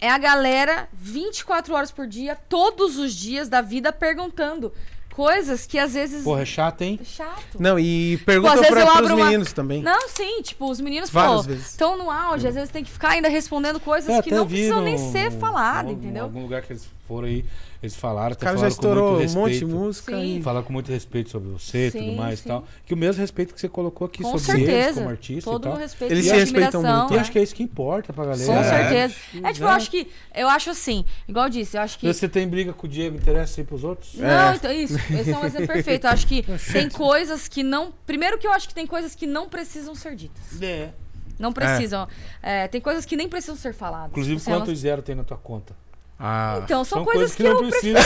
É 0.00 0.08
a 0.10 0.18
galera 0.18 0.88
24 0.94 1.74
horas 1.74 1.90
por 1.90 2.06
dia, 2.06 2.34
todos 2.48 2.96
os 2.98 3.14
dias 3.14 3.48
da 3.48 3.60
vida, 3.60 3.92
perguntando 3.92 4.72
coisas 5.12 5.66
que 5.66 5.78
às 5.78 5.92
vezes. 5.92 6.24
Porra, 6.24 6.42
é 6.42 6.46
chato, 6.46 6.80
hein? 6.82 6.98
é 7.02 7.04
chato. 7.04 7.58
Não, 7.58 7.78
e 7.78 8.16
pergunta 8.24 8.54
vezes 8.56 8.68
pra, 8.70 8.86
pros 8.86 8.96
abro 8.96 9.16
uma- 9.16 9.24
meninos 9.26 9.52
também. 9.52 9.82
Não, 9.82 10.08
sim, 10.08 10.40
tipo, 10.40 10.70
os 10.70 10.80
meninos 10.80 11.10
estão 11.50 11.98
no 11.98 12.10
auge, 12.10 12.48
às 12.48 12.54
vezes 12.54 12.70
tem 12.70 12.82
que 12.82 12.90
ficar 12.90 13.10
ainda 13.10 13.28
respondendo 13.28 13.78
coisas 13.78 14.08
É, 14.08 14.22
que 14.22 14.30
não 14.30 14.46
precisam 14.46 14.78
no- 14.78 14.84
nem 14.84 14.96
ser 14.96 15.30
faladas, 15.32 15.92
entendeu? 15.92 16.20
Em 16.22 16.24
algum 16.24 16.42
lugar 16.42 16.62
que 16.62 16.72
eles 16.72 16.88
foram 17.06 17.28
aí, 17.28 17.44
eles 17.82 17.96
falaram, 17.96 18.30
O 18.30 18.32
até 18.34 18.44
cara 18.44 18.58
já 18.58 18.70
falaram 18.70 18.76
com 18.76 18.82
muito 18.82 18.94
estourou 18.98 19.14
um 19.16 19.18
respeito. 19.20 19.38
monte 19.40 19.58
de 19.58 19.64
música 19.64 20.12
Sim. 20.16 20.38
e. 20.38 20.42
Falaram 20.42 20.66
com 20.66 20.72
muito 20.72 20.92
respeito 20.92 21.30
sobre 21.30 21.48
você 21.50 21.88
e 21.88 21.90
tudo 21.90 22.04
Sim, 22.04 22.16
mais 22.16 22.38
e 22.38 22.42
sim. 22.42 22.48
tal. 22.48 22.64
Que 22.84 22.92
o 22.92 22.96
mesmo 22.96 23.20
respeito 23.20 23.54
que 23.54 23.60
você 23.60 23.68
colocou 23.68 24.06
aqui 24.06 24.22
Com 24.22 24.36
sobre 24.38 24.62
eles 24.62 24.66
certeza. 24.74 24.94
como 25.00 25.08
artista 25.10 25.50
Todo 25.50 25.64
e 25.64 25.68
o 25.68 25.70
tal. 25.72 25.80
respeito 25.80 26.12
Eles 26.12 26.26
e 26.26 26.28
se 26.28 26.34
respeitam 26.36 26.80
admiração, 26.80 26.98
muito. 27.00 27.14
E 27.14 27.18
acho 27.18 27.32
que 27.32 27.38
é 27.38 27.42
isso 27.42 27.54
que 27.54 27.62
importa 27.62 28.12
pra 28.12 28.24
galera. 28.26 28.46
Com 28.46 28.58
É. 28.58 28.64
certeza. 28.64 29.14
É 29.42 29.52
tipo, 29.52 29.64
eu 29.64 29.68
Né? 29.70 29.74
acho 29.76 29.90
que. 29.90 30.08
Eu 30.34 30.48
acho 30.48 30.70
assim, 30.70 31.04
igual 31.26 31.46
eu 31.46 31.50
disse, 31.50 31.76
eu 31.76 31.80
acho 31.82 31.98
que. 31.98 32.06
Você 32.06 32.28
tem 32.28 32.46
briga 32.46 32.72
com 32.72 32.86
o 32.86 32.90
Diego, 32.90 33.16
interessa 33.16 33.60
aí 33.60 33.64
pros 33.66 33.82
outros? 33.82 34.14
Não, 34.14 34.28
É. 34.28 34.54
então 34.56 34.72
isso. 34.72 34.94
Esse 34.96 35.30
é 35.32 35.38
um 35.38 35.44
exemplo 35.46 35.66
perfeito. 35.68 36.06
Eu 36.06 36.10
acho 36.10 36.26
que 36.26 36.42
tem 36.72 36.88
coisas 36.90 37.48
que 37.48 37.62
não. 37.62 37.92
Primeiro 38.06 38.36
que 38.38 38.46
eu 38.46 38.52
acho 38.52 38.68
que 38.68 38.74
tem 38.74 38.86
coisas 38.86 39.14
que 39.14 39.26
não 39.26 39.48
precisam 39.48 39.94
ser 39.94 40.14
ditas. 40.14 40.60
É. 40.60 40.90
Não 41.38 41.54
precisam. 41.54 42.06
É, 42.42 42.68
tem 42.68 42.82
coisas 42.82 43.06
que 43.06 43.16
nem 43.16 43.26
precisam 43.26 43.56
ser 43.56 43.72
faladas. 43.72 44.10
Inclusive, 44.10 44.36
Tipo, 44.36 44.50
quantos 44.50 44.68
elas- 44.68 44.78
zero 44.80 45.00
tem 45.00 45.14
na 45.14 45.24
tua 45.24 45.38
conta? 45.38 45.74
Ah. 46.22 46.60
Então, 46.62 46.84
são, 46.84 47.02
coisas, 47.02 47.34
que, 47.34 47.42
não 47.42 47.52
eu 47.52 47.58
precisam. 47.58 48.02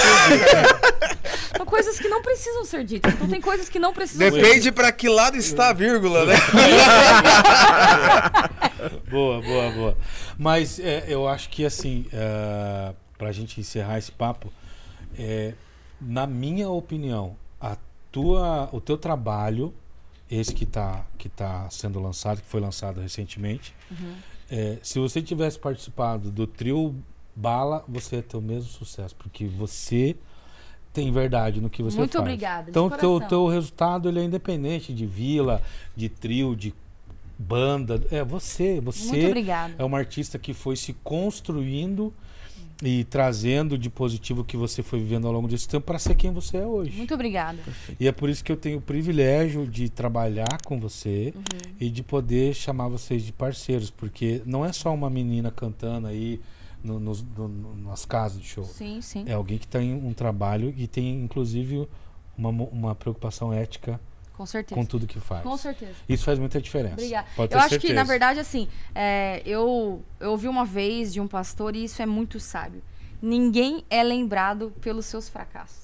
São 1.57 1.67
coisas 1.67 1.99
que 1.99 2.09
não 2.09 2.23
precisam 2.23 2.65
ser 2.65 2.85
ditas. 2.85 3.13
Então 3.13 3.29
tem 3.29 3.41
coisas 3.41 3.69
que 3.69 3.81
não 3.81 3.93
precisam 3.93 4.31
ser 4.31 4.41
Depende 4.41 4.71
pra 4.71 4.93
que 4.93 5.09
lado 5.09 5.37
está 5.37 5.71
a 5.71 5.73
vírgula, 5.73 6.25
né? 6.25 6.35
boa, 9.11 9.43
boa, 9.43 9.71
boa. 9.73 9.99
Mas 10.39 10.79
é, 10.79 11.05
eu 11.09 11.27
acho 11.27 11.49
que 11.49 11.65
assim, 11.65 12.07
é, 12.13 12.95
pra 13.19 13.33
gente 13.33 13.61
encerrar 13.61 13.99
esse 13.99 14.13
papo, 14.13 14.53
é, 15.19 15.55
na 16.01 16.27
minha 16.27 16.69
opinião, 16.69 17.37
a 17.61 17.77
tua, 18.13 18.69
o 18.73 18.81
teu 18.81 18.97
trabalho, 18.97 19.75
esse 20.31 20.55
que 20.55 20.65
está 20.65 21.05
que 21.19 21.29
tá 21.29 21.69
sendo 21.69 22.01
lançado, 22.01 22.41
que 22.41 22.47
foi 22.47 22.61
lançado 22.61 23.01
recentemente, 23.01 23.75
é, 24.49 24.79
se 24.83 25.01
você 25.01 25.21
tivesse 25.21 25.59
participado 25.59 26.31
do 26.31 26.47
trio 26.47 26.95
Bala, 27.37 27.85
você 27.89 28.17
ia 28.17 28.23
ter 28.23 28.37
o 28.37 28.41
mesmo 28.41 28.69
sucesso, 28.71 29.15
porque 29.17 29.47
você 29.47 30.17
tem 30.93 31.11
verdade 31.11 31.61
no 31.61 31.69
que 31.69 31.83
você 31.83 31.97
Muito 31.99 32.13
faz. 32.13 32.23
obrigada, 32.23 32.65
de 32.65 32.71
Então, 32.71 32.89
teu, 32.89 33.21
teu 33.21 33.47
resultado 33.49 34.09
ele 34.09 34.21
é 34.21 34.25
independente 34.25 34.93
de 34.95 35.05
vila, 35.07 35.61
de 35.97 36.09
trio, 36.09 36.55
de 36.55 36.73
banda. 37.37 38.01
É 38.11 38.23
você, 38.25 38.75
Muito 38.81 38.93
você 38.93 39.27
obrigada. 39.27 39.75
é 39.77 39.85
uma 39.85 39.99
artista 39.99 40.39
que 40.39 40.55
foi 40.55 40.77
se 40.77 40.93
construindo 40.93 42.13
e 42.83 43.05
trazendo 43.05 43.77
de 43.79 43.89
positivo 43.91 44.45
que 44.45 44.57
você 44.57 44.83
foi 44.83 44.99
vivendo 45.01 45.27
ao 45.27 45.33
longo 45.33 45.49
desse 45.49 45.67
tempo 45.67 45.87
para 45.87 45.99
ser 45.99 46.15
quem 46.17 46.33
você 46.33 46.59
é 46.59 46.67
hoje. 46.67 46.97
Muito 46.97 47.15
obrigada. 47.15 47.59
E 47.99 48.07
é 48.07 48.13
por 48.13 48.29
isso 48.29 48.45
que 48.45 48.51
eu 48.53 48.57
tenho 48.57 48.79
o 48.79 48.81
privilégio 48.81 49.67
de 49.67 49.89
trabalhar 49.89 50.61
com 50.65 50.79
você 50.79 51.33
Uhum. 51.35 51.75
e 51.81 51.89
de 51.91 52.03
poder 52.03 52.55
chamar 52.55 52.89
vocês 52.89 53.23
de 53.25 53.33
parceiros, 53.33 53.91
porque 53.91 54.43
não 54.45 54.65
é 54.65 54.73
só 54.73 54.93
uma 54.95 55.09
menina 55.11 55.51
cantando 55.51 56.07
aí 56.09 56.41
no- 56.85 57.01
nos- 57.01 57.23
no- 57.23 57.75
nas 57.77 58.05
casas 58.05 58.41
de 58.41 58.47
show. 58.47 58.65
Sim, 58.65 59.01
sim. 59.01 59.25
É 59.27 59.33
alguém 59.33 59.59
que 59.59 59.67
tem 59.67 59.95
um 59.95 60.13
trabalho 60.13 60.73
e 60.77 60.87
tem, 60.87 61.23
inclusive, 61.25 61.89
uma, 62.37 62.51
uma 62.51 62.95
preocupação 62.95 63.53
ética 63.53 63.99
Com 64.37 64.45
certeza. 64.45 64.79
com 64.81 64.85
tudo 64.85 65.07
que 65.07 65.19
faz. 65.19 65.43
Com 65.43 65.57
certeza. 65.57 65.95
Isso 66.09 66.25
faz 66.25 66.39
muita 66.39 66.61
diferença. 66.61 66.95
Obrigada. 66.95 67.27
Pode 67.35 67.49
ter 67.49 67.55
Eu 67.57 67.61
acho 67.61 67.69
certeza. 67.71 67.93
que, 67.93 67.97
na 67.97 68.05
verdade, 68.05 68.39
assim, 68.41 68.69
é, 68.95 69.43
eu, 69.47 70.03
eu 70.21 70.31
ouvi 70.33 70.47
uma 70.47 70.65
vez 70.65 71.13
de 71.13 71.21
um 71.21 71.27
pastor 71.27 71.75
e 71.75 71.85
isso 71.85 72.03
é 72.03 72.07
muito 72.07 72.39
sábio. 72.39 72.83
Ninguém 73.23 73.85
é 73.89 74.03
lembrado 74.03 74.71
pelos 74.81 75.07
seus 75.07 75.29
fracassos. 75.29 75.84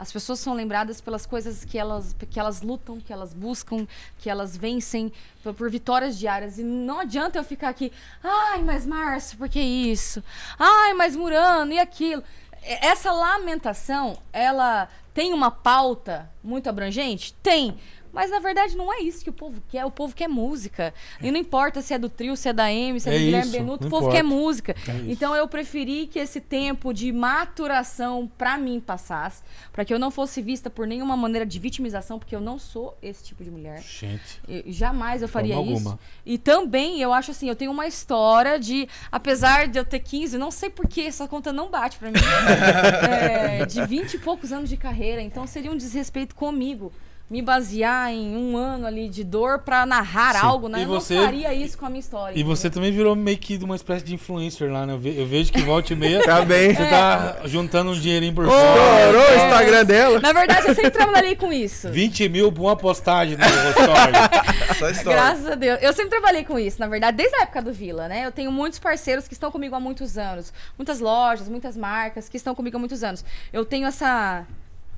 As 0.00 0.10
pessoas 0.10 0.40
são 0.40 0.54
lembradas 0.54 0.98
pelas 0.98 1.26
coisas 1.26 1.62
que 1.62 1.78
elas, 1.78 2.16
que 2.30 2.40
elas 2.40 2.62
lutam, 2.62 2.98
que 2.98 3.12
elas 3.12 3.34
buscam, 3.34 3.86
que 4.18 4.30
elas 4.30 4.56
vencem 4.56 5.12
por, 5.42 5.52
por 5.52 5.70
vitórias 5.70 6.18
diárias. 6.18 6.58
E 6.58 6.62
não 6.62 7.00
adianta 7.00 7.38
eu 7.38 7.44
ficar 7.44 7.68
aqui, 7.68 7.92
ai, 8.24 8.62
mas 8.62 8.86
Márcio, 8.86 9.36
por 9.36 9.46
que 9.46 9.60
isso? 9.60 10.24
Ai, 10.58 10.94
mas 10.94 11.14
Murano, 11.14 11.70
e 11.74 11.78
aquilo? 11.78 12.24
Essa 12.62 13.12
lamentação, 13.12 14.16
ela 14.32 14.88
tem 15.12 15.34
uma 15.34 15.50
pauta 15.50 16.30
muito 16.42 16.66
abrangente? 16.70 17.34
Tem. 17.42 17.78
Mas 18.12 18.30
na 18.30 18.38
verdade 18.38 18.76
não 18.76 18.92
é 18.92 19.00
isso 19.00 19.22
que 19.22 19.30
o 19.30 19.32
povo 19.32 19.62
quer. 19.68 19.84
O 19.84 19.90
povo 19.90 20.14
quer 20.14 20.28
música. 20.28 20.92
E 21.22 21.30
não 21.30 21.38
importa 21.38 21.80
se 21.80 21.94
é 21.94 21.98
do 21.98 22.08
trio, 22.08 22.36
se 22.36 22.48
é 22.48 22.52
da 22.52 22.72
M, 22.72 22.98
se 23.00 23.08
é, 23.08 23.14
É 23.14 23.18
do 23.18 23.24
Guilherme 23.24 23.48
isso, 23.48 23.58
Benuto, 23.58 23.86
o 23.86 23.90
povo 23.90 24.04
importa. 24.06 24.16
quer 24.16 24.22
música. 24.22 24.76
É 24.88 25.10
então 25.12 25.34
eu 25.36 25.46
preferi 25.48 26.06
que 26.06 26.18
esse 26.18 26.40
tempo 26.40 26.92
de 26.92 27.12
maturação 27.12 28.30
pra 28.38 28.56
mim 28.58 28.80
passasse, 28.80 29.42
pra 29.72 29.84
que 29.84 29.92
eu 29.92 29.98
não 29.98 30.10
fosse 30.10 30.40
vista 30.42 30.68
por 30.70 30.86
nenhuma 30.86 31.16
maneira 31.16 31.44
de 31.46 31.58
vitimização, 31.58 32.18
porque 32.18 32.34
eu 32.34 32.40
não 32.40 32.58
sou 32.58 32.96
esse 33.02 33.24
tipo 33.24 33.44
de 33.44 33.50
mulher. 33.50 33.80
Gente, 33.82 34.40
Eu- 34.48 34.64
jamais 34.72 35.22
eu 35.22 35.28
faria 35.28 35.54
isso. 35.54 35.58
alguma. 35.74 35.98
E 36.24 36.38
também, 36.38 37.00
eu 37.00 37.12
acho 37.12 37.30
assim, 37.30 37.48
eu 37.48 37.56
tenho 37.56 37.70
uma 37.70 37.86
história 37.86 38.58
de, 38.58 38.88
apesar 39.10 39.68
de 39.68 39.78
eu 39.78 39.84
ter 39.84 40.00
15, 40.00 40.36
não 40.38 40.50
sei 40.50 40.70
por 40.70 40.88
que 40.88 41.02
essa 41.06 41.28
conta 41.28 41.52
não 41.52 41.70
bate 41.70 41.98
pra 41.98 42.10
mim, 42.10 42.18
é, 43.08 43.66
de 43.66 43.84
20 43.86 44.14
e 44.14 44.18
poucos 44.18 44.52
anos 44.52 44.68
de 44.68 44.76
carreira, 44.76 45.20
então 45.22 45.46
seria 45.46 45.70
um 45.70 45.76
desrespeito 45.76 46.34
comigo. 46.34 46.92
Me 47.30 47.40
basear 47.40 48.10
em 48.10 48.36
um 48.36 48.56
ano 48.56 48.86
ali 48.88 49.08
de 49.08 49.22
dor 49.22 49.60
pra 49.60 49.86
narrar 49.86 50.32
Sim. 50.34 50.46
algo, 50.46 50.68
né? 50.68 50.80
E 50.80 50.82
eu 50.82 50.88
você- 50.88 51.14
não 51.14 51.24
faria 51.26 51.54
isso 51.54 51.78
com 51.78 51.86
a 51.86 51.88
minha 51.88 52.00
história. 52.00 52.36
E 52.36 52.42
você 52.42 52.66
entendeu? 52.66 52.74
também 52.82 52.92
virou 52.92 53.14
meio 53.14 53.38
que 53.38 53.56
de 53.56 53.64
uma 53.64 53.76
espécie 53.76 54.04
de 54.04 54.12
influencer 54.14 54.68
lá, 54.72 54.84
né? 54.84 54.94
Eu 54.94 54.98
ve- 54.98 55.14
Eu 55.16 55.26
vejo 55.28 55.52
que 55.52 55.60
volta 55.62 55.92
e 55.92 55.96
meia 55.96 56.24
Tá 56.24 56.42
bem. 56.44 56.74
você 56.74 56.86
tá 56.86 57.36
juntando 57.44 57.92
um 57.92 57.94
dinheirinho 57.94 58.34
por 58.34 58.46
Estourou 58.46 58.74
fora. 58.74 59.18
o 59.18 59.34
Instagram 59.46 59.84
dela. 59.84 60.18
Na 60.20 60.32
verdade, 60.32 60.66
eu 60.66 60.74
sempre 60.74 60.90
trabalhei 60.90 61.36
com 61.36 61.52
isso. 61.52 61.88
20 61.90 62.28
mil 62.28 62.50
por 62.50 62.62
uma 62.62 62.74
postagem 62.74 63.36
no 63.36 63.44
story. 63.44 64.12
Só 64.80 64.88
história. 64.90 65.20
Graças 65.22 65.46
a 65.46 65.54
Deus. 65.54 65.78
Eu 65.82 65.92
sempre 65.92 66.10
trabalhei 66.10 66.42
com 66.42 66.58
isso, 66.58 66.80
na 66.80 66.88
verdade, 66.88 67.16
desde 67.16 67.36
a 67.36 67.42
época 67.42 67.62
do 67.62 67.72
Vila, 67.72 68.08
né? 68.08 68.26
Eu 68.26 68.32
tenho 68.32 68.50
muitos 68.50 68.80
parceiros 68.80 69.28
que 69.28 69.34
estão 69.34 69.52
comigo 69.52 69.76
há 69.76 69.78
muitos 69.80 70.18
anos. 70.18 70.52
Muitas 70.76 70.98
lojas, 70.98 71.48
muitas 71.48 71.76
marcas 71.76 72.28
que 72.28 72.36
estão 72.36 72.56
comigo 72.56 72.76
há 72.76 72.80
muitos 72.80 73.04
anos. 73.04 73.24
Eu 73.52 73.64
tenho 73.64 73.86
essa 73.86 74.44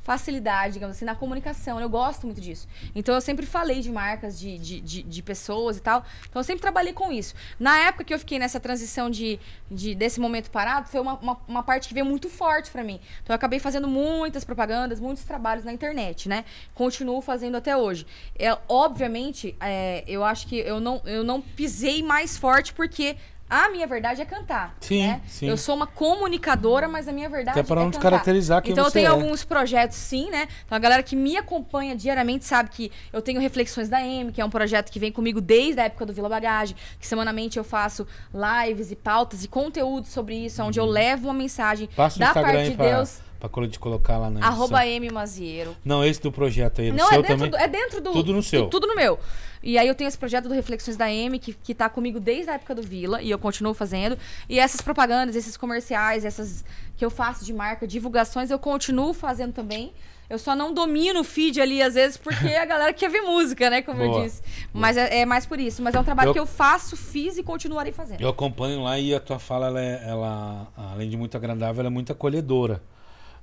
facilidade, 0.03 0.75
digamos 0.75 0.97
assim, 0.97 1.05
na 1.05 1.15
comunicação. 1.15 1.81
Eu 1.81 1.89
gosto 1.89 2.27
muito 2.27 2.41
disso. 2.41 2.69
Então 2.95 3.15
eu 3.15 3.21
sempre 3.21 3.47
falei 3.47 3.81
de 3.81 3.91
marcas, 3.91 4.39
de, 4.39 4.59
de, 4.59 4.81
de, 4.81 5.03
de 5.03 5.23
pessoas 5.23 5.77
e 5.77 5.81
tal. 5.81 6.05
Então 6.29 6.41
eu 6.41 6.45
sempre 6.45 6.61
trabalhei 6.61 6.93
com 6.93 7.13
isso. 7.13 7.35
Na 7.59 7.79
época 7.79 8.05
que 8.05 8.15
eu 8.15 8.19
fiquei 8.19 8.39
nessa 8.39 8.59
transição 8.59 9.09
de, 9.09 9.39
de 9.71 9.95
desse 9.95 10.21
momento 10.21 10.51
parado, 10.51 10.89
foi 10.89 11.01
uma, 11.01 11.15
uma, 11.15 11.41
uma 11.47 11.63
parte 11.63 11.89
que 11.89 11.95
veio 11.95 12.07
muito 12.07 12.29
forte 12.29 12.71
pra 12.71 12.83
mim. 12.83 13.01
Então 13.23 13.33
eu 13.33 13.37
acabei 13.37 13.59
fazendo 13.59 13.87
muitas 13.87 14.45
propagandas, 14.45 14.99
muitos 14.99 15.25
trabalhos 15.25 15.65
na 15.65 15.73
internet, 15.73 16.29
né? 16.29 16.45
Continuo 16.75 17.21
fazendo 17.21 17.57
até 17.57 17.77
hoje. 17.77 18.07
É, 18.39 18.57
obviamente, 18.69 19.57
é, 19.61 20.05
eu 20.07 20.25
acho 20.25 20.47
que 20.47 20.59
eu 20.59 20.81
não, 20.81 21.01
eu 21.05 21.23
não 21.23 21.41
pisei 21.41 22.03
mais 22.03 22.37
forte 22.37 22.73
porque 22.73 23.17
a 23.55 23.69
minha 23.71 23.87
verdade 23.87 24.23
é 24.23 24.25
cantar. 24.25 24.75
Sim, 24.81 25.07
né? 25.07 25.21
sim. 25.27 25.47
Eu 25.47 25.59
sou 25.59 25.75
uma 25.77 25.87
comunicadora, 25.87 26.89
mas 26.89 27.07
a 27.07 27.13
minha 27.13 27.29
verdade 27.29 27.59
Até 27.59 27.67
para 27.67 27.81
é 27.81 27.85
não 27.85 27.91
cantar. 27.91 27.99
descaracterizar 28.01 28.63
quem 28.63 28.73
Então 28.73 28.87
eu 28.87 28.91
tenho 28.91 29.07
é. 29.07 29.11
alguns 29.11 29.45
projetos 29.45 29.99
sim, 29.99 30.31
né? 30.31 30.49
Então 30.65 30.75
a 30.77 30.79
galera 30.79 31.03
que 31.03 31.15
me 31.15 31.37
acompanha 31.37 31.95
diariamente 31.95 32.45
sabe 32.47 32.71
que 32.71 32.91
eu 33.13 33.21
tenho 33.21 33.41
Reflexões 33.41 33.89
da 33.89 34.01
M, 34.01 34.33
que 34.33 34.41
é 34.41 34.45
um 34.45 34.51
projeto 34.51 34.91
que 34.91 34.99
vem 34.99 35.13
comigo 35.13 35.41
desde 35.41 35.81
a 35.81 35.85
época 35.85 36.07
do 36.07 36.13
Vila 36.13 36.29
Bagagem, 36.29 36.77
que 36.99 37.07
semanalmente 37.07 37.59
eu 37.59 37.65
faço 37.65 38.07
lives 38.33 38.91
e 38.91 38.97
pautas 38.97 39.45
e 39.45 39.49
conteúdo 39.49 40.07
sobre 40.07 40.35
isso, 40.47 40.63
onde 40.63 40.81
eu 40.81 40.87
levo 40.87 41.29
uma 41.29 41.35
mensagem 41.35 41.89
Uhum. 41.89 41.95
Passa 41.97 42.19
da 42.19 42.33
parte 42.33 42.71
de 42.71 42.77
pra, 42.77 42.97
Deus. 42.97 43.11
pra 43.17 43.32
de 43.69 43.79
colocar 43.79 44.19
lá 44.19 44.31
na 44.31 44.41
edição. 44.41 44.53
Arroba 44.55 44.87
M 44.87 45.11
Mazieiro. 45.11 45.77
Não, 45.85 46.05
esse 46.05 46.21
do 46.21 46.31
projeto 46.33 46.81
aí, 46.81 46.91
do 46.91 46.97
Não, 46.97 47.09
seu 47.09 47.19
é 47.19 47.23
dentro, 47.23 47.37
também. 47.37 47.51
do, 47.51 47.57
é 47.57 47.69
dentro 47.69 48.01
do. 48.01 48.13
Tudo 48.13 48.33
no 48.33 48.43
seu. 48.43 48.65
tu- 48.65 48.71
Tudo 48.71 48.87
no 48.87 48.95
meu. 48.97 49.19
E 49.63 49.79
aí 49.79 49.87
eu 49.87 49.95
tenho 49.95 50.09
esse 50.09 50.19
projeto 50.19 50.49
do 50.49 50.55
Reflexões 50.55 50.97
da 50.97 51.11
M, 51.11 51.39
que, 51.39 51.53
que 51.53 51.73
tá 51.75 51.89
comigo 51.89 52.19
desde 52.19 52.51
a 52.51 52.55
época 52.55 52.75
do 52.75 52.83
Vila, 52.83 53.23
e 53.23 53.31
eu 53.31 53.39
continuo 53.39 53.73
fazendo. 53.75 54.19
E 54.49 54.59
essas 54.59 54.81
propagandas, 54.81 55.37
esses 55.37 55.57
comerciais, 55.57 56.25
essas 56.25 56.65
que 56.97 57.05
eu 57.05 57.11
faço 57.11 57.45
de 57.45 57.53
marca, 57.53 57.87
divulgações, 57.87 58.51
eu 58.51 58.59
continuo 58.59 59.13
fazendo 59.13 59.53
também. 59.53 59.93
Eu 60.31 60.39
só 60.39 60.57
não 60.57 60.73
domino 60.73 61.21
o 61.21 61.25
feed 61.25 61.61
ali, 61.61 61.83
às 61.83 61.93
vezes, 61.95 62.17
porque 62.17 62.47
a 62.55 62.65
galera 62.65 62.93
quer 62.93 63.11
ver 63.11 63.21
música, 63.21 63.69
né? 63.69 63.83
Como 63.83 63.99
Boa. 64.03 64.19
eu 64.21 64.25
disse. 64.25 64.41
Mas 64.73 64.97
é, 64.97 65.19
é 65.21 65.27
mais 65.27 65.45
por 65.45 65.61
isso. 65.61 65.83
Mas 65.83 65.95
é 65.95 66.01
um 66.01 66.05
trabalho 66.05 66.31
Eu- 66.31 66.33
que 66.33 66.41
eu 66.41 66.47
faço, 66.47 66.97
fiz 66.97 67.37
e 67.37 67.43
continuarei 67.43 67.93
fazendo. 67.93 68.21
Eu 68.21 68.31
acompanho 68.31 68.83
lá 68.83 68.99
e 68.99 69.15
a 69.15 69.21
tua 69.21 69.39
fala, 69.39 69.67
ela, 69.67 69.81
é- 69.81 70.03
ela, 70.09 70.69
além 70.77 71.09
de 71.11 71.17
muito 71.19 71.37
agradável, 71.37 71.81
ela 71.81 71.89
é 71.89 71.93
muito 71.93 72.11
acolhedora. 72.13 72.83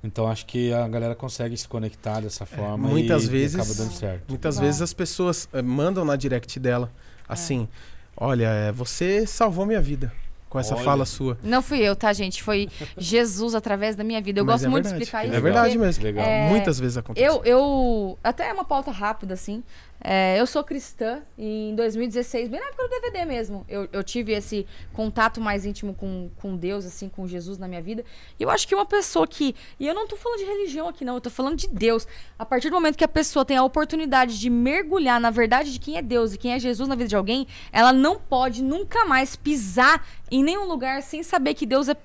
Então 0.02 0.26
acho 0.28 0.46
que 0.46 0.72
a 0.72 0.88
galera 0.88 1.14
consegue 1.14 1.56
se 1.56 1.68
conectar 1.68 2.20
dessa 2.20 2.46
forma 2.46 2.88
É, 2.88 2.90
muitas 2.90 3.24
e, 3.24 3.28
vezes- 3.28 3.56
e 3.56 3.60
acaba 3.60 3.74
dando 3.74 3.92
certo. 3.92 4.24
Muitas 4.28 4.56
Bom. 4.56 4.62
vezes 4.62 4.80
as 4.82 4.92
pessoas 4.94 5.48
eh, 5.52 5.60
mandam 5.62 6.04
na 6.04 6.16
direct 6.16 6.58
dela 6.58 6.90
assim: 7.28 7.68
Olha, 8.16 8.46
eh, 8.48 8.72
você 8.72 9.26
salvou 9.26 9.66
minha 9.66 9.80
vida. 9.80 10.12
com 10.48 10.58
essa 10.58 10.74
Olha. 10.74 10.82
fala 10.84 11.06
sua. 11.06 11.38
Não 11.44 11.62
fui 11.62 11.78
eu, 11.78 11.94
tá, 11.94 12.12
gente? 12.12 12.42
Foi 12.42 12.68
Jesus 12.98 13.54
através 13.54 13.94
da 13.94 14.02
minha 14.02 14.20
vida. 14.20 14.40
Eu 14.40 14.44
Mas 14.44 14.54
gosto 14.54 14.66
é 14.66 14.68
muito 14.68 14.82
verdade. 14.86 14.98
de 14.98 15.04
explicar 15.04 15.24
É 15.24 15.30
isso. 15.32 15.42
verdade 15.42 15.68
porque 15.74 15.86
mesmo. 15.86 16.02
Legal. 16.04 16.24
É, 16.26 16.48
Muitas 16.48 16.80
vezes 16.80 16.96
acontece. 16.96 17.24
Eu, 17.24 17.44
eu. 17.44 18.18
Até 18.24 18.48
é 18.48 18.52
uma 18.52 18.64
pauta 18.64 18.90
rápida, 18.90 19.34
assim. 19.34 19.62
É, 20.02 20.40
eu 20.40 20.46
sou 20.46 20.64
cristã 20.64 21.22
e 21.36 21.68
em 21.70 21.74
2016, 21.74 22.48
bem 22.48 22.58
na 22.58 22.66
época 22.66 22.84
do 22.84 22.88
DVD 22.88 23.26
mesmo, 23.26 23.66
eu, 23.68 23.86
eu 23.92 24.02
tive 24.02 24.32
esse 24.32 24.66
contato 24.94 25.40
mais 25.40 25.66
íntimo 25.66 25.92
com, 25.94 26.30
com 26.36 26.56
Deus, 26.56 26.86
assim, 26.86 27.08
com 27.08 27.26
Jesus 27.26 27.58
na 27.58 27.68
minha 27.68 27.82
vida. 27.82 28.02
E 28.38 28.42
eu 28.42 28.48
acho 28.48 28.66
que 28.66 28.74
uma 28.74 28.86
pessoa 28.86 29.26
que. 29.26 29.54
E 29.78 29.86
eu 29.86 29.94
não 29.94 30.06
tô 30.06 30.16
falando 30.16 30.38
de 30.38 30.44
religião 30.46 30.88
aqui, 30.88 31.04
não, 31.04 31.14
eu 31.14 31.20
tô 31.20 31.28
falando 31.28 31.56
de 31.56 31.68
Deus. 31.68 32.08
A 32.38 32.46
partir 32.46 32.70
do 32.70 32.74
momento 32.74 32.96
que 32.96 33.04
a 33.04 33.08
pessoa 33.08 33.44
tem 33.44 33.58
a 33.58 33.62
oportunidade 33.62 34.40
de 34.40 34.48
mergulhar 34.48 35.20
na 35.20 35.30
verdade 35.30 35.70
de 35.70 35.78
quem 35.78 35.98
é 35.98 36.02
Deus 36.02 36.32
e 36.32 36.38
quem 36.38 36.52
é 36.52 36.58
Jesus 36.58 36.88
na 36.88 36.94
vida 36.94 37.08
de 37.08 37.16
alguém, 37.16 37.46
ela 37.70 37.92
não 37.92 38.18
pode 38.18 38.62
nunca 38.62 39.04
mais 39.04 39.36
pisar 39.36 40.06
em 40.30 40.42
nenhum 40.42 40.64
lugar 40.64 41.02
sem 41.02 41.22
saber 41.22 41.52
que 41.52 41.66
Deus 41.66 41.88
é 41.88 41.96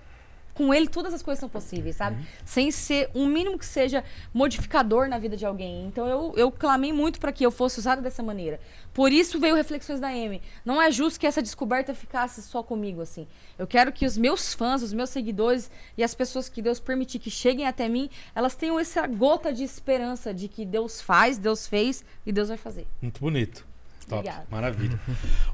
com 0.55 0.73
ele 0.73 0.87
todas 0.87 1.13
as 1.13 1.21
coisas 1.21 1.39
são 1.39 1.47
possíveis, 1.49 1.97
sabe? 1.97 2.25
Sem 2.43 2.71
ser 2.71 3.11
um 3.13 3.27
mínimo 3.27 3.59
que 3.59 3.65
seja 3.65 4.03
modificador 4.33 5.07
na 5.07 5.17
vida 5.19 5.37
de 5.37 5.45
alguém. 5.45 5.85
Então 5.85 6.07
eu, 6.07 6.33
eu 6.35 6.51
clamei 6.51 6.91
muito 6.91 7.19
para 7.19 7.31
que 7.31 7.45
eu 7.45 7.51
fosse 7.51 7.79
usada 7.79 8.01
dessa 8.01 8.23
maneira. 8.23 8.59
Por 8.93 9.11
isso 9.11 9.39
veio 9.39 9.55
reflexões 9.55 9.99
da 9.99 10.07
Amy. 10.07 10.41
Não 10.65 10.81
é 10.81 10.89
justo 10.91 11.19
que 11.19 11.27
essa 11.27 11.41
descoberta 11.41 11.93
ficasse 11.93 12.41
só 12.41 12.63
comigo 12.63 13.01
assim. 13.01 13.27
Eu 13.59 13.67
quero 13.67 13.91
que 13.91 14.05
os 14.05 14.17
meus 14.17 14.53
fãs, 14.53 14.81
os 14.81 14.93
meus 14.93 15.09
seguidores 15.09 15.69
e 15.97 16.03
as 16.03 16.15
pessoas 16.15 16.47
que 16.49 16.61
Deus 16.61 16.79
permitir 16.79 17.19
que 17.19 17.29
cheguem 17.29 17.67
até 17.67 17.87
mim, 17.89 18.09
elas 18.33 18.55
tenham 18.55 18.79
essa 18.79 19.05
gota 19.07 19.51
de 19.53 19.63
esperança 19.63 20.33
de 20.33 20.47
que 20.47 20.65
Deus 20.65 21.01
faz, 21.01 21.37
Deus 21.37 21.67
fez 21.67 22.03
e 22.25 22.31
Deus 22.31 22.47
vai 22.47 22.57
fazer. 22.57 22.87
Muito 23.01 23.19
bonito. 23.19 23.65
Top. 24.07 24.19
Obrigada. 24.19 24.45
Maravilha. 24.51 24.99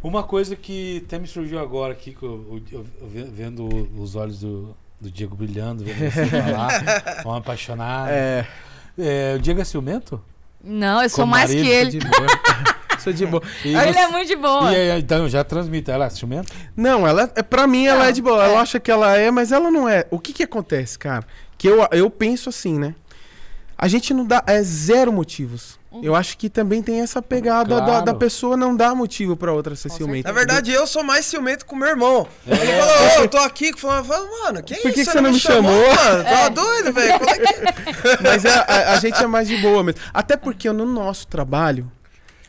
Uma 0.04 0.24
coisa 0.24 0.58
que 0.58 1.02
até 1.06 1.18
me 1.18 1.26
surgiu 1.26 1.58
agora 1.58 1.94
aqui, 1.94 2.14
que 2.14 2.22
eu, 2.24 2.62
eu- 2.72 2.86
eu 3.02 3.08
ve- 3.08 3.24
vendo 3.24 3.66
os 3.98 4.16
olhos 4.18 4.42
do, 4.42 4.76
do 5.02 5.12
Diego 5.12 5.36
brilhando, 5.36 5.84
vendo 5.84 5.98
você 6.12 6.26
falar, 6.28 7.24
um 7.26 7.34
apaixonado. 7.34 8.10
É, 8.10 8.48
É, 8.98 9.34
o 9.36 9.40
Diego 9.40 9.60
é 9.60 9.64
ciumento? 9.64 10.22
Não, 10.64 11.02
eu 11.02 11.10
sou 11.10 11.24
Como 11.24 11.32
mais 11.32 11.50
marido, 11.50 11.66
que 11.66 11.72
ele. 11.72 12.00
Sou 13.00 13.12
de 13.12 13.26
boa. 13.26 13.42
E 13.66 13.70
Ele 13.76 13.94
você- 13.94 14.00
é 14.00 14.08
muito 14.10 14.28
de 14.28 14.36
boa. 14.36 14.72
E 14.72 14.92
aí, 14.92 15.00
então, 15.02 15.28
já 15.28 15.44
transmite. 15.44 15.90
Ela 15.90 16.06
é 16.06 16.10
ciumento? 16.12 16.54
Não, 16.78 17.08
ela, 17.08 17.32
é- 17.36 17.42
pra 17.42 17.66
mim 17.66 17.88
ela 17.88 18.02
Não, 18.02 18.06
é 18.06 18.12
de 18.12 18.22
boa. 18.22 18.44
é. 18.44 18.48
Ela 18.52 18.62
acha 18.62 18.80
que 18.80 18.92
ela 18.92 19.18
é, 19.18 19.32
mas 19.32 19.52
ela 19.52 19.72
não 19.72 19.90
é. 19.90 20.06
O 20.12 20.20
que 20.20 20.32
que 20.32 20.44
acontece, 20.44 21.00
cara? 21.00 21.26
Que 21.58 21.68
eu, 21.68 21.88
eu 21.92 22.12
penso 22.12 22.48
assim, 22.50 22.78
né? 22.78 22.94
A 23.76 23.88
gente 23.88 24.14
não 24.14 24.24
dá. 24.24 24.44
É 24.46 24.62
zero 24.62 25.12
motivos. 25.12 25.80
Uhum. 25.92 26.00
Eu 26.04 26.16
acho 26.16 26.38
que 26.38 26.50
também 26.50 26.82
tem 26.82 27.02
essa 27.02 27.22
pegada 27.22 27.76
da, 27.76 27.86
Claro. 27.86 28.06
da 28.06 28.14
pessoa 28.14 28.56
não 28.56 28.74
dar 28.76 28.96
motivo 28.96 29.36
pra 29.36 29.52
outra 29.52 29.76
ser 29.76 29.90
ciumenta. 29.90 30.30
Na 30.30 30.34
verdade, 30.34 30.72
eu 30.72 30.88
sou 30.88 31.04
mais 31.04 31.26
ciumento 31.26 31.66
com 31.66 31.76
meu 31.76 31.90
irmão. 31.90 32.26
É. 32.48 32.54
Ele 32.54 32.72
falou, 32.82 32.96
ô, 33.20 33.22
eu 33.24 33.28
tô 33.28 33.38
aqui, 33.40 33.78
falando, 33.78 34.08
mano, 34.08 34.64
que 34.64 34.76
Por 34.76 34.88
isso? 34.90 35.00
que 35.00 35.06
que 35.06 35.12
você 35.12 35.20
não 35.20 35.32
me 35.34 35.40
chamou? 35.40 35.72
Mano, 35.96 36.24
tava 36.24 36.50
doido, 36.50 36.94
velho. 36.94 37.12
É 37.12 37.20
que... 37.20 38.24
Mas 38.24 38.46
é- 38.46 38.66
a, 38.68 38.94
a 38.94 38.96
gente 39.00 39.22
é 39.22 39.28
mais 39.28 39.48
de 39.50 39.58
boa 39.58 39.84
mesmo. 39.84 40.00
Até 40.14 40.38
porque 40.38 40.72
no 40.72 40.86
nosso 40.86 41.28
trabalho, 41.28 41.92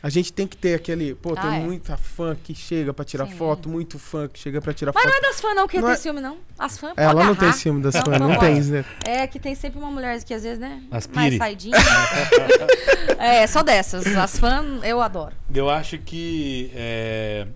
a 0.03 0.09
gente 0.09 0.33
tem 0.33 0.45
que 0.45 0.57
ter 0.57 0.73
aquele. 0.75 1.15
Pô, 1.15 1.33
tem 1.33 1.43
Ah, 1.49 1.55
é. 1.55 1.59
muita 1.61 1.95
fã 1.95 2.35
que 2.35 2.53
chega 2.53 2.93
pra 2.93 3.05
tirar 3.05 3.25
Sim. 3.25 3.37
foto, 3.37 3.69
muito 3.69 3.97
fã 3.97 4.27
que 4.27 4.37
chega 4.37 4.61
pra 4.61 4.73
tirar 4.73 4.91
Mas 4.93 5.01
foto. 5.01 5.11
não 5.11 5.17
é 5.17 5.21
das 5.21 5.39
fãs, 5.39 5.55
não, 5.55 5.65
que 5.67 5.77
Não 5.77 5.83
tem 5.85 5.93
é- 5.93 5.95
ciúme, 5.97 6.19
não. 6.19 6.37
As 6.59 6.77
fãs 6.77 6.93
Ela 6.97 7.13
podem 7.13 7.27
não 7.29 7.35
tem 7.35 7.53
ciúme 7.53 7.81
das 7.81 7.95
fãs, 7.95 8.19
não, 8.19 8.27
não 8.27 8.37
tem, 8.37 8.59
né? 8.61 8.83
É 9.05 9.25
que 9.25 9.39
tem 9.39 9.55
sempre 9.55 9.79
uma 9.79 9.89
mulher 9.89 10.21
que 10.21 10.33
às 10.33 10.43
vezes, 10.43 10.59
né? 10.59 10.83
As 10.91 11.07
mais 11.07 11.37
saidinha. 11.37 11.77
é, 13.17 13.47
só 13.47 13.63
dessas. 13.63 14.05
As 14.07 14.37
fãs 14.37 14.83
eu 14.83 15.01
adoro. 15.01 15.33
Eu 15.53 15.69
acho 15.69 15.97
que 15.97 16.69
é, 16.75 17.47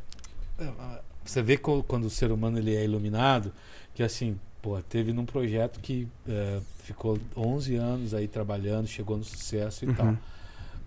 você 1.24 1.42
vê 1.42 1.58
quando 1.58 2.06
o 2.06 2.10
ser 2.10 2.32
humano 2.32 2.58
ele 2.58 2.76
é 2.76 2.84
iluminado, 2.84 3.52
que 3.94 4.02
assim, 4.04 4.40
pô, 4.62 4.80
teve 4.82 5.12
num 5.12 5.26
projeto 5.26 5.80
que 5.82 6.08
é, 6.28 6.60
ficou 6.84 7.20
11 7.36 7.76
anos 7.76 8.14
aí 8.14 8.28
trabalhando, 8.28 8.88
chegou 8.88 9.18
no 9.18 9.24
sucesso 9.24 9.84
e 9.86 9.90
Uhum. 9.90 9.94
tal. 9.94 10.18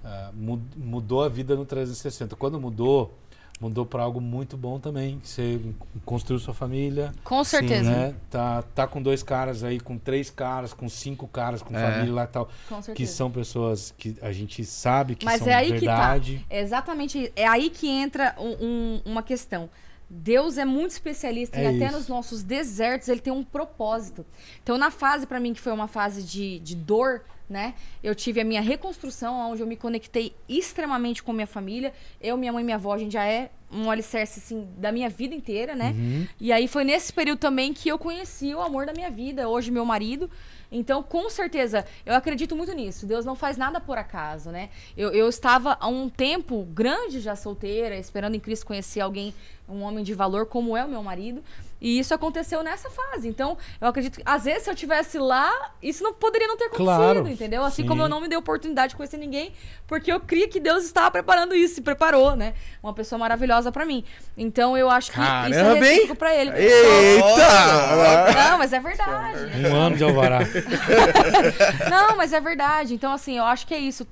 Ah, 0.04 0.30
mu- 0.32 0.62
mudou 0.76 1.22
a 1.22 1.28
vida 1.28 1.54
no 1.54 1.64
360. 1.64 2.34
Quando 2.36 2.58
mudou, 2.60 3.18
mudou 3.60 3.84
para 3.84 4.02
algo 4.02 4.20
muito 4.20 4.56
bom 4.56 4.78
também. 4.80 5.20
Você 5.22 5.60
construiu 6.04 6.38
sua 6.40 6.54
família, 6.54 7.12
Com 7.22 7.44
certeza. 7.44 7.90
né? 7.90 8.14
Tá, 8.30 8.62
tá 8.74 8.86
com 8.86 9.02
dois 9.02 9.22
caras 9.22 9.62
aí, 9.62 9.78
com 9.78 9.98
três 9.98 10.30
caras, 10.30 10.72
com 10.72 10.88
cinco 10.88 11.28
caras, 11.28 11.62
com 11.62 11.76
É. 11.76 11.80
família 11.92 12.14
lá 12.14 12.24
e 12.24 12.28
tal. 12.28 12.46
Com 12.68 12.76
certeza. 12.76 12.94
Que 12.96 13.06
são 13.06 13.30
pessoas 13.30 13.94
que 13.98 14.16
a 14.22 14.32
gente 14.32 14.64
sabe 14.64 15.14
que 15.14 15.26
Mas 15.26 15.40
são 15.40 15.48
é 15.48 15.54
aí 15.54 15.66
que 15.78 15.84
tá. 15.84 15.96
verdade. 15.96 16.46
É 16.48 16.60
exatamente. 16.62 17.30
É 17.36 17.46
aí 17.46 17.68
que 17.68 17.86
entra 17.88 18.34
um- 18.38 18.56
um- 18.64 19.02
uma 19.04 19.22
questão. 19.22 19.68
Deus 20.12 20.58
é 20.58 20.64
muito 20.64 20.90
especialista 20.90 21.56
É 21.56 21.62
e 21.62 21.66
até 21.76 21.86
isso. 21.86 21.96
nos 21.96 22.08
nossos 22.08 22.42
desertos 22.42 23.08
ele 23.08 23.20
tem 23.20 23.32
um 23.32 23.44
propósito. 23.44 24.26
Então, 24.60 24.76
na 24.76 24.90
fase, 24.90 25.24
pra 25.24 25.38
mim, 25.38 25.54
que 25.54 25.60
foi 25.60 25.72
uma 25.72 25.86
fase 25.86 26.24
de, 26.24 26.58
de 26.58 26.74
dor, 26.74 27.22
né? 27.48 27.74
Eu 28.02 28.12
tive 28.12 28.40
a 28.40 28.44
minha 28.44 28.60
reconstrução, 28.60 29.52
onde 29.52 29.62
eu 29.62 29.66
me 29.68 29.76
conectei 29.76 30.34
extremamente 30.48 31.22
com 31.22 31.32
minha 31.32 31.46
família. 31.46 31.92
Eu, 32.20 32.36
minha 32.36 32.52
mãe 32.52 32.62
e 32.62 32.64
minha 32.64 32.76
avó, 32.76 32.92
a 32.92 32.98
gente 32.98 33.12
já 33.12 33.24
é 33.24 33.50
um 33.72 33.88
alicerce, 33.88 34.40
assim, 34.40 34.68
da 34.76 34.90
minha 34.90 35.08
vida 35.08 35.32
inteira, 35.32 35.76
né? 35.76 35.94
Uhum. 35.96 36.26
E 36.40 36.52
aí 36.52 36.66
foi 36.66 36.82
nesse 36.82 37.12
período 37.12 37.38
também 37.38 37.72
que 37.72 37.88
eu 37.88 37.96
conheci 37.98 38.52
o 38.52 38.60
amor 38.60 38.86
da 38.86 38.92
minha 38.92 39.10
vida, 39.10 39.48
hoje 39.48 39.70
meu 39.70 39.84
marido. 39.84 40.28
Então, 40.70 41.02
com 41.02 41.28
certeza, 41.28 41.84
eu 42.06 42.14
acredito 42.14 42.54
muito 42.54 42.72
nisso. 42.72 43.06
Deus 43.06 43.24
não 43.24 43.34
faz 43.34 43.56
nada 43.56 43.80
por 43.80 43.98
acaso, 43.98 44.50
né? 44.50 44.70
Eu, 44.96 45.10
eu 45.10 45.28
estava 45.28 45.76
há 45.80 45.88
um 45.88 46.08
tempo 46.08 46.62
grande 46.64 47.20
já 47.20 47.34
solteira, 47.34 47.96
esperando 47.96 48.36
em 48.36 48.40
Cristo 48.40 48.66
conhecer 48.66 49.00
alguém, 49.00 49.34
um 49.68 49.82
homem 49.82 50.04
de 50.04 50.14
valor 50.14 50.46
como 50.46 50.76
é 50.76 50.84
o 50.84 50.88
meu 50.88 51.02
marido. 51.02 51.42
E 51.80 51.98
isso 51.98 52.12
aconteceu 52.12 52.62
nessa 52.62 52.90
fase. 52.90 53.26
Então, 53.26 53.56
eu 53.80 53.88
acredito 53.88 54.16
que, 54.18 54.22
às 54.24 54.44
vezes, 54.44 54.64
se 54.64 54.70
eu 54.70 54.74
tivesse 54.74 55.18
lá, 55.18 55.72
isso 55.82 56.04
não 56.04 56.12
poderia 56.12 56.46
não 56.46 56.56
ter 56.56 56.64
acontecido, 56.64 56.84
Claro, 56.84 57.28
entendeu? 57.28 57.64
Assim 57.64 57.82
sim. 57.82 57.88
como 57.88 58.02
eu 58.02 58.08
não 58.08 58.20
me 58.20 58.28
dei 58.28 58.36
oportunidade 58.36 58.90
de 58.90 58.96
conhecer 58.96 59.16
ninguém, 59.16 59.52
porque 59.86 60.12
eu 60.12 60.20
cria 60.20 60.46
que 60.46 60.60
Deus 60.60 60.84
estava 60.84 61.10
preparando 61.10 61.54
isso, 61.54 61.76
se 61.76 61.80
preparou, 61.80 62.36
né? 62.36 62.54
Uma 62.82 62.92
pessoa 62.92 63.18
maravilhosa 63.18 63.72
pra 63.72 63.86
mim. 63.86 64.04
Então, 64.36 64.76
eu 64.76 64.90
acho 64.90 65.10
que 65.10 65.18
isso 65.18 65.26
Caramba, 65.26 65.58
é 65.58 65.74
hein? 65.74 65.80
recíproco 65.80 66.16
pra 66.16 66.34
ele. 66.34 66.50
Eita! 66.54 68.50
Não, 68.50 68.58
mas 68.58 68.72
é 68.72 68.80
verdade. 68.80 69.38
Um 69.66 69.76
ano 69.76 69.96
de 69.96 70.04
alvará. 70.04 70.40
Não, 71.90 72.16
mas 72.16 72.32
é 72.32 72.40
verdade. 72.40 72.94
Então, 72.94 73.12
assim, 73.12 73.38
eu 73.38 73.44
acho 73.44 73.66
que 73.66 73.74
é 73.74 73.78
isso. 73.78 74.06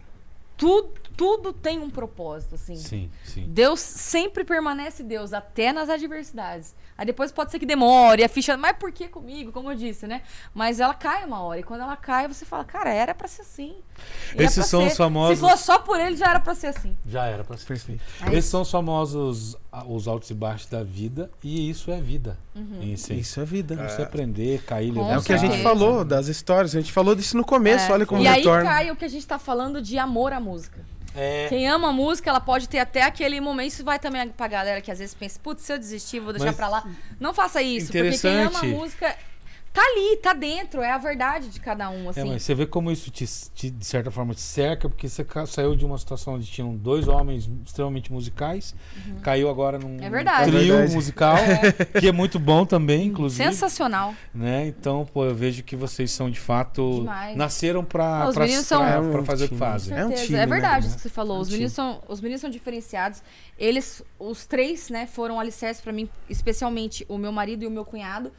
Tudo, 0.58 0.90
tudo 1.16 1.52
tem 1.52 1.78
um 1.78 1.88
propósito, 1.88 2.56
assim. 2.56 2.76
Sim, 2.76 3.10
sim. 3.24 3.46
Deus 3.48 3.80
sempre 3.80 4.42
permanece 4.44 5.02
Deus, 5.02 5.32
até 5.32 5.72
nas 5.72 5.88
adversidades. 5.88 6.74
Aí 6.98 7.06
depois 7.06 7.30
pode 7.30 7.52
ser 7.52 7.60
que 7.60 7.64
demore, 7.66 8.24
a 8.24 8.28
ficha. 8.28 8.56
Mas 8.56 8.76
por 8.76 8.90
que 8.90 9.06
comigo? 9.06 9.52
Como 9.52 9.70
eu 9.70 9.76
disse, 9.76 10.04
né? 10.08 10.20
Mas 10.52 10.80
ela 10.80 10.92
cai 10.94 11.24
uma 11.24 11.40
hora. 11.42 11.60
E 11.60 11.62
quando 11.62 11.82
ela 11.82 11.96
cai, 11.96 12.26
você 12.26 12.44
fala, 12.44 12.64
cara, 12.64 12.92
era 12.92 13.14
pra 13.14 13.28
ser 13.28 13.42
assim. 13.42 13.76
Era 14.34 14.42
Esses 14.44 14.66
são 14.66 14.80
ser- 14.82 14.86
os 14.88 14.96
famosos- 14.96 15.38
Se 15.38 15.44
fosse 15.48 15.62
só 15.64 15.78
por 15.78 15.98
ele, 16.00 16.16
já 16.16 16.30
era 16.30 16.40
pra 16.40 16.56
ser 16.56 16.66
assim. 16.68 16.96
Já 17.06 17.26
era 17.26 17.44
pra 17.44 17.56
ser. 17.56 17.66
Perfeito. 17.66 18.02
Aí- 18.20 18.36
Esses 18.36 18.50
são 18.50 18.62
os 18.62 18.70
famosos 18.70 19.56
os 19.86 20.08
altos 20.08 20.28
e 20.30 20.34
baixos 20.34 20.68
da 20.68 20.82
vida. 20.82 21.30
E 21.42 21.70
isso 21.70 21.88
é 21.92 22.00
vida. 22.00 22.36
Essência. 22.82 23.14
Isso 23.14 23.40
é 23.40 23.44
vida. 23.44 23.76
Você 23.88 24.02
aprender, 24.02 24.60
cair, 24.64 24.92
Com 24.92 24.98
É 25.00 25.02
levantar. 25.02 25.20
o 25.20 25.24
que 25.24 25.32
a 25.32 25.36
gente 25.36 25.62
falou 25.62 26.04
das 26.04 26.26
histórias. 26.26 26.74
A 26.74 26.80
gente 26.80 26.92
falou 26.92 27.14
disso 27.14 27.36
no 27.36 27.44
começo, 27.44 27.88
É. 27.88 27.92
olha 27.94 28.04
como 28.06 28.20
e 28.20 28.26
aí 28.26 28.38
retorna. 28.38 28.68
cai 28.68 28.90
o 28.90 28.96
que 28.96 29.04
a 29.04 29.08
gente 29.08 29.24
tá 29.24 29.38
falando 29.38 29.80
de 29.80 29.96
amor 29.98 30.32
à 30.32 30.40
música. 30.48 30.78
É, 31.14 31.46
Quem 31.48 31.68
ama 31.68 31.88
a 31.88 31.92
música, 31.92 32.28
ela 32.30 32.40
pode 32.40 32.68
ter 32.68 32.78
até 32.78 33.02
aquele 33.02 33.40
momento. 33.40 33.68
Isso 33.68 33.84
vai 33.84 33.98
também 33.98 34.28
pra 34.28 34.46
galera 34.46 34.80
que 34.80 34.90
às 34.90 34.98
vezes 34.98 35.14
pensa, 35.14 35.38
putz, 35.42 35.62
se 35.62 35.72
eu 35.72 35.78
desistir, 35.78 36.20
vou 36.20 36.32
deixar 36.32 36.46
Mas- 36.46 36.56
pra 36.56 36.68
lá. 36.68 36.84
Não 37.18 37.32
faça 37.34 37.60
isso, 37.62 37.90
porque 37.92 38.18
quem 38.18 38.42
ama 38.42 38.62
música 38.62 39.16
tá 39.80 39.84
ali, 39.92 40.16
tá 40.16 40.32
dentro, 40.32 40.80
é 40.82 40.90
a 40.90 40.98
verdade 40.98 41.48
de 41.48 41.60
cada 41.60 41.88
um, 41.90 42.06
é, 42.06 42.08
assim. 42.10 42.24
mas 42.28 42.42
você 42.42 42.54
vê 42.54 42.66
como 42.66 42.90
isso 42.90 43.10
te, 43.10 43.26
te, 43.54 43.70
de 43.70 43.84
certa 43.84 44.10
forma 44.10 44.34
te 44.34 44.40
cerca, 44.40 44.88
porque 44.88 45.08
você 45.08 45.24
saiu 45.46 45.76
de 45.76 45.84
uma 45.84 45.96
situação 45.98 46.34
onde 46.34 46.46
tinham 46.46 46.74
dois 46.76 47.06
homens 47.08 47.48
extremamente 47.64 48.12
musicais, 48.12 48.74
caiu 49.22 49.48
agora 49.48 49.78
num 49.78 49.88
Uhum. 49.88 50.02
É 50.02 50.10
verdade. 50.10 50.50
trio 50.50 50.60
É 50.60 50.76
verdade. 50.76 50.94
musical, 50.94 51.36
que 52.00 52.08
é 52.08 52.12
muito 52.12 52.38
bom 52.38 52.64
também, 52.66 53.06
inclusive. 53.06 53.42
Sensacional. 53.44 54.14
né? 54.34 54.66
Então, 54.66 55.06
pô, 55.12 55.24
eu 55.24 55.34
vejo 55.34 55.62
que 55.62 55.74
vocês 55.76 56.10
são 56.10 56.30
de 56.30 56.38
fato 56.40 57.00
Demais. 57.00 57.36
nasceram 57.36 57.84
pra, 57.84 58.28
Os 58.28 58.34
pra, 58.34 58.44
meninos 58.44 58.66
são- 58.66 58.80
pra- 58.80 58.90
É 58.94 58.98
um 58.98 59.10
pra 59.12 59.24
fazer 59.24 59.44
o 59.44 59.48
que 59.48 59.54
time. 59.54 59.58
fazem. 59.70 59.96
É 59.98 60.04
um 60.06 60.10
time, 60.12 60.38
é 60.38 60.46
verdade 60.46 60.82
né? 60.82 60.88
isso 60.88 60.96
que 60.96 61.02
você 61.02 61.08
falou. 61.08 61.36
É 61.36 61.38
um 61.38 61.42
os, 61.42 61.50
meninos 61.50 61.72
são, 61.72 62.02
os 62.08 62.20
meninos 62.20 62.40
são 62.40 62.50
diferenciados. 62.50 63.22
Eles, 63.58 64.02
os 64.18 64.46
três, 64.46 64.88
né, 64.90 65.06
foram 65.06 65.38
alicerces 65.40 65.82
pra 65.82 65.92
mim, 65.92 66.08
especialmente 66.28 67.04
o 67.08 67.18
meu 67.18 67.32
marido 67.32 67.62
e 67.64 67.66
o 67.66 67.70
meu 67.70 67.84
cunhado, 67.84 68.32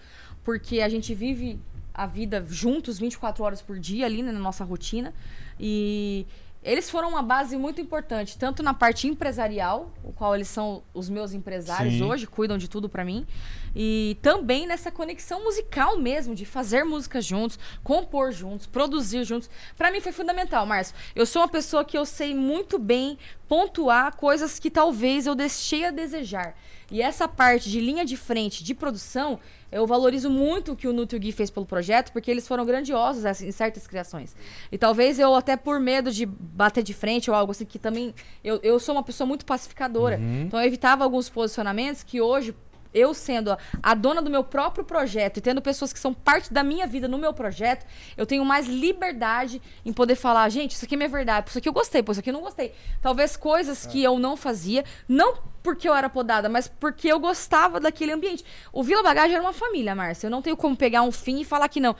porque 0.49 0.81
a 0.81 0.89
gente 0.89 1.13
vive 1.13 1.59
a 1.93 2.07
vida 2.07 2.43
juntos 2.49 2.97
24 2.97 3.43
horas 3.43 3.61
por 3.61 3.77
dia 3.77 4.07
ali 4.07 4.23
né, 4.23 4.31
na 4.31 4.39
nossa 4.39 4.63
rotina. 4.63 5.13
E 5.59 6.25
eles 6.63 6.89
foram 6.89 7.09
uma 7.09 7.21
base 7.21 7.55
muito 7.55 7.79
importante, 7.79 8.35
tanto 8.35 8.63
na 8.63 8.73
parte 8.73 9.07
empresarial, 9.07 9.93
o 10.03 10.11
qual 10.11 10.33
eles 10.33 10.47
são 10.47 10.81
os 10.91 11.07
meus 11.07 11.33
empresários 11.33 11.93
Sim. 11.93 12.03
hoje, 12.03 12.25
cuidam 12.25 12.57
de 12.57 12.67
tudo 12.67 12.89
pra 12.89 13.05
mim, 13.05 13.27
e 13.75 14.17
também 14.21 14.67
nessa 14.67 14.91
conexão 14.91 15.43
musical 15.43 15.97
mesmo, 15.97 16.35
de 16.35 16.45
fazer 16.45 16.83
música 16.83 17.21
juntos, 17.21 17.59
compor 17.83 18.31
juntos, 18.31 18.65
produzir 18.65 19.23
juntos. 19.23 19.49
Pra 19.77 19.91
mim 19.91 20.01
foi 20.01 20.11
fundamental, 20.11 20.65
Márcio. 20.65 20.95
Eu 21.15 21.25
sou 21.25 21.41
uma 21.41 21.47
pessoa 21.47 21.83
que 21.85 21.97
eu 21.97 22.05
sei 22.05 22.33
muito 22.35 22.77
bem 22.77 23.17
pontuar 23.47 24.15
coisas 24.15 24.59
que 24.59 24.69
talvez 24.69 25.25
eu 25.25 25.33
deixei 25.33 25.85
a 25.85 25.91
desejar. 25.91 26.55
E 26.91 27.01
essa 27.01 27.27
parte 27.27 27.69
de 27.69 27.79
linha 27.79 28.03
de 28.03 28.17
frente, 28.17 28.63
de 28.63 28.73
produção, 28.73 29.39
eu 29.71 29.85
valorizo 29.85 30.29
muito 30.29 30.71
o 30.71 30.75
que 30.75 30.87
o 30.87 30.93
Nutri 30.93 31.19
Gui 31.19 31.31
fez 31.31 31.49
pelo 31.49 31.65
projeto, 31.65 32.11
porque 32.11 32.31
eles 32.31 32.47
foram 32.47 32.65
grandiosos 32.65 33.41
em 33.41 33.51
certas 33.51 33.85
criações. 33.85 34.35
E 34.71 34.77
talvez 34.77 35.19
eu, 35.19 35.35
até 35.35 35.55
por 35.55 35.79
medo 35.79 36.11
de 36.11 36.25
bater 36.25 36.83
de 36.83 36.93
frente 36.93 37.29
ou 37.29 37.35
algo 37.35 37.51
assim, 37.51 37.65
que 37.65 37.77
também. 37.77 38.13
Eu, 38.43 38.59
eu 38.63 38.79
sou 38.79 38.95
uma 38.95 39.03
pessoa 39.03 39.27
muito 39.27 39.45
pacificadora. 39.45 40.17
Então 40.45 40.59
eu 40.59 40.65
evitava 40.65 41.03
alguns 41.03 41.29
posicionamentos 41.29 42.01
que 42.01 42.19
hoje, 42.19 42.55
eu 42.93 43.13
sendo 43.13 43.57
a, 43.81 43.93
dona 43.93 44.21
do 44.21 44.29
meu 44.29 44.43
próprio 44.43 44.83
projeto 44.83 45.37
e 45.37 45.41
tendo 45.41 45.61
pessoas 45.61 45.93
que 45.93 45.99
são 45.99 46.13
parte 46.13 46.53
da 46.53 46.63
minha 46.63 46.87
vida 46.87 47.07
no 47.07 47.17
meu 47.17 47.33
projeto, 47.33 47.85
eu 48.17 48.25
tenho 48.25 48.43
mais 48.43 48.67
liberdade 48.67 49.61
em 49.85 49.93
poder 49.93 50.15
falar, 50.15 50.47
gente, 50.49 50.71
isso 50.71 50.85
aqui 50.85 50.95
é 50.95 50.97
minha 50.97 51.09
verdade, 51.09 51.49
isso 51.49 51.57
aqui 51.57 51.69
eu 51.69 51.73
gostei, 51.73 52.03
isso 52.07 52.19
aqui 52.19 52.29
eu 52.29 52.33
não 52.33 52.41
gostei. 52.41 52.73
Talvez 53.01 53.37
coisas 53.37 53.85
que 53.85 54.03
eu 54.03 54.17
não 54.17 54.35
fazia, 54.35 54.83
não 55.07 55.37
porque 55.69 55.87
eu 55.87 55.93
era 55.93 56.09
podada, 56.09 56.49
mas 56.49 56.67
porque 56.67 57.07
eu 57.07 57.19
gostava 57.19 57.79
daquele 57.79 58.11
ambiente. 58.11 58.43
O 58.73 58.81
Vila 58.81 59.03
Bagagem 59.03 59.35
era 59.35 59.43
uma 59.43 59.53
família, 59.53 59.93
Márcia. 59.93 60.25
Eu 60.25 60.31
não 60.31 60.41
tenho 60.41 60.57
como 60.57 60.75
pegar 60.75 61.03
um 61.03 61.11
fim 61.11 61.41
e 61.41 61.45
falar 61.45 61.69
que 61.69 61.79
não. 61.79 61.95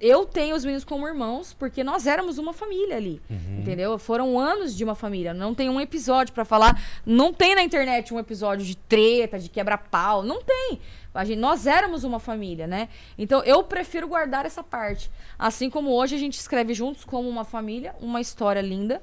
Eu 0.00 0.26
tenho 0.26 0.56
os 0.56 0.64
meninos 0.64 0.82
como 0.84 1.06
irmãos, 1.06 1.54
porque 1.54 1.84
nós 1.84 2.08
éramos 2.08 2.36
uma 2.36 2.52
família 2.52 2.96
ali. 2.96 3.22
Entendeu? 3.60 3.96
Foram 3.96 4.40
anos 4.40 4.76
de 4.76 4.82
uma 4.82 4.96
família. 4.96 5.32
Não 5.32 5.54
tem 5.54 5.70
um 5.70 5.80
episódio 5.80 6.34
pra 6.34 6.44
falar. 6.44 6.82
Não 7.06 7.32
tem 7.32 7.54
na 7.54 7.62
internet 7.62 8.12
um 8.12 8.18
episódio 8.18 8.66
de 8.66 8.76
treta, 8.76 9.38
de 9.38 9.48
quebra-pau. 9.48 10.24
Não 10.24 10.42
tem. 10.42 10.80
A 11.14 11.24
gente, 11.24 11.38
nós 11.38 11.64
éramos 11.68 12.02
uma 12.02 12.18
família, 12.18 12.66
né? 12.66 12.88
Então 13.16 13.40
eu 13.44 13.62
prefiro 13.62 14.08
guardar 14.08 14.46
essa 14.46 14.64
parte. 14.64 15.08
Assim 15.38 15.70
como 15.70 15.90
hoje 15.92 16.16
a 16.16 16.18
gente 16.18 16.40
escreve 16.40 16.74
juntos 16.74 17.04
como 17.04 17.28
uma 17.28 17.44
família, 17.44 17.94
uma 18.00 18.20
história 18.20 18.60
linda 18.60 19.00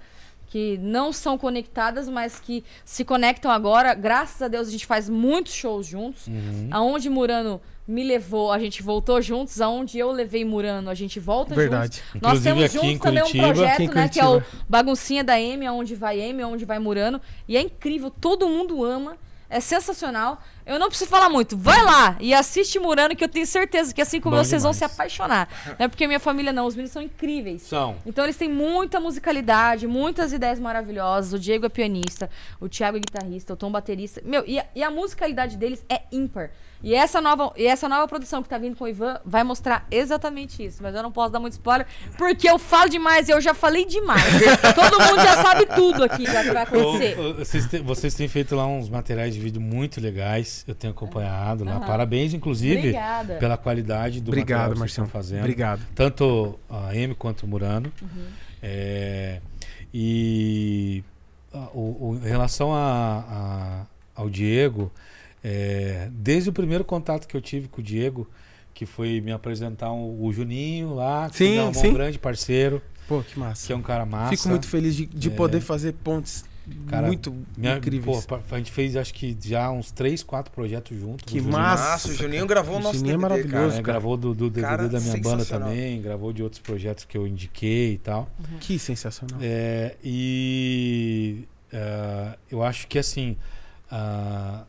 que 0.49 0.77
não 0.79 1.13
são 1.13 1.37
conectadas, 1.37 2.09
mas 2.09 2.39
que 2.39 2.63
se 2.83 3.05
conectam 3.05 3.51
agora. 3.51 3.93
Graças 3.93 4.41
a 4.41 4.47
Deus 4.47 4.67
a 4.67 4.71
gente 4.71 4.85
faz 4.85 5.07
muitos 5.07 5.53
shows 5.53 5.85
juntos. 5.85 6.25
Aonde 6.71 7.09
Murano 7.09 7.61
me 7.87 8.03
levou, 8.03 8.51
a 8.51 8.59
gente 8.59 8.83
voltou 8.83 9.21
juntos. 9.21 9.61
Aonde 9.61 9.97
eu 9.97 10.11
levei 10.11 10.43
Murano, 10.43 10.89
a 10.89 10.93
gente 10.95 11.19
volta 11.19 11.55
Verdade. 11.55 11.97
juntos. 11.97 12.21
Nós 12.21 12.39
Inclusive 12.39 12.55
temos 12.55 12.71
juntos 12.73 12.99
também 12.99 13.23
um 13.23 13.25
Curitiba. 13.25 13.47
projeto, 13.47 13.73
Aqui 13.73 13.83
em 13.83 13.95
né, 13.95 14.09
que 14.09 14.19
é 14.19 14.27
o. 14.27 14.43
Baguncinha 14.67 15.23
da 15.23 15.39
M, 15.39 15.65
aonde 15.65 15.95
vai 15.95 16.19
M, 16.19 16.41
aonde 16.41 16.65
vai 16.65 16.79
Murano. 16.79 17.21
E 17.47 17.55
é 17.55 17.61
incrível, 17.61 18.09
todo 18.09 18.47
mundo 18.47 18.83
ama. 18.83 19.17
É 19.49 19.59
sensacional. 19.59 20.39
Eu 20.65 20.77
não 20.77 20.87
preciso 20.87 21.09
falar 21.09 21.29
muito. 21.29 21.57
Vai 21.57 21.83
lá 21.83 22.15
e 22.19 22.33
assiste 22.33 22.79
Murano, 22.79 23.15
que 23.15 23.23
eu 23.23 23.29
tenho 23.29 23.45
certeza 23.45 23.93
que 23.93 24.01
assim 24.01 24.21
como 24.21 24.35
Bom 24.35 24.43
vocês 24.43 24.63
vão 24.63 24.73
se 24.73 24.79
demais. 24.79 24.93
apaixonar. 24.93 25.47
Não 25.65 25.85
é 25.85 25.87
porque 25.87 26.05
minha 26.05 26.19
família 26.19 26.53
não, 26.53 26.65
os 26.65 26.75
meninos 26.75 26.91
são 26.91 27.01
incríveis. 27.01 27.63
São. 27.63 27.95
Então 28.05 28.23
eles 28.23 28.37
têm 28.37 28.49
muita 28.49 28.99
musicalidade, 28.99 29.87
muitas 29.87 30.31
ideias 30.33 30.59
maravilhosas. 30.59 31.33
O 31.33 31.39
Diego 31.39 31.65
é 31.65 31.69
pianista, 31.69 32.29
o 32.59 32.69
Thiago 32.69 32.97
é 32.97 32.99
guitarrista, 32.99 33.53
o 33.53 33.55
Tom 33.55 33.71
baterista. 33.71 34.21
Meu, 34.23 34.43
e 34.45 34.59
a, 34.59 34.65
e 34.75 34.83
a 34.83 34.91
musicalidade 34.91 35.57
deles 35.57 35.83
é 35.89 36.01
ímpar. 36.11 36.51
E 36.81 36.95
essa 36.95 37.19
nova, 37.19 37.51
e 37.57 37.65
essa 37.65 37.89
nova 37.89 38.07
produção 38.07 38.41
que 38.41 38.47
tá 38.47 38.57
vindo 38.57 38.75
com 38.77 38.85
o 38.85 38.87
Ivan 38.87 39.19
vai 39.25 39.43
mostrar 39.43 39.85
exatamente 39.91 40.63
isso. 40.63 40.81
Mas 40.81 40.95
eu 40.95 41.03
não 41.03 41.11
posso 41.11 41.31
dar 41.31 41.39
muito 41.39 41.53
spoiler, 41.53 41.85
porque 42.17 42.49
eu 42.49 42.57
falo 42.57 42.89
demais 42.89 43.27
e 43.27 43.31
eu 43.31 43.41
já 43.41 43.53
falei 43.53 43.85
demais. 43.85 44.23
Todo 44.73 45.01
mundo 45.01 45.21
já 45.21 45.43
sabe 45.43 45.65
tudo 45.65 46.03
aqui 46.03 46.25
já 46.25 46.41
que 46.41 46.51
vai 46.51 46.63
acontecer. 46.63 47.15
Vocês 47.35 47.67
têm, 47.67 47.81
vocês 47.81 48.13
têm 48.13 48.27
feito 48.29 48.55
lá 48.55 48.65
uns 48.65 48.87
materiais 48.89 49.33
de 49.33 49.41
vídeo 49.41 49.59
muito 49.59 49.99
legais. 49.99 50.58
Eu 50.67 50.75
tenho 50.75 50.91
acompanhado 50.91 51.63
lá. 51.63 51.79
Parabéns, 51.79 52.33
inclusive, 52.33 52.77
Obrigada. 52.79 53.35
pela 53.35 53.57
qualidade 53.57 54.21
do 54.21 54.29
Obrigado, 54.29 54.49
material 54.59 54.71
que 54.73 54.77
vocês 54.79 54.91
estão 54.91 55.03
Marcião. 55.05 55.21
fazendo. 55.21 55.39
Obrigado. 55.41 55.81
Tanto 55.95 56.59
a 56.69 56.95
M 56.95 57.13
quanto 57.15 57.43
o 57.43 57.47
Murano. 57.47 57.91
Uhum. 58.01 58.25
É, 58.61 59.39
e 59.93 61.03
a- 61.53 61.69
o, 61.73 62.09
o- 62.11 62.19
em 62.23 62.27
relação 62.29 62.73
a, 62.73 63.25
a- 63.27 63.85
ao 64.21 64.29
Diego, 64.29 64.91
é, 65.43 66.09
desde 66.11 66.49
o 66.49 66.53
primeiro 66.53 66.83
contato 66.83 67.27
que 67.27 67.35
eu 67.35 67.41
tive 67.41 67.67
com 67.67 67.81
o 67.81 67.83
Diego, 67.83 68.27
que 68.73 68.85
foi 68.85 69.19
me 69.21 69.31
apresentar 69.31 69.91
um- 69.91 70.23
o 70.23 70.31
Juninho 70.31 70.93
lá, 70.95 71.29
que 71.29 71.37
Sim, 71.37 71.57
é 71.57 71.63
um 71.63 71.73
sim. 71.73 71.93
grande 71.93 72.17
parceiro, 72.19 72.81
Pô, 73.07 73.21
que 73.21 73.37
massa. 73.39 73.67
que 73.67 73.73
é 73.73 73.75
um 73.75 73.81
cara 73.81 74.05
massa. 74.05 74.29
Fico 74.35 74.49
muito 74.49 74.67
feliz 74.67 74.95
de, 74.95 75.05
de 75.05 75.27
É. 75.29 75.31
poder 75.31 75.59
fazer 75.61 75.93
pontes 75.93 76.45
Cara, 76.87 77.07
muito 77.07 77.33
Minha- 77.57 77.77
incríveis. 77.77 78.25
pô, 78.25 78.39
a 78.51 78.57
gente 78.57 78.71
fez 78.71 78.95
acho 78.95 79.13
que 79.13 79.37
já 79.41 79.69
uns 79.71 79.91
3, 79.91 80.23
4 80.23 80.51
projetos 80.51 80.97
juntos. 80.99 81.31
Que 81.31 81.39
massa. 81.41 82.09
O 82.09 82.13
Juninho 82.13 82.45
gravou 82.47 82.75
o 82.75 82.79
O 82.79 82.81
nosso 82.81 82.97
Juninho 82.97 83.13
é 83.13 83.17
DVD, 83.17 83.29
maravilhoso, 83.29 83.53
cara. 83.57 83.67
né, 83.67 83.73
cara. 83.83 83.93
gravou 83.93 84.17
do, 84.17 84.33
do 84.33 84.49
DVD 84.49 84.61
Cara, 84.61 84.89
da 84.89 84.99
minha 84.99 85.17
banda 85.17 85.45
também, 85.45 86.01
gravou 86.01 86.33
de 86.33 86.41
outros 86.43 86.61
projetos 86.61 87.05
que 87.05 87.17
eu 87.17 87.27
indiquei 87.27 87.93
e 87.93 87.97
tal. 87.99 88.29
Que 88.59 88.79
sensacional. 88.79 89.37
É, 89.41 89.95
e 90.03 91.43
ah, 91.73 92.37
eu 92.49 92.63
acho 92.63 92.87
que 92.87 92.97
assim, 92.97 93.37
ah, 93.91 94.63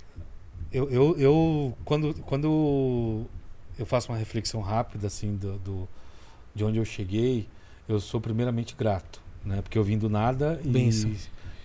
eu, 0.73 0.89
eu, 0.91 1.17
eu- 1.19 1.79
quando, 1.85 2.15
quando 2.27 3.25
eu 3.79 3.87
faço 3.87 4.13
uma 4.13 4.19
reflexão 4.19 4.61
rápida 4.61 5.07
assim 5.07 5.35
do, 5.37 5.59
do- 5.59 5.89
de 6.55 6.65
onde 6.65 6.79
eu 6.79 6.85
cheguei, 6.85 7.49
eu 7.89 7.99
sou 8.01 8.21
primeiramente 8.21 8.75
grato, 8.79 9.21
né? 9.45 9.63
Porque 9.63 9.79
eu 9.79 9.85
vim 9.85 9.97
do 9.99 10.09
nada 10.11 10.61
e 10.65 10.69
Bênção. 10.69 11.11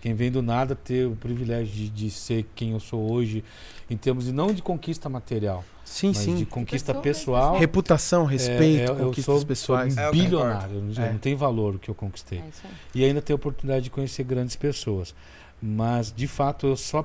Quem 0.06 0.14
vem 0.14 0.30
do 0.30 0.40
nada 0.44 0.76
ter 0.76 1.08
o 1.08 1.16
privilégio 1.16 1.74
de, 1.74 1.90
de 1.90 2.12
ser 2.12 2.46
quem 2.54 2.74
eu 2.74 2.80
sou 2.80 3.12
hoje, 3.12 3.44
em 3.90 3.98
termos 3.98 4.26
de 4.26 4.32
não 4.32 4.54
de 4.54 4.62
conquista 4.62 5.10
material, 5.10 5.66
Sim, 5.84 6.10
mas 6.10 6.18
sim. 6.18 6.36
de 6.36 6.46
conquista 6.46 6.94
Pessoa, 6.94 7.40
pessoal. 7.40 7.58
Reputação, 7.58 8.24
respeito, 8.24 8.92
é, 8.92 9.02
eu 9.02 9.06
conquistas 9.08 9.26
sou, 9.26 9.46
pessoais. 9.48 9.96
sou 9.96 10.04
É, 10.04 10.08
eu 10.08 10.12
bilionário, 10.12 10.76
eu 10.76 10.82
não, 10.84 10.94
eu 10.94 11.04
É. 11.06 11.12
não 11.12 11.18
tem 11.18 11.34
valor 11.34 11.74
o 11.74 11.80
que 11.80 11.90
eu 11.90 11.96
conquistei. 11.96 12.38
É. 12.38 12.68
E 12.94 13.04
ainda 13.04 13.20
ter 13.20 13.34
a 13.34 13.36
oportunidade 13.36 13.86
de 13.86 13.90
conhecer 13.90 14.24
grandes 14.24 14.56
pessoas. 14.56 15.16
Mas, 15.60 16.14
de 16.16 16.28
fato, 16.28 16.68
eu 16.68 16.78
só 16.78 17.04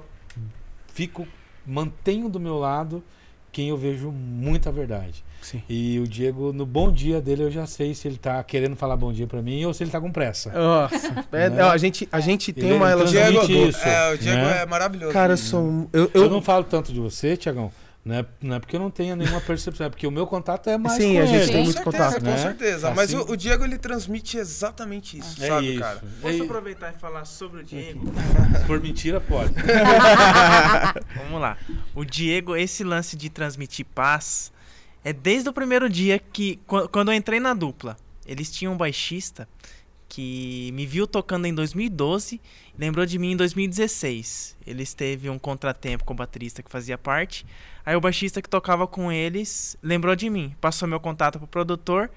fico, 0.93 1.27
mantenho 1.67 2.29
do 2.29 2.39
meu 2.39 2.59
lado 2.59 3.03
quem 3.53 3.69
eu 3.69 3.77
vejo 3.77 4.11
muita 4.11 4.71
verdade. 4.73 5.25
Sim. 5.43 5.63
E 5.69 5.99
o 5.99 6.07
Diego, 6.07 6.53
no 6.53 6.67
bom 6.67 6.93
dia 6.93 7.21
dele, 7.21 7.45
eu 7.45 7.51
já 7.51 7.67
sei 7.67 7.95
se 7.95 8.07
ele 8.07 8.19
tá 8.19 8.43
querendo 8.45 8.77
falar 8.77 8.95
bom 8.97 9.11
dia 9.11 9.27
pra 9.27 9.41
mim 9.41 9.65
ou 9.65 9.73
se 9.73 9.83
ele 9.83 9.91
tá 9.91 9.99
com 10.01 10.13
pressa. 10.13 10.53
Nossa, 10.53 11.27
é, 11.33 11.49
Né? 11.49 11.65
ó, 11.65 11.71
a 11.71 11.79
gente, 11.79 12.07
a 12.13 12.21
gente 12.21 12.53
tem 12.53 12.65
Ele- 12.69 12.75
uma 12.77 12.89
relação. 12.89 13.11
Diego, 13.11 13.51
isso, 13.69 13.79
é, 13.89 14.13
o 14.13 14.19
Diego 14.19 14.37
né? 14.37 14.63
é 14.63 14.67
maravilhoso. 14.67 15.13
Cara, 15.13 15.33
eu 15.33 15.37
sou. 15.39 15.89
Eu, 15.93 16.11
Eu, 16.13 16.25
eu, 16.25 16.31
não 16.31 16.43
falo 16.43 16.65
tanto 16.65 16.93
de 16.93 17.01
você, 17.01 17.37
Tiagão, 17.39 17.73
não 18.11 18.19
é, 18.19 18.27
não 18.43 18.57
é 18.57 18.59
porque 18.61 18.75
eu 18.77 18.81
não 18.81 18.91
tenha 18.91 19.15
nenhuma 19.15 19.41
percepção, 19.43 19.87
é 19.87 19.89
porque 19.91 20.07
o 20.07 20.11
meu 20.11 20.27
contato 20.27 20.69
é 20.69 20.77
mais 20.77 21.01
Sim, 21.03 21.15
com 21.15 21.21
a 21.23 21.27
gente 21.27 21.37
ele. 21.37 21.47
tem 21.47 21.57
com 21.57 21.63
muito 21.63 21.77
certeza, 21.77 22.05
contato, 22.05 22.19
com 22.21 22.31
né? 22.31 22.37
certeza. 22.37 22.91
Mas 22.91 23.15
Assim- 23.15 23.25
o, 23.25 23.31
o 23.33 23.37
Diego, 23.37 23.65
ele 23.65 23.79
transmite 23.79 24.37
exatamente 24.37 25.19
isso, 25.19 25.43
É 25.43 25.47
sabe, 25.49 25.71
isso. 25.71 25.81
cara? 25.81 25.97
É 25.99 26.21
Posso 26.21 26.35
isso. 26.35 26.43
aproveitar 26.45 26.93
e 26.95 26.99
falar 26.99 27.25
sobre 27.25 27.61
o 27.61 27.65
Diego? 27.65 28.13
Se 28.59 28.67
for 28.67 28.81
mentira, 28.81 29.21
pode. 29.21 29.55
Vamos 31.17 31.41
lá. 31.41 31.57
O 31.95 32.05
Diego, 32.05 32.57
esse 32.57 32.83
lance 32.85 33.17
de 33.17 33.31
transmitir 33.31 33.87
paz, 33.95 34.53
é 35.05 35.13
desde 35.13 35.49
o 35.49 35.53
primeiro 35.53 35.89
dia 35.89 36.19
que, 36.19 36.57
qu- 36.67 36.89
quando 36.89 37.11
eu 37.13 37.15
entrei 37.17 37.41
na 37.41 37.55
dupla, 37.55 37.97
eles 38.27 38.51
tinham 38.51 38.75
um 38.75 38.77
baixista 38.77 39.49
que 40.11 40.73
me 40.75 40.85
viu 40.85 41.07
tocando 41.07 41.47
em 41.47 41.55
2012 41.55 42.35
e 42.35 42.41
lembrou 42.77 43.07
de 43.07 43.17
mim 43.17 43.31
em 43.31 43.37
2016. 43.37 44.57
Eles 44.67 44.93
teve 44.93 45.31
um 45.31 45.39
contratempo 45.39 46.05
com 46.05 46.13
o 46.13 46.17
baterista 46.17 46.63
que 46.63 46.71
fazia 46.71 46.99
parte. 46.99 47.47
Aí 47.87 47.95
o 47.95 48.01
baixista 48.01 48.43
que 48.43 48.49
tocava 48.49 48.89
com 48.89 49.11
eles 49.11 49.77
lembrou 49.81 50.17
de 50.17 50.29
mim, 50.29 50.53
passou 50.61 50.89
meu 50.89 50.99
contato 50.99 51.39
pro 51.39 51.47
produtor 51.47 52.11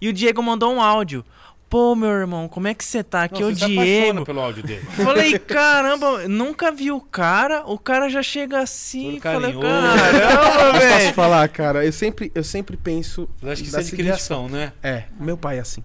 e 0.00 0.08
o 0.08 0.12
Diego 0.12 0.42
mandou 0.42 0.74
um 0.74 0.82
áudio. 0.82 1.24
Pô, 1.70 1.94
meu 1.94 2.10
irmão, 2.10 2.48
como 2.48 2.66
é 2.66 2.74
que 2.74 2.82
você 2.82 3.04
tá? 3.04 3.24
Aqui 3.24 3.36
é 3.36 3.40
Não, 3.40 3.48
o 3.48 3.54
Diego. 3.54 4.24
pelo 4.24 4.40
áudio 4.40 4.62
dele. 4.64 4.84
Falei, 4.96 5.38
caramba, 5.38 6.26
nunca 6.26 6.72
vi 6.72 6.90
o 6.90 7.00
cara, 7.00 7.62
o 7.66 7.78
cara 7.78 8.08
já 8.08 8.22
chega 8.22 8.58
assim. 8.58 9.20
Falei, 9.20 9.52
caramba, 9.52 10.72
posso 10.72 10.78
velho. 10.80 11.14
falar, 11.14 11.48
cara, 11.50 11.84
eu 11.84 11.92
sempre, 11.92 12.32
eu 12.34 12.42
sempre 12.42 12.76
penso. 12.76 13.28
Acho 13.42 13.62
que 13.62 13.68
isso 13.68 13.76
da 13.76 13.80
é 13.80 13.84
de 13.84 13.92
criação, 13.92 14.48
né? 14.48 14.72
É, 14.82 15.04
meu 15.20 15.36
pai 15.36 15.58
é 15.58 15.60
assim. 15.60 15.84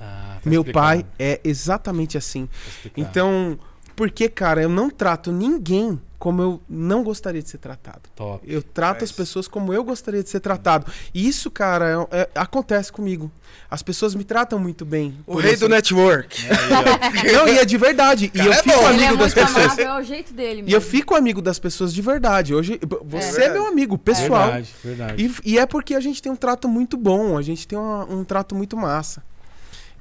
Ah, 0.00 0.38
tá 0.42 0.48
Meu 0.48 0.62
explicado, 0.62 0.72
pai 0.86 1.06
é 1.18 1.40
exatamente 1.44 2.16
assim. 2.16 2.46
tá. 2.82 2.90
Então, 2.96 3.58
porque, 3.94 4.28
cara, 4.28 4.62
eu 4.62 4.68
não 4.68 4.88
trato 4.88 5.30
ninguém 5.30 6.00
como 6.18 6.42
eu 6.42 6.60
não 6.68 7.02
gostaria 7.02 7.42
de 7.42 7.48
ser 7.48 7.56
tratado. 7.56 8.02
Top. 8.14 8.44
Eu 8.46 8.62
trato 8.62 9.02
as 9.02 9.10
pessoas 9.10 9.48
como 9.48 9.72
eu 9.72 9.82
gostaria 9.82 10.22
de 10.22 10.28
ser 10.28 10.40
tratado. 10.40 10.84
E 11.14 11.26
isso, 11.26 11.50
cara, 11.50 12.06
é- 12.12 12.20
é- 12.20 12.30
acontece 12.34 12.92
comigo. 12.92 13.30
As 13.70 13.82
pessoas 13.82 14.14
me 14.14 14.22
tratam 14.22 14.58
muito 14.58 14.84
bem. 14.84 15.16
O 15.26 15.32
por 15.34 15.42
rei 15.42 15.56
do 15.56 15.66
network. 15.66 16.44
Não, 17.32 17.48
e 17.48 17.58
é 17.58 17.64
de 17.64 17.76
verdade. 17.78 18.26
E 18.26 18.28
Cara, 18.38 18.48
eu 18.48 18.52
é 18.52 18.56
fico 18.62 18.68
bom. 18.68 18.90
Ele 18.90 19.02
é 19.02 19.06
amigo 19.08 19.22
das 19.22 19.34
muito 19.34 19.46
pessoas. 19.46 19.64
amável, 19.72 19.86
é 19.86 19.98
o 19.98 20.02
jeito 20.02 20.34
dele 20.34 20.56
mesmo. 20.56 20.68
E 20.68 20.72
eu 20.74 20.80
fico 20.82 21.14
amigo 21.14 21.40
das 21.40 21.58
pessoas 21.58 21.92
de 21.94 22.02
verdade. 22.02 22.54
Hoje, 22.54 22.78
você 23.04 23.42
é, 23.42 23.46
É. 23.46 23.52
meu 23.54 23.66
amigo 23.66 23.96
pessoal. 23.96 24.44
Verdade, 24.52 24.74
verdade. 24.84 25.24
E, 25.44 25.52
e 25.52 25.58
é 25.58 25.64
porque 25.64 25.94
a 25.94 26.00
gente 26.00 26.20
tem 26.20 26.30
um 26.30 26.36
trato 26.36 26.68
muito 26.68 26.98
bom, 26.98 27.38
a 27.38 27.42
gente 27.42 27.66
tem 27.66 27.78
uma- 27.78 28.04
um 28.04 28.24
trato 28.24 28.54
muito 28.54 28.76
massa. 28.76 29.22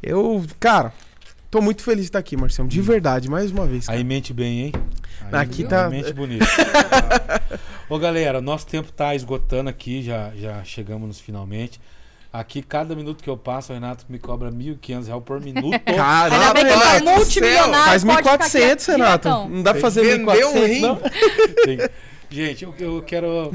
Eu, 0.01 0.43
cara, 0.59 0.93
tô 1.51 1.61
muito 1.61 1.81
feliz 1.83 2.03
de 2.05 2.09
estar 2.09 2.19
aqui, 2.19 2.37
Marcião. 2.37 2.67
De 2.67 2.81
verdade, 2.81 3.29
mais 3.29 3.51
uma 3.51 3.65
vez. 3.65 3.85
cara. 3.87 3.97
Aí 3.97 4.03
mente 4.03 4.33
bem, 4.33 4.61
hein? 4.61 4.71
Aí 5.31 5.39
Aqui 5.41 5.63
tá- 5.63 5.89
Mente 5.89 6.13
bonito. 6.13 6.45
Ô, 7.89 7.97
galera, 7.99 8.39
nosso 8.41 8.65
tempo 8.67 8.91
tá 8.91 9.13
esgotando 9.15 9.69
aqui, 9.69 10.01
já, 10.01 10.31
já 10.35 10.63
chegamos 10.63 11.07
nos 11.07 11.19
finalmente. 11.19 11.79
Aqui, 12.31 12.61
cada 12.61 12.95
minuto 12.95 13.23
que 13.23 13.29
eu 13.29 13.35
passo, 13.35 13.71
o 13.71 13.73
Renato 13.73 14.05
me 14.07 14.19
cobra 14.19 14.51
1.500 14.51 15.07
reais 15.07 15.23
por 15.25 15.41
minuto. 15.41 15.73
Ainda 15.85 15.95
Caramba, 15.95 16.53
bem 16.53 16.63
que 16.65 16.71
é 16.71 17.15
multimilionário. 17.15 17.85
faz 17.89 18.03
pode 18.03 18.17
ficar 18.17 18.33
aqui 18.35 18.43
1.400, 18.43 18.87
Renato. 18.91 19.27
diretão. 19.29 19.49
Não 19.49 19.63
dá 19.63 19.71
pra 19.71 19.81
fazer 19.81 20.03
Vendeu 20.03 20.49
um 20.49 20.53
1.400, 20.53 20.65
rim. 20.67 20.81
não? 20.81 20.99
Gente, 22.29 22.63
eu, 22.63 22.75
eu 22.77 23.01
quero, 23.01 23.51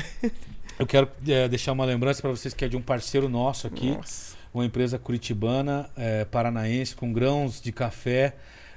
eu 0.77 0.87
quero 0.87 1.09
é, 1.29 1.47
deixar 1.47 1.71
uma 1.71 1.85
lembrança 1.85 2.21
para 2.21 2.31
vocês 2.33 2.53
que 2.53 2.65
é 2.65 2.69
de 2.69 2.77
um 2.77 2.83
parceiro 2.83 3.29
nosso 3.29 3.69
aqui, 3.69 3.93
Nossa. 3.93 4.34
Uma 4.55 4.65
empresa 4.65 4.99
curitibana, 4.99 5.91
é, 5.97 6.25
paranaense, 6.25 6.95
com 6.95 7.13
grãos 7.13 7.61
de 7.61 7.73
café 7.73 8.35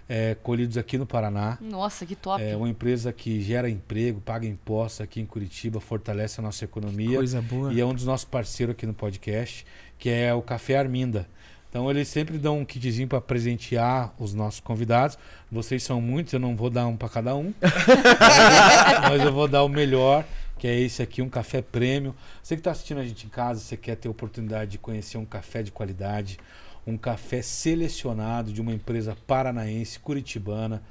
é, 0.10 0.36
colhidos 0.42 0.78
aqui 0.78 0.98
no 0.98 1.06
Paraná. 1.06 1.58
Nossa, 1.62 2.06
que 2.06 2.16
top. 2.16 2.44
É 2.44 2.56
uma 2.56 2.68
empresa 2.68 3.14
que 3.14 3.42
gera 3.42 3.70
emprego, 3.70 4.20
paga 4.22 4.48
impostos 4.48 5.02
aqui 5.02 5.22
em 5.22 5.26
Curitiba, 5.26 5.80
fortalece 5.80 6.40
a 6.40 6.44
nossa 6.44 6.66
economia. 6.66 7.18
Coisa 7.18 7.42
boa. 7.42 7.72
E 7.74 7.80
é 7.80 7.86
um 7.86 7.94
dos 7.94 8.06
nossos 8.06 8.26
parceiros 8.26 8.74
aqui 8.74 8.86
no 8.86 8.94
podcast, 8.94 9.66
que 10.00 10.10
é 10.10 10.34
o 10.34 10.42
Café 10.42 10.78
Arminda. 10.78 11.28
Então 11.70 11.92
eles 11.92 12.08
sempre 12.08 12.38
dão 12.38 12.60
um 12.60 12.66
kitzinho 12.66 13.08
para 13.08 13.20
presentear 13.20 14.14
os 14.18 14.34
nossos 14.34 14.60
convidados. 14.60 15.18
Vocês 15.52 15.84
são 15.84 16.00
muitos, 16.02 16.34
eu 16.34 16.40
não 16.40 16.56
vou 16.56 16.70
dar 16.70 16.88
um 16.88 16.96
para 16.96 17.10
cada 17.10 17.36
um. 17.36 17.54
mas 19.10 19.22
eu 19.22 19.34
vou 19.34 19.48
dar 19.48 19.64
o 19.64 19.70
melhor, 19.70 20.26
que 20.58 20.68
é 20.68 20.80
esse 20.80 21.02
aqui, 21.02 21.22
um 21.22 21.30
café 21.30 21.62
prêmio. 21.62 22.16
Você 22.42 22.56
que 22.56 22.62
está 22.62 22.72
assistindo 22.72 23.00
a 23.00 23.06
gente 23.06 23.26
em 23.26 23.30
casa, 23.30 23.60
você 23.60 23.78
quer 23.78 23.96
ter 23.96 24.08
a 24.08 24.12
oportunidade 24.12 24.72
de 24.72 24.78
conhecer 24.78 25.18
um 25.18 25.26
café 25.26 25.62
de 25.62 25.72
qualidade, 25.72 26.40
um 26.86 26.98
café 26.98 27.42
selecionado 27.42 28.52
de 28.52 28.62
uma 28.62 28.74
empresa 28.74 29.16
paranaense, 29.28 30.00
curitibana, 30.00 30.82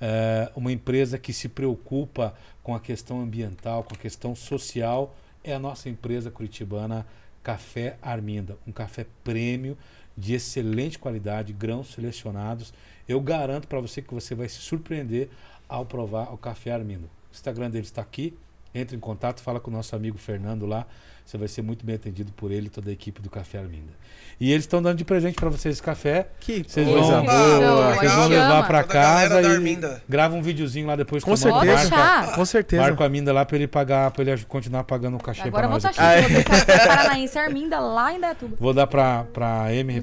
é, 0.00 0.50
uma 0.56 0.72
empresa 0.72 1.18
que 1.18 1.32
se 1.32 1.48
preocupa 1.48 2.34
com 2.62 2.74
a 2.74 2.80
questão 2.80 3.20
ambiental, 3.20 3.84
com 3.84 3.94
a 3.94 3.98
questão 3.98 4.34
social, 4.34 5.14
é 5.44 5.52
a 5.52 5.58
nossa 5.58 5.88
empresa 5.88 6.30
curitibana 6.30 7.06
Café 7.42 7.96
Arminda, 8.02 8.56
um 8.66 8.72
café 8.72 9.06
prêmio 9.24 9.76
de 10.16 10.34
excelente 10.34 10.98
qualidade, 10.98 11.52
grãos 11.52 11.92
selecionados. 11.92 12.72
Eu 13.08 13.20
garanto 13.20 13.66
para 13.66 13.80
você 13.80 14.02
que 14.02 14.12
você 14.12 14.34
vai 14.34 14.48
se 14.48 14.58
surpreender 14.58 15.28
ao 15.68 15.86
provar 15.86 16.32
o 16.32 16.36
Café 16.36 16.72
Arminda. 16.72 17.06
O 17.06 17.32
Instagram 17.32 17.70
dele 17.70 17.86
está 17.86 18.02
aqui. 18.02 18.36
Entre 18.74 18.96
em 18.96 19.00
contato, 19.00 19.40
fala 19.40 19.58
com 19.60 19.70
o 19.70 19.74
nosso 19.74 19.94
amigo 19.96 20.18
Fernando 20.18 20.66
lá. 20.66 20.86
Você 21.30 21.38
vai 21.38 21.46
ser 21.46 21.62
muito 21.62 21.86
bem 21.86 21.94
atendido 21.94 22.32
por 22.32 22.50
ele 22.50 22.66
e 22.66 22.70
toda 22.70 22.90
a 22.90 22.92
equipe 22.92 23.22
do 23.22 23.30
Café 23.30 23.58
Arminda. 23.58 23.92
E 24.40 24.50
eles 24.50 24.64
estão 24.64 24.82
dando 24.82 24.96
de 24.96 25.04
presente 25.04 25.36
para 25.36 25.48
vocês 25.48 25.74
esse 25.76 25.82
café. 25.82 26.26
Que 26.40 26.64
Vocês 26.66 26.88
coisa 26.88 27.06
vão, 27.08 27.24
boa. 27.24 27.94
vocês 27.94 28.12
vão 28.12 28.26
levar 28.26 28.66
para 28.66 28.82
casa 28.82 29.40
e 29.40 29.46
Arminda. 29.46 30.02
grava 30.08 30.34
um 30.34 30.42
videozinho 30.42 30.88
lá 30.88 30.96
depois 30.96 31.22
Com 31.22 31.36
certeza. 31.36 31.88
marca. 31.94 32.32
Com 32.32 32.44
certeza. 32.44 32.82
marca 32.82 33.04
a 33.04 33.08
Minda 33.08 33.32
lá 33.32 33.44
para 33.44 33.56
ele 33.56 33.68
pagar, 33.68 34.10
para 34.10 34.24
ele 34.24 34.44
continuar 34.46 34.82
pagando 34.82 35.18
o 35.18 35.20
cachê 35.22 35.42
Agora 35.42 35.68
para 35.68 35.76
eu 35.76 35.80
vou 35.80 35.80
nós 35.80 35.84
estar 35.84 36.10
aqui. 36.18 36.22
chique. 36.22 36.32
Vou 36.34 36.42
ter 36.42 36.50
café 36.66 36.86
paranaense 36.88 37.38
Arminda 37.38 37.78
lá 37.78 38.12
em 38.12 38.18
Dayatuba. 38.20 38.56
Vou 38.58 38.72
dar 38.74 38.86
pra, 38.88 39.24
pra 39.32 39.72
M 39.72 40.00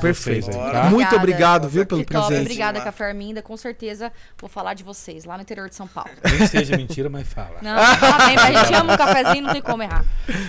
Perfeito. 0.00 0.50
Bora. 0.50 0.72
tá? 0.72 0.84
Muito 0.84 1.14
obrigado, 1.14 1.68
viu, 1.68 1.84
pelo 1.84 2.04
Que 2.04 2.12
top. 2.12 2.26
presente. 2.28 2.46
Obrigada. 2.46 2.80
Café 2.80 3.06
Arminda. 3.08 3.42
Com 3.42 3.56
certeza 3.56 4.10
vou 4.38 4.48
falar 4.48 4.72
de 4.72 4.82
vocês 4.82 5.24
lá 5.26 5.36
no 5.36 5.42
interior 5.42 5.68
de 5.68 5.74
São 5.74 5.86
Paulo. 5.86 6.10
Nem 6.38 6.46
seja 6.46 6.74
mentira, 6.76 7.10
mas 7.10 7.26
fala. 7.30 7.56
Não, 7.60 7.76
fala 7.96 8.26
bem, 8.26 8.36
mas 8.36 8.56
a 8.56 8.64
gente 8.64 8.74
ama 8.74 8.94
um 8.94 8.96
cafezinho, 8.96 9.42
não 9.44 9.52
tem 9.52 9.60
como 9.60 9.82
errar. 9.82 10.04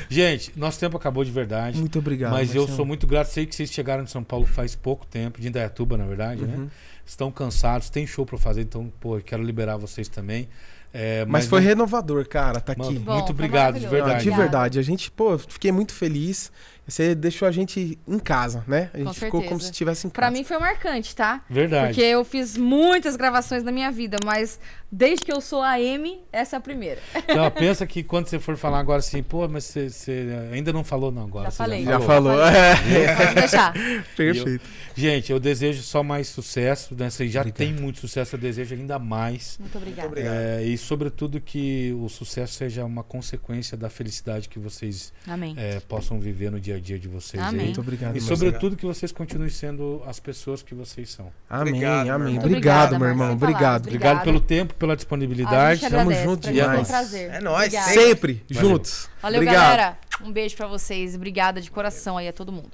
Gente, 0.10 0.52
nosso 0.56 0.80
tempo 0.80 0.98
acabou 0.98 1.24
de 1.24 1.32
verdade. 1.32 1.78
Muito 1.80 2.00
obrigado. 2.00 2.32
mas 2.32 2.50
eu 2.54 2.62
Marcelo. 2.62 2.76
sou 2.78 2.86
muito 2.86 3.06
grato. 3.08 3.28
Sei 3.28 3.46
que 3.46 3.56
vocês 3.56 3.72
chegaram 3.72 4.04
de 4.04 4.12
São 4.12 4.24
Paulo 4.24 4.46
faz 4.46 4.76
pouco 4.76 5.06
tempo, 5.06 5.40
de 5.42 5.48
Indaiatuba, 5.48 5.98
na 5.98 6.06
verdade, 6.06 6.44
né? 6.44 6.56
Uhum. 6.58 6.70
Estão 7.06 7.32
cansados, 7.32 7.90
tem 7.90 8.06
show 8.06 8.26
pra 8.26 8.38
fazer, 8.38 8.62
então, 8.62 8.92
pô, 9.00 9.18
eu 9.18 9.22
quero 9.22 9.42
liberar 9.44 9.78
vocês 9.78 10.08
também. 10.08 10.48
É, 10.92 11.24
Mas 11.26 11.46
foi 11.46 11.60
não- 11.62 11.68
renovador, 11.68 12.28
cara, 12.28 12.60
tá 12.60 12.74
Mano, 12.76 12.90
aqui. 12.90 13.00
Bom, 13.00 13.14
muito 13.14 13.26
foi 13.28 13.34
obrigado, 13.36 13.76
de. 13.76 13.82
Não, 13.86 13.92
verdade. 13.92 14.24
de 14.24 14.30
verdade. 14.32 14.80
A 14.80 14.82
gente, 14.82 15.12
pô, 15.12 15.38
fiquei 15.38 15.72
muito 15.72 15.94
feliz. 15.94 16.52
Você 16.88 17.14
deixou 17.14 17.48
a 17.48 17.52
gente 17.52 18.00
em 18.08 18.18
casa, 18.18 18.64
né? 18.68 18.90
A 18.96 18.98
gente 18.98 19.06
Com 19.06 19.14
ficou 19.14 19.44
como 19.44 19.60
se 19.60 19.68
estivesse 19.70 20.08
em 20.08 20.10
casa. 20.10 20.16
Pra 20.16 20.32
mim 20.32 20.44
foi 20.44 20.58
marcante, 20.58 21.16
tá? 21.16 21.44
Verdade. 21.48 21.90
Porque 21.90 22.02
eu 22.02 22.26
fiz 22.26 22.58
muitas 22.58 23.16
gravações 23.16 23.64
na 23.64 23.72
minha 23.72 23.92
vida, 23.92 24.18
mas 24.26 24.60
desde 24.92 25.26
que 25.26 25.32
eu 25.32 25.42
sou 25.42 25.62
a 25.62 25.80
M, 25.80 26.20
essa 26.32 26.56
é 26.56 26.58
a 26.58 26.62
primeira. 26.62 27.00
Então, 27.16 27.50
pensa 27.52 27.86
que 27.86 28.04
quando 28.04 28.28
você 28.28 28.40
for 28.40 28.58
falar 28.58 28.80
agora 28.80 29.00
assim, 29.00 29.22
pô, 29.22 29.48
mas 29.48 29.66
você, 29.66 29.90
você 29.90 30.28
ainda 30.52 30.74
não 30.74 30.84
falou, 30.84 31.12
não, 31.12 31.24
agora 31.24 31.46
Já 31.46 31.52
você 31.52 31.58
falei. 31.58 31.84
Já 31.84 32.00
falou. 32.00 32.38
falou. 32.38 32.48
É. 32.48 33.16
Pode 33.16 33.36
deixar. 33.36 33.74
Perfeito. 34.16 34.66
Gente, 34.96 35.32
eu 35.32 35.40
desejo 35.40 35.82
só 35.82 36.04
mais 36.04 36.28
sucesso, 36.28 36.96
né? 36.96 37.10
Você 37.10 37.28
já 37.28 37.42
Obrigado. 37.42 37.58
tem 37.58 37.74
muito 37.74 38.00
sucesso, 38.00 38.36
eu 38.36 38.40
desejo 38.40 38.76
ainda 38.76 39.00
mais. 39.00 39.58
Muito 39.60 39.78
obrigada. 39.78 40.10
Muito 40.10 40.20
obrigado. 40.20 40.60
É, 40.60 40.64
e 40.64 40.78
sobretudo 40.78 41.40
que 41.40 41.96
o 42.00 42.10
sucesso 42.10 42.54
seja 42.54 42.84
uma 42.84 43.04
consequência 43.04 43.78
da 43.78 43.90
felicidade 43.90 44.50
que 44.50 44.60
vocês 44.60 45.14
é, 45.56 45.80
possam 45.82 46.20
viver 46.20 46.52
no 46.52 46.60
dia 46.60 46.76
a 46.76 46.80
dia 46.80 47.00
de 47.00 47.08
vocês. 47.08 47.42
Amém. 47.42 47.60
aí. 47.62 47.66
Muito 47.68 47.82
obrigado. 47.82 48.16
E 48.18 48.22
sobretudo 48.22 48.76
que 48.76 48.86
vocês 48.86 49.12
continuem 49.12 49.50
sendo 49.50 50.02
as 50.06 50.20
pessoas 50.20 50.62
que 50.62 50.74
vocês 50.76 51.10
são. 51.10 51.32
Amém, 51.50 51.74
Obrigado, 51.74 52.10
amém. 52.10 52.38
Obrigado, 52.38 53.00
meu 53.00 53.08
irmão. 53.08 53.34
Obrigado. 53.34 53.88
Obrigado 53.88 54.24
pelo 54.24 54.40
tempo, 54.40 54.74
pela 54.80 54.96
disponibilidade. 54.96 55.82
gente 55.82 55.90
tamo 55.92 56.02
agradece, 56.02 56.24
junto 56.24 56.42
pra 56.42 56.52
gente 56.52 56.60
foi 56.60 56.68
um 56.68 56.72
demais. 56.72 56.88
prazer. 56.88 57.30
É 57.30 57.42
nóis, 57.42 57.66
Obrigada. 57.74 57.94
Sempre 57.94 58.46
Valeu. 58.50 58.70
juntos. 58.70 59.10
Valeu, 59.22 59.42
Obrigado. 59.42 59.62
galera. 59.64 59.98
Um 60.22 60.32
beijo 60.32 60.56
pra 60.56 60.68
vocês. 60.68 61.16
Obrigada 61.16 61.62
de 61.62 61.70
coração 61.70 62.18
aí 62.18 62.28
a 62.28 62.34
todo 62.34 62.52
mundo. 62.52 62.72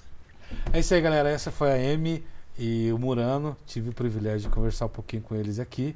É 0.72 0.80
isso 0.80 0.94
aí, 0.94 1.02
galera. 1.02 1.30
Essa 1.30 1.52
foi 1.52 1.72
a 1.72 1.94
Amy 1.94 2.24
e 2.58 2.92
o 2.92 2.98
Murano. 2.98 3.58
Tive 3.66 3.90
o 3.90 3.94
privilégio 3.94 4.48
de 4.50 4.56
conversar 4.56 4.86
um 4.86 4.90
pouquinho 4.90 5.22
com 5.22 5.36
eles 5.36 5.60
aqui. 5.60 5.96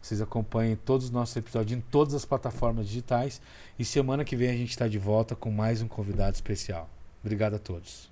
Vocês 0.00 0.20
acompanhem 0.22 0.76
todos 0.76 1.06
os 1.06 1.10
nossos 1.10 1.36
episódios 1.36 1.76
em 1.78 1.80
todas 1.80 2.14
as 2.14 2.24
plataformas 2.24 2.86
digitais. 2.88 3.40
E 3.78 3.84
semana 3.84 4.24
que 4.24 4.34
vem 4.34 4.48
a 4.48 4.56
gente 4.56 4.70
está 4.70 4.88
de 4.88 4.98
volta 4.98 5.36
com 5.36 5.50
mais 5.50 5.82
um 5.82 5.88
convidado 5.88 6.34
especial. 6.34 6.88
Obrigado 7.22 7.54
a 7.54 7.58
todos. 7.58 8.08